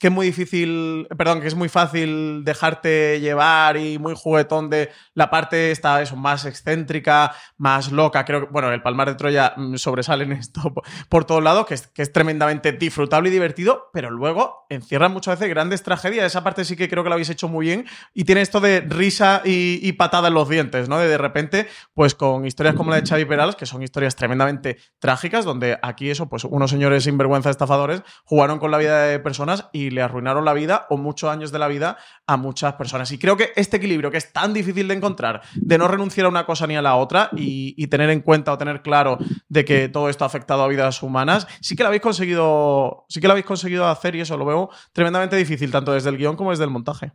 que 0.00 0.06
es 0.06 0.12
muy 0.12 0.24
difícil, 0.24 1.06
perdón, 1.16 1.42
que 1.42 1.46
es 1.46 1.54
muy 1.54 1.68
fácil 1.68 2.42
dejarte 2.42 3.20
llevar 3.20 3.76
y 3.76 3.98
muy 3.98 4.14
juguetón 4.16 4.70
de 4.70 4.90
la 5.12 5.28
parte 5.28 5.70
esta, 5.72 6.00
eso, 6.00 6.16
más 6.16 6.46
excéntrica, 6.46 7.34
más 7.58 7.92
loca. 7.92 8.24
Creo 8.24 8.40
que, 8.40 8.46
bueno, 8.50 8.72
el 8.72 8.80
Palmar 8.80 9.08
de 9.08 9.14
Troya 9.16 9.52
mm, 9.54 9.76
sobresale 9.76 10.24
en 10.24 10.32
esto 10.32 10.72
por, 11.10 11.26
todos 11.26 11.42
lados, 11.42 11.66
que 11.66 11.74
es, 11.74 12.12
tremendamente 12.12 12.72
disfrutable 12.72 13.28
y 13.28 13.32
divertido, 13.32 13.90
pero 13.92 14.10
luego 14.10 14.64
encierra 14.70 15.10
muchas 15.10 15.38
veces 15.38 15.50
grandes 15.50 15.82
tragedias. 15.82 16.24
Esa 16.24 16.42
parte 16.42 16.64
sí 16.64 16.76
que 16.76 16.88
creo 16.88 17.02
que 17.02 17.10
lo 17.10 17.14
habéis 17.14 17.28
hecho 17.28 17.48
muy 17.48 17.66
bien 17.66 17.84
y 18.14 18.24
tiene 18.24 18.40
esto 18.40 18.60
de 18.60 18.80
risa 18.80 19.42
y, 19.44 19.92
patada 19.92 20.28
en 20.28 20.34
los 20.34 20.48
dientes, 20.48 20.88
¿no? 20.88 20.98
De 20.98 21.08
de 21.08 21.18
repente, 21.18 21.68
pues 21.92 22.14
con 22.14 22.46
historias 22.46 22.74
como 22.74 22.90
la 22.90 23.00
de 23.00 23.06
Xavi 23.06 23.26
Perales, 23.26 23.54
que 23.54 23.66
son 23.66 23.82
historias 23.82 24.16
tremendamente 24.16 24.78
trágicas, 24.98 25.44
donde 25.44 25.78
aquí 25.82 26.08
eso, 26.08 26.30
pues 26.30 26.44
unos 26.44 26.70
señores 26.70 27.04
sinvergüenza 27.04 27.50
estafadores 27.50 28.02
jugaron 28.24 28.58
con 28.58 28.70
la 28.70 28.78
vida 28.78 29.02
de 29.02 29.18
personas 29.18 29.68
y 29.72 29.89
le 29.90 30.02
arruinaron 30.02 30.44
la 30.44 30.52
vida 30.52 30.86
o 30.88 30.96
muchos 30.96 31.30
años 31.30 31.52
de 31.52 31.58
la 31.58 31.68
vida 31.68 31.96
a 32.26 32.36
muchas 32.36 32.74
personas. 32.74 33.10
Y 33.12 33.18
creo 33.18 33.36
que 33.36 33.50
este 33.56 33.76
equilibrio 33.76 34.10
que 34.10 34.16
es 34.16 34.32
tan 34.32 34.52
difícil 34.52 34.88
de 34.88 34.94
encontrar, 34.94 35.42
de 35.54 35.78
no 35.78 35.88
renunciar 35.88 36.26
a 36.26 36.28
una 36.28 36.46
cosa 36.46 36.66
ni 36.66 36.76
a 36.76 36.82
la 36.82 36.96
otra 36.96 37.30
y, 37.32 37.86
tener 37.90 38.10
en 38.10 38.20
cuenta 38.20 38.52
o 38.52 38.58
tener 38.58 38.82
claro 38.82 39.18
de 39.48 39.64
que 39.64 39.88
todo 39.88 40.08
esto 40.08 40.24
ha 40.24 40.28
afectado 40.28 40.62
a 40.62 40.68
vidas 40.68 41.02
humanas, 41.02 41.48
sí 41.60 41.74
que 41.74 41.82
lo 41.82 41.88
habéis 41.88 42.02
conseguido, 42.02 43.04
sí 43.08 43.20
que 43.20 43.26
lo 43.26 43.32
habéis 43.32 43.46
conseguido 43.46 43.86
hacer 43.88 44.14
y 44.14 44.20
eso 44.20 44.36
lo 44.36 44.44
veo 44.44 44.70
tremendamente 44.92 45.34
difícil, 45.34 45.72
tanto 45.72 45.92
desde 45.92 46.10
el 46.10 46.16
guion 46.16 46.36
como 46.36 46.50
desde 46.50 46.64
el 46.64 46.70
montaje. 46.70 47.12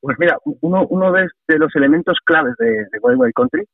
Pues 0.00 0.16
mira, 0.20 0.38
uno, 0.60 0.86
uno 0.88 1.12
de, 1.12 1.26
los 1.58 1.74
elementos 1.74 2.18
claves 2.24 2.54
de, 2.58 2.66
de 2.66 2.98
Wild 3.02 3.20
Wild 3.20 3.32
Country 3.34 3.64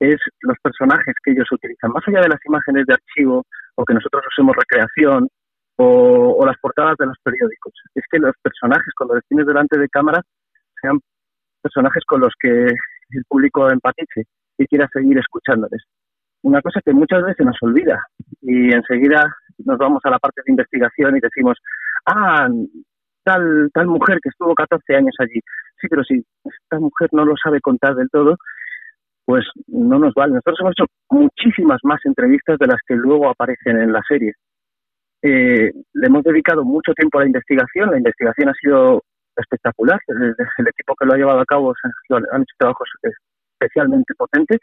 es 0.00 0.18
los 0.40 0.56
personajes 0.62 1.14
que 1.22 1.32
ellos 1.32 1.46
utilizan. 1.52 1.92
Más 1.92 2.02
allá 2.06 2.20
de 2.20 2.28
las 2.28 2.40
imágenes 2.46 2.86
de 2.86 2.94
archivo 2.94 3.44
o 3.74 3.84
que 3.84 3.94
nosotros 3.94 4.22
usemos 4.28 4.56
recreación 4.56 5.28
o, 5.82 6.44
las 6.44 6.58
portadas 6.60 6.96
de 6.98 7.06
los 7.06 7.16
periódicos. 7.22 7.72
Es 7.94 8.04
que 8.10 8.18
los 8.18 8.34
personajes, 8.42 8.92
cuando 8.96 9.14
los 9.14 9.24
tienes 9.26 9.46
delante 9.46 9.78
de 9.78 9.88
cámara, 9.88 10.20
sean 10.80 10.98
personajes 11.62 12.04
con 12.06 12.20
los 12.20 12.32
que 12.38 12.48
el 12.50 13.24
público 13.28 13.70
empatice 13.70 14.24
y 14.58 14.66
quiera 14.66 14.88
seguir 14.92 15.18
escuchándoles. 15.18 15.82
Una 16.42 16.60
cosa 16.62 16.80
que 16.84 16.92
muchas 16.92 17.22
veces 17.22 17.44
nos 17.44 17.56
olvida 17.62 18.02
y 18.40 18.72
enseguida 18.72 19.24
nos 19.64 19.78
vamos 19.78 20.00
a 20.04 20.10
la 20.10 20.18
parte 20.18 20.42
de 20.44 20.52
investigación 20.52 21.16
y 21.16 21.20
decimos, 21.20 21.58
ah, 22.06 22.48
tal, 23.24 23.70
tal 23.72 23.86
mujer 23.86 24.18
que 24.22 24.30
estuvo 24.30 24.54
14 24.54 24.96
años 24.96 25.14
allí. 25.18 25.40
Sí, 25.80 25.88
pero 25.88 26.02
si 26.04 26.22
esta 26.44 26.78
mujer 26.78 27.08
no 27.12 27.24
lo 27.24 27.34
sabe 27.42 27.60
contar 27.60 27.94
del 27.94 28.08
todo, 28.10 28.36
pues 29.24 29.44
no 29.66 29.98
nos 29.98 30.14
vale. 30.14 30.34
Nosotros 30.34 30.58
hemos 30.60 30.72
hecho 30.72 30.86
muchísimas 31.10 31.78
más 31.84 32.00
entrevistas 32.04 32.58
de 32.58 32.66
las 32.66 32.80
que 32.86 32.94
luego 32.94 33.28
aparecen 33.28 33.78
en 33.78 33.92
la 33.92 34.02
serie. 34.08 34.34
Eh, 35.22 35.70
le 35.92 36.06
hemos 36.06 36.22
dedicado 36.22 36.64
mucho 36.64 36.92
tiempo 36.94 37.18
a 37.18 37.22
la 37.22 37.26
investigación. 37.26 37.90
La 37.90 37.98
investigación 37.98 38.48
ha 38.48 38.54
sido 38.54 39.02
espectacular. 39.36 40.00
El, 40.08 40.68
equipo 40.68 40.94
que 40.96 41.06
lo 41.06 41.14
ha 41.14 41.16
llevado 41.16 41.40
a 41.40 41.46
cabo 41.46 41.74
han 42.10 42.42
hecho 42.42 42.54
trabajos 42.58 42.88
especialmente 43.02 44.14
potentes 44.16 44.58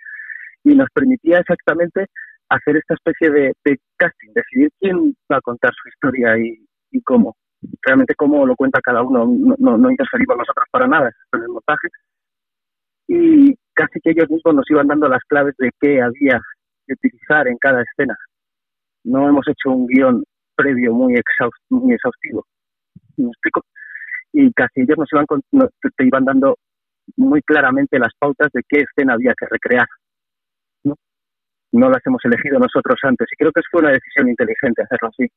y 0.64 0.76
nos 0.76 0.90
permitía 0.94 1.40
exactamente 1.40 2.08
hacer 2.50 2.78
esta 2.78 2.96
especie 2.96 3.30
de, 3.30 3.54
casting, 3.98 4.34
decidir 4.34 4.70
quién 4.80 5.16
va 5.32 5.38
a 5.38 5.42
contar 5.42 5.72
su 5.74 5.90
historia 5.90 6.38
y, 6.38 7.02
cómo. 7.04 7.36
Realmente 7.82 8.16
cómo 8.16 8.46
lo 8.46 8.56
cuenta 8.56 8.82
cada 8.82 9.02
uno, 9.02 9.26
no, 9.60 9.78
no, 9.78 9.92
interferimos 9.92 10.38
nosotros 10.38 10.66
para 10.72 10.88
nada 10.88 11.12
en 11.34 11.42
el 11.42 11.50
montaje. 11.50 11.88
Y 13.08 13.56
casi 13.74 14.00
que 14.02 14.12
ellos 14.12 14.30
mismos 14.30 14.56
nos 14.56 14.70
iban 14.70 14.88
dando 14.88 15.08
las 15.08 15.24
claves 15.28 15.56
de 15.58 15.72
qué 15.80 16.02
había 16.02 16.40
que 16.86 16.94
utilizar 16.94 17.48
en 17.48 17.58
cada 17.58 17.84
escena. 17.84 18.16
No 19.04 19.30
hemos 19.30 19.48
hecho 19.48 19.72
un 19.72 19.88
guion 19.88 20.24
previo 20.58 20.94
muy, 20.94 21.14
muy 21.70 21.94
exhaustivo. 21.94 22.46
¿Me 23.16 23.28
explico? 23.28 23.62
Y 24.34 24.52
casi 24.52 24.82
ellos 24.82 24.98
nos 24.98 25.10
iban, 25.14 25.26
te 25.96 26.06
iban 26.06 26.26
dando 26.26 26.58
muy 27.16 27.42
claramente 27.44 28.00
las 28.00 28.14
pautas 28.20 28.50
de 28.54 28.62
qué 28.68 28.82
escena 28.82 29.14
había 29.14 29.34
que 29.38 29.46
recrear. 29.50 29.88
¿no? 30.84 30.96
no 31.72 31.90
las 31.90 32.06
hemos 32.06 32.24
elegido 32.26 32.60
nosotros 32.60 32.98
antes 33.04 33.28
y 33.32 33.36
creo 33.38 33.52
que 33.52 33.62
fue 33.72 33.82
una 33.82 33.92
decisión 33.92 34.28
inteligente 34.30 34.84
hacerlo 34.84 35.10
así. 35.10 35.28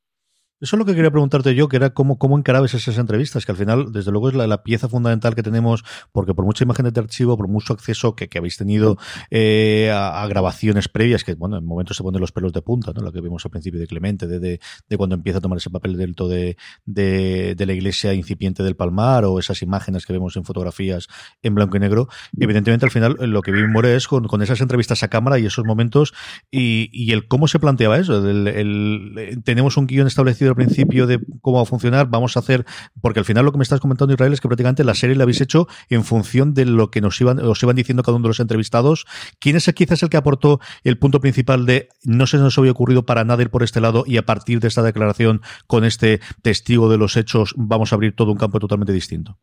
Eso 0.60 0.76
es 0.76 0.78
lo 0.78 0.84
que 0.84 0.94
quería 0.94 1.10
preguntarte 1.10 1.54
yo, 1.54 1.68
que 1.68 1.76
era 1.76 1.90
cómo, 1.90 2.18
cómo 2.18 2.36
encarabas 2.36 2.74
esas 2.74 2.98
entrevistas, 2.98 3.46
que 3.46 3.52
al 3.52 3.56
final, 3.56 3.92
desde 3.92 4.10
luego, 4.10 4.28
es 4.28 4.34
la, 4.34 4.62
pieza 4.62 4.90
fundamental 4.90 5.34
que 5.34 5.42
tenemos, 5.42 5.84
porque 6.12 6.34
por 6.34 6.44
mucha 6.44 6.64
imagen 6.64 6.90
de 6.90 7.00
archivo, 7.00 7.34
por 7.38 7.48
mucho 7.48 7.72
acceso 7.72 8.14
que, 8.14 8.28
habéis 8.36 8.58
tenido 8.58 8.98
eh, 9.30 9.90
a, 9.90 10.26
grabaciones 10.26 10.88
previas, 10.88 11.24
que 11.24 11.34
bueno, 11.34 11.56
en 11.56 11.64
momentos 11.64 11.96
se 11.96 12.02
ponen 12.02 12.20
los 12.20 12.30
pelos 12.30 12.52
de 12.52 12.60
punta, 12.60 12.92
¿no? 12.94 13.00
Lo 13.00 13.10
que 13.10 13.22
vimos 13.22 13.42
al 13.46 13.50
principio 13.50 13.80
de 13.80 13.86
Clemente, 13.86 14.26
de, 14.26 14.38
de, 14.38 14.96
cuando 14.98 15.14
empieza 15.14 15.38
a 15.38 15.40
tomar 15.40 15.56
ese 15.56 15.70
papel 15.70 15.96
delto 15.96 16.28
de, 16.28 16.58
de, 16.84 17.54
de, 17.56 17.66
la 17.66 17.72
iglesia 17.72 18.12
incipiente 18.12 18.62
del 18.62 18.76
Palmar, 18.76 19.24
o 19.24 19.38
esas 19.38 19.62
imágenes 19.62 20.04
que 20.04 20.12
vemos 20.12 20.36
en 20.36 20.44
fotografías 20.44 21.08
en 21.42 21.54
blanco 21.54 21.78
y 21.78 21.80
negro. 21.80 22.08
Evidentemente, 22.38 22.84
al 22.84 22.90
final, 22.90 23.16
lo 23.18 23.40
que 23.40 23.50
vi 23.50 23.66
muere 23.66 23.96
es 23.96 24.06
con, 24.06 24.24
con 24.24 24.42
esas 24.42 24.60
entrevistas 24.60 25.02
a 25.02 25.08
cámara 25.08 25.38
y 25.38 25.46
esos 25.46 25.64
momentos, 25.64 26.12
y, 26.50 26.90
y 26.92 27.12
el 27.12 27.28
cómo 27.28 27.48
se 27.48 27.58
planteaba 27.58 27.98
eso. 27.98 28.28
El, 28.28 29.40
tenemos 29.42 29.78
un 29.78 29.86
guion 29.86 30.06
establecido 30.06 30.49
al 30.50 30.56
principio 30.56 31.06
de 31.06 31.20
cómo 31.40 31.58
va 31.58 31.62
a 31.62 31.66
funcionar, 31.66 32.08
vamos 32.08 32.36
a 32.36 32.40
hacer, 32.40 32.64
porque 33.00 33.20
al 33.20 33.24
final 33.24 33.44
lo 33.44 33.52
que 33.52 33.58
me 33.58 33.62
estás 33.62 33.80
comentando 33.80 34.14
Israel 34.14 34.32
es 34.32 34.40
que 34.40 34.48
prácticamente 34.48 34.84
la 34.84 34.94
serie 34.94 35.16
la 35.16 35.24
habéis 35.24 35.40
hecho 35.40 35.66
en 35.88 36.04
función 36.04 36.54
de 36.54 36.66
lo 36.66 36.90
que 36.90 37.00
nos 37.00 37.20
iban, 37.20 37.38
os 37.40 37.62
iban 37.62 37.76
diciendo 37.76 38.02
cada 38.02 38.16
uno 38.16 38.24
de 38.24 38.30
los 38.30 38.40
entrevistados. 38.40 39.06
¿Quién 39.40 39.56
es 39.56 39.70
quizás 39.74 40.02
el 40.02 40.10
que 40.10 40.16
aportó 40.16 40.60
el 40.84 40.98
punto 40.98 41.20
principal 41.20 41.66
de 41.66 41.88
no 42.04 42.26
se 42.26 42.38
nos 42.38 42.58
había 42.58 42.72
ocurrido 42.72 43.04
para 43.04 43.24
nada 43.24 43.42
ir 43.42 43.50
por 43.50 43.62
este 43.62 43.80
lado 43.80 44.04
y 44.06 44.16
a 44.16 44.22
partir 44.22 44.60
de 44.60 44.68
esta 44.68 44.82
declaración 44.82 45.40
con 45.66 45.84
este 45.84 46.20
testigo 46.42 46.90
de 46.90 46.98
los 46.98 47.16
hechos 47.16 47.54
vamos 47.56 47.92
a 47.92 47.96
abrir 47.96 48.14
todo 48.14 48.32
un 48.32 48.38
campo 48.38 48.58
totalmente 48.58 48.92
distinto? 48.92 49.38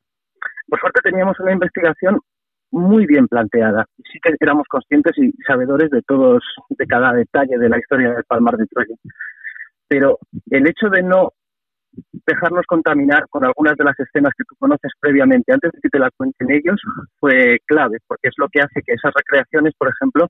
Por 0.67 0.79
suerte 0.79 0.99
teníamos 1.03 1.39
una 1.39 1.53
investigación 1.53 2.19
muy 2.71 3.05
bien 3.05 3.27
planteada. 3.27 3.85
Sí 4.11 4.19
que 4.21 4.35
éramos 4.39 4.67
conscientes 4.67 5.17
y 5.17 5.31
sabedores 5.47 5.89
de 5.89 6.01
todos, 6.01 6.43
de 6.69 6.85
cada 6.85 7.13
detalle 7.13 7.57
de 7.57 7.69
la 7.69 7.77
historia 7.77 8.11
del 8.11 8.23
Palmar 8.25 8.57
de 8.57 8.65
Troya 8.67 8.95
pero 9.87 10.19
el 10.49 10.67
hecho 10.67 10.89
de 10.89 11.01
no 11.03 11.33
dejarnos 12.27 12.65
contaminar 12.67 13.25
con 13.29 13.43
algunas 13.43 13.75
de 13.77 13.83
las 13.83 13.99
escenas 13.99 14.33
que 14.37 14.43
tú 14.43 14.55
conoces 14.59 14.91
previamente 14.99 15.53
antes 15.53 15.71
de 15.71 15.79
que 15.81 15.89
te 15.89 15.99
las 15.99 16.11
cuenten 16.15 16.51
ellos 16.51 16.79
fue 17.19 17.59
clave, 17.65 17.97
porque 18.07 18.27
es 18.29 18.35
lo 18.37 18.47
que 18.49 18.61
hace 18.61 18.81
que 18.85 18.93
esas 18.93 19.13
recreaciones, 19.15 19.73
por 19.77 19.89
ejemplo, 19.89 20.27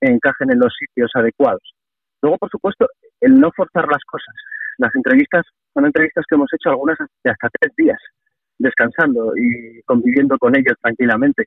encajen 0.00 0.50
en 0.50 0.58
los 0.58 0.74
sitios 0.78 1.10
adecuados. 1.14 1.62
Luego, 2.22 2.38
por 2.38 2.50
supuesto, 2.50 2.86
el 3.20 3.38
no 3.38 3.50
forzar 3.54 3.86
las 3.86 4.02
cosas. 4.04 4.34
Las 4.78 4.94
entrevistas 4.94 5.44
son 5.72 5.86
entrevistas 5.86 6.24
que 6.28 6.34
hemos 6.34 6.52
hecho 6.52 6.70
algunas 6.70 6.98
de 6.98 7.30
hasta 7.30 7.48
tres 7.60 7.72
días, 7.76 7.98
descansando 8.58 9.32
y 9.36 9.82
conviviendo 9.82 10.36
con 10.38 10.56
ellos 10.56 10.74
tranquilamente 10.80 11.44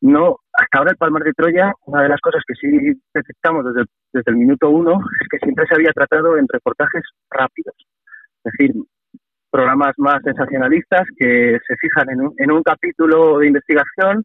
no, 0.00 0.36
hasta 0.52 0.78
ahora 0.78 0.92
el 0.92 0.96
Palmar 0.96 1.22
de 1.22 1.32
Troya, 1.32 1.72
una 1.86 2.02
de 2.02 2.08
las 2.08 2.20
cosas 2.20 2.42
que 2.46 2.54
sí 2.54 3.00
detectamos 3.12 3.64
desde, 3.64 4.30
el 4.30 4.36
minuto 4.36 4.70
uno 4.70 4.98
es 5.20 5.28
que 5.30 5.38
siempre 5.38 5.66
se 5.68 5.74
había 5.74 5.92
tratado 5.92 6.36
en 6.36 6.46
reportajes 6.48 7.02
rápidos, 7.30 7.74
es 8.44 8.52
decir, 8.52 8.74
programas 9.50 9.92
más 9.98 10.22
sensacionalistas 10.22 11.06
que 11.16 11.58
se 11.66 11.76
fijan 11.76 12.10
en 12.10 12.20
un, 12.22 12.34
en 12.38 12.50
un 12.50 12.62
capítulo 12.62 13.38
de 13.38 13.48
investigación, 13.48 14.24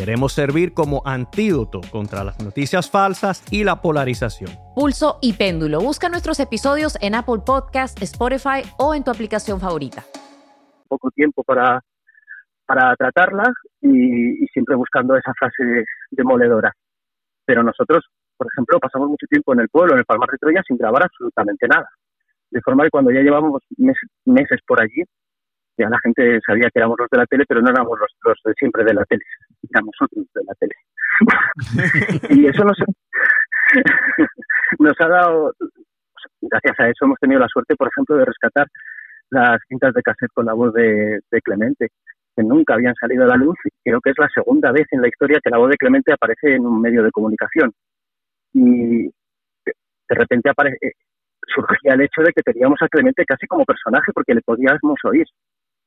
Queremos 0.00 0.32
servir 0.32 0.72
como 0.72 1.02
antídoto 1.04 1.82
contra 1.92 2.24
las 2.24 2.40
noticias 2.42 2.90
falsas 2.90 3.44
y 3.52 3.64
la 3.64 3.82
polarización. 3.82 4.50
Pulso 4.74 5.18
y 5.20 5.34
Péndulo. 5.34 5.78
Busca 5.80 6.08
nuestros 6.08 6.40
episodios 6.40 6.96
en 7.02 7.14
Apple 7.14 7.42
Podcast, 7.44 8.00
Spotify 8.00 8.62
o 8.78 8.94
en 8.94 9.04
tu 9.04 9.10
aplicación 9.10 9.60
favorita 9.60 10.02
poco 10.90 11.10
tiempo 11.12 11.44
para, 11.44 11.80
para 12.66 12.96
tratarlas 12.96 13.52
y, 13.80 14.44
siempre 14.52 14.74
buscando 14.74 15.16
esa 15.16 15.32
frase 15.38 15.84
demoledora. 16.10 16.72
Pero 17.44 17.62
nosotros, 17.62 18.04
por 18.36 18.48
ejemplo, 18.52 18.80
pasamos 18.80 19.08
mucho 19.08 19.26
tiempo 19.28 19.52
en 19.52 19.60
el 19.60 19.68
pueblo, 19.68 19.92
en 19.92 20.00
el 20.00 20.04
Palmar 20.04 20.30
de 20.30 20.38
Troya, 20.38 20.62
sin 20.66 20.76
grabar 20.76 21.04
absolutamente 21.04 21.68
nada. 21.68 21.88
De 22.50 22.60
forma 22.62 22.84
que 22.84 22.90
cuando 22.90 23.12
ya 23.12 23.20
llevamos 23.20 23.62
meses, 24.24 24.60
por 24.66 24.82
allí, 24.82 25.04
ya 25.78 25.88
la 25.88 25.98
gente 26.02 26.40
sabía 26.44 26.68
que 26.72 26.80
éramos 26.80 26.98
los 26.98 27.08
de 27.10 27.18
la 27.18 27.26
tele, 27.26 27.44
pero 27.46 27.62
no 27.62 27.70
éramos 27.70 27.98
los, 27.98 28.10
los 28.24 28.38
de 28.44 28.54
siempre 28.54 28.82
de 28.82 28.94
la 28.94 29.04
tele, 29.04 29.22
éramos 29.68 29.94
otros 30.00 30.26
de 30.34 30.44
la 30.44 30.54
tele. 30.54 30.74
y 32.30 32.46
eso 32.46 32.64
nos, 32.64 32.78
nos 34.78 35.00
ha 35.00 35.08
dado, 35.08 35.52
gracias 36.40 36.80
a 36.80 36.88
eso 36.88 37.04
hemos 37.04 37.18
tenido 37.18 37.40
la 37.40 37.48
suerte, 37.48 37.76
por 37.76 37.88
ejemplo, 37.88 38.16
de 38.16 38.24
rescatar 38.24 38.66
las 39.30 39.60
cintas 39.68 39.94
de 39.94 40.02
cassette 40.02 40.32
con 40.34 40.46
la 40.46 40.54
voz 40.54 40.72
de, 40.74 41.20
Clemente, 41.42 41.88
que 42.36 42.42
nunca 42.42 42.74
habían 42.74 42.94
salido 42.94 43.24
a 43.24 43.28
la 43.28 43.36
luz 43.36 43.56
y 43.64 43.70
creo 43.84 44.00
que 44.00 44.10
es 44.10 44.18
la 44.18 44.28
segunda 44.28 44.72
vez 44.72 44.86
en 44.90 45.02
la 45.02 45.08
historia 45.08 45.40
que 45.42 45.50
la 45.50 45.58
voz 45.58 45.70
de 45.70 45.76
Clemente 45.76 46.12
aparece 46.12 46.54
en 46.54 46.66
un 46.66 46.80
medio 46.80 47.02
de 47.02 47.10
comunicación. 47.10 47.72
Y 48.52 49.06
de 49.64 50.16
repente 50.16 50.50
aparece, 50.50 50.76
eh, 50.80 50.92
surgía 51.54 51.94
el 51.94 52.02
hecho 52.02 52.22
de 52.22 52.32
que 52.32 52.42
teníamos 52.42 52.80
a 52.82 52.88
Clemente 52.88 53.24
casi 53.24 53.46
como 53.46 53.64
personaje 53.64 54.12
porque 54.12 54.34
le 54.34 54.42
podíamos 54.42 54.98
oír. 55.04 55.26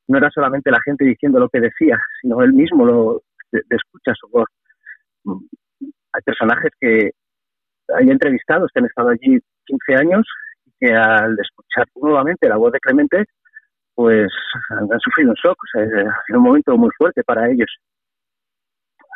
No 0.08 0.18
era 0.18 0.30
solamente 0.30 0.70
la 0.70 0.80
gente 0.84 1.04
diciendo 1.04 1.38
lo 1.38 1.48
que 1.48 1.60
decía, 1.60 1.98
sino 2.20 2.42
él 2.42 2.52
mismo 2.52 2.84
lo 2.84 3.22
de, 3.52 3.62
escucha 3.70 4.12
su 4.18 4.28
voz. 4.28 4.48
Hay 6.12 6.22
personajes 6.24 6.70
que 6.80 7.10
hay 7.96 8.10
entrevistados 8.10 8.70
que 8.72 8.80
han 8.80 8.86
estado 8.86 9.10
allí 9.10 9.38
15 9.66 9.94
años 9.96 10.26
que 10.80 10.92
al 10.92 11.36
escuchar 11.40 11.86
nuevamente 11.94 12.48
la 12.48 12.56
voz 12.56 12.72
de 12.72 12.80
Clemente, 12.80 13.24
pues 13.94 14.30
han, 14.70 14.88
sufrido 15.00 15.30
un 15.30 15.36
shock, 15.36 15.56
o 15.56 15.66
sea, 15.72 15.86
sido 16.26 16.38
un 16.38 16.44
momento 16.44 16.76
muy 16.76 16.90
fuerte 16.96 17.22
para 17.22 17.48
ellos. 17.50 17.70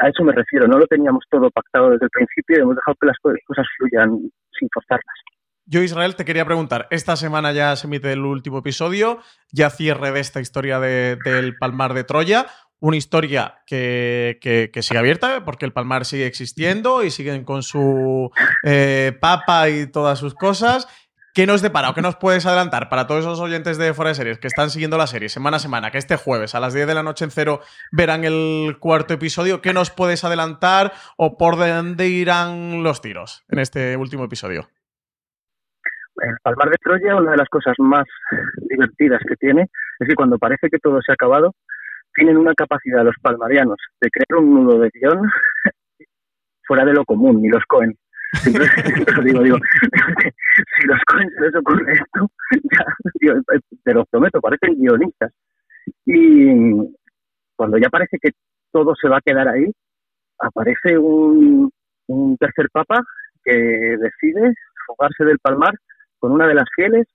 A 0.01 0.09
eso 0.09 0.23
me 0.23 0.33
refiero, 0.33 0.69
no 0.69 0.79
lo 0.79 0.87
teníamos 0.87 1.25
todo 1.29 1.51
pactado 1.51 1.91
desde 1.91 2.07
el 2.07 2.11
principio 2.11 2.59
y 2.59 2.61
hemos 2.61 2.77
dejado 2.77 2.97
que 3.01 3.07
las 3.07 3.17
cosas 3.19 3.67
fluyan 3.77 4.31
sin 4.57 4.69
forzarlas. 4.73 5.17
Yo, 5.71 5.83
Israel, 5.83 6.17
te 6.17 6.25
quería 6.25 6.47
preguntar, 6.47 6.87
esta 6.91 7.15
semana 7.17 7.53
ya 7.53 7.77
se 7.77 7.89
emite 7.89 8.13
el 8.13 8.25
último 8.25 8.61
episodio, 8.61 9.19
ya 9.53 9.69
cierre 9.69 10.13
de 10.13 10.21
esta 10.21 10.41
historia 10.41 10.81
del 10.81 11.59
Palmar 11.59 11.93
de 11.93 12.05
Troya, 12.05 12.47
una 12.81 12.97
historia 12.97 13.63
que, 13.67 14.39
que, 14.41 14.83
sigue 14.83 14.99
abierta, 14.99 15.45
porque 15.45 15.65
el 15.65 15.73
Palmar 15.73 16.05
sigue 16.05 16.27
existiendo 16.27 17.03
y 17.03 17.11
siguen 17.11 17.45
con 17.45 17.63
su 17.63 18.31
eh, 18.63 19.17
papa 19.21 19.69
y 19.69 19.87
todas 19.87 20.19
sus 20.19 20.35
cosas, 20.35 20.87
¿Qué 21.39 21.47
nos 21.47 21.63
depara 21.63 21.91
o 21.91 21.95
qué 21.95 22.03
nos 22.03 22.17
puedes 22.17 22.47
adelantar 22.47 22.89
para 22.89 23.07
todos 23.07 23.21
esos 23.21 23.39
oyentes 23.39 23.79
de 23.79 23.95
Fuera 23.95 24.09
de 24.09 24.17
Series 24.17 24.39
que 24.41 24.49
están 24.49 24.71
siguiendo 24.71 24.99
la 24.99 25.07
serie 25.07 25.29
semana 25.29 25.59
a 25.59 25.61
semana, 25.61 25.93
que 25.93 25.99
este 25.99 26.17
jueves 26.17 26.57
a 26.57 26.59
las 26.59 26.75
10 26.75 26.89
de 26.89 26.95
la 26.95 27.05
noche 27.05 27.25
en 27.25 27.31
cero 27.31 27.61
verán 27.93 28.25
el 28.25 28.79
cuarto 28.81 29.15
episodio? 29.15 29.61
¿Qué 29.63 29.73
nos 29.73 29.91
puedes 29.91 30.25
adelantar 30.25 30.91
o 31.17 31.39
por 31.39 31.57
dónde 31.57 32.09
irán 32.09 32.83
los 32.83 33.01
tiros 33.01 33.45
en 33.51 33.61
este 33.61 33.97
último 33.97 34.25
episodio? 34.25 34.69
El 36.17 36.35
Palmar 36.43 36.71
de 36.71 36.77
Troya, 36.83 37.15
una 37.15 37.31
de 37.31 37.37
las 37.37 37.49
cosas 37.49 37.77
más 37.79 38.05
divertidas 38.69 39.21
que 39.29 39.37
tiene 39.37 39.69
es 40.01 40.09
que 40.09 40.17
cuando 40.17 40.39
parece 40.39 40.69
que 40.69 40.79
todo 40.79 41.01
se 41.03 41.13
ha 41.13 41.15
acabado, 41.15 41.55
tienen 42.19 42.37
una 42.37 42.55
capacidad 42.55 43.05
los 43.05 43.15
palmarianos 43.23 43.77
de 44.01 44.11
crear 44.11 44.43
un 44.43 44.55
nudo 44.55 44.81
de 44.81 44.91
guion 44.93 45.23
fuera 46.67 46.85
de 46.85 46.93
lo 46.93 47.05
común, 47.05 47.41
ni 47.41 47.49
los 47.49 47.65
Cohen. 47.65 47.97
Digo, 49.25 49.43
digo, 49.43 49.57
si 50.77 50.87
los 50.87 51.01
coins 51.07 51.33
les 51.41 51.55
ocurre 51.55 51.93
esto, 51.95 52.31
ya, 52.71 53.35
te 53.85 53.95
lo 53.95 54.05
prometo, 54.05 54.41
parecen 54.41 54.79
guionistas. 54.79 55.33
Y 56.05 56.51
cuando 57.57 57.79
ya 57.79 57.89
parece 57.89 58.19
que 58.21 58.33
todo 58.71 58.95
se 59.01 59.09
va 59.09 59.17
a 59.19 59.23
quedar 59.23 59.49
ahí, 59.49 59.73
aparece 60.39 60.99
un, 60.99 61.71
un 62.09 62.37
tercer 62.37 62.69
papa 62.71 63.03
que 63.43 63.53
decide 63.53 64.53
fugarse 64.87 65.25
del 65.25 65.39
palmar 65.39 65.73
con 66.19 66.33
una 66.33 66.47
de 66.47 66.55
las 66.55 66.69
fieles, 66.75 67.07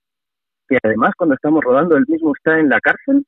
que 0.68 0.78
además 0.82 1.12
cuando 1.16 1.34
estamos 1.36 1.62
rodando 1.62 1.96
él 1.96 2.04
mismo 2.08 2.32
está 2.34 2.58
en 2.58 2.68
la 2.68 2.80
cárcel. 2.80 3.24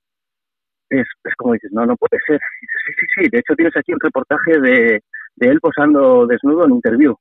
Es, 0.88 1.06
es 1.24 1.34
como 1.36 1.54
dices, 1.54 1.72
no, 1.72 1.84
no 1.84 1.96
puede 1.96 2.22
ser. 2.26 2.38
sí, 2.60 2.92
sí, 2.98 3.06
sí. 3.16 3.28
De 3.30 3.38
hecho, 3.38 3.54
tienes 3.54 3.76
aquí 3.76 3.92
un 3.92 4.00
reportaje 4.00 4.60
de, 4.60 5.02
de 5.36 5.48
él 5.48 5.60
posando 5.60 6.26
desnudo 6.26 6.64
en 6.66 6.72
interview. 6.72 7.14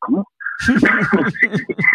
¿Cómo? 0.00 0.26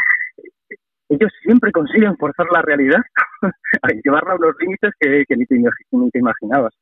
Ellos 1.10 1.32
siempre 1.42 1.72
consiguen 1.72 2.18
forzar 2.18 2.48
la 2.52 2.62
realidad, 2.62 3.00
a 3.82 3.88
llevarla 4.04 4.34
a 4.34 4.36
unos 4.36 4.56
límites 4.60 4.94
que, 5.00 5.24
ni, 5.30 5.46
te, 5.46 6.20
imaginabas. 6.20 6.74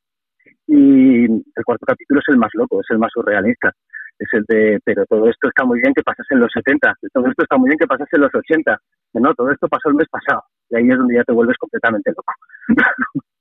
Y 0.68 1.26
el 1.26 1.64
cuarto 1.64 1.86
capítulo 1.86 2.20
es 2.22 2.26
el 2.30 2.38
más 2.38 2.50
loco, 2.54 2.82
es 2.82 2.88
el 2.90 2.98
más 2.98 3.12
surrealista. 3.14 3.72
Es 4.18 4.30
el 4.32 4.46
de, 4.48 4.80
pero 4.84 5.06
todo 5.06 5.30
esto 5.30 5.50
está 5.50 5.66
muy 5.66 5.80
bien 5.80 5.94
que 5.94 6.02
pasase 6.02 6.34
en 6.34 6.40
los 6.40 6.52
70, 6.54 6.96
todo 7.14 7.28
esto 7.28 7.44
está 7.44 7.58
muy 7.58 7.68
bien 7.68 7.78
que 7.78 7.86
pasase 7.86 8.16
en 8.16 8.22
los 8.22 8.34
80. 8.34 8.80
No, 9.16 9.34
todo 9.36 9.52
esto 9.52 9.68
pasó 9.68 9.90
el 9.90 9.96
mes 9.96 10.08
pasado. 10.10 10.42
Y 10.70 10.78
ahí 10.78 10.90
es 10.90 10.98
donde 10.98 11.16
ya 11.16 11.24
te 11.24 11.34
vuelves 11.34 11.58
completamente 11.58 12.12
loco. 12.12 12.34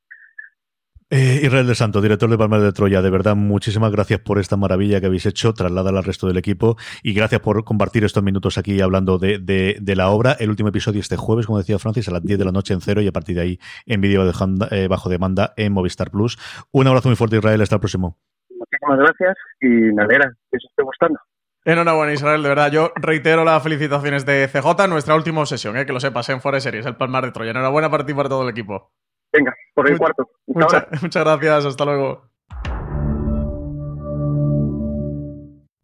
Eh, 1.11 1.41
Israel 1.43 1.67
de 1.67 1.75
Santo, 1.75 2.01
director 2.01 2.31
de 2.31 2.39
Palmar 2.39 2.61
de 2.61 2.73
Troya, 2.73 3.03
de 3.03 3.11
verdad, 3.11 3.37
muchísimas 3.37 3.93
gracias 3.93 4.21
por 4.21 4.39
esta 4.39 4.57
maravilla 4.57 5.01
que 5.01 5.07
habéis 5.07 5.27
hecho, 5.27 5.53
traslada 5.53 5.91
al 5.91 6.03
resto 6.03 6.27
del 6.27 6.39
equipo 6.39 6.77
y 7.03 7.13
gracias 7.13 7.43
por 7.43 7.63
compartir 7.63 8.05
estos 8.05 8.23
minutos 8.23 8.57
aquí 8.57 8.81
hablando 8.81 9.19
de, 9.19 9.39
de, 9.39 9.97
la 9.97 10.09
obra. 10.09 10.33
El 10.41 10.49
último 10.49 10.71
episodio 10.71 11.01
este 11.01 11.17
jueves, 11.17 11.47
como 11.47 11.59
decía 11.59 11.79
Francis, 11.79 12.09
a 12.09 12.13
las 12.13 12.23
10 12.23 12.39
de 12.39 12.45
la 12.47 12.53
noche 12.53 12.73
en 12.73 12.81
cero 12.81 13.03
y 13.03 13.07
a 13.07 13.13
partir 13.13 13.37
de 13.37 13.43
ahí 13.43 13.59
en 13.85 14.01
vídeo 14.01 14.25
eh, 14.71 14.89
bajo 14.89 15.09
demanda 15.11 15.53
en 15.59 15.73
Movistar 15.73 16.11
Plus. 16.11 16.39
Un 16.73 16.87
abrazo 16.87 17.11
muy 17.11 17.17
fuerte, 17.17 17.37
Israel, 17.37 17.61
hasta 17.61 17.77
el 17.77 17.81
próximo. 17.81 18.17
Muchísimas 18.49 18.99
gracias 18.99 19.37
y 19.61 19.69
me 19.69 20.03
alegra 20.03 20.33
que 20.51 20.57
os 20.57 20.65
esté 20.65 20.83
gustando. 20.83 21.21
Enhorabuena, 21.67 22.13
Israel, 22.15 22.43
de 22.43 22.49
verdad. 22.49 22.73
Yo 22.73 22.93
reitero 22.97 23.45
las 23.45 23.63
felicitaciones 23.63 24.25
de 24.25 24.49
CJ, 24.49 24.89
nuestra 24.89 25.15
última 25.15 25.45
sesión, 25.47 25.77
eh, 25.77 25.85
que 25.85 25.93
lo 25.93 26.01
sepas, 26.01 26.29
en 26.31 26.41
Forest 26.41 26.65
Series, 26.65 26.87
el 26.87 26.97
Palmar 26.97 27.25
de 27.25 27.33
Troya. 27.33 27.51
Enhorabuena 27.51 27.91
para 27.91 28.05
ti 28.05 28.13
y 28.13 28.15
para 28.15 28.29
todo 28.29 28.43
el 28.43 28.49
equipo. 28.49 28.91
Venga, 29.35 29.53
por 29.75 29.91
el 29.91 29.99
cuarto. 29.99 30.31
muchas 30.47 31.25
gracias, 31.25 31.65
hasta 31.65 31.85
luego. 31.85 32.31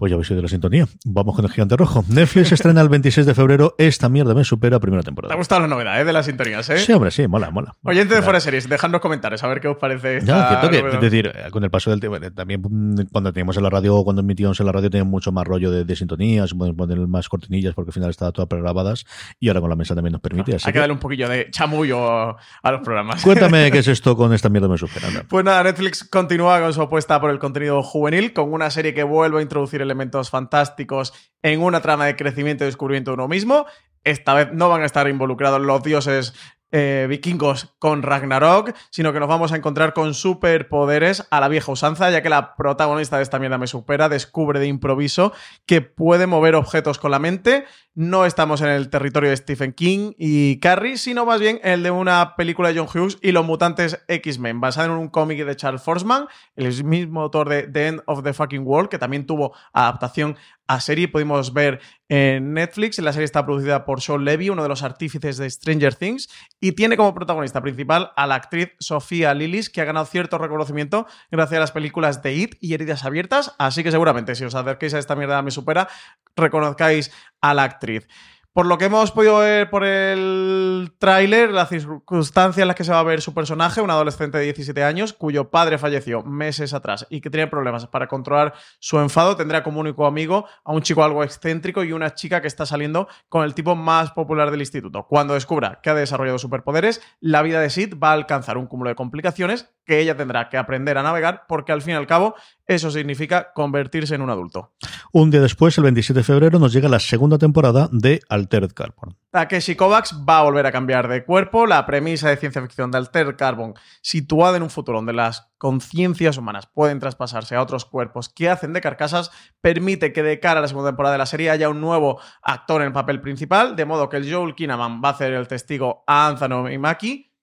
Pues 0.01 0.09
ya 0.09 0.15
habéis 0.15 0.31
oído 0.31 0.41
la 0.41 0.49
sintonía. 0.49 0.87
Vamos 1.05 1.37
con 1.37 1.45
el 1.45 1.51
gigante 1.51 1.77
rojo. 1.77 2.03
Netflix 2.09 2.53
estrena 2.53 2.81
el 2.81 2.89
26 2.89 3.27
de 3.27 3.35
febrero. 3.35 3.75
Esta 3.77 4.09
mierda 4.09 4.33
me 4.33 4.45
supera 4.45 4.81
primera 4.81 5.03
temporada. 5.03 5.29
¿Te 5.29 5.35
ha 5.35 5.37
gustado 5.37 5.61
la 5.61 5.67
novedad 5.67 6.01
eh, 6.01 6.07
de 6.07 6.13
las 6.15 6.25
sintonías? 6.25 6.71
Eh? 6.71 6.79
Sí, 6.79 6.91
hombre, 6.95 7.11
sí, 7.11 7.29
mola, 7.29 7.51
mola. 7.51 7.77
Oyente 7.83 8.15
de 8.15 8.23
Fuera 8.23 8.41
Series, 8.41 8.67
dejadnos 8.67 9.03
comentarios 9.03 9.45
a 9.45 9.49
ver 9.49 9.61
qué 9.61 9.69
os 9.69 9.77
parece. 9.77 10.23
Ya, 10.25 10.49
cierto 10.49 10.71
que, 10.71 10.79
es 10.79 11.01
decir, 11.03 11.31
con 11.51 11.65
el 11.65 11.71
paso 11.71 11.91
del 11.91 12.01
tiempo, 12.01 12.19
también 12.31 12.63
mm, 12.63 13.09
cuando 13.13 13.31
teníamos 13.35 13.59
en 13.59 13.63
la 13.63 13.69
radio, 13.69 14.03
cuando 14.03 14.23
emitíamos 14.23 14.59
en 14.59 14.65
la 14.65 14.73
radio, 14.73 14.89
teníamos 14.89 15.11
mucho 15.11 15.33
más 15.33 15.47
rollo 15.47 15.71
de, 15.71 15.95
sintonías, 15.95 16.55
podemos 16.55 16.79
poner 16.79 16.99
más 17.07 17.29
cortinillas 17.29 17.75
porque 17.75 17.91
al 17.91 17.93
final 17.93 18.09
estaba 18.09 18.33
todas 18.33 18.49
pregrabadas 18.49 19.05
y 19.39 19.49
ahora 19.49 19.61
con 19.61 19.69
la 19.69 19.77
mesa 19.77 19.95
también 19.95 20.13
nos 20.13 20.23
permite. 20.23 20.57
hay 20.65 20.73
que, 20.73 20.79
darle 20.79 20.95
un 20.95 20.99
poquillo 20.99 21.29
de 21.29 21.51
chamullo 21.51 22.39
a 22.63 22.73
los 22.73 22.81
programas. 22.81 23.23
Cuéntame 23.23 23.71
qué 23.71 23.81
es 23.81 23.89
esto 23.89 24.17
con 24.17 24.33
esta 24.33 24.49
mierda 24.49 24.67
me 24.67 24.79
supera. 24.79 25.09
Pues 25.29 25.45
nada, 25.45 25.63
Netflix 25.63 26.05
continúa 26.05 26.59
con 26.59 26.73
su 26.73 26.81
apuesta 26.81 27.21
por 27.21 27.29
el 27.29 27.39
contenido 27.39 27.83
juvenil, 27.83 28.33
con 28.33 28.51
una 28.51 28.71
serie 28.71 28.95
que 28.95 29.03
vuelve 29.03 29.41
a 29.41 29.43
introducir 29.43 29.90
elementos 29.91 30.31
fantásticos 30.31 31.13
en 31.43 31.61
una 31.61 31.83
trama 31.83 32.07
de 32.07 32.17
crecimiento 32.17 32.65
y 32.65 32.67
descubrimiento 32.67 33.11
de 33.11 33.17
uno 33.17 33.29
mismo. 33.29 33.67
Esta 34.05 34.35
vez 34.35 34.53
no 34.53 34.69
van 34.69 34.83
a 34.83 34.87
estar 34.87 35.09
involucrados 35.09 35.61
los 35.61 35.83
dioses 35.83 36.33
eh, 36.73 37.07
vikingos 37.09 37.75
con 37.79 38.03
Ragnarok, 38.03 38.75
sino 38.91 39.13
que 39.13 39.21
nos 39.21 39.29
vamos 39.29 39.53
a 39.53 39.57
encontrar 39.57 39.93
con 39.93 40.15
superpoderes 40.15 41.27
a 41.31 41.41
la 41.41 41.49
vieja 41.49 41.73
usanza, 41.73 42.11
ya 42.11 42.23
que 42.23 42.29
la 42.29 42.55
protagonista 42.55 43.17
de 43.17 43.25
esta 43.25 43.39
mierda 43.39 43.59
me 43.59 43.67
supera, 43.67 44.09
descubre 44.09 44.61
de 44.61 44.67
improviso 44.67 45.33
que 45.67 45.81
puede 45.81 46.27
mover 46.27 46.55
objetos 46.55 46.99
con 46.99 47.11
la 47.11 47.19
mente. 47.19 47.65
No 47.95 48.25
estamos 48.25 48.61
en 48.61 48.69
el 48.69 48.89
territorio 48.89 49.31
de 49.31 49.37
Stephen 49.37 49.73
King 49.73 50.13
y 50.17 50.61
Carrie, 50.61 50.97
sino 50.97 51.27
más 51.27 51.41
bien 51.41 51.61
en 51.65 51.73
el 51.73 51.83
de 51.83 51.91
una 51.91 52.37
película 52.37 52.73
de 52.73 52.79
John 52.79 52.89
Hughes 52.89 53.19
y 53.21 53.33
los 53.33 53.45
mutantes 53.45 54.03
X-Men, 54.07 54.61
basada 54.61 54.87
en 54.87 54.93
un 54.93 55.09
cómic 55.09 55.45
de 55.45 55.57
Charles 55.57 55.83
Forsman, 55.83 56.27
el 56.55 56.85
mismo 56.85 57.23
autor 57.23 57.49
de 57.49 57.65
The 57.65 57.89
End 57.89 58.03
of 58.07 58.23
the 58.23 58.33
Fucking 58.33 58.65
World, 58.65 58.89
que 58.89 58.99
también 58.99 59.27
tuvo 59.27 59.53
adaptación 59.73 60.37
a 60.71 60.79
serie. 60.79 61.09
Pudimos 61.09 61.53
ver 61.53 61.81
en 62.09 62.55
Netflix. 62.55 63.01
La 63.01 63.13
serie 63.13 63.25
está 63.25 63.45
producida 63.45 63.85
por 63.85 64.01
Sean 64.01 64.25
Levy, 64.25 64.51
uno 64.51 64.63
de 64.63 64.69
los 64.69 64.85
artífices 64.85 65.37
de 65.37 65.51
Stranger 65.51 65.97
Things, 65.97 66.29
y 66.61 66.73
tiene 66.73 66.97
como 66.97 67.13
protagonista 67.13 67.61
principal 67.61 68.13
a 68.15 68.29
la 68.29 68.37
actriz 68.37 68.71
Sofía 68.79 69.35
Lillis, 69.35 69.69
que 69.69 69.81
ha 69.81 69.85
ganado 69.85 70.07
cierto 70.07 70.39
reconocimiento 70.39 71.09
gracias 71.33 71.57
a 71.57 71.61
las 71.61 71.73
películas 71.73 72.23
de 72.23 72.35
It 72.35 72.55
y 72.61 72.75
Heridas 72.75 73.05
Abiertas. 73.05 73.53
Así 73.59 73.83
que 73.83 73.91
seguramente, 73.91 74.37
si 74.37 74.45
os 74.45 74.55
acerquéis 74.55 74.95
a 74.95 75.01
esta 75.01 75.17
mierda 75.17 75.43
me 75.43 75.51
supera, 75.51 75.89
reconozcáis 76.37 77.11
a 77.41 77.53
la 77.53 77.65
actriz. 77.65 78.07
Por 78.53 78.67
lo 78.67 78.79
que 78.79 78.87
hemos 78.87 79.13
podido 79.13 79.39
ver 79.39 79.71
por 79.71 79.85
el 79.85 80.93
tráiler, 80.99 81.53
las 81.53 81.69
circunstancias 81.69 82.61
en 82.61 82.67
las 82.67 82.75
que 82.75 82.83
se 82.83 82.91
va 82.91 82.99
a 82.99 83.05
ver 83.05 83.21
su 83.21 83.33
personaje, 83.33 83.81
un 83.81 83.93
adolescente 83.93 84.39
de 84.39 84.45
17 84.45 84.83
años, 84.83 85.13
cuyo 85.13 85.51
padre 85.51 85.79
falleció 85.79 86.25
meses 86.25 86.75
atrás 86.75 87.07
y 87.11 87.21
que 87.21 87.31
tiene 87.31 87.47
problemas 87.47 87.87
para 87.87 88.09
controlar 88.09 88.55
su 88.81 88.99
enfado, 88.99 89.37
tendrá 89.37 89.63
como 89.63 89.79
único 89.79 90.05
amigo 90.05 90.47
a 90.65 90.73
un 90.73 90.83
chico 90.83 91.05
algo 91.05 91.23
excéntrico 91.23 91.85
y 91.85 91.93
una 91.93 92.17
chica 92.17 92.41
que 92.41 92.49
está 92.49 92.67
saliendo 92.67 93.07
con 93.29 93.45
el 93.45 93.55
tipo 93.55 93.77
más 93.77 94.11
popular 94.11 94.51
del 94.51 94.63
instituto. 94.63 95.07
Cuando 95.07 95.35
descubra 95.35 95.79
que 95.81 95.91
ha 95.91 95.95
desarrollado 95.95 96.39
superpoderes, 96.39 97.01
la 97.21 97.43
vida 97.43 97.61
de 97.61 97.71
Sid 97.71 97.95
va 98.03 98.11
a 98.11 98.15
alcanzar 98.15 98.59
un 98.59 98.67
cúmulo 98.67 98.91
de 98.91 98.97
complicaciones 98.97 99.71
que 99.91 99.99
ella 99.99 100.17
tendrá 100.17 100.49
que 100.49 100.57
aprender 100.57 100.97
a 100.99 101.03
navegar 101.03 101.47
porque 101.49 101.73
al 101.73 101.83
fin 101.83 101.95
y 101.95 101.97
al 101.97 102.07
cabo 102.07 102.37
eso 102.65 102.93
significa 102.93 103.53
convertirse 103.53 104.15
en 104.15 104.23
un 104.23 104.31
adulto. 104.31 104.73
Un 105.11 105.33
día 105.33 105.41
después, 105.41 105.77
el 105.79 105.83
27 105.83 106.21
de 106.21 106.23
febrero, 106.23 106.61
nos 106.61 106.73
llega 106.73 106.89
la 106.89 107.01
segunda 107.01 107.39
temporada 107.39 107.89
de 107.91 108.21
Altered 108.29 108.71
Carbon. 108.71 109.17
Takeshi 109.33 109.75
Kovacs 109.75 110.15
va 110.29 110.39
a 110.39 110.43
volver 110.45 110.67
a 110.67 110.71
cambiar 110.71 111.09
de 111.09 111.25
cuerpo. 111.25 111.67
La 111.67 111.85
premisa 111.87 112.29
de 112.29 112.37
ciencia 112.37 112.63
ficción 112.63 112.93
de 112.93 112.99
Altered 112.99 113.35
Carbon, 113.35 113.75
situada 114.01 114.59
en 114.59 114.63
un 114.63 114.71
futuro 114.71 114.99
donde 114.99 115.13
las 115.13 115.51
conciencias 115.59 116.37
humanas 116.37 116.69
pueden 116.73 117.01
traspasarse 117.01 117.57
a 117.57 117.63
otros 117.63 117.85
cuerpos 117.85 118.29
que 118.29 118.49
hacen 118.49 118.73
de 118.73 118.81
carcasas, 118.81 119.33
permite 119.61 120.13
que 120.13 120.23
de 120.23 120.39
cara 120.39 120.61
a 120.61 120.63
la 120.63 120.69
segunda 120.69 120.91
temporada 120.91 121.15
de 121.15 121.19
la 121.19 121.27
serie 121.27 121.51
haya 121.51 121.69
un 121.69 121.81
nuevo 121.81 122.21
actor 122.43 122.83
en 122.83 122.87
el 122.87 122.93
papel 122.93 123.21
principal, 123.21 123.75
de 123.75 123.85
modo 123.87 124.09
que 124.09 124.19
el 124.19 124.33
Joel 124.33 124.55
Kinnaman 124.55 125.03
va 125.03 125.09
a 125.09 125.13
hacer 125.13 125.33
el 125.33 125.49
testigo 125.49 126.05
a 126.07 126.29
Anthony 126.29 126.79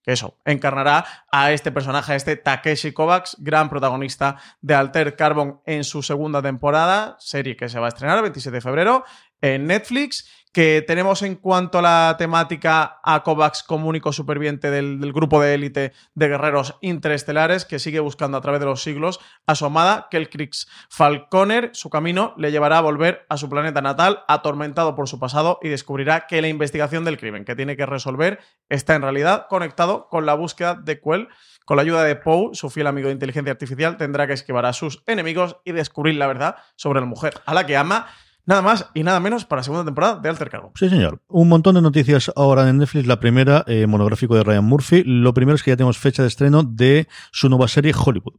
Eso, 0.07 0.37
encarnará 0.45 1.05
a 1.29 1.51
este 1.51 1.69
personaje, 1.69 2.13
a 2.13 2.15
este 2.15 2.37
Takeshi 2.37 2.93
Kovacs, 2.93 3.35
gran 3.39 3.69
protagonista 3.69 4.37
de 4.61 4.73
Alter 4.73 5.17
Carbon 5.17 5.59
en 5.65 5.83
su 5.83 6.01
segunda 6.01 6.41
temporada, 6.41 7.17
serie 7.19 7.57
que 7.57 7.67
se 7.67 7.77
va 7.77 7.87
a 7.87 7.89
estrenar 7.89 8.15
el 8.15 8.21
27 8.21 8.55
de 8.55 8.61
febrero 8.61 9.03
en 9.41 9.67
Netflix 9.67 10.27
que 10.57 10.83
tenemos 10.87 11.21
en 11.21 11.35
cuanto 11.35 11.77
a 11.77 11.81
la 11.83 12.15
temática 12.17 12.99
a 13.03 13.21
Kovacs 13.21 13.61
como 13.61 13.87
único 13.87 14.11
superviviente 14.11 14.71
del, 14.71 15.13
grupo 15.13 15.39
de 15.39 15.53
élite 15.53 15.93
de 16.15 16.27
guerreros 16.27 16.73
interestelares 16.81 17.63
que 17.63 17.77
sigue 17.77 17.99
buscando 17.99 18.39
a 18.39 18.41
través 18.41 18.59
de 18.59 18.65
los 18.65 18.81
siglos 18.81 19.19
a 19.45 19.53
su 19.53 19.65
amada 19.65 20.07
Kelkrix 20.09 20.67
Falconer. 20.89 21.69
Su 21.73 21.91
camino 21.91 22.33
le 22.37 22.49
llevará 22.49 22.79
a 22.79 22.81
volver 22.81 23.23
a 23.29 23.37
su 23.37 23.49
planeta 23.49 23.83
natal, 23.83 24.23
atormentado 24.27 24.95
por 24.95 25.07
su 25.07 25.19
pasado, 25.19 25.59
y 25.61 25.69
descubrirá 25.69 26.25
que 26.25 26.41
la 26.41 26.47
investigación 26.47 27.05
del 27.05 27.19
crimen 27.19 27.45
que 27.45 27.55
tiene 27.55 27.77
que 27.77 27.85
resolver 27.85 28.39
está 28.67 28.95
en 28.95 29.03
realidad 29.03 29.45
conectado 29.49 30.07
con 30.09 30.25
la 30.25 30.33
búsqueda 30.33 30.73
de 30.73 30.99
Quell. 30.99 31.27
Con 31.65 31.75
la 31.75 31.83
ayuda 31.83 32.03
de 32.03 32.15
Poe, 32.15 32.55
su 32.55 32.71
fiel 32.71 32.87
amigo 32.87 33.09
de 33.09 33.13
inteligencia 33.13 33.51
artificial, 33.51 33.97
tendrá 33.97 34.25
que 34.25 34.33
esquivar 34.33 34.65
a 34.65 34.73
sus 34.73 35.03
enemigos 35.05 35.57
y 35.65 35.73
descubrir 35.73 36.15
la 36.15 36.25
verdad 36.25 36.55
sobre 36.77 36.99
la 36.99 37.05
mujer 37.05 37.41
a 37.45 37.53
la 37.53 37.67
que 37.67 37.77
ama 37.77 38.07
Nada 38.47 38.61
más 38.61 38.89
y 38.93 39.03
nada 39.03 39.19
menos 39.19 39.43
para 39.43 39.59
la 39.59 39.63
segunda 39.63 39.83
temporada 39.83 40.19
de 40.19 40.29
Alter 40.29 40.49
Carbon. 40.49 40.71
Sí, 40.73 40.89
señor. 40.89 41.21
Un 41.27 41.49
montón 41.49 41.75
de 41.75 41.81
noticias 41.81 42.31
ahora 42.33 42.67
en 42.69 42.77
Netflix. 42.77 43.05
La 43.05 43.19
primera, 43.19 43.65
eh, 43.67 43.85
monográfico 43.87 44.35
de 44.35 44.43
Ryan 44.43 44.63
Murphy. 44.63 45.03
Lo 45.03 45.33
primero 45.33 45.55
es 45.55 45.63
que 45.63 45.71
ya 45.71 45.75
tenemos 45.75 45.97
fecha 45.97 46.21
de 46.21 46.29
estreno 46.29 46.63
de 46.63 47.09
su 47.31 47.49
nueva 47.49 47.67
serie 47.67 47.93
Hollywood. 47.93 48.35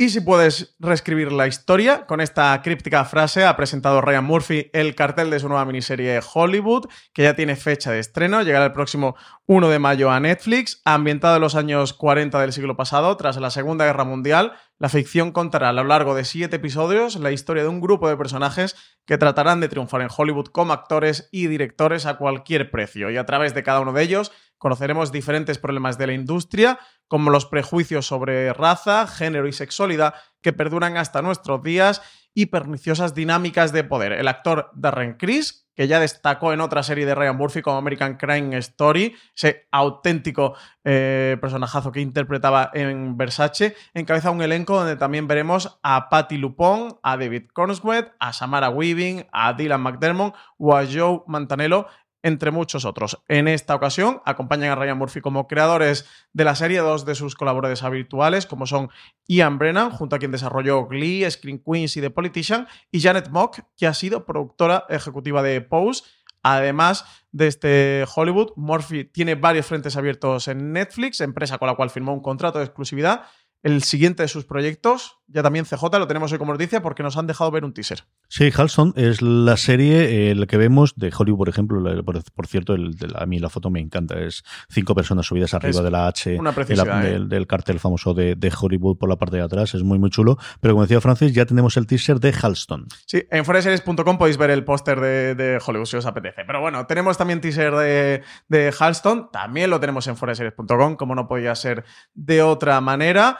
Y 0.00 0.10
si 0.10 0.20
puedes 0.20 0.76
reescribir 0.78 1.32
la 1.32 1.48
historia, 1.48 2.06
con 2.06 2.20
esta 2.20 2.62
críptica 2.62 3.04
frase 3.04 3.44
ha 3.44 3.56
presentado 3.56 4.00
Ryan 4.00 4.24
Murphy 4.24 4.70
el 4.72 4.94
cartel 4.94 5.28
de 5.28 5.40
su 5.40 5.48
nueva 5.48 5.64
miniserie 5.64 6.20
Hollywood, 6.32 6.86
que 7.12 7.24
ya 7.24 7.34
tiene 7.34 7.56
fecha 7.56 7.90
de 7.90 7.98
estreno, 7.98 8.42
llegará 8.42 8.66
el 8.66 8.72
próximo 8.72 9.16
1 9.46 9.68
de 9.68 9.80
mayo 9.80 10.12
a 10.12 10.20
Netflix, 10.20 10.80
ambientado 10.84 11.34
en 11.34 11.42
los 11.42 11.56
años 11.56 11.94
40 11.94 12.40
del 12.40 12.52
siglo 12.52 12.76
pasado, 12.76 13.16
tras 13.16 13.38
la 13.38 13.50
Segunda 13.50 13.86
Guerra 13.86 14.04
Mundial. 14.04 14.52
La 14.78 14.88
ficción 14.88 15.32
contará 15.32 15.70
a 15.70 15.72
lo 15.72 15.82
largo 15.82 16.14
de 16.14 16.24
siete 16.24 16.56
episodios 16.56 17.16
la 17.16 17.32
historia 17.32 17.64
de 17.64 17.68
un 17.68 17.80
grupo 17.80 18.08
de 18.08 18.16
personajes 18.16 18.76
que 19.04 19.18
tratarán 19.18 19.58
de 19.58 19.68
triunfar 19.68 20.02
en 20.02 20.10
Hollywood 20.16 20.46
como 20.52 20.74
actores 20.74 21.28
y 21.32 21.48
directores 21.48 22.06
a 22.06 22.18
cualquier 22.18 22.70
precio, 22.70 23.10
y 23.10 23.16
a 23.16 23.26
través 23.26 23.52
de 23.52 23.64
cada 23.64 23.80
uno 23.80 23.92
de 23.92 24.04
ellos 24.04 24.30
conoceremos 24.58 25.12
diferentes 25.12 25.58
problemas 25.58 25.98
de 25.98 26.06
la 26.08 26.12
industria, 26.12 26.78
como 27.08 27.30
los 27.30 27.46
prejuicios 27.46 28.06
sobre 28.06 28.52
raza, 28.52 29.06
género 29.06 29.48
y 29.48 29.52
sexualidad 29.52 30.14
que 30.40 30.52
perduran 30.52 30.96
hasta 30.96 31.22
nuestros 31.22 31.62
días 31.62 32.02
y 32.34 32.46
perniciosas 32.46 33.14
dinámicas 33.14 33.72
de 33.72 33.82
poder. 33.82 34.12
El 34.12 34.28
actor 34.28 34.70
Darren 34.74 35.14
Criss, 35.14 35.66
que 35.74 35.88
ya 35.88 35.98
destacó 35.98 36.52
en 36.52 36.60
otra 36.60 36.82
serie 36.82 37.06
de 37.06 37.14
Ryan 37.14 37.36
Murphy 37.36 37.62
como 37.62 37.78
American 37.78 38.16
Crime 38.16 38.56
Story, 38.58 39.16
ese 39.34 39.66
auténtico 39.72 40.54
eh, 40.84 41.36
personajazo 41.40 41.90
que 41.90 42.00
interpretaba 42.00 42.70
en 42.74 43.16
Versace, 43.16 43.74
encabeza 43.94 44.30
un 44.30 44.42
elenco 44.42 44.76
donde 44.76 44.96
también 44.96 45.26
veremos 45.26 45.78
a 45.82 46.08
Patty 46.08 46.36
Lupon, 46.36 46.98
a 47.02 47.16
David 47.16 47.48
Cornswet, 47.52 48.12
a 48.20 48.32
Samara 48.32 48.70
Weaving, 48.70 49.26
a 49.32 49.54
Dylan 49.54 49.80
McDermott 49.80 50.34
o 50.58 50.76
a 50.76 50.84
Joe 50.86 51.22
Mantanello 51.26 51.86
entre 52.22 52.50
muchos 52.50 52.84
otros. 52.84 53.22
En 53.28 53.48
esta 53.48 53.74
ocasión 53.74 54.20
acompañan 54.24 54.70
a 54.70 54.74
Ryan 54.74 54.98
Murphy 54.98 55.20
como 55.20 55.46
creadores 55.46 56.06
de 56.32 56.44
la 56.44 56.54
serie 56.54 56.80
dos 56.80 57.04
de 57.04 57.14
sus 57.14 57.34
colaboradores 57.34 57.82
habituales, 57.82 58.46
como 58.46 58.66
son 58.66 58.90
Ian 59.26 59.58
Brennan, 59.58 59.90
junto 59.90 60.16
a 60.16 60.18
quien 60.18 60.32
desarrolló 60.32 60.86
Glee, 60.86 61.30
Screen 61.30 61.62
Queens 61.64 61.96
y 61.96 62.00
The 62.00 62.10
Politician, 62.10 62.66
y 62.90 63.00
Janet 63.00 63.30
Mock, 63.30 63.60
que 63.76 63.86
ha 63.86 63.94
sido 63.94 64.24
productora 64.24 64.84
ejecutiva 64.88 65.42
de 65.42 65.60
Pose. 65.60 66.04
Además 66.42 67.04
de 67.32 67.48
este 67.48 68.04
Hollywood, 68.14 68.52
Murphy 68.56 69.04
tiene 69.04 69.34
varios 69.34 69.66
frentes 69.66 69.96
abiertos 69.96 70.48
en 70.48 70.72
Netflix, 70.72 71.20
empresa 71.20 71.58
con 71.58 71.66
la 71.66 71.74
cual 71.74 71.90
firmó 71.90 72.12
un 72.12 72.22
contrato 72.22 72.58
de 72.58 72.64
exclusividad. 72.64 73.24
El 73.62 73.82
siguiente 73.82 74.22
de 74.22 74.28
sus 74.28 74.44
proyectos, 74.44 75.17
ya 75.28 75.42
también 75.42 75.66
CJ, 75.66 75.82
lo 75.98 76.06
tenemos 76.06 76.32
hoy 76.32 76.38
como 76.38 76.52
noticia 76.52 76.80
porque 76.80 77.02
nos 77.02 77.16
han 77.16 77.26
dejado 77.26 77.50
ver 77.50 77.64
un 77.64 77.74
teaser. 77.74 78.04
Sí, 78.28 78.50
Halston 78.54 78.94
es 78.96 79.20
la 79.20 79.56
serie, 79.56 80.30
eh, 80.30 80.46
que 80.46 80.56
vemos 80.56 80.94
de 80.96 81.12
Hollywood, 81.16 81.38
por 81.38 81.48
ejemplo. 81.48 82.04
por, 82.34 82.46
cierto, 82.46 82.74
el, 82.74 82.96
a 83.14 83.26
mí 83.26 83.38
la 83.38 83.50
foto 83.50 83.70
me 83.70 83.80
encanta. 83.80 84.18
Es 84.18 84.42
cinco 84.70 84.94
personas 84.94 85.26
subidas 85.26 85.52
arriba 85.52 85.82
de 85.82 85.90
la 85.90 86.08
H 86.08 86.34
¿eh? 86.34 87.20
del, 87.26 87.46
cartel 87.46 87.78
famoso 87.78 88.14
de, 88.14 88.52
Hollywood 88.58 88.96
por 88.96 89.08
la 89.08 89.16
parte 89.16 89.36
de 89.36 89.42
atrás. 89.42 89.74
Es 89.74 89.82
muy, 89.82 89.98
muy 89.98 90.10
chulo. 90.10 90.38
Pero 90.60 90.74
como 90.74 90.82
decía 90.82 91.00
Francis, 91.00 91.32
ya 91.32 91.44
tenemos 91.44 91.76
el 91.76 91.86
teaser 91.86 92.20
de 92.20 92.32
Halston. 92.32 92.86
Sí, 93.06 93.22
en 93.30 93.44
foreseries.com 93.44 94.18
podéis 94.18 94.38
ver 94.38 94.50
el 94.50 94.64
póster 94.64 95.00
de, 95.00 95.58
Hollywood 95.64 95.86
si 95.86 95.96
os 95.96 96.06
apetece. 96.06 96.44
Pero 96.46 96.60
bueno, 96.60 96.86
tenemos 96.86 97.18
también 97.18 97.40
teaser 97.40 97.74
de, 97.74 98.22
de 98.48 98.74
Halston. 98.78 99.30
También 99.30 99.68
lo 99.68 99.78
tenemos 99.78 100.06
en 100.06 100.16
foreseries.com, 100.16 100.96
como 100.96 101.14
no 101.14 101.28
podía 101.28 101.54
ser 101.54 101.84
de 102.14 102.42
otra 102.42 102.80
manera. 102.80 103.38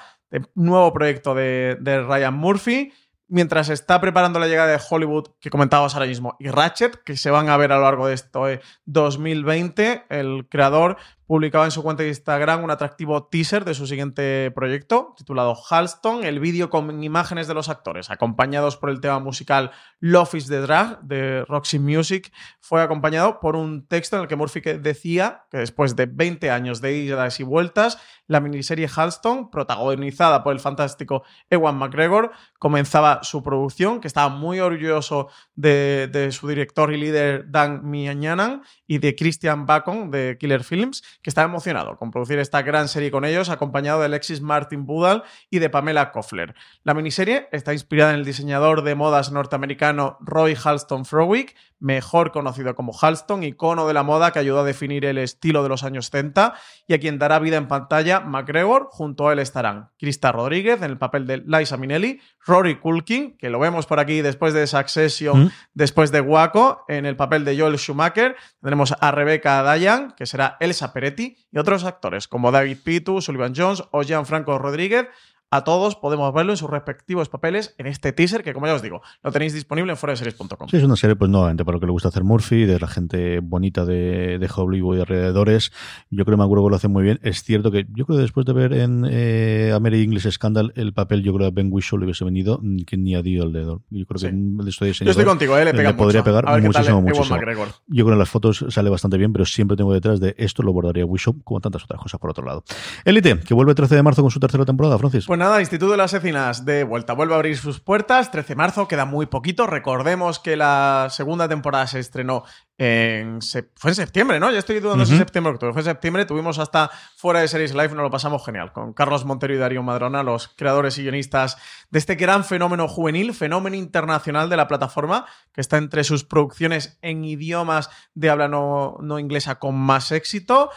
Nuevo 0.55 0.93
proyecto 0.93 1.35
de, 1.35 1.77
de 1.81 2.03
Ryan 2.03 2.35
Murphy 2.35 2.93
mientras 3.29 3.69
está 3.69 4.01
preparando 4.01 4.39
la 4.39 4.49
llegada 4.49 4.73
de 4.73 4.81
Hollywood, 4.89 5.29
que 5.41 5.51
comentábamos 5.51 5.95
ahora 5.95 6.07
mismo, 6.07 6.37
y 6.41 6.49
Ratchet, 6.49 7.03
que 7.05 7.17
se 7.17 7.31
van 7.31 7.49
a 7.49 7.57
ver 7.57 7.73
a 7.73 7.77
lo 7.77 7.83
largo 7.83 8.09
de 8.09 8.15
esto 8.15 8.45
2020, 8.87 10.05
el 10.09 10.49
creador 10.49 10.97
publicaba 11.29 11.67
en 11.67 11.71
su 11.71 11.83
cuenta 11.83 12.03
de 12.03 12.09
Instagram 12.09 12.65
un 12.65 12.71
atractivo 12.71 13.27
teaser 13.27 13.67
de 13.67 13.75
su 13.75 13.87
siguiente 13.87 14.51
proyecto, 14.53 15.15
titulado 15.15 15.55
Halston, 15.55 16.25
el 16.25 16.41
vídeo 16.41 16.71
con 16.71 17.05
imágenes 17.05 17.47
de 17.47 17.53
los 17.53 17.69
actores, 17.69 18.11
acompañados 18.11 18.79
por 18.79 18.89
el 18.89 19.03
tema 19.03 19.21
musical 19.21 19.71
Love 20.01 20.35
is 20.37 20.47
the 20.47 20.61
Drag 20.61 21.03
de 21.03 21.45
Roxy 21.45 21.79
Music, 21.79 22.33
fue 22.61 22.83
acompañado 22.83 23.41
por 23.41 23.57
un 23.57 23.87
texto 23.87 24.17
en 24.17 24.23
el 24.23 24.29
que 24.29 24.37
Murphy 24.37 24.61
decía 24.81 25.45
que 25.51 25.59
después 25.59 25.97
de 25.97 26.07
20 26.07 26.51
años 26.51 26.81
de 26.81 26.97
idas 26.97 27.41
y 27.41 27.43
vueltas, 27.43 27.99
la 28.27 28.41
miniserie 28.41 28.89
Halston, 28.95 29.51
protagonizada 29.51 30.43
por 30.43 30.55
el 30.55 30.61
fantástico 30.61 31.25
Ewan 31.51 31.77
McGregor, 31.77 32.33
comenzaba 32.59 33.21
su 33.23 33.43
producción, 33.43 34.01
que 34.01 34.09
estaba 34.09 34.29
muy 34.29 34.61
orgulloso 34.61 35.29
de, 35.55 36.29
su 36.33 36.49
director 36.49 36.93
y 36.93 36.99
líder 36.99 37.51
Dan 37.51 37.89
Miañanan 37.89 38.63
y 38.87 38.99
de 38.99 39.15
Christian 39.15 39.67
Bacon 39.67 40.11
de 40.11 40.37
Killer 40.39 40.65
Films, 40.65 41.03
que 41.23 41.31
está 41.31 41.43
emocionado 41.43 41.97
con 41.97 42.11
producir 42.11 42.39
esta 42.39 42.63
gran 42.63 42.89
serie 42.89 43.11
con 43.11 43.25
ellos, 43.25 43.49
acompañado 43.49 44.01
de 44.01 44.07
Alexis 44.07 44.41
Martin 44.41 44.87
Budal 44.87 45.25
y 45.51 45.59
de 45.59 45.71
Pamela 45.71 46.13
Koffler. 46.13 46.55
La 46.85 46.95
miniserie 46.95 47.49
está 47.53 47.73
inspirada 47.73 48.13
en 48.13 48.21
el 48.21 48.25
diseñador 48.25 48.83
de 48.83 48.95
modas 48.95 49.33
norteamericano 49.33 50.17
Roy 50.21 50.57
Halston 50.63 51.05
Frowick, 51.05 51.57
mejor 51.81 52.33
conocido 52.33 52.75
como 52.75 52.93
Halston, 52.93 53.43
icono 53.43 53.87
de 53.87 53.95
la 53.95 54.03
moda 54.03 54.33
que 54.33 54.39
ayudó 54.39 54.61
a 54.61 54.65
definir 54.65 55.05
el 55.05 55.19
estilo 55.19 55.63
de 55.63 55.69
los 55.69 55.85
años 55.85 56.07
70 56.07 56.55
y 56.87 56.95
a 56.95 57.01
quien 57.01 57.19
dará 57.19 57.39
vida 57.39 57.57
en 57.57 57.69
pantalla 57.69 58.21
McGregor. 58.21 58.89
Junto 58.91 59.29
a 59.29 59.33
él 59.33 59.39
estarán 59.39 59.91
Krista 59.99 60.33
Rodríguez 60.33 60.83
en 60.83 60.91
el 60.91 60.99
papel 60.99 61.27
de 61.27 61.39
Liza 61.39 61.77
Minnelli, 61.77 62.21
Rory 62.49 62.77
Culkin, 62.77 63.37
que 63.37 63.51
lo 63.51 63.61
vemos 63.61 63.87
por 63.87 64.01
aquí 64.01 64.23
después 64.23 64.55
de 64.55 64.67
Succession, 64.67 65.45
mm. 65.45 65.51
después 65.75 66.11
de 66.11 66.23
Waco, 66.23 66.85
en 66.89 67.07
el 67.07 67.15
papel 67.15 67.45
de 67.45 67.57
Joel 67.57 67.79
Schumacher. 67.79 68.37
Tendremos 68.61 68.95
a 68.99 69.11
Rebecca 69.13 69.63
Dayan, 69.63 70.15
que 70.17 70.27
será 70.27 70.57
Elsa 70.59 70.93
Peretti, 70.93 71.37
y 71.53 71.59
otros 71.59 71.85
actores 71.85 72.27
como 72.27 72.51
David 72.51 72.79
Pitu, 72.83 73.21
Sullivan 73.21 73.53
Jones 73.55 73.85
o 73.93 74.03
Gianfranco 74.03 74.59
Rodríguez 74.59 75.09
a 75.51 75.65
todos 75.65 75.97
podemos 75.97 76.33
verlo 76.35 76.53
en 76.53 76.57
sus 76.57 76.69
respectivos 76.69 77.29
papeles 77.29 77.75
en 77.79 77.87
este 77.87 78.13
teaser 78.13 78.43
que, 78.43 78.53
como 78.53 78.67
ya 78.67 78.75
os 78.75 78.83
digo, 78.83 79.03
lo 79.23 79.33
tenéis 79.33 79.55
disponible 79.55 79.93
en 79.93 79.97
foraseries.com. 79.97 80.69
Sí, 80.69 80.77
es 80.77 80.85
una 80.85 80.97
serie, 80.97 81.17
pues 81.17 81.31
nuevamente, 81.31 81.65
para 81.65 81.77
lo 81.77 81.81
que 81.81 81.87
le 81.87 81.93
gusta 81.93 82.09
hacer 82.09 82.25
Murphy, 82.25 82.65
de 82.67 82.79
la 82.79 82.89
gente 82.89 83.41
bonita 83.41 83.85
de, 83.85 84.39
de 84.39 84.51
Hollywood 84.55 84.99
y 84.99 85.01
alrededores. 85.01 85.73
Yo 86.11 86.25
creo 86.25 86.37
que 86.37 86.49
que 86.49 86.71
lo 86.71 86.77
hace 86.77 86.89
muy 86.89 87.03
bien. 87.03 87.21
Es 87.23 87.43
cierto 87.43 87.71
que 87.71 87.87
yo 87.93 88.05
creo 88.05 88.19
que 88.19 88.23
después 88.23 88.47
de 88.47 88.53
ver 88.53 88.73
en 88.73 89.07
eh, 89.09 89.73
American 89.75 90.05
English 90.05 90.31
Scandal 90.31 90.73
el 90.77 90.93
papel, 90.93 91.23
yo 91.23 91.33
creo 91.35 91.49
que 91.51 91.55
Ben 91.55 91.69
Whishaw 91.73 91.99
le 91.99 92.05
hubiese 92.07 92.25
venido 92.25 92.61
que 92.87 92.97
ni 92.97 93.15
a 93.15 93.23
Dio 93.23 93.45
el 93.45 93.53
dedo. 93.53 93.83
Yo 93.91 94.07
creo 94.07 94.21
que 94.21 94.69
estoy 94.69 94.93
Yo 94.93 95.11
estoy 95.11 95.25
contigo, 95.25 95.57
eh, 95.57 95.65
le, 95.65 95.75
pega 95.75 95.97
podría 95.97 96.23
pegar 96.23 96.45
muchísimo, 96.61 97.01
muchísimo. 97.03 97.37
Yo 97.39 97.43
creo 97.43 98.07
que 98.07 98.13
en 98.13 98.19
las 98.19 98.29
fotos 98.29 98.65
sale 98.69 98.91
bastante 98.91 99.17
bien, 99.19 99.33
pero 99.33 99.45
siempre 99.45 99.77
tengo 99.77 99.93
detrás 99.93 100.21
de 100.21 100.35
esto 100.39 100.63
lo 100.63 100.73
bordaría 100.73 101.05
Whishaw, 101.05 101.43
como 101.43 101.61
tantas 101.61 101.85
otras 101.85 102.01
cosas 102.01 102.21
por 102.21 102.31
otro 102.31 102.45
lado. 102.45 102.65
Elite, 103.05 103.41
que 103.41 103.55
vuelve 103.55 103.73
el 103.73 103.77
13 103.77 103.97
de 103.97 104.03
marzo 104.03 104.23
con 104.23 104.31
su 104.31 104.41
tercera 104.41 104.65
temporada, 104.65 104.99
Francis. 104.99 105.27
Pues 105.39 105.49
nada, 105.49 105.61
Instituto 105.61 105.93
de 105.93 105.97
las 105.99 106.65
de 106.65 106.83
vuelta. 106.83 107.13
Vuelve 107.13 107.35
a 107.35 107.37
abrir 107.37 107.57
sus 107.57 107.79
puertas. 107.79 108.33
13 108.33 108.49
de 108.49 108.57
marzo, 108.57 108.89
queda 108.89 109.05
muy 109.05 109.27
poquito. 109.27 109.69
Recordemos 109.69 110.41
que 110.41 110.57
la 110.57 111.07
segunda 111.11 111.49
temporada 111.49 111.87
se 111.87 112.01
estrenó 112.01 112.43
en. 112.77 113.39
Fue 113.77 113.93
en 113.93 113.95
septiembre, 113.95 114.41
¿no? 114.41 114.51
Ya 114.51 114.59
estoy 114.59 114.81
dudando 114.81 115.07
si 115.07 115.17
septiembre 115.17 115.53
o 115.53 115.55
octubre. 115.55 115.73
Fue 115.73 115.83
en 115.83 115.87
septiembre. 115.87 116.25
Tuvimos 116.25 116.59
hasta 116.59 116.91
fuera 117.17 117.39
de 117.39 117.47
Series 117.47 117.73
Live, 117.73 117.91
nos 117.91 118.03
lo 118.03 118.11
pasamos 118.11 118.45
genial. 118.45 118.73
Con 118.73 118.93
Carlos 118.95 119.25
Montero 119.25 119.55
y 119.55 119.59
Darío 119.59 119.85
Madrona, 119.85 120.25
los 120.25 120.49
creadores 120.49 120.99
y 120.99 121.03
guionistas 121.03 121.57
de 121.89 122.01
este 122.01 122.17
gran 122.17 122.45
fenómeno 122.45 122.89
juvenil, 122.89 123.33
fenómeno 123.33 123.77
internacional 123.77 124.51
de 124.51 124.57
la 124.57 124.67
plataforma, 124.67 125.25
que 125.53 125.61
está 125.61 125.77
entre 125.77 126.03
sus 126.03 126.25
producciones 126.25 126.99
en 127.01 127.25
idiomas 127.25 127.91
de 128.13 128.29
habla 128.29 128.49
no, 128.49 128.97
no 129.03 129.21
inglesa 129.21 129.61
con 129.61 129.77
más 129.77 130.11
éxito 130.11 130.71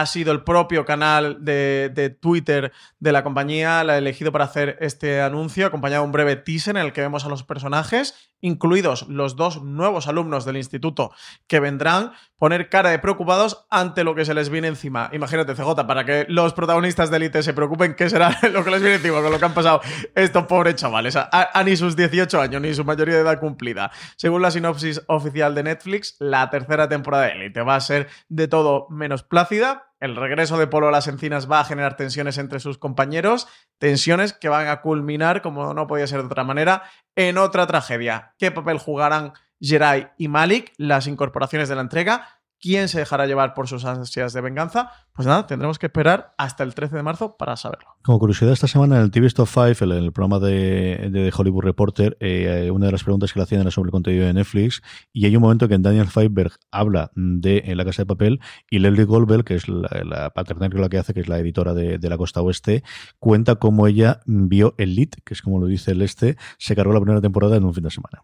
ha 0.00 0.06
sido 0.06 0.32
el 0.32 0.42
propio 0.42 0.86
canal 0.86 1.44
de, 1.44 2.16
Twitter 2.18 2.72
de 2.98 3.12
la 3.12 3.22
compañía 3.22 3.84
la 3.84 3.98
elegido 3.98 4.32
para 4.32 4.46
hacer 4.46 4.78
este 4.80 5.20
anuncio, 5.20 5.66
acompañado 5.66 6.02
de 6.02 6.06
un 6.06 6.12
breve 6.12 6.36
teaser 6.36 6.76
en 6.76 6.82
el 6.86 6.92
que 6.94 7.02
vemos 7.02 7.26
a 7.26 7.28
los 7.28 7.42
personajes, 7.42 8.31
incluidos 8.42 9.08
los 9.08 9.36
dos 9.36 9.62
nuevos 9.62 10.08
alumnos 10.08 10.44
del 10.44 10.58
instituto 10.58 11.12
que 11.46 11.60
vendrán, 11.60 12.12
poner 12.36 12.68
cara 12.68 12.90
de 12.90 12.98
preocupados 12.98 13.66
ante 13.70 14.04
lo 14.04 14.14
que 14.14 14.24
se 14.24 14.34
les 14.34 14.50
viene 14.50 14.68
encima. 14.68 15.08
Imagínate, 15.12 15.54
CJ, 15.54 15.86
para 15.86 16.04
que 16.04 16.26
los 16.28 16.52
protagonistas 16.52 17.10
de 17.10 17.16
Elite 17.16 17.42
se 17.42 17.54
preocupen, 17.54 17.94
¿qué 17.94 18.10
será 18.10 18.36
lo 18.52 18.64
que 18.64 18.70
les 18.70 18.82
viene 18.82 18.96
encima 18.96 19.22
con 19.22 19.32
lo 19.32 19.38
que 19.38 19.44
han 19.44 19.54
pasado 19.54 19.80
estos 20.14 20.44
pobres 20.46 20.74
chavales? 20.74 21.16
A, 21.16 21.62
ni 21.64 21.76
sus 21.76 21.96
18 21.96 22.40
años, 22.40 22.60
ni 22.60 22.74
su 22.74 22.84
mayoría 22.84 23.14
de 23.14 23.20
edad 23.22 23.40
cumplida. 23.40 23.92
Según 24.16 24.42
la 24.42 24.50
sinopsis 24.50 25.02
oficial 25.06 25.54
de 25.54 25.62
Netflix, 25.62 26.16
la 26.18 26.50
tercera 26.50 26.88
temporada 26.88 27.26
de 27.26 27.32
Elite 27.32 27.62
va 27.62 27.76
a 27.76 27.80
ser 27.80 28.08
de 28.28 28.48
todo 28.48 28.88
menos 28.90 29.22
plácida 29.22 29.91
el 30.02 30.16
regreso 30.16 30.58
de 30.58 30.66
Polo 30.66 30.88
a 30.88 30.90
las 30.90 31.06
encinas 31.06 31.48
va 31.48 31.60
a 31.60 31.64
generar 31.64 31.96
tensiones 31.96 32.36
entre 32.36 32.58
sus 32.58 32.76
compañeros, 32.76 33.46
tensiones 33.78 34.32
que 34.32 34.48
van 34.48 34.66
a 34.66 34.80
culminar, 34.80 35.42
como 35.42 35.74
no 35.74 35.86
podía 35.86 36.08
ser 36.08 36.18
de 36.18 36.26
otra 36.26 36.42
manera, 36.42 36.82
en 37.14 37.38
otra 37.38 37.68
tragedia. 37.68 38.34
¿Qué 38.36 38.50
papel 38.50 38.78
jugarán 38.78 39.32
Jerai 39.60 40.10
y 40.18 40.26
Malik, 40.26 40.72
las 40.76 41.06
incorporaciones 41.06 41.68
de 41.68 41.76
la 41.76 41.82
entrega? 41.82 42.41
Quién 42.62 42.88
se 42.88 43.00
dejará 43.00 43.26
llevar 43.26 43.52
por 43.52 43.66
sus 43.66 43.84
ansias 43.84 44.32
de 44.32 44.40
venganza, 44.40 44.92
pues 45.12 45.26
nada, 45.26 45.46
tendremos 45.46 45.78
que 45.78 45.86
esperar 45.86 46.32
hasta 46.38 46.62
el 46.62 46.74
13 46.74 46.96
de 46.96 47.02
marzo 47.02 47.36
para 47.36 47.56
saberlo. 47.56 47.88
Como 48.02 48.18
curiosidad, 48.20 48.52
esta 48.52 48.68
semana 48.68 48.96
en 48.96 49.02
el 49.02 49.10
TV 49.10 49.26
Stop 49.26 49.48
5, 49.48 49.84
en 49.84 49.90
el 49.90 50.12
programa 50.12 50.38
de, 50.38 51.32
Hollywood 51.36 51.64
Reporter, 51.64 52.16
eh, 52.20 52.70
una 52.72 52.86
de 52.86 52.92
las 52.92 53.02
preguntas 53.02 53.32
que 53.32 53.40
le 53.40 53.42
hacían 53.42 53.62
era 53.62 53.70
sobre 53.70 53.88
el 53.88 53.92
contenido 53.92 54.26
de 54.26 54.32
Netflix, 54.32 54.80
y 55.12 55.26
hay 55.26 55.34
un 55.36 55.42
momento 55.42 55.68
que 55.68 55.76
Daniel 55.76 56.06
Feinberg 56.06 56.52
habla 56.70 57.10
de 57.16 57.64
en 57.66 57.76
La 57.76 57.84
Casa 57.84 58.02
de 58.02 58.06
Papel, 58.06 58.40
y 58.70 58.78
Leslie 58.78 59.04
Goldberg, 59.04 59.44
que 59.44 59.56
es 59.56 59.68
la, 59.68 59.88
la 60.04 60.32
la 60.34 60.88
que 60.88 60.98
hace, 60.98 61.12
que 61.12 61.20
es 61.20 61.28
la 61.28 61.38
editora 61.38 61.74
de, 61.74 61.98
la 62.08 62.16
Costa 62.16 62.42
Oeste, 62.42 62.84
cuenta 63.18 63.56
cómo 63.56 63.88
ella 63.88 64.20
vio 64.26 64.74
el 64.78 64.94
lead, 64.94 65.10
que 65.24 65.34
es 65.34 65.42
como 65.42 65.58
lo 65.58 65.66
dice 65.66 65.90
el 65.90 66.02
este, 66.02 66.36
se 66.58 66.76
cargó 66.76 66.92
la 66.92 67.00
primera 67.00 67.20
temporada 67.20 67.56
en 67.56 67.64
un 67.64 67.74
fin 67.74 67.84
de 67.84 67.90
semana. 67.90 68.22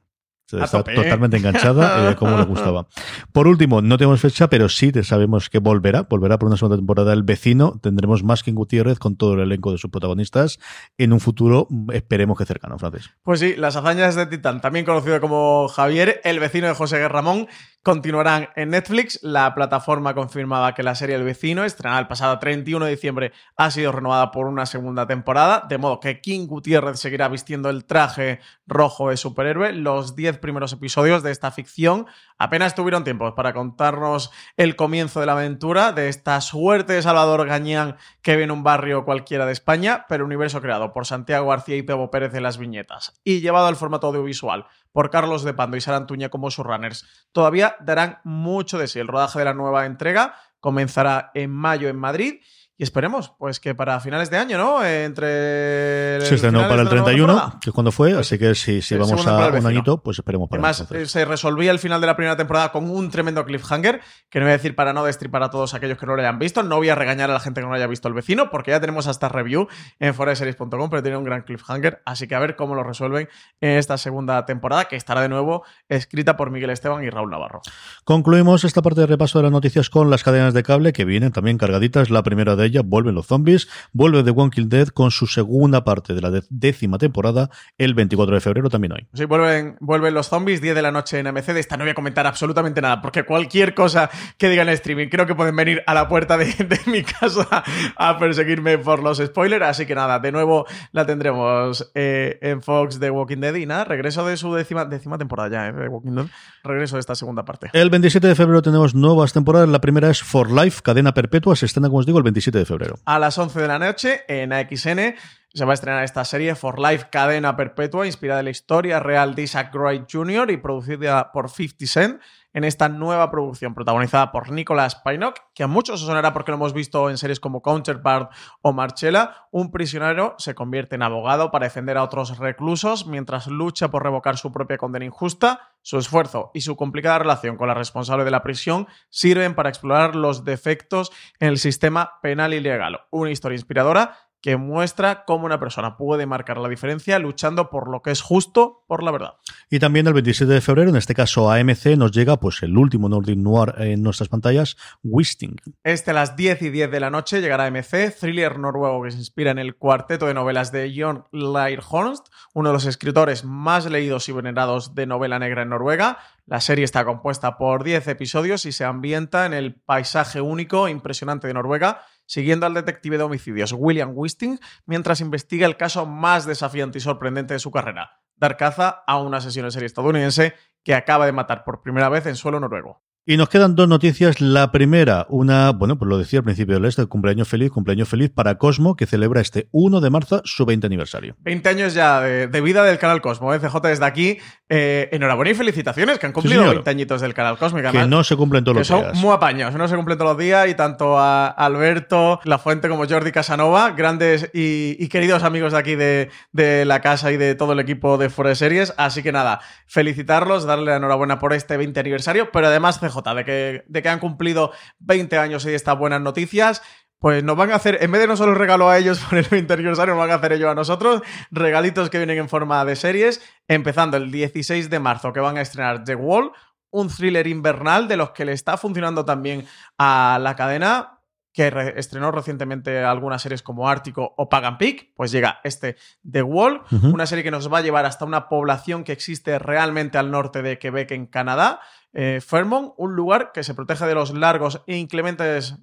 Está 0.50 0.82
totalmente 0.82 1.36
enganchada, 1.36 2.10
eh, 2.10 2.16
como 2.16 2.38
le 2.38 2.44
gustaba. 2.44 2.86
Por 3.32 3.48
último, 3.48 3.82
no 3.82 3.98
tenemos 3.98 4.20
fecha, 4.20 4.48
pero 4.48 4.68
sí 4.68 4.90
sabemos 5.02 5.50
que 5.50 5.58
volverá. 5.58 6.02
Volverá 6.02 6.38
por 6.38 6.48
una 6.48 6.56
segunda 6.56 6.76
temporada 6.76 7.12
El 7.12 7.22
Vecino. 7.22 7.78
Tendremos 7.82 8.24
más 8.24 8.42
que 8.42 8.52
Gutiérrez 8.52 8.98
con 8.98 9.16
todo 9.16 9.34
el 9.34 9.40
elenco 9.40 9.72
de 9.72 9.78
sus 9.78 9.90
protagonistas 9.90 10.58
en 10.96 11.12
un 11.12 11.20
futuro, 11.20 11.68
esperemos 11.92 12.38
que 12.38 12.44
cercano, 12.44 12.78
Francis. 12.78 13.10
Pues 13.22 13.40
sí, 13.40 13.54
las 13.56 13.76
hazañas 13.76 14.14
de 14.14 14.26
Titán, 14.26 14.60
también 14.60 14.84
conocido 14.84 15.20
como 15.20 15.68
Javier, 15.68 16.20
el 16.24 16.40
vecino 16.40 16.66
de 16.66 16.74
José 16.74 17.06
Ramón, 17.08 17.48
continuarán 17.82 18.50
en 18.56 18.70
Netflix. 18.70 19.20
La 19.22 19.54
plataforma 19.54 20.14
confirmaba 20.14 20.74
que 20.74 20.82
la 20.82 20.94
serie 20.94 21.16
El 21.16 21.24
Vecino, 21.24 21.64
estrenada 21.64 22.00
el 22.00 22.06
pasado 22.06 22.38
31 22.38 22.84
de 22.84 22.90
diciembre, 22.90 23.32
ha 23.56 23.70
sido 23.70 23.92
renovada 23.92 24.30
por 24.30 24.46
una 24.46 24.66
segunda 24.66 25.06
temporada, 25.06 25.64
de 25.68 25.78
modo 25.78 26.00
que 26.00 26.20
King 26.20 26.46
Gutiérrez 26.46 26.98
seguirá 26.98 27.28
vistiendo 27.28 27.70
el 27.70 27.84
traje 27.84 28.40
rojo 28.66 29.10
de 29.10 29.16
superhéroe. 29.16 29.72
Los 29.72 30.16
10 30.16 30.38
primeros 30.38 30.72
episodios 30.72 31.22
de 31.22 31.30
esta 31.30 31.50
ficción 31.50 32.06
apenas 32.36 32.74
tuvieron 32.74 33.04
tiempo 33.04 33.34
para 33.34 33.52
contarnos 33.52 34.30
el 34.56 34.76
comienzo 34.76 35.20
de 35.20 35.26
la 35.26 35.32
aventura 35.32 35.92
de 35.92 36.08
esta 36.08 36.40
suerte 36.40 36.92
de 36.92 37.02
Salvador 37.02 37.46
Gañán 37.46 37.96
que 38.22 38.32
vive 38.32 38.44
en 38.44 38.50
un 38.50 38.62
barrio 38.62 39.04
cualquiera 39.04 39.46
de 39.46 39.52
España, 39.52 40.04
pero 40.08 40.24
universo 40.24 40.60
creado 40.60 40.92
por 40.92 41.06
Santiago 41.06 41.48
García 41.48 41.76
y 41.76 41.82
Pebo 41.82 42.10
Pérez 42.10 42.34
en 42.34 42.42
las 42.42 42.58
viñetas 42.58 43.20
y 43.24 43.40
llevado 43.40 43.66
al 43.66 43.76
formato 43.76 44.08
audiovisual 44.08 44.66
por 44.92 45.10
Carlos 45.10 45.44
de 45.44 45.54
Pando 45.54 45.76
y 45.76 45.80
Sara 45.80 45.98
Antuña 45.98 46.28
como 46.28 46.50
sus 46.50 46.64
runners. 46.64 47.06
Todavía 47.32 47.76
darán 47.80 48.18
mucho 48.24 48.78
de 48.78 48.88
sí. 48.88 48.98
El 48.98 49.08
rodaje 49.08 49.38
de 49.38 49.44
la 49.44 49.54
nueva 49.54 49.86
entrega 49.86 50.34
comenzará 50.60 51.30
en 51.34 51.50
mayo 51.50 51.88
en 51.88 51.96
Madrid 51.96 52.40
y 52.80 52.84
esperemos, 52.84 53.32
pues 53.38 53.58
que 53.58 53.74
para 53.74 53.98
finales 53.98 54.30
de 54.30 54.38
año, 54.38 54.56
¿no? 54.56 54.84
Entre. 54.84 56.20
Se 56.20 56.36
estrenó 56.36 56.68
para 56.68 56.82
el 56.82 56.88
31, 56.88 57.58
que 57.60 57.70
es 57.70 57.74
cuando 57.74 57.90
fue, 57.90 58.16
así 58.16 58.38
que 58.38 58.54
si, 58.54 58.82
si 58.82 58.96
vamos 58.96 59.26
a 59.26 59.48
un 59.48 59.66
añito, 59.66 60.00
pues 60.00 60.20
esperemos 60.20 60.48
para 60.48 60.62
Además, 60.62 60.86
se 61.10 61.24
resolvía 61.24 61.72
el 61.72 61.80
final 61.80 62.00
de 62.00 62.06
la 62.06 62.14
primera 62.14 62.36
temporada 62.36 62.70
con 62.70 62.88
un 62.88 63.10
tremendo 63.10 63.44
cliffhanger, 63.44 64.00
que 64.30 64.38
no 64.38 64.44
voy 64.44 64.50
a 64.50 64.56
decir 64.58 64.76
para 64.76 64.92
no 64.92 65.04
destripar 65.04 65.42
a 65.42 65.50
todos 65.50 65.74
aquellos 65.74 65.98
que 65.98 66.06
no 66.06 66.14
lo 66.14 66.20
hayan 66.20 66.38
visto. 66.38 66.62
No 66.62 66.76
voy 66.76 66.88
a 66.88 66.94
regañar 66.94 67.30
a 67.30 67.32
la 67.32 67.40
gente 67.40 67.60
que 67.60 67.64
no 67.64 67.70
lo 67.70 67.76
haya 67.76 67.88
visto 67.88 68.06
el 68.06 68.14
vecino, 68.14 68.48
porque 68.48 68.70
ya 68.70 68.80
tenemos 68.80 69.08
hasta 69.08 69.28
review 69.28 69.66
en 69.98 70.14
foreseries.com, 70.14 70.88
pero 70.88 71.02
tiene 71.02 71.16
un 71.16 71.24
gran 71.24 71.42
cliffhanger. 71.42 72.00
Así 72.04 72.28
que 72.28 72.36
a 72.36 72.38
ver 72.38 72.54
cómo 72.54 72.76
lo 72.76 72.84
resuelven 72.84 73.28
en 73.60 73.70
esta 73.70 73.98
segunda 73.98 74.46
temporada, 74.46 74.84
que 74.84 74.94
estará 74.94 75.20
de 75.22 75.28
nuevo 75.28 75.64
escrita 75.88 76.36
por 76.36 76.52
Miguel 76.52 76.70
Esteban 76.70 77.02
y 77.02 77.10
Raúl 77.10 77.30
Navarro. 77.30 77.60
Concluimos 78.04 78.62
esta 78.62 78.82
parte 78.82 79.00
de 79.00 79.08
repaso 79.08 79.40
de 79.40 79.42
las 79.42 79.52
noticias 79.52 79.90
con 79.90 80.10
las 80.10 80.22
cadenas 80.22 80.54
de 80.54 80.62
cable 80.62 80.92
que 80.92 81.04
vienen 81.04 81.32
también 81.32 81.58
cargaditas. 81.58 82.10
La 82.10 82.22
primera 82.22 82.54
de 82.54 82.67
vuelven 82.84 83.14
los 83.14 83.26
zombies, 83.26 83.68
vuelve 83.92 84.22
The 84.22 84.30
Walking 84.30 84.68
Dead 84.68 84.88
con 84.88 85.10
su 85.10 85.26
segunda 85.26 85.84
parte 85.84 86.14
de 86.14 86.20
la 86.20 86.42
décima 86.50 86.98
temporada 86.98 87.50
el 87.76 87.94
24 87.94 88.34
de 88.34 88.40
febrero 88.40 88.70
también 88.70 88.92
hoy. 88.92 89.06
Sí, 89.14 89.24
vuelven, 89.24 89.76
vuelven 89.80 90.14
los 90.14 90.28
zombies, 90.28 90.60
10 90.60 90.74
de 90.74 90.82
la 90.82 90.92
noche 90.92 91.18
en 91.18 91.26
MC. 91.32 91.52
De 91.52 91.60
esta 91.60 91.76
no 91.76 91.84
voy 91.84 91.90
a 91.90 91.94
comentar 91.94 92.26
absolutamente 92.26 92.80
nada, 92.80 93.00
porque 93.00 93.24
cualquier 93.24 93.74
cosa 93.74 94.10
que 94.36 94.48
digan 94.48 94.68
en 94.68 94.74
streaming, 94.74 95.08
creo 95.08 95.26
que 95.26 95.34
pueden 95.34 95.56
venir 95.56 95.82
a 95.86 95.94
la 95.94 96.08
puerta 96.08 96.36
de, 96.36 96.48
mi 96.86 97.02
casa 97.02 97.62
a 97.96 98.18
perseguirme 98.18 98.78
por 98.78 99.02
los 99.02 99.18
spoilers. 99.18 99.64
Así 99.64 99.86
que 99.86 99.94
nada, 99.94 100.18
de 100.18 100.32
nuevo 100.32 100.66
la 100.92 101.06
tendremos 101.06 101.90
eh, 101.94 102.38
en 102.42 102.62
Fox 102.62 103.00
de 103.00 103.10
Walking 103.10 103.38
Dead 103.38 103.54
y 103.54 103.66
nada, 103.66 103.84
regreso 103.84 104.26
de 104.26 104.36
su 104.36 104.54
décima, 104.54 104.84
décima 104.84 105.18
temporada 105.18 105.48
ya, 105.48 105.68
eh, 105.68 105.72
de 105.72 105.88
Walking 105.88 106.12
Dead. 106.12 106.26
Regreso 106.64 106.96
de 106.96 107.00
esta 107.00 107.14
segunda 107.14 107.44
parte. 107.44 107.70
El 107.72 107.90
27 107.90 108.26
de 108.26 108.34
febrero 108.34 108.62
tenemos 108.62 108.94
nuevas 108.94 109.32
temporadas. 109.32 109.68
La 109.68 109.80
primera 109.80 110.10
es 110.10 110.22
For 110.22 110.50
Life, 110.50 110.82
cadena 110.82 111.14
perpetua. 111.14 111.56
Se 111.56 111.66
estrena, 111.66 111.88
como 111.88 111.98
os 111.98 112.06
digo, 112.06 112.18
el 112.18 112.24
27 112.24 112.57
de 112.58 112.64
febrero 112.66 112.98
a 113.04 113.18
las 113.18 113.38
11 113.38 113.60
de 113.60 113.68
la 113.68 113.78
noche 113.78 114.24
en 114.28 114.52
AXN. 114.52 115.14
Se 115.54 115.64
va 115.64 115.72
a 115.72 115.74
estrenar 115.74 116.04
esta 116.04 116.24
serie 116.24 116.54
For 116.54 116.78
Life 116.78 117.06
Cadena 117.10 117.56
Perpetua, 117.56 118.06
inspirada 118.06 118.40
en 118.40 118.44
la 118.44 118.50
historia 118.50 119.00
real 119.00 119.34
de 119.34 119.42
Isaac 119.42 119.74
Wright 119.74 120.04
Jr. 120.10 120.50
y 120.50 120.58
producida 120.58 121.32
por 121.32 121.50
50 121.50 121.86
Cent. 121.86 122.20
En 122.52 122.64
esta 122.64 122.88
nueva 122.88 123.30
producción 123.30 123.74
protagonizada 123.74 124.32
por 124.32 124.50
Nicolas 124.50 124.96
Painok, 124.96 125.36
que 125.54 125.62
a 125.62 125.66
muchos 125.66 126.00
os 126.00 126.06
sonará 126.06 126.32
porque 126.32 126.50
lo 126.50 126.56
hemos 126.56 126.72
visto 126.72 127.10
en 127.10 127.18
series 127.18 127.40
como 127.40 127.62
Counterpart 127.62 128.32
o 128.62 128.72
Marchella. 128.72 129.46
Un 129.50 129.70
prisionero 129.70 130.34
se 130.38 130.54
convierte 130.54 130.96
en 130.96 131.02
abogado 131.02 131.50
para 131.50 131.66
defender 131.66 131.96
a 131.96 132.02
otros 132.02 132.38
reclusos 132.38 133.06
mientras 133.06 133.46
lucha 133.46 133.88
por 133.90 134.02
revocar 134.02 134.36
su 134.38 134.52
propia 134.52 134.78
condena 134.78 135.04
injusta. 135.04 135.72
Su 135.82 135.98
esfuerzo 135.98 136.50
y 136.54 136.62
su 136.62 136.76
complicada 136.76 137.20
relación 137.20 137.56
con 137.56 137.68
la 137.68 137.74
responsable 137.74 138.24
de 138.24 138.30
la 138.30 138.42
prisión 138.42 138.88
sirven 139.08 139.54
para 139.54 139.68
explorar 139.68 140.16
los 140.16 140.44
defectos 140.44 141.12
en 141.38 141.48
el 141.48 141.58
sistema 141.58 142.20
penal 142.20 142.52
y 142.52 142.60
legal. 142.60 143.00
Una 143.10 143.30
historia 143.30 143.56
inspiradora 143.56 144.27
que 144.40 144.56
muestra 144.56 145.24
cómo 145.24 145.46
una 145.46 145.58
persona 145.58 145.96
puede 145.96 146.26
marcar 146.26 146.58
la 146.58 146.68
diferencia 146.68 147.18
luchando 147.18 147.70
por 147.70 147.90
lo 147.90 148.02
que 148.02 148.10
es 148.10 148.20
justo, 148.20 148.84
por 148.86 149.02
la 149.02 149.10
verdad. 149.10 149.34
Y 149.68 149.80
también 149.80 150.06
el 150.06 150.12
27 150.12 150.52
de 150.52 150.60
febrero, 150.60 150.90
en 150.90 150.96
este 150.96 151.14
caso 151.14 151.50
AMC, 151.50 151.96
nos 151.96 152.12
llega 152.12 152.38
pues 152.38 152.62
el 152.62 152.76
último 152.76 153.08
Nordic 153.08 153.36
Noir 153.36 153.74
en 153.78 154.02
nuestras 154.02 154.28
pantallas, 154.28 154.76
Wisting. 155.02 155.56
Este 155.82 156.12
a 156.12 156.14
las 156.14 156.36
10 156.36 156.62
y 156.62 156.70
10 156.70 156.90
de 156.90 157.00
la 157.00 157.10
noche 157.10 157.40
llegará 157.40 157.66
AMC, 157.66 158.14
thriller 158.18 158.58
noruego 158.58 159.02
que 159.02 159.10
se 159.10 159.18
inspira 159.18 159.50
en 159.50 159.58
el 159.58 159.76
cuarteto 159.76 160.26
de 160.26 160.34
novelas 160.34 160.70
de 160.72 160.92
Jon 160.96 161.24
Hornst, 161.32 162.28
uno 162.54 162.68
de 162.68 162.72
los 162.72 162.86
escritores 162.86 163.44
más 163.44 163.86
leídos 163.86 164.28
y 164.28 164.32
venerados 164.32 164.94
de 164.94 165.06
novela 165.06 165.38
negra 165.38 165.62
en 165.62 165.70
Noruega. 165.70 166.18
La 166.46 166.60
serie 166.60 166.84
está 166.84 167.04
compuesta 167.04 167.58
por 167.58 167.84
10 167.84 168.08
episodios 168.08 168.64
y 168.64 168.72
se 168.72 168.84
ambienta 168.84 169.46
en 169.46 169.52
el 169.52 169.74
paisaje 169.74 170.40
único 170.40 170.86
e 170.86 170.90
impresionante 170.90 171.46
de 171.46 171.54
Noruega 171.54 172.02
siguiendo 172.28 172.66
al 172.66 172.74
detective 172.74 173.16
de 173.16 173.24
homicidios 173.24 173.74
William 173.76 174.12
Wisting 174.14 174.60
mientras 174.86 175.20
investiga 175.20 175.66
el 175.66 175.76
caso 175.76 176.06
más 176.06 176.46
desafiante 176.46 176.98
y 176.98 177.00
sorprendente 177.00 177.54
de 177.54 177.58
su 177.58 177.72
carrera, 177.72 178.20
dar 178.36 178.56
caza 178.56 179.02
a 179.06 179.18
un 179.18 179.34
asesino 179.34 179.66
en 179.66 179.72
serie 179.72 179.86
estadounidense 179.86 180.54
que 180.84 180.94
acaba 180.94 181.26
de 181.26 181.32
matar 181.32 181.64
por 181.64 181.82
primera 181.82 182.08
vez 182.08 182.26
en 182.26 182.36
suelo 182.36 182.60
noruego. 182.60 183.02
Y 183.30 183.36
nos 183.36 183.50
quedan 183.50 183.74
dos 183.74 183.86
noticias. 183.86 184.40
La 184.40 184.72
primera, 184.72 185.26
una, 185.28 185.72
bueno, 185.72 185.98
pues 185.98 186.08
lo 186.08 186.16
decía 186.16 186.38
al 186.38 186.46
principio 186.46 186.76
del 186.76 186.86
este, 186.86 187.04
cumpleaños 187.04 187.46
feliz, 187.46 187.70
cumpleaños 187.70 188.08
feliz 188.08 188.30
para 188.30 188.56
Cosmo, 188.56 188.96
que 188.96 189.04
celebra 189.04 189.42
este 189.42 189.68
1 189.72 190.00
de 190.00 190.08
marzo 190.08 190.40
su 190.46 190.64
20 190.64 190.86
aniversario. 190.86 191.36
20 191.40 191.68
años 191.68 191.92
ya 191.92 192.22
de, 192.22 192.60
vida 192.62 192.82
del 192.84 192.96
canal 192.96 193.20
Cosmo, 193.20 193.52
¿eh? 193.52 193.60
CJ 193.60 193.80
desde 193.82 194.06
aquí. 194.06 194.38
Eh, 194.70 195.10
enhorabuena 195.12 195.50
y 195.50 195.54
felicitaciones, 195.54 196.18
que 196.18 196.24
han 196.24 196.32
cumplido 196.32 196.70
20 196.70 196.88
añitos 196.88 197.20
del 197.20 197.34
canal 197.34 197.58
Cosmo. 197.58 197.82
Que, 197.82 198.06
no 198.06 198.24
se 198.24 198.34
cumplen 198.34 198.64
todos 198.64 198.78
los 198.78 198.88
días. 198.88 199.12
Son 199.12 199.20
muy 199.20 199.34
apañados, 199.34 199.74
no 199.74 199.86
se 199.88 199.96
cumplen 199.96 200.16
todos 200.16 200.30
los 200.30 200.38
días 200.38 200.66
y 200.66 200.74
tanto 200.74 201.18
a 201.18 201.48
Alberto, 201.48 202.40
La 202.44 202.56
Fuente 202.56 202.88
como 202.88 203.06
Jordi 203.06 203.30
Casanova, 203.30 203.90
grandes 203.90 204.48
y, 204.54 205.06
queridos 205.08 205.42
amigos 205.42 205.72
de 205.74 205.78
aquí 205.78 205.96
de, 205.96 206.30
de, 206.52 206.86
la 206.86 207.02
casa 207.02 207.30
y 207.30 207.36
de 207.36 207.54
todo 207.54 207.74
el 207.74 207.80
equipo 207.80 208.16
de 208.16 208.30
Fuera 208.30 208.48
de 208.48 208.56
Series. 208.56 208.94
Así 208.96 209.22
que 209.22 209.32
nada, 209.32 209.60
felicitarlos, 209.86 210.64
darle 210.64 210.92
la 210.92 210.96
enhorabuena 210.96 211.38
por 211.38 211.52
este 211.52 211.76
20 211.76 212.00
aniversario, 212.00 212.50
pero 212.52 212.68
además 212.68 212.98
CJ, 212.98 213.17
de 213.22 213.44
que, 213.44 213.84
de 213.86 214.02
que 214.02 214.08
han 214.08 214.18
cumplido 214.18 214.72
20 215.00 215.38
años 215.38 215.64
y 215.66 215.74
estas 215.74 215.98
buenas 215.98 216.20
noticias, 216.20 216.82
pues 217.18 217.42
nos 217.42 217.56
van 217.56 217.72
a 217.72 217.76
hacer, 217.76 217.98
en 218.00 218.12
vez 218.12 218.20
de 218.20 218.28
no 218.28 218.36
solo 218.36 218.54
regalo 218.54 218.88
a 218.88 218.98
ellos 218.98 219.18
por 219.28 219.38
el 219.38 219.46
20 219.46 219.72
aniversario, 219.72 220.14
nos 220.14 220.22
van 220.22 220.30
a 220.30 220.34
hacer 220.34 220.52
ellos 220.52 220.70
a 220.70 220.74
nosotros, 220.74 221.22
regalitos 221.50 222.10
que 222.10 222.18
vienen 222.18 222.38
en 222.38 222.48
forma 222.48 222.84
de 222.84 222.96
series, 222.96 223.42
empezando 223.66 224.16
el 224.16 224.30
16 224.30 224.90
de 224.90 224.98
marzo, 224.98 225.32
que 225.32 225.40
van 225.40 225.58
a 225.58 225.60
estrenar 225.60 226.04
The 226.04 226.14
Wall, 226.14 226.52
un 226.90 227.08
thriller 227.08 227.46
invernal 227.46 228.08
de 228.08 228.16
los 228.16 228.30
que 228.30 228.44
le 228.44 228.52
está 228.52 228.76
funcionando 228.76 229.24
también 229.24 229.66
a 229.98 230.38
la 230.40 230.56
cadena 230.56 231.17
que 231.58 231.94
estrenó 231.96 232.30
recientemente 232.30 233.02
algunas 233.02 233.42
series 233.42 233.64
como 233.64 233.88
Ártico 233.88 234.32
o 234.36 234.48
Pagan 234.48 234.78
Peak, 234.78 235.10
pues 235.16 235.32
llega 235.32 235.58
este 235.64 235.96
The 236.30 236.44
Wall, 236.44 236.82
una 237.02 237.26
serie 237.26 237.42
que 237.42 237.50
nos 237.50 237.72
va 237.72 237.78
a 237.78 237.80
llevar 237.80 238.06
hasta 238.06 238.24
una 238.24 238.48
población 238.48 239.02
que 239.02 239.10
existe 239.10 239.58
realmente 239.58 240.18
al 240.18 240.30
norte 240.30 240.62
de 240.62 240.78
Quebec, 240.78 241.10
en 241.10 241.26
Canadá, 241.26 241.80
eh, 242.12 242.40
Fairmont, 242.40 242.92
un 242.96 243.16
lugar 243.16 243.50
que 243.52 243.64
se 243.64 243.74
protege 243.74 244.06
de 244.06 244.14
los 244.14 244.32
largos 244.32 244.82
e 244.86 244.98
inclementes 244.98 245.74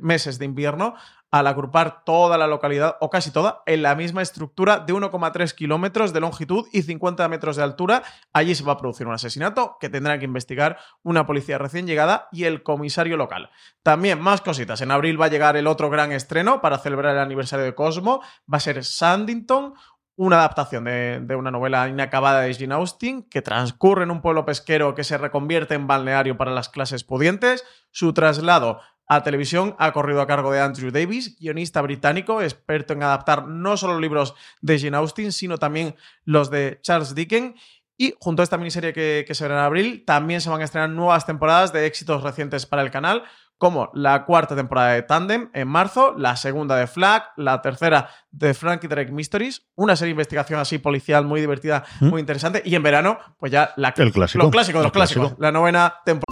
meses 0.00 0.40
de 0.40 0.44
invierno 0.44 0.96
al 1.32 1.46
agrupar 1.46 2.04
toda 2.04 2.36
la 2.36 2.46
localidad, 2.46 2.98
o 3.00 3.08
casi 3.08 3.30
toda, 3.30 3.62
en 3.64 3.80
la 3.80 3.94
misma 3.94 4.20
estructura 4.20 4.78
de 4.80 4.92
1,3 4.92 5.54
kilómetros 5.54 6.12
de 6.12 6.20
longitud 6.20 6.66
y 6.72 6.82
50 6.82 7.26
metros 7.28 7.56
de 7.56 7.62
altura. 7.62 8.02
Allí 8.34 8.54
se 8.54 8.64
va 8.64 8.74
a 8.74 8.76
producir 8.76 9.06
un 9.06 9.14
asesinato 9.14 9.78
que 9.80 9.88
tendrá 9.88 10.18
que 10.18 10.26
investigar 10.26 10.76
una 11.02 11.26
policía 11.26 11.56
recién 11.56 11.86
llegada 11.86 12.28
y 12.32 12.44
el 12.44 12.62
comisario 12.62 13.16
local. 13.16 13.50
También 13.82 14.20
más 14.20 14.42
cositas. 14.42 14.82
En 14.82 14.90
abril 14.90 15.18
va 15.18 15.24
a 15.24 15.30
llegar 15.30 15.56
el 15.56 15.66
otro 15.66 15.88
gran 15.88 16.12
estreno 16.12 16.60
para 16.60 16.78
celebrar 16.78 17.14
el 17.14 17.22
aniversario 17.22 17.64
de 17.64 17.74
Cosmo. 17.74 18.20
Va 18.52 18.58
a 18.58 18.60
ser 18.60 18.84
Sandington, 18.84 19.72
una 20.16 20.36
adaptación 20.36 20.84
de, 20.84 21.34
una 21.36 21.50
novela 21.50 21.88
inacabada 21.88 22.42
de 22.42 22.54
Jane 22.54 22.74
Austen 22.74 23.22
que 23.22 23.40
transcurre 23.40 24.04
en 24.04 24.10
un 24.10 24.20
pueblo 24.20 24.44
pesquero 24.44 24.94
que 24.94 25.04
se 25.04 25.16
reconvierte 25.16 25.74
en 25.74 25.86
balneario 25.86 26.36
para 26.36 26.50
las 26.50 26.68
clases 26.68 27.04
pudientes. 27.04 27.64
Su 27.90 28.12
traslado 28.12 28.80
a 29.06 29.22
televisión 29.22 29.76
ha 29.78 29.92
corrido 29.92 30.20
a 30.20 30.26
cargo 30.26 30.52
de 30.52 30.60
Andrew 30.60 30.90
Davis, 30.90 31.36
guionista 31.38 31.82
británico, 31.82 32.40
experto 32.40 32.92
en 32.92 33.02
adaptar 33.02 33.46
no 33.46 33.76
solo 33.76 34.00
libros 34.00 34.34
de 34.60 34.78
Jane 34.78 34.96
Austen, 34.96 35.32
sino 35.32 35.58
también 35.58 35.94
los 36.24 36.50
de 36.50 36.78
Charles 36.82 37.14
Dickens. 37.14 37.60
Y 37.98 38.14
junto 38.18 38.42
a 38.42 38.44
esta 38.44 38.56
miniserie 38.56 38.92
que, 38.92 39.24
que 39.26 39.34
se 39.34 39.44
verá 39.44 39.60
en 39.60 39.64
abril, 39.66 40.04
también 40.06 40.40
se 40.40 40.50
van 40.50 40.60
a 40.60 40.64
estrenar 40.64 40.90
nuevas 40.90 41.26
temporadas 41.26 41.72
de 41.72 41.86
éxitos 41.86 42.22
recientes 42.22 42.66
para 42.66 42.82
el 42.82 42.90
canal, 42.90 43.22
como 43.62 43.92
la 43.94 44.24
cuarta 44.24 44.56
temporada 44.56 44.94
de 44.94 45.02
Tandem 45.02 45.48
en 45.54 45.68
marzo, 45.68 46.16
la 46.18 46.34
segunda 46.34 46.74
de 46.74 46.88
Flag, 46.88 47.22
la 47.36 47.62
tercera 47.62 48.08
de 48.32 48.54
Frankie 48.54 48.88
Drake 48.88 49.12
Mysteries, 49.12 49.62
una 49.76 49.94
serie 49.94 50.08
de 50.08 50.14
investigación 50.14 50.58
así 50.58 50.78
policial 50.78 51.24
muy 51.24 51.40
divertida, 51.40 51.84
¿Mm? 52.00 52.08
muy 52.08 52.20
interesante, 52.20 52.60
y 52.64 52.74
en 52.74 52.82
verano, 52.82 53.20
pues 53.38 53.52
ya 53.52 53.72
la, 53.76 53.94
el 53.96 54.12
clásico, 54.12 54.42
los 54.42 54.50
clásicos 54.50 54.80
de 54.80 54.82
los 54.82 54.92
clásicos, 54.92 55.34
la 55.38 55.52
novena 55.52 55.94
temporada. 56.04 56.31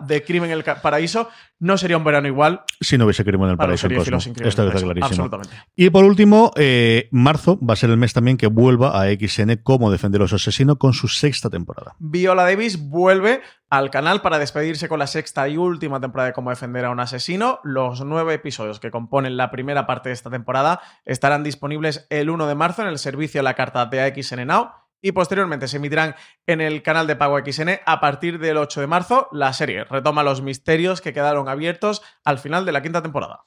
de 0.00 0.22
Crimen 0.24 0.50
en 0.50 0.58
el 0.58 0.64
Paraíso 0.64 1.28
no 1.58 1.78
sería 1.78 1.96
un 1.96 2.04
verano 2.04 2.28
igual 2.28 2.62
si 2.80 2.98
no 2.98 3.04
hubiese 3.04 3.24
Crimen 3.24 3.46
en 3.46 3.50
el 3.52 3.56
Paraíso. 3.56 3.88
Esto 3.88 4.16
está 4.16 4.70
clarísimo. 4.70 5.06
Absolutamente. 5.06 5.56
Y 5.74 5.90
por 5.90 6.04
último, 6.04 6.52
eh, 6.56 7.08
marzo 7.10 7.58
va 7.60 7.72
a 7.74 7.76
ser 7.76 7.90
el 7.90 7.96
mes 7.96 8.12
también 8.12 8.36
que 8.36 8.46
vuelva 8.46 9.00
a 9.00 9.06
XN 9.06 9.56
como 9.62 9.90
Defender 9.90 10.20
a 10.20 10.24
los 10.24 10.32
Asesinos 10.32 10.76
con 10.76 10.92
su 10.92 11.08
sexta 11.08 11.48
temporada. 11.48 11.96
Viola 11.98 12.44
Davis 12.44 12.78
vuelve 12.78 13.40
al 13.70 13.90
canal 13.90 14.20
para 14.20 14.38
despedirse 14.38 14.88
con 14.88 14.98
la 14.98 15.06
sexta 15.06 15.48
y 15.48 15.56
última 15.56 16.00
temporada 16.00 16.28
de 16.28 16.32
Cómo 16.34 16.50
Defender 16.50 16.84
a 16.84 16.90
un 16.90 17.00
Asesino. 17.00 17.60
Los 17.64 18.04
nueve 18.04 18.34
episodios 18.34 18.78
que 18.78 18.90
componen 18.90 19.36
la 19.36 19.50
primera 19.50 19.86
parte 19.86 20.10
de 20.10 20.14
esta 20.14 20.30
temporada 20.30 20.80
estarán 21.04 21.42
disponibles 21.42 22.06
el 22.10 22.30
1 22.30 22.46
de 22.46 22.54
marzo 22.54 22.82
en 22.82 22.88
el 22.88 22.98
servicio 22.98 23.38
de 23.40 23.44
la 23.44 23.54
carta 23.54 23.86
de 23.86 24.02
AXN 24.02 24.46
Now 24.46 24.68
y 25.02 25.12
posteriormente 25.12 25.68
se 25.68 25.76
emitirán 25.76 26.14
en 26.46 26.60
el 26.60 26.82
canal 26.82 27.06
de 27.06 27.16
Pago 27.16 27.38
XN 27.38 27.80
a 27.84 28.00
partir 28.00 28.38
del 28.38 28.56
8 28.56 28.80
de 28.80 28.86
marzo. 28.86 29.28
La 29.32 29.52
serie 29.52 29.84
retoma 29.84 30.22
los 30.22 30.42
misterios 30.42 31.00
que 31.00 31.12
quedaron 31.12 31.48
abiertos 31.48 32.02
al 32.24 32.38
final 32.38 32.64
de 32.64 32.72
la 32.72 32.82
quinta 32.82 33.02
temporada. 33.02 33.44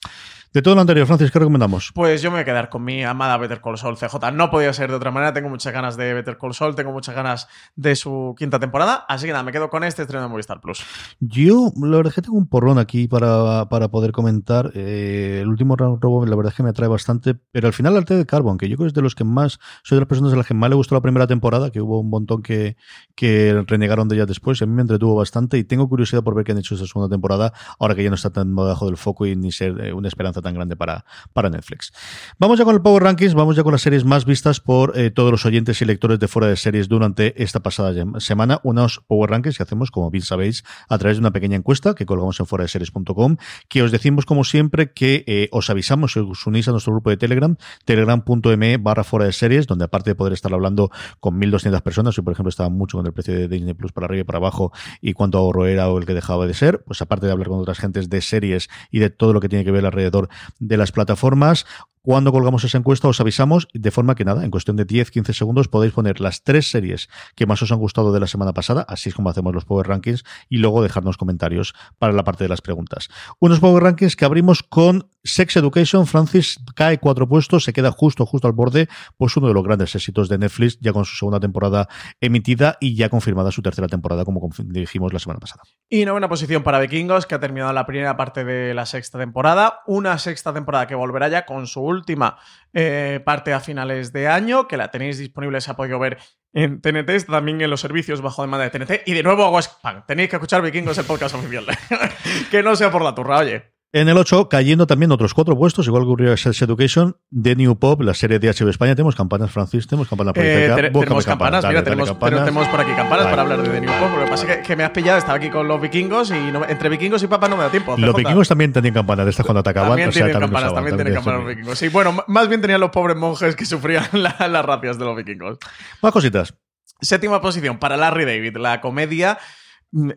De 0.51 0.63
todo 0.63 0.73
lo 0.73 0.81
anterior, 0.81 1.05
Francis, 1.05 1.29
¿qué 1.29 1.37
recomendamos? 1.37 1.91
Pues 1.93 2.23
yo 2.23 2.31
me 2.31 2.37
voy 2.37 2.41
a 2.41 2.45
quedar 2.45 2.69
con 2.69 2.83
mi 2.83 3.03
amada 3.03 3.37
Better 3.37 3.61
Call 3.61 3.77
Saul 3.77 3.97
CJ. 3.97 4.31
No 4.33 4.49
podía 4.49 4.73
ser 4.73 4.89
de 4.89 4.95
otra 4.95 5.11
manera. 5.11 5.31
Tengo 5.31 5.47
muchas 5.47 5.71
ganas 5.71 5.95
de 5.95 6.11
Better 6.11 6.39
Call 6.39 6.55
Saul, 6.55 6.73
tengo 6.73 6.91
muchas 6.91 7.13
ganas 7.13 7.47
de 7.75 7.95
su 7.95 8.33
quinta 8.35 8.59
temporada. 8.59 9.05
Así 9.07 9.27
que 9.27 9.31
nada, 9.31 9.43
me 9.43 9.51
quedo 9.51 9.69
con 9.69 9.83
este 9.83 10.01
estreno 10.01 10.23
de 10.23 10.29
Movistar 10.29 10.59
Plus. 10.59 10.83
Yo, 11.19 11.71
la 11.79 11.97
verdad 11.97 12.09
es 12.09 12.15
que 12.15 12.23
tengo 12.23 12.35
un 12.35 12.47
porrón 12.47 12.79
aquí 12.79 13.07
para, 13.07 13.69
para 13.69 13.89
poder 13.89 14.11
comentar. 14.11 14.71
Eh, 14.73 15.41
el 15.43 15.49
último 15.49 15.75
robo, 15.75 16.25
la 16.25 16.35
verdad 16.35 16.51
es 16.51 16.57
que 16.57 16.63
me 16.63 16.69
atrae 16.69 16.89
bastante. 16.89 17.35
Pero 17.51 17.67
al 17.67 17.73
final, 17.73 17.95
Arte 17.95 18.15
de 18.15 18.25
Carbon, 18.25 18.57
que 18.57 18.67
yo 18.69 18.75
creo 18.75 18.85
que 18.85 18.89
es 18.89 18.95
de 18.95 19.03
los 19.03 19.13
que 19.13 19.25
más, 19.25 19.59
soy 19.83 19.97
de 19.97 20.01
las 20.01 20.09
personas 20.09 20.33
a 20.33 20.35
las 20.35 20.47
que 20.47 20.55
más 20.55 20.71
le 20.71 20.75
gustó 20.77 20.95
la 20.95 21.01
primera 21.01 21.27
temporada, 21.27 21.69
que 21.69 21.79
hubo 21.79 21.99
un 21.99 22.09
montón 22.09 22.41
que, 22.41 22.75
que 23.13 23.63
renegaron 23.67 24.07
de 24.07 24.15
ella 24.15 24.25
después. 24.25 24.59
A 24.63 24.65
mí 24.65 24.73
me 24.73 24.81
entretuvo 24.81 25.13
bastante 25.13 25.59
y 25.59 25.63
tengo 25.63 25.87
curiosidad 25.87 26.23
por 26.23 26.33
ver 26.33 26.43
qué 26.43 26.53
han 26.53 26.57
hecho 26.57 26.73
esta 26.73 26.87
segunda 26.87 27.07
temporada, 27.07 27.53
ahora 27.77 27.93
que 27.93 28.03
ya 28.03 28.09
no 28.09 28.15
está 28.15 28.31
tan 28.31 28.55
debajo 28.55 28.87
del 28.87 28.97
foco 28.97 29.27
y 29.27 29.35
ni 29.35 29.51
ser 29.51 29.79
eh, 29.79 29.93
una 29.93 30.07
esperanza 30.07 30.38
tan 30.41 30.53
grande 30.53 30.75
para, 30.75 31.05
para 31.33 31.49
Netflix. 31.49 31.91
Vamos 32.37 32.59
ya 32.59 32.65
con 32.65 32.75
el 32.75 32.81
Power 32.81 33.03
Rankings, 33.03 33.33
vamos 33.33 33.55
ya 33.55 33.63
con 33.63 33.71
las 33.71 33.81
series 33.81 34.05
más 34.05 34.25
vistas 34.25 34.59
por 34.59 34.97
eh, 34.97 35.11
todos 35.11 35.31
los 35.31 35.45
oyentes 35.45 35.81
y 35.81 35.85
lectores 35.85 36.19
de 36.19 36.27
fuera 36.27 36.47
de 36.47 36.55
series 36.55 36.87
durante 36.87 37.41
esta 37.41 37.61
pasada 37.61 37.93
semana. 38.19 38.59
Unos 38.63 39.01
Power 39.07 39.29
Rankings 39.29 39.57
que 39.57 39.63
hacemos, 39.63 39.91
como 39.91 40.09
bien 40.11 40.23
sabéis, 40.23 40.63
a 40.87 40.97
través 40.97 41.17
de 41.17 41.21
una 41.21 41.31
pequeña 41.31 41.57
encuesta 41.57 41.95
que 41.95 42.05
colgamos 42.05 42.39
en 42.39 42.45
fuera 42.45 42.63
de 42.63 42.69
series.com, 42.69 43.37
que 43.67 43.83
os 43.83 43.91
decimos 43.91 44.25
como 44.25 44.43
siempre 44.43 44.91
que 44.91 45.23
eh, 45.27 45.49
os 45.51 45.69
avisamos 45.69 46.13
si 46.13 46.19
os 46.19 46.47
unís 46.47 46.67
a 46.67 46.71
nuestro 46.71 46.93
grupo 46.93 47.09
de 47.09 47.17
Telegram, 47.17 47.55
telegram.me 47.85 48.77
barra 48.77 49.03
fuera 49.03 49.25
de 49.25 49.33
series, 49.33 49.67
donde 49.67 49.85
aparte 49.85 50.11
de 50.11 50.15
poder 50.15 50.33
estar 50.33 50.53
hablando 50.53 50.91
con 51.19 51.39
1.200 51.39 51.81
personas, 51.81 52.17
y 52.17 52.21
por 52.21 52.33
ejemplo 52.33 52.49
estaba 52.49 52.69
mucho 52.69 52.97
con 52.97 53.05
el 53.05 53.13
precio 53.13 53.33
de 53.33 53.47
Disney 53.47 53.73
Plus 53.73 53.91
para 53.91 54.05
arriba 54.05 54.21
y 54.21 54.23
para 54.23 54.37
abajo 54.37 54.71
y 55.01 55.13
cuánto 55.13 55.37
ahorro 55.37 55.65
era 55.65 55.89
o 55.89 55.97
el 55.97 56.05
que 56.05 56.13
dejaba 56.13 56.47
de 56.47 56.53
ser, 56.53 56.83
pues 56.83 57.01
aparte 57.01 57.25
de 57.25 57.31
hablar 57.31 57.47
con 57.47 57.59
otras 57.59 57.79
gentes 57.79 58.09
de 58.09 58.21
series 58.21 58.69
y 58.91 58.99
de 58.99 59.09
todo 59.09 59.33
lo 59.33 59.39
que 59.39 59.49
tiene 59.49 59.65
que 59.65 59.71
ver 59.71 59.85
alrededor 59.85 60.28
de 60.59 60.77
las 60.77 60.91
plataformas, 60.91 61.65
cuando 62.01 62.31
colgamos 62.31 62.63
esa 62.63 62.77
encuesta 62.77 63.07
os 63.07 63.19
avisamos 63.19 63.67
de 63.73 63.91
forma 63.91 64.15
que 64.15 64.25
nada, 64.25 64.45
en 64.45 64.51
cuestión 64.51 64.77
de 64.77 64.87
10-15 64.87 65.33
segundos 65.33 65.67
podéis 65.67 65.93
poner 65.93 66.21
las 66.21 66.43
tres 66.43 66.71
series 66.71 67.09
que 67.35 67.45
más 67.45 67.61
os 67.61 67.71
han 67.71 67.79
gustado 67.79 68.13
de 68.13 68.19
la 68.19 68.27
semana 68.27 68.53
pasada, 68.53 68.85
así 68.87 69.09
es 69.09 69.15
como 69.15 69.29
hacemos 69.29 69.53
los 69.53 69.65
Power 69.65 69.87
Rankings, 69.87 70.23
y 70.47 70.57
luego 70.57 70.81
dejarnos 70.81 71.17
comentarios 71.17 71.73
para 71.97 72.13
la 72.13 72.23
parte 72.23 72.45
de 72.45 72.49
las 72.49 72.61
preguntas. 72.61 73.09
Unos 73.39 73.59
Power 73.59 73.83
Rankings 73.83 74.15
que 74.15 74.25
abrimos 74.25 74.63
con 74.63 75.09
Sex 75.33 75.57
Education, 75.57 76.05
Francis 76.07 76.59
cae 76.75 76.97
cuatro 76.97 77.27
puestos, 77.27 77.63
se 77.63 77.73
queda 77.73 77.91
justo, 77.91 78.25
justo 78.25 78.47
al 78.47 78.53
borde, 78.53 78.87
pues 79.17 79.35
uno 79.37 79.47
de 79.47 79.53
los 79.53 79.63
grandes 79.63 79.95
éxitos 79.95 80.29
de 80.29 80.37
Netflix, 80.37 80.79
ya 80.79 80.93
con 80.93 81.05
su 81.05 81.15
segunda 81.15 81.39
temporada 81.39 81.87
emitida 82.19 82.77
y 82.79 82.95
ya 82.95 83.09
confirmada 83.09 83.51
su 83.51 83.61
tercera 83.61 83.87
temporada, 83.87 84.25
como 84.25 84.49
dijimos 84.65 85.13
la 85.13 85.19
semana 85.19 85.39
pasada. 85.39 85.63
Y 85.89 86.05
novena 86.05 86.29
posición 86.29 86.63
para 86.63 86.79
Vikingos, 86.79 87.25
que 87.25 87.35
ha 87.35 87.39
terminado 87.39 87.73
la 87.73 87.85
primera 87.85 88.17
parte 88.17 88.43
de 88.43 88.73
la 88.73 88.85
sexta 88.85 89.17
temporada, 89.17 89.81
una 89.87 90.17
sexta 90.17 90.53
temporada 90.53 90.87
que 90.87 90.95
volverá 90.95 91.27
ya 91.27 91.45
con 91.45 91.67
su 91.67 91.81
última 91.81 92.37
eh, 92.73 93.21
parte 93.25 93.53
a 93.53 93.59
finales 93.59 94.13
de 94.13 94.27
año, 94.27 94.67
que 94.67 94.77
la 94.77 94.91
tenéis 94.91 95.17
disponible, 95.17 95.61
se 95.61 95.71
ha 95.71 95.75
podido 95.75 95.99
ver 95.99 96.17
en 96.53 96.81
TNT, 96.81 97.25
también 97.27 97.61
en 97.61 97.69
los 97.69 97.81
servicios 97.81 98.21
bajo 98.21 98.41
demanda 98.41 98.67
de 98.67 98.71
TNT. 98.71 99.07
Y 99.07 99.13
de 99.13 99.23
nuevo 99.23 99.45
hago. 99.45 99.59
Tenéis 100.07 100.29
que 100.29 100.35
escuchar 100.37 100.61
Vikingos, 100.61 100.97
el 100.97 101.05
podcast 101.05 101.35
oficial. 101.35 101.65
que 102.51 102.63
no 102.63 102.75
sea 102.75 102.91
por 102.91 103.03
la 103.03 103.13
turra, 103.13 103.39
oye. 103.39 103.78
En 103.91 104.07
el 104.07 104.17
8, 104.17 104.49
cayendo 104.49 104.85
también 104.85 105.11
otros 105.11 105.33
cuatro 105.33 105.57
puestos, 105.57 105.87
igual 105.87 106.03
que 106.03 106.09
ocurrió 106.09 106.37
Sex 106.37 106.61
Education, 106.61 107.17
The 107.31 107.55
New 107.55 107.75
Pop, 107.79 108.01
la 108.01 108.13
serie 108.13 108.37
de 108.37 108.47
HBO 108.47 108.69
España. 108.69 108.93
Tenemos 108.93 109.15
campanas, 109.15 109.49
Francis, 109.49 109.87
tenemos 109.87 110.07
campanas 110.07 110.35
por 110.35 110.43
eh, 110.45 110.91
Tenemos 110.93 111.25
campanas, 111.25 111.65
mira, 111.65 111.83
tenemos, 111.83 112.19
tenemos, 112.19 112.67
por 112.67 112.81
aquí 112.81 112.91
campanas 112.91 113.25
para 113.25 113.41
hablar 113.41 113.63
de 113.63 113.69
The 113.69 113.81
New 113.81 113.89
Pop. 113.89 114.11
Lo 114.15 114.25
que 114.25 114.29
pasa 114.29 114.53
es 114.53 114.67
que, 114.67 114.75
me 114.75 114.83
has 114.83 114.91
pillado, 114.91 115.17
estaba 115.17 115.37
aquí 115.37 115.49
con 115.49 115.67
los 115.67 115.81
vikingos 115.81 116.29
y 116.29 116.35
entre 116.35 116.89
vikingos 116.89 117.23
y 117.23 117.27
papas 117.27 117.49
no 117.49 117.57
me 117.57 117.63
da 117.63 117.71
tiempo. 117.71 117.97
Los 117.97 118.15
vikingos 118.15 118.47
también 118.47 118.71
tenían 118.71 118.93
campanas 118.93 119.25
de 119.25 119.31
estas 119.31 119.43
cuando 119.43 119.61
atacaban. 119.61 119.89
También 119.89 120.11
tienen 120.11 120.39
campanas, 120.39 120.71
también, 120.71 120.95
tienen 120.95 121.13
campanas 121.15 121.39
los 121.39 121.49
vikingos. 121.49 121.79
Sí, 121.79 121.89
bueno, 121.89 122.23
más 122.27 122.47
bien 122.47 122.61
tenían 122.61 122.81
los 122.81 122.91
pobres 122.91 123.17
monjes 123.17 123.55
que 123.55 123.65
sufrían 123.65 124.07
las 124.13 124.65
racias 124.65 124.99
de 124.99 125.05
los 125.05 125.17
vikingos. 125.17 125.57
Más 126.03 126.11
cositas. 126.11 126.53
Séptima 127.01 127.41
posición 127.41 127.79
para 127.79 127.97
Larry 127.97 128.25
David, 128.25 128.57
la 128.57 128.81
comedia 128.81 129.39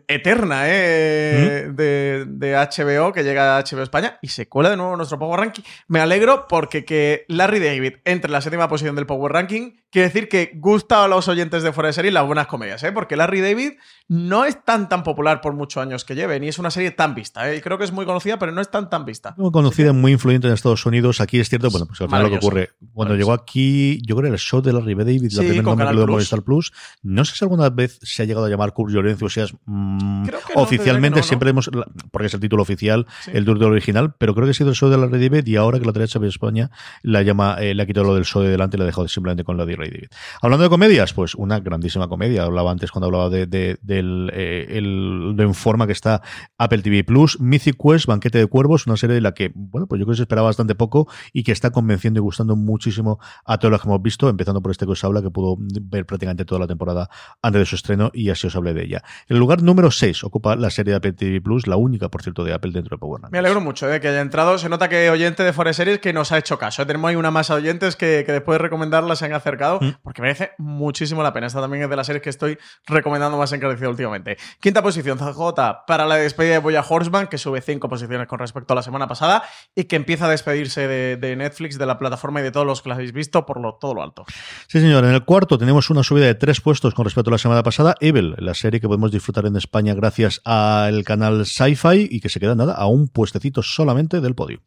eterna 0.07 0.63
¿eh? 0.67 1.67
¿Mm? 1.67 1.75
de, 1.75 2.25
de, 2.27 2.55
HBO 2.55 3.11
que 3.11 3.23
llega 3.23 3.57
a 3.57 3.63
HBO 3.63 3.81
España 3.81 4.19
y 4.21 4.27
se 4.27 4.47
cuela 4.47 4.69
de 4.69 4.77
nuevo 4.77 4.95
nuestro 4.95 5.17
Power 5.17 5.39
Ranking. 5.39 5.63
Me 5.87 5.99
alegro 5.99 6.47
porque 6.47 6.85
que 6.85 7.25
Larry 7.27 7.59
David 7.59 7.95
entre 8.05 8.29
en 8.29 8.33
la 8.33 8.41
séptima 8.41 8.67
posición 8.67 8.95
del 8.95 9.05
Power 9.05 9.31
Ranking 9.31 9.82
quiere 9.93 10.07
decir 10.07 10.27
que 10.27 10.51
gusta 10.55 11.03
a 11.03 11.07
los 11.07 11.27
oyentes 11.27 11.61
de 11.61 11.71
fuera 11.71 11.87
de 11.87 11.93
serie 11.93 12.11
las 12.11 12.25
buenas 12.25 12.47
comedias, 12.47 12.81
¿eh? 12.83 12.91
porque 12.91 13.15
Larry 13.15 13.41
David 13.41 13.73
no 14.07 14.43
es 14.43 14.65
tan 14.65 14.89
tan 14.89 15.03
popular 15.03 15.39
por 15.39 15.53
muchos 15.53 15.81
años 15.83 16.03
que 16.03 16.15
lleve, 16.15 16.39
ni 16.39 16.47
es 16.47 16.57
una 16.57 16.71
serie 16.71 16.89
tan 16.89 17.13
vista. 17.13 17.49
¿eh? 17.49 17.57
Y 17.57 17.61
creo 17.61 17.77
que 17.77 17.83
es 17.83 17.91
muy 17.91 18.05
conocida, 18.05 18.39
pero 18.39 18.51
no 18.51 18.59
es 18.59 18.71
tan 18.71 18.89
tan 18.89 19.05
vista. 19.05 19.35
Muy 19.37 19.51
conocida, 19.51 19.93
muy 19.93 20.11
influyente 20.11 20.47
en 20.47 20.53
Estados 20.53 20.83
Unidos. 20.87 21.21
Aquí 21.21 21.39
es 21.39 21.47
cierto, 21.47 21.69
bueno, 21.69 21.85
pues 21.85 22.01
al 22.01 22.07
final 22.07 22.23
lo 22.23 22.29
que 22.31 22.37
ocurre. 22.37 22.71
Cuando 22.91 23.15
llegó 23.15 23.33
aquí, 23.33 24.01
yo 24.03 24.15
creo 24.15 24.31
que 24.31 24.33
el 24.33 24.39
show 24.39 24.61
de 24.61 24.73
Larry 24.73 24.95
David, 24.95 25.31
la 25.31 25.39
primera 25.41 25.91
que 25.91 25.99
de 25.99 26.07
Movistar 26.07 26.41
Plus, 26.41 26.73
no 27.03 27.23
sé 27.23 27.35
si 27.35 27.45
alguna 27.45 27.69
vez 27.69 27.99
se 28.01 28.23
ha 28.23 28.25
llegado 28.25 28.47
a 28.47 28.49
llamar 28.49 28.73
Curb 28.73 28.89
Llorencio, 28.89 29.27
o 29.27 29.29
sea, 29.29 29.45
mm, 29.65 30.27
oficialmente 30.55 31.21
siempre 31.21 31.51
hemos, 31.51 31.69
porque 32.11 32.25
es 32.25 32.33
el 32.33 32.39
título 32.39 32.63
oficial, 32.63 33.05
el 33.27 33.45
título 33.45 33.67
original, 33.67 34.15
pero 34.17 34.33
creo 34.33 34.47
que 34.47 34.51
ha 34.51 34.55
sido 34.55 34.71
el 34.71 34.75
show 34.75 34.89
de 34.89 34.97
Larry 34.97 35.29
David 35.29 35.45
y 35.45 35.55
ahora 35.55 35.79
que 35.79 35.85
la 35.85 35.91
derecha 35.91 36.17
de 36.17 36.27
España 36.27 36.71
la 37.03 37.21
llama, 37.21 37.57
eh, 37.59 37.75
le 37.75 37.83
ha 37.83 37.85
quitado 37.85 38.07
lo 38.07 38.15
del 38.15 38.25
show 38.25 38.41
de 38.41 38.49
delante 38.49 38.75
y 38.75 38.79
la 38.79 38.85
ha 38.85 38.87
dejado 38.87 39.07
simplemente 39.07 39.43
con 39.43 39.55
la 39.55 39.65
de 39.65 39.82
Larry 39.83 39.91
David. 39.91 40.09
Hablando 40.41 40.63
de 40.63 40.69
comedias, 40.69 41.13
pues 41.13 41.35
una 41.35 41.59
grandísima 41.59 42.07
comedia. 42.07 42.43
Hablaba 42.43 42.71
antes 42.71 42.91
cuando 42.91 43.07
hablaba 43.07 43.29
de, 43.29 43.45
del 43.47 44.31
eh, 44.33 44.67
el, 44.69 45.33
de 45.35 45.53
forma 45.53 45.85
que 45.85 45.93
está 45.93 46.21
Apple 46.57 46.81
TV 46.81 47.03
Plus, 47.03 47.39
Mythic 47.39 47.77
Quest, 47.77 48.05
Banquete 48.05 48.37
de 48.37 48.47
Cuervos, 48.47 48.87
una 48.87 48.97
serie 48.97 49.15
de 49.15 49.21
la 49.21 49.33
que, 49.33 49.51
bueno, 49.55 49.87
pues 49.87 49.99
yo 49.99 50.05
creo 50.05 50.13
que 50.13 50.17
se 50.17 50.23
esperaba 50.23 50.47
bastante 50.47 50.75
poco 50.75 51.07
y 51.31 51.43
que 51.43 51.51
está 51.51 51.71
convenciendo 51.71 52.19
y 52.19 52.21
gustando 52.21 52.55
muchísimo 52.55 53.19
a 53.45 53.57
todos 53.57 53.71
los 53.71 53.81
que 53.81 53.87
hemos 53.87 54.01
visto, 54.01 54.29
empezando 54.29 54.61
por 54.61 54.71
este 54.71 54.85
que 54.85 54.91
os 54.91 55.03
habla, 55.03 55.21
que 55.21 55.29
pudo 55.29 55.55
ver 55.59 56.05
prácticamente 56.05 56.45
toda 56.45 56.59
la 56.59 56.67
temporada 56.67 57.09
antes 57.41 57.59
de 57.59 57.65
su 57.65 57.75
estreno 57.75 58.11
y 58.13 58.29
así 58.29 58.47
os 58.47 58.55
hablé 58.55 58.73
de 58.73 58.83
ella. 58.83 59.03
El 59.27 59.37
lugar 59.37 59.61
número 59.61 59.91
6 59.91 60.23
ocupa 60.23 60.55
la 60.55 60.69
serie 60.69 60.91
de 60.91 60.97
Apple 60.97 61.13
TV 61.13 61.41
Plus, 61.41 61.67
la 61.67 61.75
única, 61.75 62.09
por 62.09 62.21
cierto, 62.21 62.43
de 62.43 62.53
Apple 62.53 62.71
dentro 62.71 62.95
de 62.95 62.99
Power 62.99 63.21
Me 63.31 63.39
alegro 63.39 63.61
mucho 63.61 63.87
de 63.87 63.99
que 63.99 64.07
haya 64.07 64.21
entrado. 64.21 64.57
Se 64.57 64.69
nota 64.69 64.89
que 64.89 65.09
oyente 65.09 65.43
de 65.43 65.53
Forest 65.53 65.77
Series 65.77 65.99
que 65.99 66.13
nos 66.13 66.31
ha 66.31 66.37
hecho 66.37 66.57
caso. 66.57 66.85
Tenemos 66.85 67.09
ahí 67.09 67.15
una 67.15 67.31
masa 67.31 67.55
de 67.55 67.61
oyentes 67.61 67.95
que, 67.95 68.23
que 68.25 68.31
después 68.31 68.55
de 68.55 68.63
recomendarla 68.63 69.15
se 69.15 69.25
han 69.25 69.33
acercado, 69.33 69.72
mm. 69.81 69.95
porque 70.03 70.21
merece 70.21 70.51
muchísimo 70.57 71.23
la 71.23 71.33
pena. 71.33 71.47
Esta 71.47 71.61
también 71.61 71.83
es 71.83 71.89
de 71.89 71.95
las 71.95 72.07
series 72.07 72.21
que 72.21 72.29
estoy 72.29 72.57
recomendando 72.85 73.37
más 73.37 73.51
encarecido 73.53 73.89
últimamente. 73.89 74.37
Quinta 74.59 74.81
posición, 74.81 75.17
CJ, 75.17 75.85
para 75.87 76.05
la 76.05 76.15
despedida 76.15 76.53
de 76.53 76.59
Boya 76.59 76.83
Horseman, 76.87 77.27
que 77.27 77.37
sube 77.37 77.61
cinco 77.61 77.89
posiciones 77.89 78.27
con 78.27 78.39
respecto 78.39 78.73
a 78.73 78.75
la 78.75 78.83
semana 78.83 79.07
pasada 79.07 79.43
y 79.75 79.85
que 79.85 79.95
empieza 79.95 80.25
a 80.25 80.29
despedirse 80.29 80.87
de, 80.87 81.35
Netflix, 81.35 81.77
de 81.77 81.85
la 81.85 81.97
plataforma 81.97 82.39
y 82.39 82.43
de 82.43 82.51
todos 82.51 82.65
los 82.65 82.81
que 82.81 82.89
la 82.89 82.95
habéis 82.95 83.11
visto 83.11 83.45
por 83.45 83.59
lo, 83.59 83.75
todo 83.75 83.93
lo 83.93 84.03
alto. 84.03 84.25
Sí, 84.67 84.79
señor. 84.79 85.03
En 85.05 85.11
el 85.11 85.25
cuarto 85.25 85.57
tenemos 85.57 85.89
una 85.89 86.03
subida 86.03 86.25
de 86.25 86.35
tres 86.35 86.61
puestos 86.61 86.93
con 86.93 87.05
respecto 87.05 87.29
a 87.29 87.33
la 87.33 87.37
semana 87.37 87.63
pasada. 87.63 87.95
Evil, 87.99 88.35
la 88.37 88.53
serie 88.53 88.79
que 88.79 88.87
podemos 88.87 89.11
disfrutar 89.11 89.45
en 89.45 89.55
España 89.55 89.93
gracias 89.93 90.41
al 90.45 91.03
canal 91.03 91.45
Sci-Fi 91.45 92.07
y 92.09 92.19
que 92.19 92.29
se 92.29 92.39
queda 92.39 92.55
nada 92.55 92.73
a 92.73 92.87
un 92.87 93.07
puestecito 93.07 93.61
solamente 93.61 94.21
del 94.21 94.35
podio. 94.35 94.61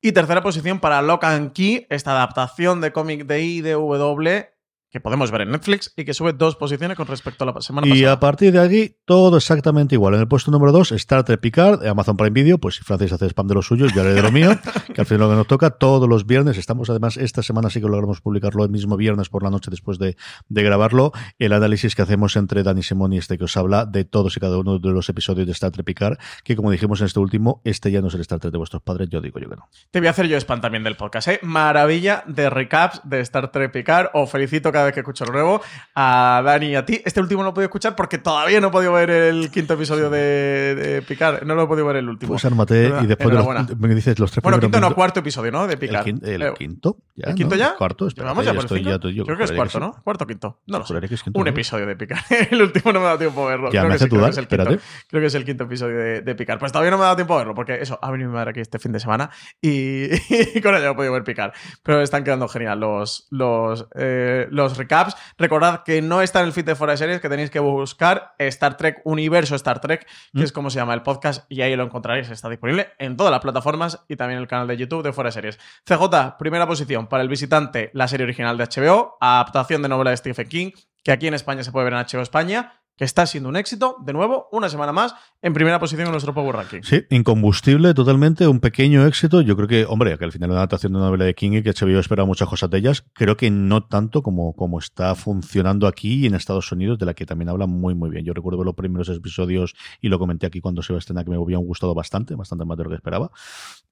Y 0.00 0.12
tercera 0.12 0.42
posición 0.42 0.80
para 0.80 1.00
Lock 1.02 1.24
and 1.24 1.52
Key, 1.52 1.86
esta 1.88 2.12
adaptación 2.12 2.80
de 2.80 2.92
cómic 2.92 3.26
de 3.26 3.42
IDW 3.42 4.51
que 4.92 5.00
podemos 5.00 5.30
ver 5.30 5.40
en 5.40 5.50
Netflix 5.50 5.92
y 5.96 6.04
que 6.04 6.12
sube 6.12 6.34
dos 6.34 6.54
posiciones 6.54 6.98
con 6.98 7.06
respecto 7.06 7.44
a 7.44 7.46
la 7.46 7.60
semana 7.62 7.86
pasada. 7.86 7.98
Y 7.98 8.04
a 8.04 8.20
partir 8.20 8.52
de 8.52 8.60
aquí, 8.60 8.96
todo 9.06 9.38
exactamente 9.38 9.94
igual. 9.94 10.14
En 10.14 10.20
el 10.20 10.28
puesto 10.28 10.50
número 10.50 10.70
dos, 10.70 10.92
Star 10.92 11.24
Trek 11.24 11.40
Picard, 11.40 11.86
Amazon 11.86 12.16
Prime 12.18 12.30
Video, 12.30 12.58
pues 12.58 12.76
si 12.76 12.84
Francis 12.84 13.10
hace 13.12 13.26
spam 13.30 13.46
de 13.46 13.54
los 13.54 13.66
suyos, 13.66 13.94
yo 13.94 14.02
haré 14.02 14.12
de 14.12 14.20
lo 14.20 14.30
mío, 14.30 14.50
que 14.94 15.00
al 15.00 15.06
final 15.06 15.20
lo 15.22 15.30
que 15.30 15.36
nos 15.36 15.46
toca 15.46 15.70
todos 15.70 16.06
los 16.06 16.26
viernes. 16.26 16.58
Estamos 16.58 16.90
además, 16.90 17.16
esta 17.16 17.42
semana 17.42 17.70
sí 17.70 17.80
que 17.80 17.88
logramos 17.88 18.20
publicarlo 18.20 18.64
el 18.64 18.70
mismo 18.70 18.98
viernes 18.98 19.30
por 19.30 19.42
la 19.42 19.48
noche 19.48 19.70
después 19.70 19.98
de, 19.98 20.16
de 20.50 20.62
grabarlo, 20.62 21.12
el 21.38 21.54
análisis 21.54 21.94
que 21.94 22.02
hacemos 22.02 22.36
entre 22.36 22.62
Dani 22.62 22.82
Simón 22.82 23.14
y 23.14 23.18
este 23.18 23.38
que 23.38 23.44
os 23.44 23.56
habla 23.56 23.86
de 23.86 24.04
todos 24.04 24.36
y 24.36 24.40
cada 24.40 24.58
uno 24.58 24.78
de 24.78 24.90
los 24.90 25.08
episodios 25.08 25.46
de 25.46 25.52
Star 25.52 25.70
Trek 25.70 25.86
Picard, 25.86 26.18
que 26.44 26.54
como 26.54 26.70
dijimos 26.70 27.00
en 27.00 27.06
este 27.06 27.18
último, 27.18 27.62
este 27.64 27.90
ya 27.90 28.02
no 28.02 28.08
es 28.08 28.14
el 28.14 28.20
Star 28.20 28.40
Trek 28.40 28.52
de 28.52 28.58
vuestros 28.58 28.82
padres, 28.82 29.08
yo 29.08 29.22
digo 29.22 29.38
yo 29.38 29.48
que 29.48 29.56
no. 29.56 29.68
Te 29.90 30.00
voy 30.00 30.08
a 30.08 30.10
hacer 30.10 30.26
yo 30.26 30.36
spam 30.36 30.60
también 30.60 30.84
del 30.84 30.96
podcast, 30.96 31.28
¿eh? 31.28 31.40
Maravilla 31.42 32.24
de 32.26 32.50
recaps 32.50 33.00
de 33.04 33.20
Star 33.20 33.50
Trek 33.50 33.72
Picard, 33.72 34.10
os 34.12 34.30
felicito 34.30 34.70
cada 34.70 34.81
vez 34.84 34.94
que 34.94 35.00
escucho 35.00 35.24
el 35.24 35.32
nuevo 35.32 35.60
a 35.94 36.42
Dani 36.44 36.66
y 36.68 36.74
a 36.74 36.84
ti. 36.84 37.00
Este 37.04 37.20
último 37.20 37.42
no 37.42 37.44
lo 37.44 37.50
he 37.50 37.54
podido 37.54 37.66
escuchar 37.66 37.96
porque 37.96 38.18
todavía 38.18 38.60
no 38.60 38.68
he 38.68 38.70
podido 38.70 38.92
ver 38.92 39.10
el 39.10 39.50
quinto 39.50 39.74
episodio 39.74 40.10
de, 40.10 40.74
de 40.74 41.02
Picar. 41.02 41.44
No 41.46 41.54
lo 41.54 41.64
he 41.64 41.66
podido 41.66 41.86
ver 41.86 41.96
el 41.96 42.08
último. 42.08 42.32
Pues 42.32 42.44
armate 42.44 42.92
y 43.02 43.06
después 43.06 43.32
me 43.78 43.94
dices 43.94 44.18
los 44.18 44.30
tres 44.30 44.42
Bueno, 44.42 44.60
quinto 44.60 44.80
no, 44.80 44.94
cuarto 44.94 45.20
episodio, 45.20 45.52
¿no? 45.52 45.66
De 45.66 45.76
Picar. 45.76 46.06
El, 46.08 46.42
el 46.42 46.54
quinto. 46.54 46.98
Ya, 47.14 47.30
¿El 47.30 47.34
quinto 47.34 47.56
ya? 47.56 47.74
Cuarto, 47.76 48.08
ya, 48.08 48.24
por 48.54 48.64
estoy, 48.64 48.82
ya, 48.82 48.98
yo 48.98 49.24
Creo 49.24 49.36
que 49.36 49.44
es 49.44 49.52
cuarto, 49.52 49.78
¿no? 49.80 49.94
Cuarto 50.02 50.26
quinto. 50.26 50.60
No 50.66 50.78
lo 50.78 50.86
sé. 50.86 50.94
Un 51.34 51.48
episodio 51.48 51.86
de 51.86 51.96
Picar. 51.96 52.22
el 52.50 52.62
último 52.62 52.92
no 52.92 53.00
me 53.00 53.06
ha 53.06 53.08
dado 53.08 53.18
tiempo 53.18 53.46
a 53.46 53.50
verlo. 53.50 53.70
Ya, 53.70 53.84
me 53.84 53.94
hace 53.94 54.06
dudar, 54.06 54.30
espérate. 54.30 54.78
Creo 55.08 55.20
que 55.20 55.26
es 55.26 55.34
el 55.34 55.44
quinto 55.44 55.64
episodio 55.64 55.96
de, 55.96 56.22
de 56.22 56.34
Picar. 56.34 56.58
Pues 56.58 56.72
todavía 56.72 56.90
no 56.90 56.98
me 56.98 57.02
ha 57.02 57.06
dado 57.06 57.16
tiempo 57.16 57.34
a 57.34 57.38
verlo 57.38 57.54
porque 57.54 57.80
eso, 57.80 57.98
ha 58.00 58.10
venido 58.10 58.30
mi 58.30 58.34
madre 58.34 58.50
aquí 58.50 58.60
este 58.60 58.78
fin 58.78 58.92
de 58.92 59.00
semana 59.00 59.30
y, 59.60 60.08
con 60.62 60.74
ella 60.74 60.86
no 60.86 60.90
he 60.92 60.94
podido 60.94 61.12
ver 61.12 61.24
Picar. 61.24 61.52
Pero 61.82 62.02
están 62.02 62.24
quedando 62.24 62.48
genial 62.48 62.80
los, 62.80 63.26
los, 63.30 63.86
eh, 63.94 64.46
los 64.50 64.71
los 64.72 64.78
recaps. 64.78 65.14
Recordad 65.38 65.82
que 65.84 66.02
no 66.02 66.22
está 66.22 66.40
en 66.40 66.46
el 66.46 66.52
feed 66.52 66.64
de 66.64 66.74
Fuera 66.74 66.92
de 66.92 66.96
Series, 66.96 67.20
que 67.20 67.28
tenéis 67.28 67.50
que 67.50 67.60
buscar 67.60 68.34
Star 68.38 68.76
Trek 68.76 69.00
Universo 69.04 69.54
Star 69.54 69.80
Trek, 69.80 70.04
que 70.32 70.40
Mm. 70.40 70.42
es 70.42 70.52
como 70.52 70.70
se 70.70 70.78
llama 70.78 70.94
el 70.94 71.02
podcast, 71.02 71.44
y 71.50 71.62
ahí 71.62 71.76
lo 71.76 71.84
encontraréis. 71.84 72.30
Está 72.30 72.48
disponible 72.48 72.88
en 72.98 73.16
todas 73.16 73.30
las 73.30 73.40
plataformas 73.40 74.04
y 74.08 74.16
también 74.16 74.38
en 74.38 74.42
el 74.42 74.48
canal 74.48 74.66
de 74.66 74.76
YouTube 74.76 75.02
de 75.02 75.12
Fuera 75.12 75.28
de 75.28 75.32
Series. 75.32 75.58
CJ, 75.86 76.36
primera 76.38 76.66
posición 76.66 77.06
para 77.06 77.22
el 77.22 77.28
visitante, 77.28 77.90
la 77.94 78.08
serie 78.08 78.24
original 78.24 78.56
de 78.56 78.64
HBO, 78.64 79.16
adaptación 79.20 79.82
de 79.82 79.88
novela 79.88 80.10
de 80.10 80.16
Stephen 80.16 80.48
King, 80.48 80.70
que 81.04 81.12
aquí 81.12 81.26
en 81.26 81.34
España 81.34 81.62
se 81.64 81.72
puede 81.72 81.84
ver 81.84 81.94
en 81.94 81.98
HBO 82.00 82.22
España, 82.22 82.81
que 82.96 83.04
está 83.04 83.26
siendo 83.26 83.48
un 83.48 83.56
éxito, 83.56 83.96
de 84.04 84.12
nuevo, 84.12 84.48
una 84.52 84.68
semana 84.68 84.92
más, 84.92 85.14
en 85.40 85.54
primera 85.54 85.80
posición 85.80 86.06
en 86.06 86.12
nuestro 86.12 86.34
Power 86.34 86.56
Ranking. 86.56 86.82
Sí, 86.82 87.04
incombustible 87.10 87.94
totalmente, 87.94 88.46
un 88.46 88.60
pequeño 88.60 89.06
éxito. 89.06 89.40
Yo 89.40 89.56
creo 89.56 89.68
que, 89.68 89.84
hombre, 89.86 90.16
que 90.18 90.24
al 90.24 90.32
final 90.32 90.50
es 90.50 90.52
una 90.52 90.60
adaptación 90.60 90.92
de 90.92 90.98
una 90.98 91.06
novela 91.06 91.24
de 91.24 91.34
King 91.34 91.52
y 91.52 91.62
que 91.62 91.70
HBO 91.70 91.98
espera 91.98 92.24
muchas 92.24 92.48
cosas 92.48 92.70
de 92.70 92.78
ellas. 92.78 93.04
Creo 93.14 93.36
que 93.36 93.50
no 93.50 93.84
tanto 93.84 94.22
como, 94.22 94.54
como 94.54 94.78
está 94.78 95.14
funcionando 95.14 95.86
aquí 95.86 96.20
y 96.20 96.26
en 96.26 96.34
Estados 96.34 96.70
Unidos, 96.70 96.98
de 96.98 97.06
la 97.06 97.14
que 97.14 97.26
también 97.26 97.48
hablan 97.48 97.70
muy, 97.70 97.94
muy 97.94 98.10
bien. 98.10 98.24
Yo 98.24 98.34
recuerdo 98.34 98.62
los 98.62 98.74
primeros 98.74 99.08
episodios 99.08 99.74
y 100.00 100.08
lo 100.08 100.18
comenté 100.18 100.46
aquí 100.46 100.60
cuando 100.60 100.82
se 100.82 100.92
iba 100.92 100.98
a 100.98 101.00
estrenar 101.00 101.24
que 101.24 101.30
me 101.30 101.36
habían 101.36 101.62
gustado 101.64 101.94
bastante, 101.94 102.34
bastante 102.34 102.64
más 102.64 102.76
de 102.76 102.84
lo 102.84 102.90
que 102.90 102.96
esperaba. 102.96 103.30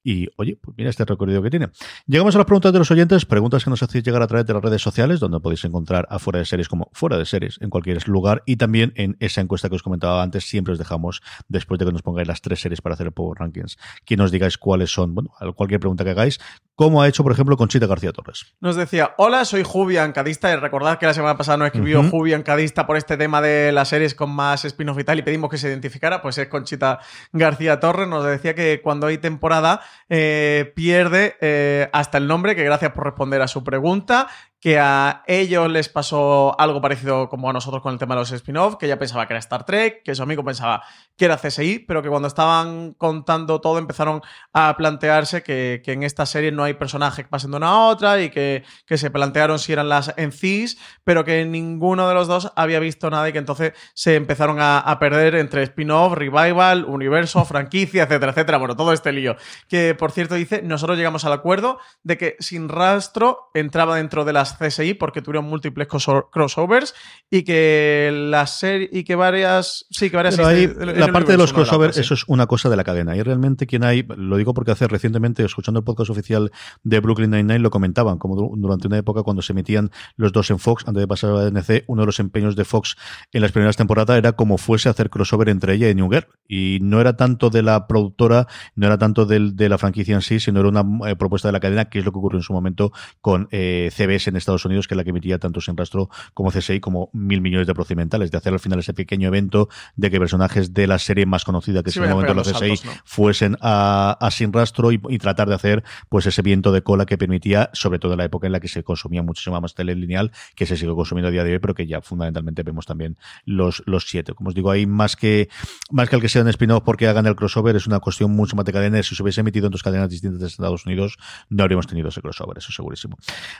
Y 0.03 0.27
oye, 0.37 0.57
pues 0.61 0.75
mira 0.77 0.89
este 0.89 1.05
recorrido 1.05 1.41
que 1.41 1.49
tiene. 1.49 1.69
Llegamos 2.07 2.35
a 2.35 2.39
las 2.39 2.45
preguntas 2.45 2.73
de 2.73 2.79
los 2.79 2.89
oyentes, 2.91 3.25
preguntas 3.25 3.63
que 3.63 3.69
nos 3.69 3.83
hacéis 3.83 4.03
llegar 4.03 4.21
a 4.21 4.27
través 4.27 4.45
de 4.45 4.53
las 4.53 4.63
redes 4.63 4.81
sociales, 4.81 5.19
donde 5.19 5.39
podéis 5.39 5.63
encontrar 5.65 6.07
a 6.09 6.19
Fuera 6.19 6.39
de 6.39 6.45
Series 6.45 6.67
como 6.67 6.89
Fuera 6.93 7.17
de 7.17 7.25
Series 7.25 7.57
en 7.61 7.69
cualquier 7.69 8.07
lugar 8.07 8.43
y 8.45 8.55
también 8.55 8.93
en 8.95 9.17
esa 9.19 9.41
encuesta 9.41 9.69
que 9.69 9.75
os 9.75 9.83
comentaba 9.83 10.23
antes, 10.23 10.45
siempre 10.45 10.73
os 10.73 10.79
dejamos 10.79 11.21
después 11.47 11.79
de 11.79 11.85
que 11.85 11.91
nos 11.91 12.01
pongáis 12.01 12.27
las 12.27 12.41
tres 12.41 12.59
series 12.61 12.81
para 12.81 12.95
hacer 12.95 13.07
el 13.07 13.13
Power 13.13 13.37
Rankings, 13.39 13.77
que 14.05 14.17
nos 14.17 14.31
digáis 14.31 14.57
cuáles 14.57 14.91
son, 14.91 15.13
bueno, 15.13 15.31
cualquier 15.55 15.79
pregunta 15.79 16.03
que 16.03 16.11
hagáis, 16.11 16.39
como 16.75 17.01
ha 17.01 17.07
hecho, 17.07 17.21
por 17.21 17.31
ejemplo, 17.31 17.57
Conchita 17.57 17.85
García 17.85 18.11
Torres. 18.11 18.55
Nos 18.59 18.75
decía, 18.75 19.13
hola, 19.17 19.45
soy 19.45 19.63
Jubi 19.63 19.97
Ancadista, 19.97 20.51
y 20.51 20.55
recordad 20.55 20.97
que 20.97 21.05
la 21.05 21.13
semana 21.13 21.37
pasada 21.37 21.57
nos 21.57 21.67
escribió 21.67 21.99
Ujú. 21.99 22.09
Jubi 22.09 22.33
Ancadista 22.33 22.87
por 22.87 22.97
este 22.97 23.17
tema 23.17 23.41
de 23.41 23.71
las 23.71 23.89
series 23.89 24.15
con 24.15 24.31
más 24.31 24.65
spin-off 24.65 24.97
y 24.99 25.03
tal, 25.03 25.19
y 25.19 25.21
pedimos 25.21 25.49
que 25.49 25.57
se 25.57 25.67
identificara, 25.67 26.21
pues 26.21 26.37
es 26.37 26.47
Conchita 26.47 26.99
García 27.33 27.79
Torres, 27.79 28.07
nos 28.07 28.25
decía 28.25 28.55
que 28.55 28.81
cuando 28.81 29.07
hay 29.07 29.19
temporada 29.19 29.81
eh, 30.09 30.71
pierde 30.75 31.37
eh, 31.41 31.89
hasta 31.93 32.17
el 32.17 32.27
nombre, 32.27 32.55
que 32.55 32.63
gracias 32.63 32.91
por 32.91 33.05
responder 33.05 33.41
a 33.41 33.47
su 33.47 33.63
pregunta, 33.63 34.27
que 34.61 34.77
a 34.77 35.23
ellos 35.25 35.69
les 35.71 35.89
pasó 35.89 36.55
algo 36.59 36.81
parecido 36.81 37.29
como 37.29 37.49
a 37.49 37.53
nosotros 37.53 37.81
con 37.81 37.93
el 37.93 37.99
tema 37.99 38.13
de 38.13 38.21
los 38.21 38.31
spin-off, 38.31 38.75
que 38.75 38.85
ella 38.85 38.99
pensaba 38.99 39.27
que 39.27 39.33
era 39.33 39.39
Star 39.39 39.65
Trek, 39.65 40.03
que 40.03 40.13
su 40.13 40.21
amigo 40.21 40.43
pensaba 40.45 40.83
que 41.17 41.25
era 41.25 41.37
CSI, 41.37 41.79
pero 41.79 42.03
que 42.03 42.09
cuando 42.09 42.27
estaban 42.27 42.93
contando 42.93 43.59
todo 43.59 43.79
empezaron 43.79 44.21
a 44.53 44.77
plantearse 44.77 45.41
que, 45.41 45.81
que 45.83 45.93
en 45.93 46.03
esta 46.03 46.27
serie 46.27 46.51
no 46.51 46.63
hay 46.63 46.75
personajes 46.75 47.25
que 47.25 47.29
pasen 47.29 47.49
de 47.49 47.57
una 47.57 47.69
a 47.69 47.87
otra 47.87 48.21
y 48.21 48.29
que, 48.29 48.63
que 48.85 48.99
se 48.99 49.09
plantearon 49.09 49.57
si 49.57 49.73
eran 49.73 49.89
las 49.89 50.13
en 50.15 50.31
CIS, 50.31 50.77
pero 51.03 51.25
que 51.25 51.43
ninguno 51.43 52.07
de 52.07 52.13
los 52.13 52.27
dos 52.27 52.51
había 52.55 52.79
visto 52.79 53.09
nada 53.09 53.27
y 53.29 53.31
que 53.31 53.39
entonces 53.39 53.73
se 53.95 54.15
empezaron 54.15 54.59
a, 54.59 54.77
a 54.77 54.99
perder 54.99 55.35
entre 55.35 55.63
spin-off, 55.63 56.13
revival, 56.13 56.85
universo, 56.85 57.43
franquicia, 57.45 58.03
etcétera, 58.03 58.31
etcétera. 58.31 58.59
Bueno, 58.59 58.75
todo 58.75 58.93
este 58.93 59.11
lío. 59.11 59.37
Que 59.67 59.95
por 59.95 60.11
cierto 60.11 60.35
dice, 60.35 60.61
nosotros 60.61 60.99
llegamos 60.99 61.25
al 61.25 61.33
acuerdo 61.33 61.79
de 62.03 62.19
que 62.19 62.35
sin 62.39 62.69
rastro 62.69 63.49
entraba 63.55 63.95
dentro 63.95 64.23
de 64.23 64.33
las 64.33 64.50
CSI 64.57 64.93
porque 64.95 65.21
tuvieron 65.21 65.45
múltiples 65.45 65.87
crossovers 65.87 66.93
y 67.29 67.43
que 67.43 68.11
la 68.29 68.47
serie 68.47 68.89
y 68.91 69.03
que 69.03 69.15
varias 69.15 69.85
sí 69.89 70.09
que 70.09 70.15
varias 70.17 70.37
en 70.37 70.99
la 70.99 71.11
parte 71.11 71.31
de 71.33 71.37
los 71.37 71.51
la 71.51 71.55
crossovers, 71.55 71.97
eso 71.97 72.13
es 72.13 72.23
una 72.27 72.47
cosa 72.47 72.69
de 72.69 72.75
la 72.75 72.83
cadena. 72.83 73.15
Y 73.15 73.21
realmente 73.23 73.67
quien 73.67 73.83
hay, 73.83 74.05
lo 74.15 74.37
digo 74.37 74.53
porque 74.53 74.71
hace 74.71 74.87
recientemente, 74.87 75.43
escuchando 75.43 75.79
el 75.79 75.83
podcast 75.83 76.09
oficial 76.09 76.51
de 76.83 76.99
Brooklyn 76.99 77.31
Nine-Nine, 77.31 77.59
lo 77.59 77.69
comentaban, 77.71 78.17
como 78.17 78.35
du- 78.35 78.53
durante 78.57 78.87
una 78.87 78.97
época 78.97 79.23
cuando 79.23 79.41
se 79.41 79.53
emitían 79.53 79.91
los 80.15 80.31
dos 80.31 80.49
en 80.51 80.59
Fox, 80.59 80.83
antes 80.87 81.01
de 81.01 81.07
pasar 81.07 81.31
a 81.35 81.47
NC, 81.47 81.83
uno 81.87 82.01
de 82.03 82.05
los 82.07 82.19
empeños 82.19 82.55
de 82.55 82.65
Fox 82.65 82.95
en 83.31 83.41
las 83.41 83.51
primeras 83.51 83.77
temporadas 83.77 84.17
era 84.17 84.33
como 84.33 84.57
fuese 84.57 84.89
hacer 84.89 85.09
crossover 85.09 85.49
entre 85.49 85.73
ella 85.75 85.89
y 85.89 85.95
New 85.95 86.09
Girl. 86.09 86.27
Y 86.47 86.79
no 86.81 86.99
era 87.01 87.15
tanto 87.15 87.49
de 87.49 87.61
la 87.63 87.87
productora, 87.87 88.47
no 88.75 88.87
era 88.87 88.97
tanto 88.97 89.25
del- 89.25 89.55
de 89.55 89.69
la 89.69 89.77
franquicia 89.77 90.15
en 90.15 90.21
sí, 90.21 90.39
sino 90.39 90.59
era 90.59 90.69
una 90.69 90.83
eh, 91.09 91.15
propuesta 91.15 91.47
de 91.47 91.53
la 91.53 91.59
cadena, 91.59 91.85
que 91.85 91.99
es 91.99 92.05
lo 92.05 92.11
que 92.11 92.19
ocurrió 92.19 92.39
en 92.39 92.43
su 92.43 92.53
momento 92.53 92.91
con 93.21 93.47
eh, 93.51 93.89
CBS 93.95 94.29
en 94.29 94.35
Estados 94.41 94.65
Unidos, 94.65 94.87
que 94.87 94.93
es 94.93 94.97
la 94.97 95.03
que 95.03 95.11
emitía 95.11 95.39
tanto 95.39 95.61
Sin 95.61 95.77
Rastro 95.77 96.09
como 96.33 96.51
CSI, 96.51 96.79
como 96.79 97.09
mil 97.13 97.41
millones 97.41 97.67
de 97.67 97.73
procedimentales, 97.73 98.31
de 98.31 98.37
hacer 98.37 98.53
al 98.53 98.59
final 98.59 98.79
ese 98.79 98.93
pequeño 98.93 99.27
evento 99.27 99.69
de 99.95 100.11
que 100.11 100.19
personajes 100.19 100.73
de 100.73 100.87
la 100.87 100.99
serie 100.99 101.25
más 101.25 101.45
conocida 101.45 101.83
que 101.83 101.91
Sí, 101.91 101.99
es 101.99 102.03
en 102.03 102.09
el 102.09 102.15
momento 102.15 102.33
de 102.33 102.37
los 102.37 102.47
CSI 102.47 102.77
saltos, 102.77 102.85
¿no? 102.85 102.91
fuesen 103.05 103.57
a, 103.61 104.17
a 104.19 104.31
Sin 104.31 104.53
Rastro 104.53 104.91
y, 104.91 105.01
y 105.09 105.17
tratar 105.17 105.47
de 105.47 105.55
hacer 105.55 105.83
pues 106.09 106.25
ese 106.25 106.41
viento 106.41 106.71
de 106.71 106.81
cola 106.83 107.05
que 107.05 107.17
permitía, 107.17 107.69
sobre 107.73 107.99
todo 107.99 108.13
en 108.13 108.19
la 108.19 108.25
época 108.25 108.47
en 108.47 108.53
la 108.53 108.59
que 108.59 108.67
se 108.67 108.83
consumía 108.83 109.23
muchísima 109.23 109.59
más 109.59 109.73
tele 109.73 109.95
lineal, 109.95 110.31
que 110.55 110.65
se 110.65 110.77
sigue 110.77 110.93
consumiendo 110.93 111.29
a 111.29 111.31
día 111.31 111.43
de 111.43 111.53
hoy, 111.53 111.59
pero 111.59 111.73
que 111.73 111.87
ya 111.87 112.01
fundamentalmente 112.01 112.63
vemos 112.63 112.85
también 112.85 113.17
los, 113.45 113.83
los 113.85 114.07
siete. 114.07 114.33
Como 114.33 114.49
os 114.49 114.55
digo, 114.55 114.71
hay 114.71 114.85
más 114.85 115.15
que, 115.15 115.49
más 115.91 116.09
que 116.09 116.15
el 116.15 116.21
que 116.21 116.29
sea 116.29 116.41
un 116.41 116.49
spin-off 116.49 116.83
porque 116.83 117.07
hagan 117.07 117.25
el 117.25 117.35
crossover, 117.35 117.75
es 117.75 117.87
una 117.87 117.99
cuestión 117.99 118.31
mucho 118.31 118.55
más 118.55 118.65
de 118.65 118.73
cadenas. 118.73 119.05
Si 119.05 119.15
se 119.15 119.23
hubiese 119.23 119.41
emitido 119.41 119.67
en 119.67 119.71
dos 119.71 119.83
cadenas 119.83 120.09
distintas 120.09 120.39
de 120.39 120.47
Estados 120.47 120.85
Unidos, 120.85 121.17
no 121.49 121.63
habríamos 121.63 121.87
tenido 121.87 122.09
ese 122.09 122.21
crossover, 122.21 122.57
eso 122.57 122.71
segurísimo. 122.71 123.17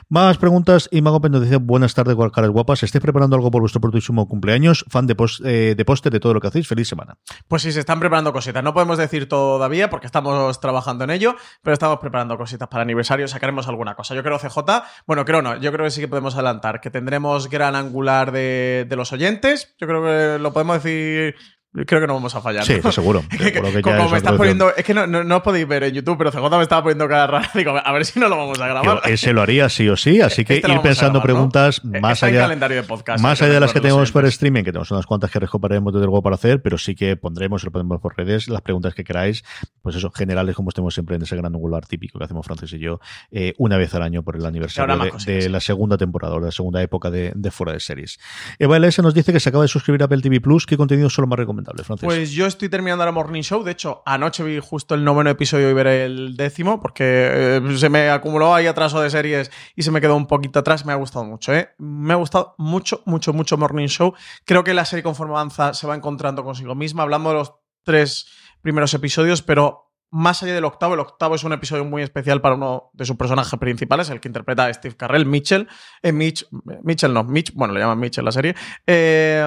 Más 0.08 0.38
preguntas. 0.38 0.71
Y 0.90 1.02
Mago 1.02 1.20
Pen 1.20 1.32
nos 1.32 1.42
dice, 1.42 1.56
buenas 1.56 1.94
tardes, 1.94 2.16
caras 2.32 2.50
guapas. 2.50 2.82
¿Estáis 2.82 3.02
preparando 3.02 3.36
algo 3.36 3.50
por 3.50 3.60
vuestro 3.60 3.80
próximo 3.80 4.26
cumpleaños? 4.26 4.84
Fan 4.88 5.06
de, 5.06 5.14
post, 5.14 5.44
eh, 5.44 5.74
de 5.76 5.84
póster 5.84 6.12
de 6.12 6.20
todo 6.20 6.34
lo 6.34 6.40
que 6.40 6.48
hacéis. 6.48 6.66
Feliz 6.66 6.88
semana. 6.88 7.16
Pues 7.48 7.62
sí, 7.62 7.72
se 7.72 7.80
están 7.80 8.00
preparando 8.00 8.32
cositas. 8.32 8.62
No 8.64 8.72
podemos 8.72 8.98
decir 8.98 9.28
todavía 9.28 9.90
porque 9.90 10.06
estamos 10.06 10.60
trabajando 10.60 11.04
en 11.04 11.10
ello, 11.10 11.36
pero 11.62 11.74
estamos 11.74 11.98
preparando 11.98 12.38
cositas 12.38 12.68
para 12.68 12.82
aniversario. 12.82 13.28
Sacaremos 13.28 13.68
alguna 13.68 13.94
cosa. 13.94 14.14
Yo 14.14 14.22
creo 14.22 14.38
CJ, 14.38 14.58
bueno, 15.06 15.24
creo 15.24 15.42
no, 15.42 15.56
yo 15.56 15.72
creo 15.72 15.84
que 15.84 15.90
sí 15.90 16.00
que 16.00 16.08
podemos 16.08 16.34
adelantar 16.34 16.80
que 16.80 16.90
tendremos 16.90 17.50
gran 17.50 17.76
angular 17.76 18.32
de 18.32 18.94
los 18.96 19.12
oyentes. 19.12 19.74
Yo 19.78 19.86
creo 19.86 20.02
que 20.02 20.38
lo 20.42 20.52
podemos 20.52 20.82
decir. 20.82 21.34
Creo 21.72 22.02
que 22.02 22.06
no 22.06 22.14
vamos 22.14 22.34
a 22.34 22.42
fallar. 22.42 22.64
Sí, 22.64 22.78
¿no? 22.84 22.92
seguro. 22.92 23.24
Que- 23.30 23.80
como 23.80 24.10
me 24.10 24.18
estás 24.18 24.34
poniendo. 24.34 24.74
Es 24.76 24.84
que 24.84 24.92
no, 24.92 25.06
no, 25.06 25.24
no 25.24 25.36
os 25.38 25.42
podéis 25.42 25.66
ver 25.66 25.84
en 25.84 25.94
YouTube, 25.94 26.18
pero 26.18 26.30
CJ 26.30 26.56
me 26.56 26.62
estaba 26.62 26.82
poniendo 26.82 27.08
cara 27.08 27.26
rara. 27.26 27.50
Digo, 27.54 27.74
a 27.82 27.92
ver 27.92 28.04
si 28.04 28.20
no 28.20 28.28
lo 28.28 28.36
vamos 28.36 28.60
a 28.60 28.66
grabar. 28.68 29.00
Yo 29.06 29.10
ese 29.12 29.32
lo 29.32 29.40
haría 29.40 29.68
sí 29.70 29.88
o 29.88 29.96
sí, 29.96 30.20
así 30.20 30.44
que 30.44 30.56
Este 30.56 30.70
ir 30.70 30.80
pensando 30.82 31.22
preguntas 31.22 31.80
Eh, 31.84 32.00
más 32.00 32.14
está 32.14 32.26
allá, 32.26 32.42
calendario 32.42 32.76
de 32.76 32.82
podcast, 32.82 33.22
más 33.22 33.40
allá 33.40 33.54
de 33.54 33.60
las 33.60 33.72
que 33.72 33.80
tenemos 33.80 34.10
oyentes. 34.14 34.34
streaming, 34.34 34.64
que 34.64 34.72
tenemos 34.72 34.90
unas 34.90 35.06
cuantas 35.06 35.30
que 35.30 35.38
recoparemos 35.38 35.92
desde 35.94 36.04
luego 36.04 36.22
para 36.22 36.34
hacer, 36.34 36.60
pero 36.60 36.76
sí 36.76 36.94
que 36.94 37.16
pondremos, 37.16 37.64
lo 37.64 37.70
ponemos 37.70 38.00
por 38.00 38.16
redes, 38.18 38.48
las 38.48 38.60
preguntas 38.60 38.94
que 38.94 39.02
queráis, 39.04 39.42
pues 39.80 39.96
eso, 39.96 40.10
generales 40.10 40.54
como 40.54 40.68
estemos 40.68 40.92
siempre 40.92 41.16
en 41.16 41.22
ese 41.22 41.36
gran 41.36 41.54
angular 41.54 41.86
típico 41.86 42.18
que 42.18 42.24
hacemos 42.26 42.44
Francis 42.44 42.72
y 42.74 42.78
yo, 42.80 43.00
eh, 43.30 43.54
una 43.56 43.78
vez 43.78 43.94
al 43.94 44.02
año 44.02 44.22
por 44.22 44.36
el 44.36 44.44
aniversario 44.44 44.94
de, 45.24 45.48
la 45.48 45.60
segunda 45.60 45.96
temporada, 45.96 46.34
o 46.34 46.40
de 46.40 46.46
la 46.46 46.52
segunda 46.52 46.82
época 46.82 47.10
de, 47.10 47.32
de 47.34 47.50
fuera 47.50 47.72
de 47.72 47.80
series. 47.80 48.18
Eva 48.58 48.78
LS 48.78 49.00
nos 49.02 49.14
dice 49.14 49.32
que 49.32 49.40
se 49.40 49.48
acaba 49.48 49.64
de 49.64 49.68
suscribir 49.68 50.02
a 50.02 50.04
Apple 50.04 50.20
TV 50.20 50.40
Plus, 50.40 50.66
¿qué 50.66 50.76
contenidos 50.76 51.14
son 51.14 51.22
los 51.22 51.30
más 51.30 51.38
Pues 52.06 52.32
yo 52.32 52.46
estoy 52.46 52.68
terminando 52.68 53.04
la 53.04 53.12
Morning 53.12 53.42
Show. 53.42 53.62
De 53.62 53.72
hecho, 53.72 54.02
anoche 54.06 54.42
vi 54.42 54.58
justo 54.58 54.94
el 54.94 55.04
noveno 55.04 55.30
episodio 55.30 55.70
y 55.70 55.72
veré 55.72 56.04
el 56.04 56.36
décimo, 56.36 56.80
porque 56.80 57.04
eh, 57.56 57.60
se 57.76 57.88
me 57.88 58.10
acumuló 58.10 58.54
ahí 58.54 58.66
atraso 58.66 59.00
de 59.00 59.10
series 59.10 59.50
y 59.76 59.82
se 59.82 59.90
me 59.90 60.00
quedó 60.00 60.16
un 60.16 60.26
poquito 60.26 60.58
atrás. 60.58 60.84
Me 60.84 60.92
ha 60.92 60.96
gustado 60.96 61.24
mucho, 61.24 61.52
¿eh? 61.54 61.70
Me 61.78 62.12
ha 62.12 62.16
gustado 62.16 62.54
mucho, 62.58 63.02
mucho, 63.06 63.32
mucho 63.32 63.56
Morning 63.56 63.88
Show. 63.88 64.14
Creo 64.44 64.64
que 64.64 64.74
la 64.74 64.84
serie 64.84 65.02
conforme 65.02 65.34
avanza 65.34 65.74
se 65.74 65.86
va 65.86 65.94
encontrando 65.94 66.44
consigo 66.44 66.74
misma. 66.74 67.02
Hablamos 67.02 67.32
de 67.32 67.38
los 67.38 67.52
tres 67.84 68.26
primeros 68.62 68.94
episodios, 68.94 69.42
pero 69.42 69.91
más 70.12 70.42
allá 70.42 70.54
del 70.54 70.66
octavo, 70.66 70.92
el 70.92 71.00
octavo 71.00 71.34
es 71.36 71.42
un 71.42 71.54
episodio 71.54 71.86
muy 71.86 72.02
especial 72.02 72.42
para 72.42 72.54
uno 72.54 72.90
de 72.92 73.06
sus 73.06 73.16
personajes 73.16 73.58
principales, 73.58 74.10
el 74.10 74.20
que 74.20 74.28
interpreta 74.28 74.66
a 74.66 74.74
Steve 74.74 74.94
Carrell, 74.94 75.24
Mitchell. 75.24 75.66
Eh, 76.02 76.12
Mitch, 76.12 76.46
Mitchell 76.82 77.14
no, 77.14 77.24
Mitch, 77.24 77.54
bueno, 77.54 77.72
le 77.72 77.80
llaman 77.80 77.98
Mitchell 77.98 78.22
la 78.22 78.30
serie. 78.30 78.54
Eh, 78.86 79.42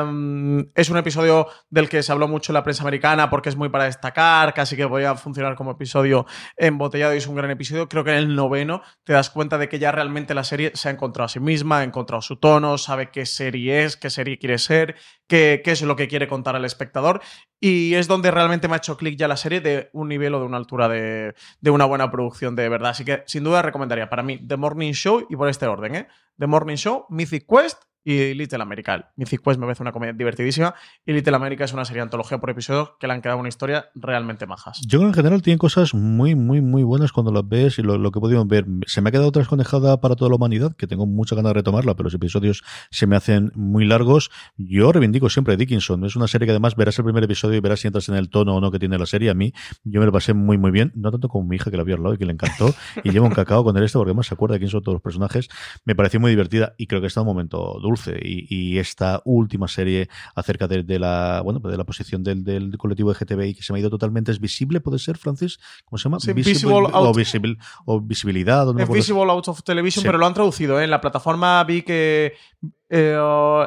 es 0.74 0.90
un 0.90 0.98
episodio 0.98 1.48
del 1.70 1.88
que 1.88 2.02
se 2.02 2.12
habló 2.12 2.28
mucho 2.28 2.52
en 2.52 2.56
la 2.56 2.64
prensa 2.64 2.82
americana 2.82 3.30
porque 3.30 3.50
es 3.50 3.56
muy 3.56 3.70
para 3.70 3.84
destacar, 3.84 4.56
casi 4.56 4.76
que 4.76 4.88
podía 4.88 5.14
funcionar 5.14 5.56
como 5.56 5.70
episodio 5.70 6.26
embotellado 6.58 7.14
y 7.14 7.18
es 7.18 7.28
un 7.28 7.36
gran 7.36 7.52
episodio. 7.52 7.88
Creo 7.88 8.04
que 8.04 8.10
en 8.10 8.18
el 8.18 8.36
noveno 8.36 8.82
te 9.04 9.14
das 9.14 9.30
cuenta 9.30 9.60
de 9.60 9.70
que 9.70 9.78
ya 9.78 9.92
realmente 9.92 10.34
la 10.34 10.44
serie 10.44 10.72
se 10.74 10.90
ha 10.90 10.92
encontrado 10.92 11.26
a 11.26 11.30
sí 11.30 11.40
misma, 11.40 11.80
ha 11.80 11.84
encontrado 11.84 12.24
su 12.24 12.38
tono, 12.38 12.80
sabe 12.80 13.12
qué 13.12 13.28
serie 13.28 13.84
es, 13.84 13.98
qué 13.98 14.10
serie 14.10 14.40
quiere 14.40 14.58
ser, 14.58 14.96
qué, 15.28 15.62
qué 15.64 15.72
es 15.72 15.84
lo 15.84 15.96
que 15.96 16.08
quiere 16.08 16.28
contar 16.28 16.56
al 16.56 16.66
espectador. 16.66 17.22
Y 17.60 17.96
es 17.96 18.08
donde 18.08 18.32
realmente 18.32 18.68
me 18.68 18.76
ha 18.76 18.78
hecho 18.78 18.98
clic 18.98 19.18
ya 19.18 19.28
la 19.28 19.38
serie 19.38 19.62
de 19.62 19.90
un 19.94 20.10
nivel 20.10 20.34
o 20.36 20.40
de 20.40 20.46
una 20.46 20.58
altura 20.58 20.88
de, 20.90 21.34
de 21.62 21.70
una 21.72 21.86
buena 21.86 22.12
producción 22.12 22.56
de 22.56 22.70
verdad. 22.70 22.92
Así 22.92 23.06
que 23.06 23.24
sin 23.26 23.44
duda 23.44 23.62
recomendaría 23.62 24.10
para 24.10 24.24
mí 24.24 24.38
The 24.46 24.58
Morning 24.58 24.92
Show 24.92 25.26
y 25.30 25.36
por 25.36 25.50
este 25.50 25.66
orden, 25.66 25.96
¿eh? 25.96 26.08
The 26.38 26.48
Morning 26.48 26.76
Show, 26.76 27.06
Mythic 27.10 27.48
Quest 27.48 27.84
y 28.06 28.36
Little 28.36 28.62
America. 28.62 29.12
Mythic 29.18 29.42
Quest 29.42 29.60
me 29.60 29.66
parece 29.66 29.82
una 29.82 29.92
comedia 29.92 30.14
divertidísima 30.14 30.76
y 31.06 31.12
Little 31.12 31.36
America 31.36 31.66
es 31.66 31.74
una 31.74 31.84
serie 31.84 32.04
antología 32.04 32.38
por 32.38 32.52
episodio 32.52 32.96
que 33.00 33.08
le 33.08 33.14
han 33.14 33.22
quedado 33.22 33.40
una 33.40 33.50
historia 33.50 33.88
realmente 33.96 34.46
majas. 34.46 34.80
Yo 34.88 35.02
en 35.02 35.14
general 35.14 35.42
tiene 35.42 35.58
cosas 35.58 35.96
muy, 35.96 36.36
muy, 36.36 36.62
muy 36.62 36.84
buenas 36.84 37.12
cuando 37.12 37.32
las 37.32 37.48
ves 37.48 37.80
y 37.80 37.82
lo, 37.82 38.00
que 38.12 38.20
he 38.20 38.22
podido 38.22 38.46
ver. 38.46 38.66
Se 38.86 39.02
me 39.02 39.10
ha 39.10 39.12
quedado 39.12 39.32
desconejada 39.32 40.00
para 40.00 40.16
toda 40.16 40.30
la 40.30 40.36
humanidad, 40.36 40.76
que 40.76 40.86
tengo 40.86 41.08
mucha 41.08 41.36
ganas 41.36 41.50
de 41.50 41.54
retomarla, 41.56 41.96
pero 41.96 42.06
los 42.06 42.14
episodios 42.14 42.64
se 42.92 43.08
me 43.08 43.16
hacen 43.16 43.52
muy 43.56 43.86
largos. 43.86 44.30
Yo 44.56 44.92
reivindico 44.92 45.30
siempre 45.30 45.58
Dickinson. 45.58 46.06
Es 46.06 46.16
una 46.16 46.28
serie 46.28 46.46
que 46.46 46.52
además 46.52 46.76
verás 46.76 46.98
el 47.00 47.06
primer 47.06 47.24
episodio 47.24 47.58
y 47.58 47.60
verás 47.60 47.80
si 47.80 47.88
entras 47.88 48.08
en 48.10 48.16
el 48.16 48.30
tono 48.30 48.56
o 48.56 48.62
no 48.62 48.70
que 48.70 48.78
tiene 48.78 49.00
la 49.00 49.08
serie. 49.08 49.32
A 49.32 49.34
mí, 49.34 49.52
yo 49.84 50.00
me 50.00 50.06
lo 50.06 50.12
pasé 50.12 50.36
muy, 50.36 50.60
muy 50.60 50.70
bien. 50.70 50.92
No 50.96 51.10
tanto 51.10 51.28
como 51.28 51.48
mi 51.48 51.56
hija 51.56 51.72
que 51.72 51.78
la 51.78 51.84
vio 51.84 51.96
al 51.96 52.04
lado 52.04 52.14
y 52.14 52.18
que 52.20 52.26
le 52.26 52.34
encantó. 52.34 52.76
y 53.04 53.10
llevo 53.10 53.26
un 53.26 53.34
cacao 53.34 53.64
con 53.64 53.76
el 53.76 53.84
esto 53.84 54.00
porque 54.00 54.14
más 54.14 54.28
se 54.28 54.36
acuerda 54.36 54.54
de 54.54 54.60
quién 54.60 54.70
son 54.70 54.84
todos 54.84 54.94
los 54.94 55.02
personajes. 55.02 55.50
Me 55.86 55.96
pareció 55.96 56.20
muy 56.20 56.30
divertida 56.30 56.76
y 56.78 56.86
creo 56.86 57.02
que 57.02 57.08
está 57.08 57.22
un 57.22 57.28
momento 57.28 57.80
dulce. 57.82 57.95
Y, 58.22 58.76
esta 58.76 59.22
última 59.26 59.68
serie 59.68 60.10
acerca 60.36 60.68
de, 60.68 61.00
la 61.00 61.42
bueno 61.44 61.60
de 61.60 61.78
la 61.78 61.84
posición 61.86 62.24
del, 62.24 62.44
del 62.44 62.78
colectivo 62.78 63.12
LGTBI 63.12 63.56
que 63.56 63.64
se 63.64 63.72
me 63.72 63.78
ha 63.78 63.82
ido 63.82 63.90
totalmente 63.90 64.32
es 64.32 64.40
visible, 64.40 64.82
puede 64.82 65.00
ser, 65.00 65.18
Francis, 65.18 65.60
¿cómo 65.86 65.98
se 65.98 66.04
llama? 66.04 66.18
visible, 66.34 66.74
o, 66.74 67.14
visible, 67.14 67.58
o 67.86 68.02
visibilidad. 68.02 68.68
es 68.80 68.90
Visible 68.90 69.32
Out 69.32 69.48
of 69.48 69.64
Television, 69.64 70.04
pero 70.04 70.18
lo 70.18 70.26
han 70.26 70.34
traducido. 70.34 70.80
¿eh? 70.80 70.84
En 70.84 70.92
la 70.92 71.02
plataforma 71.02 71.64
vi 71.64 71.82
que 71.82 72.34
eh, 72.90 73.18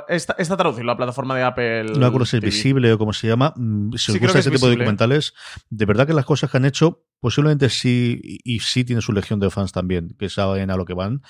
está, 0.08 0.34
traducido 0.56 0.84
la 0.84 0.96
plataforma 0.96 1.36
de 1.36 1.42
Apple. 1.42 1.84
No 1.84 1.98
me 1.98 2.06
acuerdo 2.06 2.26
si 2.26 2.36
es 2.36 2.42
visible 2.42 2.92
o 2.92 2.98
cómo 2.98 3.12
se 3.12 3.26
llama. 3.26 3.52
Mm, 3.56 3.94
si 3.94 4.12
os 4.12 4.20
gusta 4.20 4.38
ese 4.38 4.50
tipo 4.50 4.66
de 4.66 4.76
documentales, 4.76 5.34
de 5.70 5.86
verdad 5.86 6.06
que 6.06 6.12
las 6.12 6.24
cosas 6.24 6.50
que 6.50 6.56
han 6.56 6.64
hecho 6.64 7.04
Posiblemente 7.20 7.68
sí, 7.68 8.20
y 8.22 8.60
sí 8.60 8.84
tiene 8.84 9.02
su 9.02 9.12
legión 9.12 9.40
de 9.40 9.50
fans 9.50 9.72
también, 9.72 10.14
que 10.18 10.28
saben 10.28 10.70
a 10.70 10.76
lo 10.76 10.84
que 10.84 10.94
van, 10.94 11.22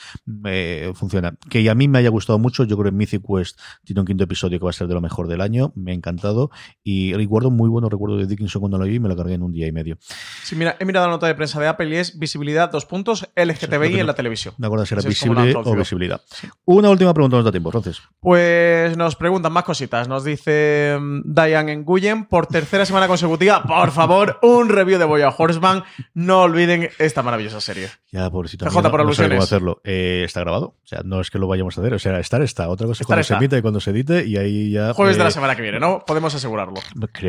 eh, 0.45 0.93
funciona. 0.95 1.35
Que 1.49 1.69
a 1.71 1.75
mí 1.75 1.89
me 1.89 1.99
haya 1.99 2.11
gustado 2.11 2.39
mucho, 2.39 2.65
yo 2.65 2.77
creo 2.77 2.93
que 2.93 2.97
Mythic 2.97 3.23
Quest 3.27 3.59
tiene 3.85 4.01
un 4.01 4.07
quinto 4.07 4.25
episodio 4.25 4.59
que 4.59 4.65
va 4.65 4.71
a 4.71 4.75
ser 4.75 4.87
de 4.87 4.93
lo 4.93 5.01
mejor 5.01 5.29
del 5.29 5.41
año, 5.41 5.73
me 5.77 5.93
ha 5.93 5.95
encantado, 5.95 6.51
y 6.85 7.15
recuerdo 7.15 7.51
muy 7.51 7.71
buenos 7.71 7.91
recuerdo 7.91 8.19
de 8.19 8.27
Dickinson 8.27 8.61
cuando 8.61 8.77
lo 8.77 8.85
vi 8.85 8.97
y 8.97 9.01
me 9.01 9.09
lo 9.09 9.17
cargué 9.17 9.35
en 9.35 9.43
un 9.43 9.53
día 9.53 9.67
y 9.67 9.73
medio. 9.73 9.97
Sí, 10.43 10.57
mira, 10.57 10.77
he 10.79 10.85
mirado 10.85 11.07
la 11.07 11.13
nota 11.13 11.27
de 11.27 11.35
prensa 11.35 11.59
de 11.59 11.69
Apple 11.69 11.89
y 11.89 11.95
es 11.95 12.19
visibilidad, 12.19 12.71
dos 12.71 12.85
puntos, 12.85 13.27
LGTBI 13.35 14.01
en 14.01 14.07
la 14.07 14.15
televisión. 14.15 14.55
De 14.59 14.67
acuerdo 14.67 14.85
si 14.85 14.95
era 14.95 15.03
visible 15.09 15.55
o 15.57 15.75
visibilidad. 15.75 16.21
Una 16.67 16.91
última 16.91 17.15
pregunta, 17.15 17.39
nos 17.39 17.47
da 17.47 17.51
tiempo, 17.51 17.71
entonces. 17.79 18.03
Pues 18.21 18.97
nos 18.97 19.17
preguntan 19.17 19.53
más 19.53 19.65
cositas, 19.65 20.09
nos 20.09 20.25
dice 20.25 20.97
mm, 21.01 21.23
Diane 21.25 21.77
Nguyen, 21.77 22.27
por 22.27 22.47
tercera 22.47 22.85
semana 22.85 23.09
consecutiva, 23.09 23.63
por 23.63 23.91
favor, 23.91 24.39
un 24.43 24.69
review 24.69 24.99
de 24.99 25.05
Boya 25.05 25.35
Horseman 25.37 25.85
no 26.15 26.43
olviden 26.43 26.91
esta 26.99 27.23
maravillosa 27.23 27.61
serie. 27.61 27.91
Ya, 28.11 28.31
pobrecito. 28.31 28.65
No, 28.65 28.91
por 28.91 29.01
alusiones. 29.01 29.33
cómo 29.37 29.43
hacerlo. 29.43 29.81
Eh, 29.85 30.23
está 30.25 30.41
grabado. 30.41 30.77
O 30.83 30.87
sea, 30.87 31.03
no 31.05 31.21
es 31.21 31.31
que 31.31 31.39
lo 31.39 31.47
vayamos 31.47 31.77
a 31.77 31.81
hacer. 31.81 31.95
O 31.95 31.99
sea, 31.99 32.19
estar 32.19 32.41
está. 32.43 32.69
Otra 32.69 32.87
cosa 32.87 33.03
es 33.03 33.07
cuando 33.07 33.23
se 33.23 33.35
emite 33.35 33.59
y 33.59 33.63
cuando 33.63 33.81
se 33.81 33.91
edite 33.91 34.27
y 34.27 34.37
ahí 34.37 34.71
ya. 34.71 34.95
Jueves 34.95 35.17
de 35.17 35.25
la 35.25 35.29
eh, 35.29 35.33
semana 35.33 35.55
que 35.55 35.63
viene, 35.63 35.79
¿no? 35.79 36.05
Podemos 36.07 36.35
asegurarlo. 36.35 36.81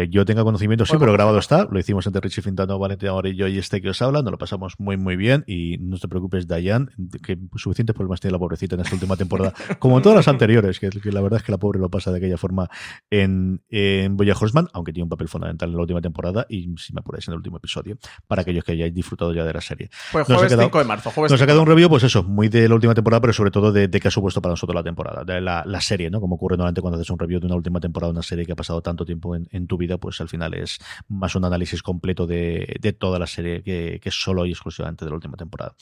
yo 0.09 0.25
tenga 0.25 0.43
conocimiento, 0.43 0.85
sí, 0.85 0.95
pero 0.97 1.11
grabado 1.11 1.37
está. 1.37 1.67
Lo 1.69 1.79
hicimos 1.79 2.07
entre 2.07 2.21
Richie 2.21 2.41
Fintano, 2.41 2.79
Valentina 2.79 3.13
y 3.25 3.35
yo 3.35 3.47
y 3.47 3.57
este 3.57 3.81
que 3.81 3.89
os 3.89 4.01
habla. 4.01 4.21
Nos 4.21 4.31
lo 4.31 4.37
pasamos 4.37 4.75
muy, 4.79 4.97
muy 4.97 5.15
bien. 5.15 5.43
Y 5.47 5.77
no 5.79 5.97
te 5.97 6.07
preocupes, 6.07 6.47
Diane, 6.47 6.87
que 7.23 7.37
suficientes 7.55 7.95
problemas 7.95 8.21
tiene 8.21 8.33
la 8.33 8.39
pobrecita 8.39 8.75
en 8.75 8.81
esta 8.81 8.95
última 8.95 9.17
temporada. 9.17 9.53
como 9.79 9.97
en 9.97 10.03
todas 10.03 10.15
las 10.15 10.27
anteriores, 10.39 10.79
que, 10.79 10.89
la 11.11 11.21
verdad 11.21 11.39
es 11.39 11.43
que 11.43 11.51
la 11.51 11.57
pobre 11.57 11.79
lo 11.79 11.89
pasa 11.89 12.11
de 12.11 12.17
aquella 12.17 12.37
forma 12.37 12.69
en, 13.09 13.61
en 13.69 14.15
Boya 14.15 14.35
Horseman, 14.39 14.67
aunque 14.73 14.93
tiene 14.93 15.03
un 15.03 15.09
papel 15.09 15.27
fundamental 15.27 15.69
en 15.69 15.75
la 15.75 15.81
última 15.81 16.01
temporada 16.01 16.45
y 16.49 16.73
si 16.77 16.93
me 16.93 16.99
apuráis 16.99 17.27
en 17.27 17.33
el 17.33 17.37
último 17.37 17.57
episodio, 17.57 17.97
para 18.27 18.41
aquellos 18.43 18.63
que 18.63 18.71
hayáis 18.71 18.93
disfrutado 18.93 19.33
ya 19.33 19.43
de 19.43 19.53
la 19.53 19.61
serie. 19.61 19.89
Pues 20.11 20.25
jueves 20.25 20.55
5 20.57 20.79
de 20.79 20.85
marzo. 20.85 21.11
Jueves 21.11 21.31
nos 21.31 21.41
ha 21.41 21.45
quedado 21.45 21.61
un 21.61 21.67
review, 21.67 21.89
pues 21.89 22.03
eso, 22.03 22.23
muy 22.23 22.49
de 22.49 22.67
la 22.67 22.75
última 22.75 22.93
temporada, 22.93 23.21
pero 23.21 23.33
sobre 23.33 23.51
todo 23.51 23.71
de, 23.71 23.87
de 23.87 23.99
qué 23.99 24.07
ha 24.07 24.11
supuesto 24.11 24.41
para 24.41 24.53
nosotros 24.53 24.75
la 24.75 24.83
temporada, 24.83 25.23
de 25.23 25.41
la, 25.41 25.63
la, 25.65 25.81
serie, 25.81 26.09
¿no? 26.09 26.19
Como 26.21 26.35
ocurre 26.35 26.55
normalmente 26.57 26.81
cuando 26.81 26.97
haces 26.97 27.09
un 27.09 27.19
review 27.19 27.39
de 27.39 27.47
una 27.47 27.55
última 27.55 27.79
temporada, 27.79 28.11
una 28.11 28.23
serie 28.23 28.45
que 28.45 28.53
ha 28.53 28.55
pasado 28.55 28.81
tanto 28.81 29.05
tiempo 29.05 29.35
en, 29.35 29.47
en 29.51 29.67
tu 29.67 29.77
vida, 29.77 29.97
pues 29.97 30.21
al 30.21 30.29
final 30.29 30.53
es 30.53 30.79
más 31.07 31.35
un 31.35 31.45
análisis 31.45 31.81
completo 31.81 32.27
de, 32.27 32.77
de 32.79 32.93
toda 32.93 33.19
la 33.19 33.27
serie 33.27 33.63
que, 33.63 33.99
que, 34.01 34.11
solo 34.11 34.45
y 34.45 34.51
exclusivamente 34.51 35.05
de 35.05 35.11
la 35.11 35.15
última 35.15 35.37
temporada. 35.37 35.75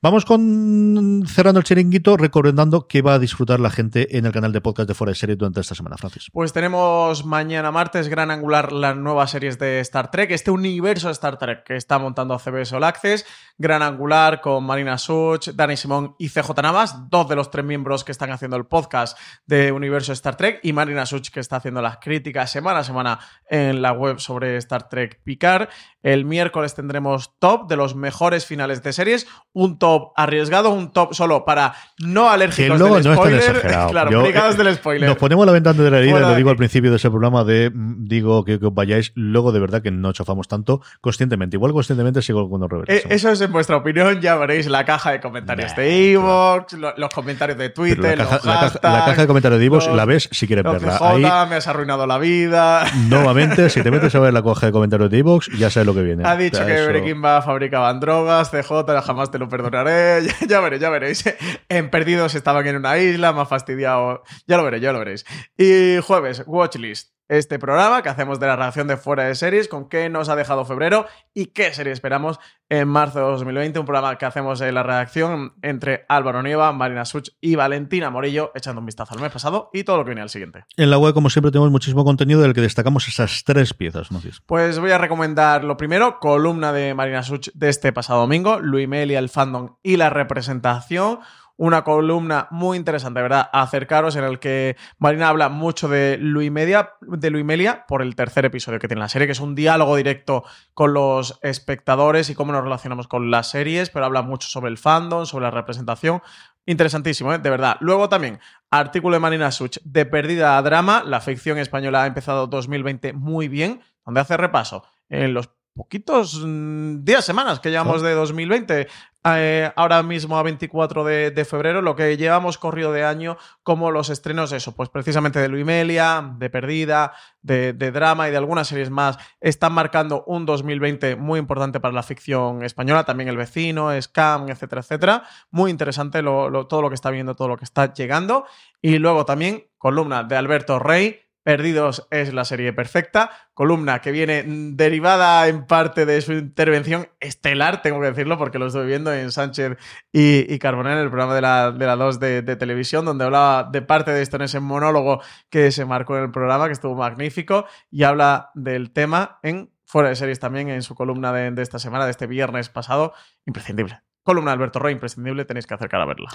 Vamos 0.00 0.24
con 0.24 1.24
cerrando 1.26 1.60
el 1.60 1.64
chiringuito, 1.64 2.16
recordando 2.16 2.86
que 2.86 3.02
va 3.02 3.14
a 3.14 3.18
disfrutar 3.18 3.60
la 3.60 3.70
gente 3.70 3.91
en 3.94 4.26
el 4.26 4.32
canal 4.32 4.52
de 4.52 4.60
podcast 4.60 4.88
de 4.88 4.94
Fuera 4.94 5.10
de 5.10 5.14
Serie 5.14 5.36
durante 5.36 5.60
esta 5.60 5.74
semana, 5.74 5.96
Francis. 5.96 6.28
Pues 6.32 6.52
tenemos 6.52 7.24
mañana 7.24 7.70
martes, 7.70 8.08
gran 8.08 8.30
angular, 8.30 8.72
las 8.72 8.96
nuevas 8.96 9.30
series 9.30 9.58
de 9.58 9.80
Star 9.80 10.10
Trek, 10.10 10.30
este 10.30 10.50
universo 10.50 11.08
de 11.08 11.12
Star 11.12 11.38
Trek 11.38 11.64
que 11.64 11.76
está 11.76 11.98
montando 11.98 12.38
CBS 12.38 12.74
All 12.74 12.84
Access, 12.84 13.26
gran 13.58 13.82
angular 13.82 14.40
con 14.40 14.64
Marina 14.64 14.98
Such, 14.98 15.48
Dani 15.54 15.76
Simón 15.76 16.14
y 16.18 16.28
CJ 16.28 16.50
Navas, 16.62 17.08
dos 17.10 17.28
de 17.28 17.36
los 17.36 17.50
tres 17.50 17.64
miembros 17.64 18.04
que 18.04 18.12
están 18.12 18.30
haciendo 18.30 18.56
el 18.56 18.66
podcast 18.66 19.18
de 19.46 19.72
Universo 19.72 20.12
Star 20.12 20.36
Trek, 20.36 20.60
y 20.62 20.72
Marina 20.72 21.06
Such 21.06 21.28
que 21.30 21.40
está 21.40 21.56
haciendo 21.56 21.82
las 21.82 21.98
críticas 21.98 22.50
semana 22.50 22.80
a 22.80 22.84
semana 22.84 23.18
en 23.48 23.82
la 23.82 23.92
web 23.92 24.18
sobre 24.18 24.56
Star 24.56 24.88
Trek 24.88 25.22
Picard. 25.22 25.68
El 26.02 26.24
miércoles 26.24 26.74
tendremos 26.74 27.38
top 27.38 27.68
de 27.68 27.76
los 27.76 27.94
mejores 27.94 28.46
finales 28.46 28.82
de 28.82 28.92
series, 28.92 29.26
un 29.52 29.78
top 29.78 30.12
arriesgado, 30.16 30.70
un 30.70 30.92
top 30.92 31.14
solo 31.14 31.44
para 31.44 31.74
no 31.98 32.30
alérgicos 32.30 32.78
del 32.78 33.14
spoiler. 33.14 33.62
Claro, 33.90 34.26
eh, 34.26 34.32
del 34.56 34.74
spoiler. 34.74 35.08
Nos 35.08 35.18
ponemos 35.18 35.46
la 35.46 35.52
ventana 35.52 35.82
de 35.82 35.90
la 35.90 35.98
herida, 35.98 36.20
lo 36.20 36.34
digo 36.34 36.50
al 36.50 36.56
principio 36.56 36.90
de 36.90 36.96
ese 36.96 37.10
programa 37.10 37.44
de 37.44 37.70
mm, 37.70 38.06
digo 38.06 38.44
que, 38.44 38.54
os 38.54 38.74
vayáis, 38.74 39.12
luego 39.14 39.52
de 39.52 39.60
verdad 39.60 39.82
que 39.82 39.90
no 39.90 40.12
chafamos 40.12 40.48
tanto 40.48 40.80
conscientemente. 41.00 41.56
Igual 41.56 41.72
conscientemente 41.72 42.22
sigo 42.22 42.48
con 42.48 42.60
los 42.60 42.88
eh, 42.88 43.04
Eso 43.08 43.30
es 43.30 43.40
en 43.40 43.52
vuestra 43.52 43.76
opinión, 43.76 44.20
ya 44.20 44.36
veréis 44.36 44.66
la 44.68 44.84
caja 44.84 45.12
de 45.12 45.20
comentarios 45.20 45.74
de 45.76 46.12
Evox, 46.12 46.74
los 46.96 47.10
comentarios 47.14 47.58
de 47.58 47.70
Twitter, 47.70 48.18
la, 48.18 48.26
caja, 48.26 49.22
de 49.22 49.26
comentarios 49.26 49.60
de 49.60 49.66
Evox 49.66 49.88
la 49.88 50.04
ves 50.04 50.28
si 50.32 50.46
quieres 50.46 50.64
verla. 50.64 50.98
Ahí, 51.00 51.22
me 51.48 51.56
has 51.56 51.68
arruinado 51.68 52.06
la 52.06 52.18
vida. 52.18 52.84
Nuevamente, 53.08 53.70
si 53.70 53.82
te 53.82 53.90
metes 53.90 54.14
a 54.14 54.20
ver 54.20 54.32
la 54.32 54.42
caja 54.42 54.66
de 54.66 54.72
comentarios 54.72 55.10
de 55.10 55.18
Evox, 55.18 55.48
ya 55.58 55.70
sabes 55.70 55.86
lo 55.86 55.94
que 55.94 56.02
viene. 56.02 56.26
Ha 56.26 56.36
dicho 56.36 56.64
que 56.64 56.86
Breaking 56.86 57.20
Bad 57.20 57.44
fabricaban 57.44 58.00
drogas, 58.00 58.50
CJ, 58.50 58.72
jamás 59.02 59.30
te 59.30 59.38
lo 59.38 59.48
perdonaré. 59.48 60.22
Ya, 60.48 60.60
veréis, 60.60 60.82
ya 60.82 60.90
veréis. 60.90 61.24
En 61.68 61.88
Perdidos 61.88 62.34
estaban 62.34 62.66
en 62.66 62.76
una 62.76 62.98
isla, 62.98 63.32
más 63.32 63.48
fastidiado. 63.72 64.22
Ya 64.46 64.56
lo 64.56 64.64
veréis, 64.64 64.82
ya 64.82 64.92
lo 64.92 64.98
veréis. 64.98 65.24
Y 65.56 65.98
jueves, 66.02 66.42
Watchlist 66.46 67.12
este 67.32 67.58
programa 67.58 68.02
que 68.02 68.10
hacemos 68.10 68.40
de 68.40 68.46
la 68.46 68.56
reacción 68.56 68.86
de 68.86 68.98
fuera 68.98 69.24
de 69.24 69.34
series, 69.34 69.66
con 69.66 69.88
qué 69.88 70.10
nos 70.10 70.28
ha 70.28 70.36
dejado 70.36 70.66
febrero 70.66 71.06
y 71.32 71.46
qué 71.46 71.72
serie 71.72 71.90
esperamos 71.90 72.38
en 72.68 72.86
marzo 72.88 73.20
de 73.20 73.24
2020. 73.24 73.78
Un 73.78 73.86
programa 73.86 74.18
que 74.18 74.26
hacemos 74.26 74.60
en 74.60 74.74
la 74.74 74.82
redacción 74.82 75.54
entre 75.62 76.04
Álvaro 76.10 76.42
Nieva, 76.42 76.72
Marina 76.72 77.06
Such 77.06 77.30
y 77.40 77.54
Valentina 77.54 78.10
Morillo, 78.10 78.52
echando 78.54 78.80
un 78.80 78.86
vistazo 78.86 79.14
al 79.14 79.20
mes 79.20 79.32
pasado 79.32 79.70
y 79.72 79.84
todo 79.84 79.96
lo 79.96 80.04
que 80.04 80.10
viene 80.10 80.20
al 80.20 80.28
siguiente. 80.28 80.66
En 80.76 80.90
la 80.90 80.98
web, 80.98 81.14
como 81.14 81.30
siempre, 81.30 81.50
tenemos 81.50 81.70
muchísimo 81.70 82.04
contenido 82.04 82.42
del 82.42 82.52
que 82.52 82.60
destacamos 82.60 83.08
esas 83.08 83.44
tres 83.44 83.72
piezas. 83.72 84.12
¿no? 84.12 84.20
Pues 84.44 84.78
voy 84.78 84.90
a 84.90 84.98
recomendar 84.98 85.64
lo 85.64 85.78
primero, 85.78 86.18
columna 86.20 86.70
de 86.74 86.92
Marina 86.92 87.22
Such 87.22 87.48
de 87.54 87.70
este 87.70 87.94
pasado 87.94 88.20
domingo, 88.20 88.60
Luis 88.60 88.86
Melia, 88.86 89.18
el 89.18 89.30
fandom 89.30 89.76
y 89.82 89.96
la 89.96 90.10
representación 90.10 91.20
una 91.62 91.84
columna 91.84 92.48
muy 92.50 92.76
interesante, 92.76 93.22
¿verdad? 93.22 93.48
Acercaros 93.52 94.16
en 94.16 94.24
el 94.24 94.40
que 94.40 94.76
Marina 94.98 95.28
habla 95.28 95.48
mucho 95.48 95.86
de 95.86 96.18
Luis 96.18 96.50
Media, 96.50 96.94
de 97.02 97.30
Melia 97.44 97.84
por 97.86 98.02
el 98.02 98.16
tercer 98.16 98.44
episodio 98.44 98.80
que 98.80 98.88
tiene 98.88 98.98
la 98.98 99.08
serie, 99.08 99.28
que 99.28 99.32
es 99.32 99.38
un 99.38 99.54
diálogo 99.54 99.94
directo 99.94 100.42
con 100.74 100.92
los 100.92 101.38
espectadores 101.40 102.30
y 102.30 102.34
cómo 102.34 102.50
nos 102.50 102.64
relacionamos 102.64 103.06
con 103.06 103.30
las 103.30 103.48
series, 103.48 103.90
pero 103.90 104.06
habla 104.06 104.22
mucho 104.22 104.48
sobre 104.48 104.72
el 104.72 104.76
fandom, 104.76 105.24
sobre 105.24 105.44
la 105.44 105.52
representación. 105.52 106.20
Interesantísimo, 106.66 107.32
¿eh? 107.32 107.38
de 107.38 107.50
verdad. 107.50 107.76
Luego 107.78 108.08
también, 108.08 108.40
artículo 108.68 109.14
de 109.14 109.20
Marina 109.20 109.52
Such 109.52 109.78
de 109.84 110.04
Perdida 110.04 110.58
a 110.58 110.62
Drama. 110.62 111.04
La 111.06 111.20
ficción 111.20 111.58
española 111.58 112.02
ha 112.02 112.06
empezado 112.08 112.48
2020 112.48 113.12
muy 113.12 113.46
bien, 113.46 113.82
donde 114.04 114.20
hace 114.20 114.36
repaso 114.36 114.84
en 115.08 115.32
los 115.32 115.48
poquitos 115.74 116.42
mm, 116.44 117.04
días, 117.04 117.24
semanas 117.24 117.60
que 117.60 117.70
llevamos 117.70 118.02
de 118.02 118.12
2020. 118.12 118.88
Eh, 119.24 119.70
ahora 119.76 120.02
mismo 120.02 120.36
a 120.36 120.42
24 120.42 121.04
de, 121.04 121.44
febrero, 121.44 121.80
lo 121.80 121.94
que 121.94 122.16
llevamos 122.16 122.58
corrido 122.58 122.92
de 122.92 123.04
año 123.04 123.36
como 123.62 123.92
los 123.92 124.10
estrenos, 124.10 124.50
eso, 124.50 124.74
pues 124.74 124.88
precisamente 124.88 125.38
de 125.38 125.48
Luimelia, 125.48 126.34
de 126.38 126.50
Perdida, 126.50 127.12
de, 127.40 127.72
drama 127.72 128.26
y 128.26 128.32
de 128.32 128.36
algunas 128.36 128.66
series 128.66 128.90
más, 128.90 129.18
están 129.40 129.74
marcando 129.74 130.24
un 130.26 130.44
2020 130.44 131.14
muy 131.14 131.38
importante 131.38 131.78
para 131.78 131.94
la 131.94 132.02
ficción 132.02 132.64
española, 132.64 133.04
también 133.04 133.28
El 133.28 133.36
Vecino, 133.36 133.90
Scam, 134.00 134.48
etcétera, 134.48 134.80
etcétera. 134.80 135.22
Muy 135.52 135.70
interesante 135.70 136.20
todo 136.20 136.82
lo 136.82 136.88
que 136.88 136.96
está 136.96 137.10
viendo, 137.10 137.36
todo 137.36 137.46
lo 137.46 137.56
que 137.56 137.64
está 137.64 137.94
llegando. 137.94 138.44
Y 138.80 138.98
luego 138.98 139.24
también 139.24 139.68
columna 139.78 140.24
de 140.24 140.36
Alberto 140.36 140.80
Rey, 140.80 141.21
Perdidos 141.42 142.06
es 142.10 142.32
la 142.32 142.44
serie 142.44 142.72
perfecta, 142.72 143.30
columna 143.52 144.00
que 144.00 144.12
viene 144.12 144.44
derivada 144.46 145.48
en 145.48 145.66
parte 145.66 146.06
de 146.06 146.20
su 146.20 146.32
intervención 146.34 147.08
estelar, 147.18 147.82
tengo 147.82 148.00
que 148.00 148.06
decirlo, 148.06 148.38
porque 148.38 148.60
lo 148.60 148.66
estoy 148.68 148.86
viendo 148.86 149.12
en 149.12 149.32
Sánchez 149.32 149.76
y, 150.12 150.52
y 150.52 150.58
Carbonell, 150.60 150.98
en 150.98 151.04
el 151.04 151.08
programa 151.08 151.34
de 151.34 151.40
la, 151.40 151.72
de 151.72 151.86
2 151.86 152.20
de, 152.20 152.56
televisión, 152.56 153.04
donde 153.04 153.24
hablaba 153.24 153.64
de 153.64 153.82
parte 153.82 154.12
de 154.12 154.22
esto 154.22 154.36
en 154.36 154.42
ese 154.42 154.60
monólogo 154.60 155.20
que 155.50 155.72
se 155.72 155.84
marcó 155.84 156.16
en 156.16 156.24
el 156.24 156.30
programa, 156.30 156.66
que 156.66 156.74
estuvo 156.74 156.94
magnífico, 156.94 157.66
y 157.90 158.04
habla 158.04 158.50
del 158.54 158.92
tema 158.92 159.40
en 159.42 159.72
fuera 159.84 160.10
de 160.10 160.16
series 160.16 160.38
también, 160.38 160.68
en 160.68 160.82
su 160.82 160.94
columna 160.94 161.32
de 161.32 161.60
esta 161.60 161.80
semana, 161.80 162.04
de 162.04 162.12
este 162.12 162.28
viernes 162.28 162.68
pasado, 162.68 163.14
imprescindible 163.46 164.11
columna 164.22 164.50
de 164.50 164.54
Alberto 164.54 164.78
Roy, 164.78 164.92
imprescindible, 164.92 165.44
tenéis 165.44 165.66
que 165.66 165.74
acercar 165.74 166.00
a 166.00 166.06
verla. 166.06 166.28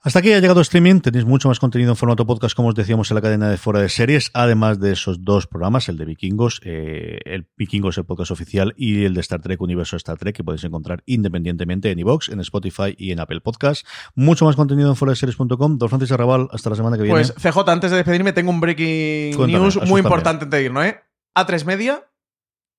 Hasta 0.00 0.20
aquí 0.20 0.32
ha 0.32 0.38
llegado 0.38 0.60
streaming. 0.60 1.00
Tenéis 1.00 1.24
mucho 1.24 1.48
más 1.48 1.58
contenido 1.58 1.90
en 1.90 1.96
formato 1.96 2.24
podcast, 2.24 2.54
como 2.54 2.68
os 2.68 2.74
decíamos 2.76 3.10
en 3.10 3.16
la 3.16 3.20
cadena 3.20 3.50
de 3.50 3.56
fuera 3.56 3.80
de 3.80 3.88
series, 3.88 4.30
además 4.32 4.78
de 4.78 4.92
esos 4.92 5.24
dos 5.24 5.48
programas, 5.48 5.88
el 5.88 5.96
de 5.96 6.04
Vikingos, 6.04 6.60
eh, 6.64 7.18
el 7.24 7.48
Vikingos, 7.56 7.98
el 7.98 8.04
podcast 8.04 8.30
oficial, 8.30 8.74
y 8.76 9.04
el 9.04 9.14
de 9.14 9.20
Star 9.20 9.40
Trek, 9.40 9.60
Universo 9.60 9.96
Star 9.96 10.16
Trek, 10.16 10.36
que 10.36 10.44
podéis 10.44 10.62
encontrar 10.62 11.02
independientemente 11.06 11.90
en 11.90 11.98
iVoox, 11.98 12.28
en 12.28 12.38
Spotify 12.40 12.94
y 12.96 13.10
en 13.10 13.18
Apple 13.18 13.40
Podcast. 13.40 13.84
Mucho 14.14 14.44
más 14.44 14.54
contenido 14.54 14.88
en 14.88 14.94
fuera 14.94 15.10
de 15.10 15.16
series.com. 15.16 15.78
Don 15.78 15.88
Francis 15.88 16.12
Arrabal, 16.12 16.48
hasta 16.52 16.70
la 16.70 16.76
semana 16.76 16.96
que 16.96 17.02
viene. 17.02 17.18
Pues 17.18 17.34
CJ, 17.34 17.68
antes 17.68 17.90
de 17.90 17.96
despedirme, 17.96 18.32
tengo 18.32 18.50
un 18.50 18.60
breaking 18.60 19.36
news 19.48 19.84
muy 19.84 20.00
importante 20.00 20.46
de 20.46 20.62
ir, 20.62 20.72
¿no? 20.72 20.84
¿eh? 20.84 21.00
A3 21.34 21.64
Media 21.64 22.04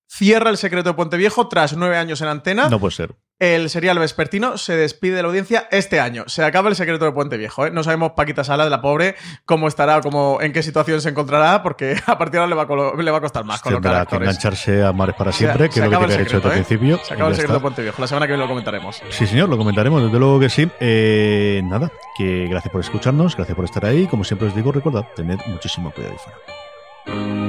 cierra 0.08 0.50
el 0.50 0.58
secreto 0.58 0.89
de 0.89 0.95
Puente 0.95 1.18
Viejo 1.18 1.50
tras 1.50 1.76
nueve 1.76 1.97
años 1.97 2.22
en 2.22 2.30
antena. 2.30 2.70
No 2.70 2.80
puede 2.80 2.95
ser. 2.95 3.16
El 3.39 3.69
serial 3.69 3.97
vespertino 3.97 4.57
se 4.57 4.75
despide 4.75 5.15
de 5.15 5.21
la 5.21 5.29
audiencia 5.29 5.69
este 5.71 6.01
año. 6.01 6.25
Se 6.27 6.43
acaba 6.43 6.67
el 6.67 6.75
secreto 6.75 7.05
de 7.05 7.13
Puente 7.13 7.37
Viejo. 7.37 7.65
¿eh? 7.65 7.71
No 7.71 7.85
sabemos 7.85 8.11
Paquita 8.11 8.43
Sala 8.43 8.65
de 8.65 8.69
la 8.69 8.81
pobre 8.81 9.15
cómo 9.45 9.69
estará, 9.69 10.01
cómo, 10.01 10.39
en 10.41 10.51
qué 10.51 10.61
situación 10.61 10.99
se 10.99 11.07
encontrará, 11.07 11.63
porque 11.63 11.95
a 12.05 12.17
partir 12.17 12.33
de 12.33 12.37
ahora 12.39 12.49
le 12.49 12.55
va 12.55 12.63
a, 12.63 13.01
le 13.01 13.11
va 13.11 13.17
a 13.17 13.21
costar 13.21 13.45
más 13.45 13.63
Tendrá 13.63 14.05
que 14.05 14.17
engancharse 14.17 14.83
a 14.83 14.91
Mares 14.91 15.15
para 15.15 15.31
siempre, 15.31 15.69
que 15.69 15.79
es 15.79 15.85
lo 15.85 15.99
que 15.99 16.07
que 16.07 16.21
hecho 16.21 16.35
desde 16.41 16.49
el 16.49 16.51
¿eh? 16.51 16.63
principio. 16.65 16.99
Se 17.01 17.13
acaba 17.13 17.29
el 17.29 17.35
secreto 17.35 17.53
de 17.53 17.59
Puente 17.61 17.81
Viejo. 17.81 18.01
La 18.01 18.07
semana 18.07 18.27
que 18.27 18.33
viene 18.33 18.43
lo 18.43 18.49
comentaremos. 18.49 19.01
Sí, 19.09 19.25
señor, 19.25 19.47
lo 19.47 19.57
comentaremos, 19.57 20.03
desde 20.03 20.19
luego 20.19 20.37
que 20.41 20.49
sí. 20.49 20.69
Eh, 20.81 21.61
nada, 21.63 21.89
que 22.17 22.45
gracias 22.49 22.73
por 22.73 22.81
escucharnos, 22.81 23.37
gracias 23.37 23.55
por 23.55 23.63
estar 23.63 23.85
ahí. 23.85 24.05
Como 24.07 24.25
siempre 24.25 24.49
os 24.49 24.55
digo, 24.55 24.73
recordad, 24.73 25.05
tened 25.15 25.39
muchísimo 25.47 25.91
cuidado 25.91 26.15
y 26.15 26.17
fuera. 26.17 27.49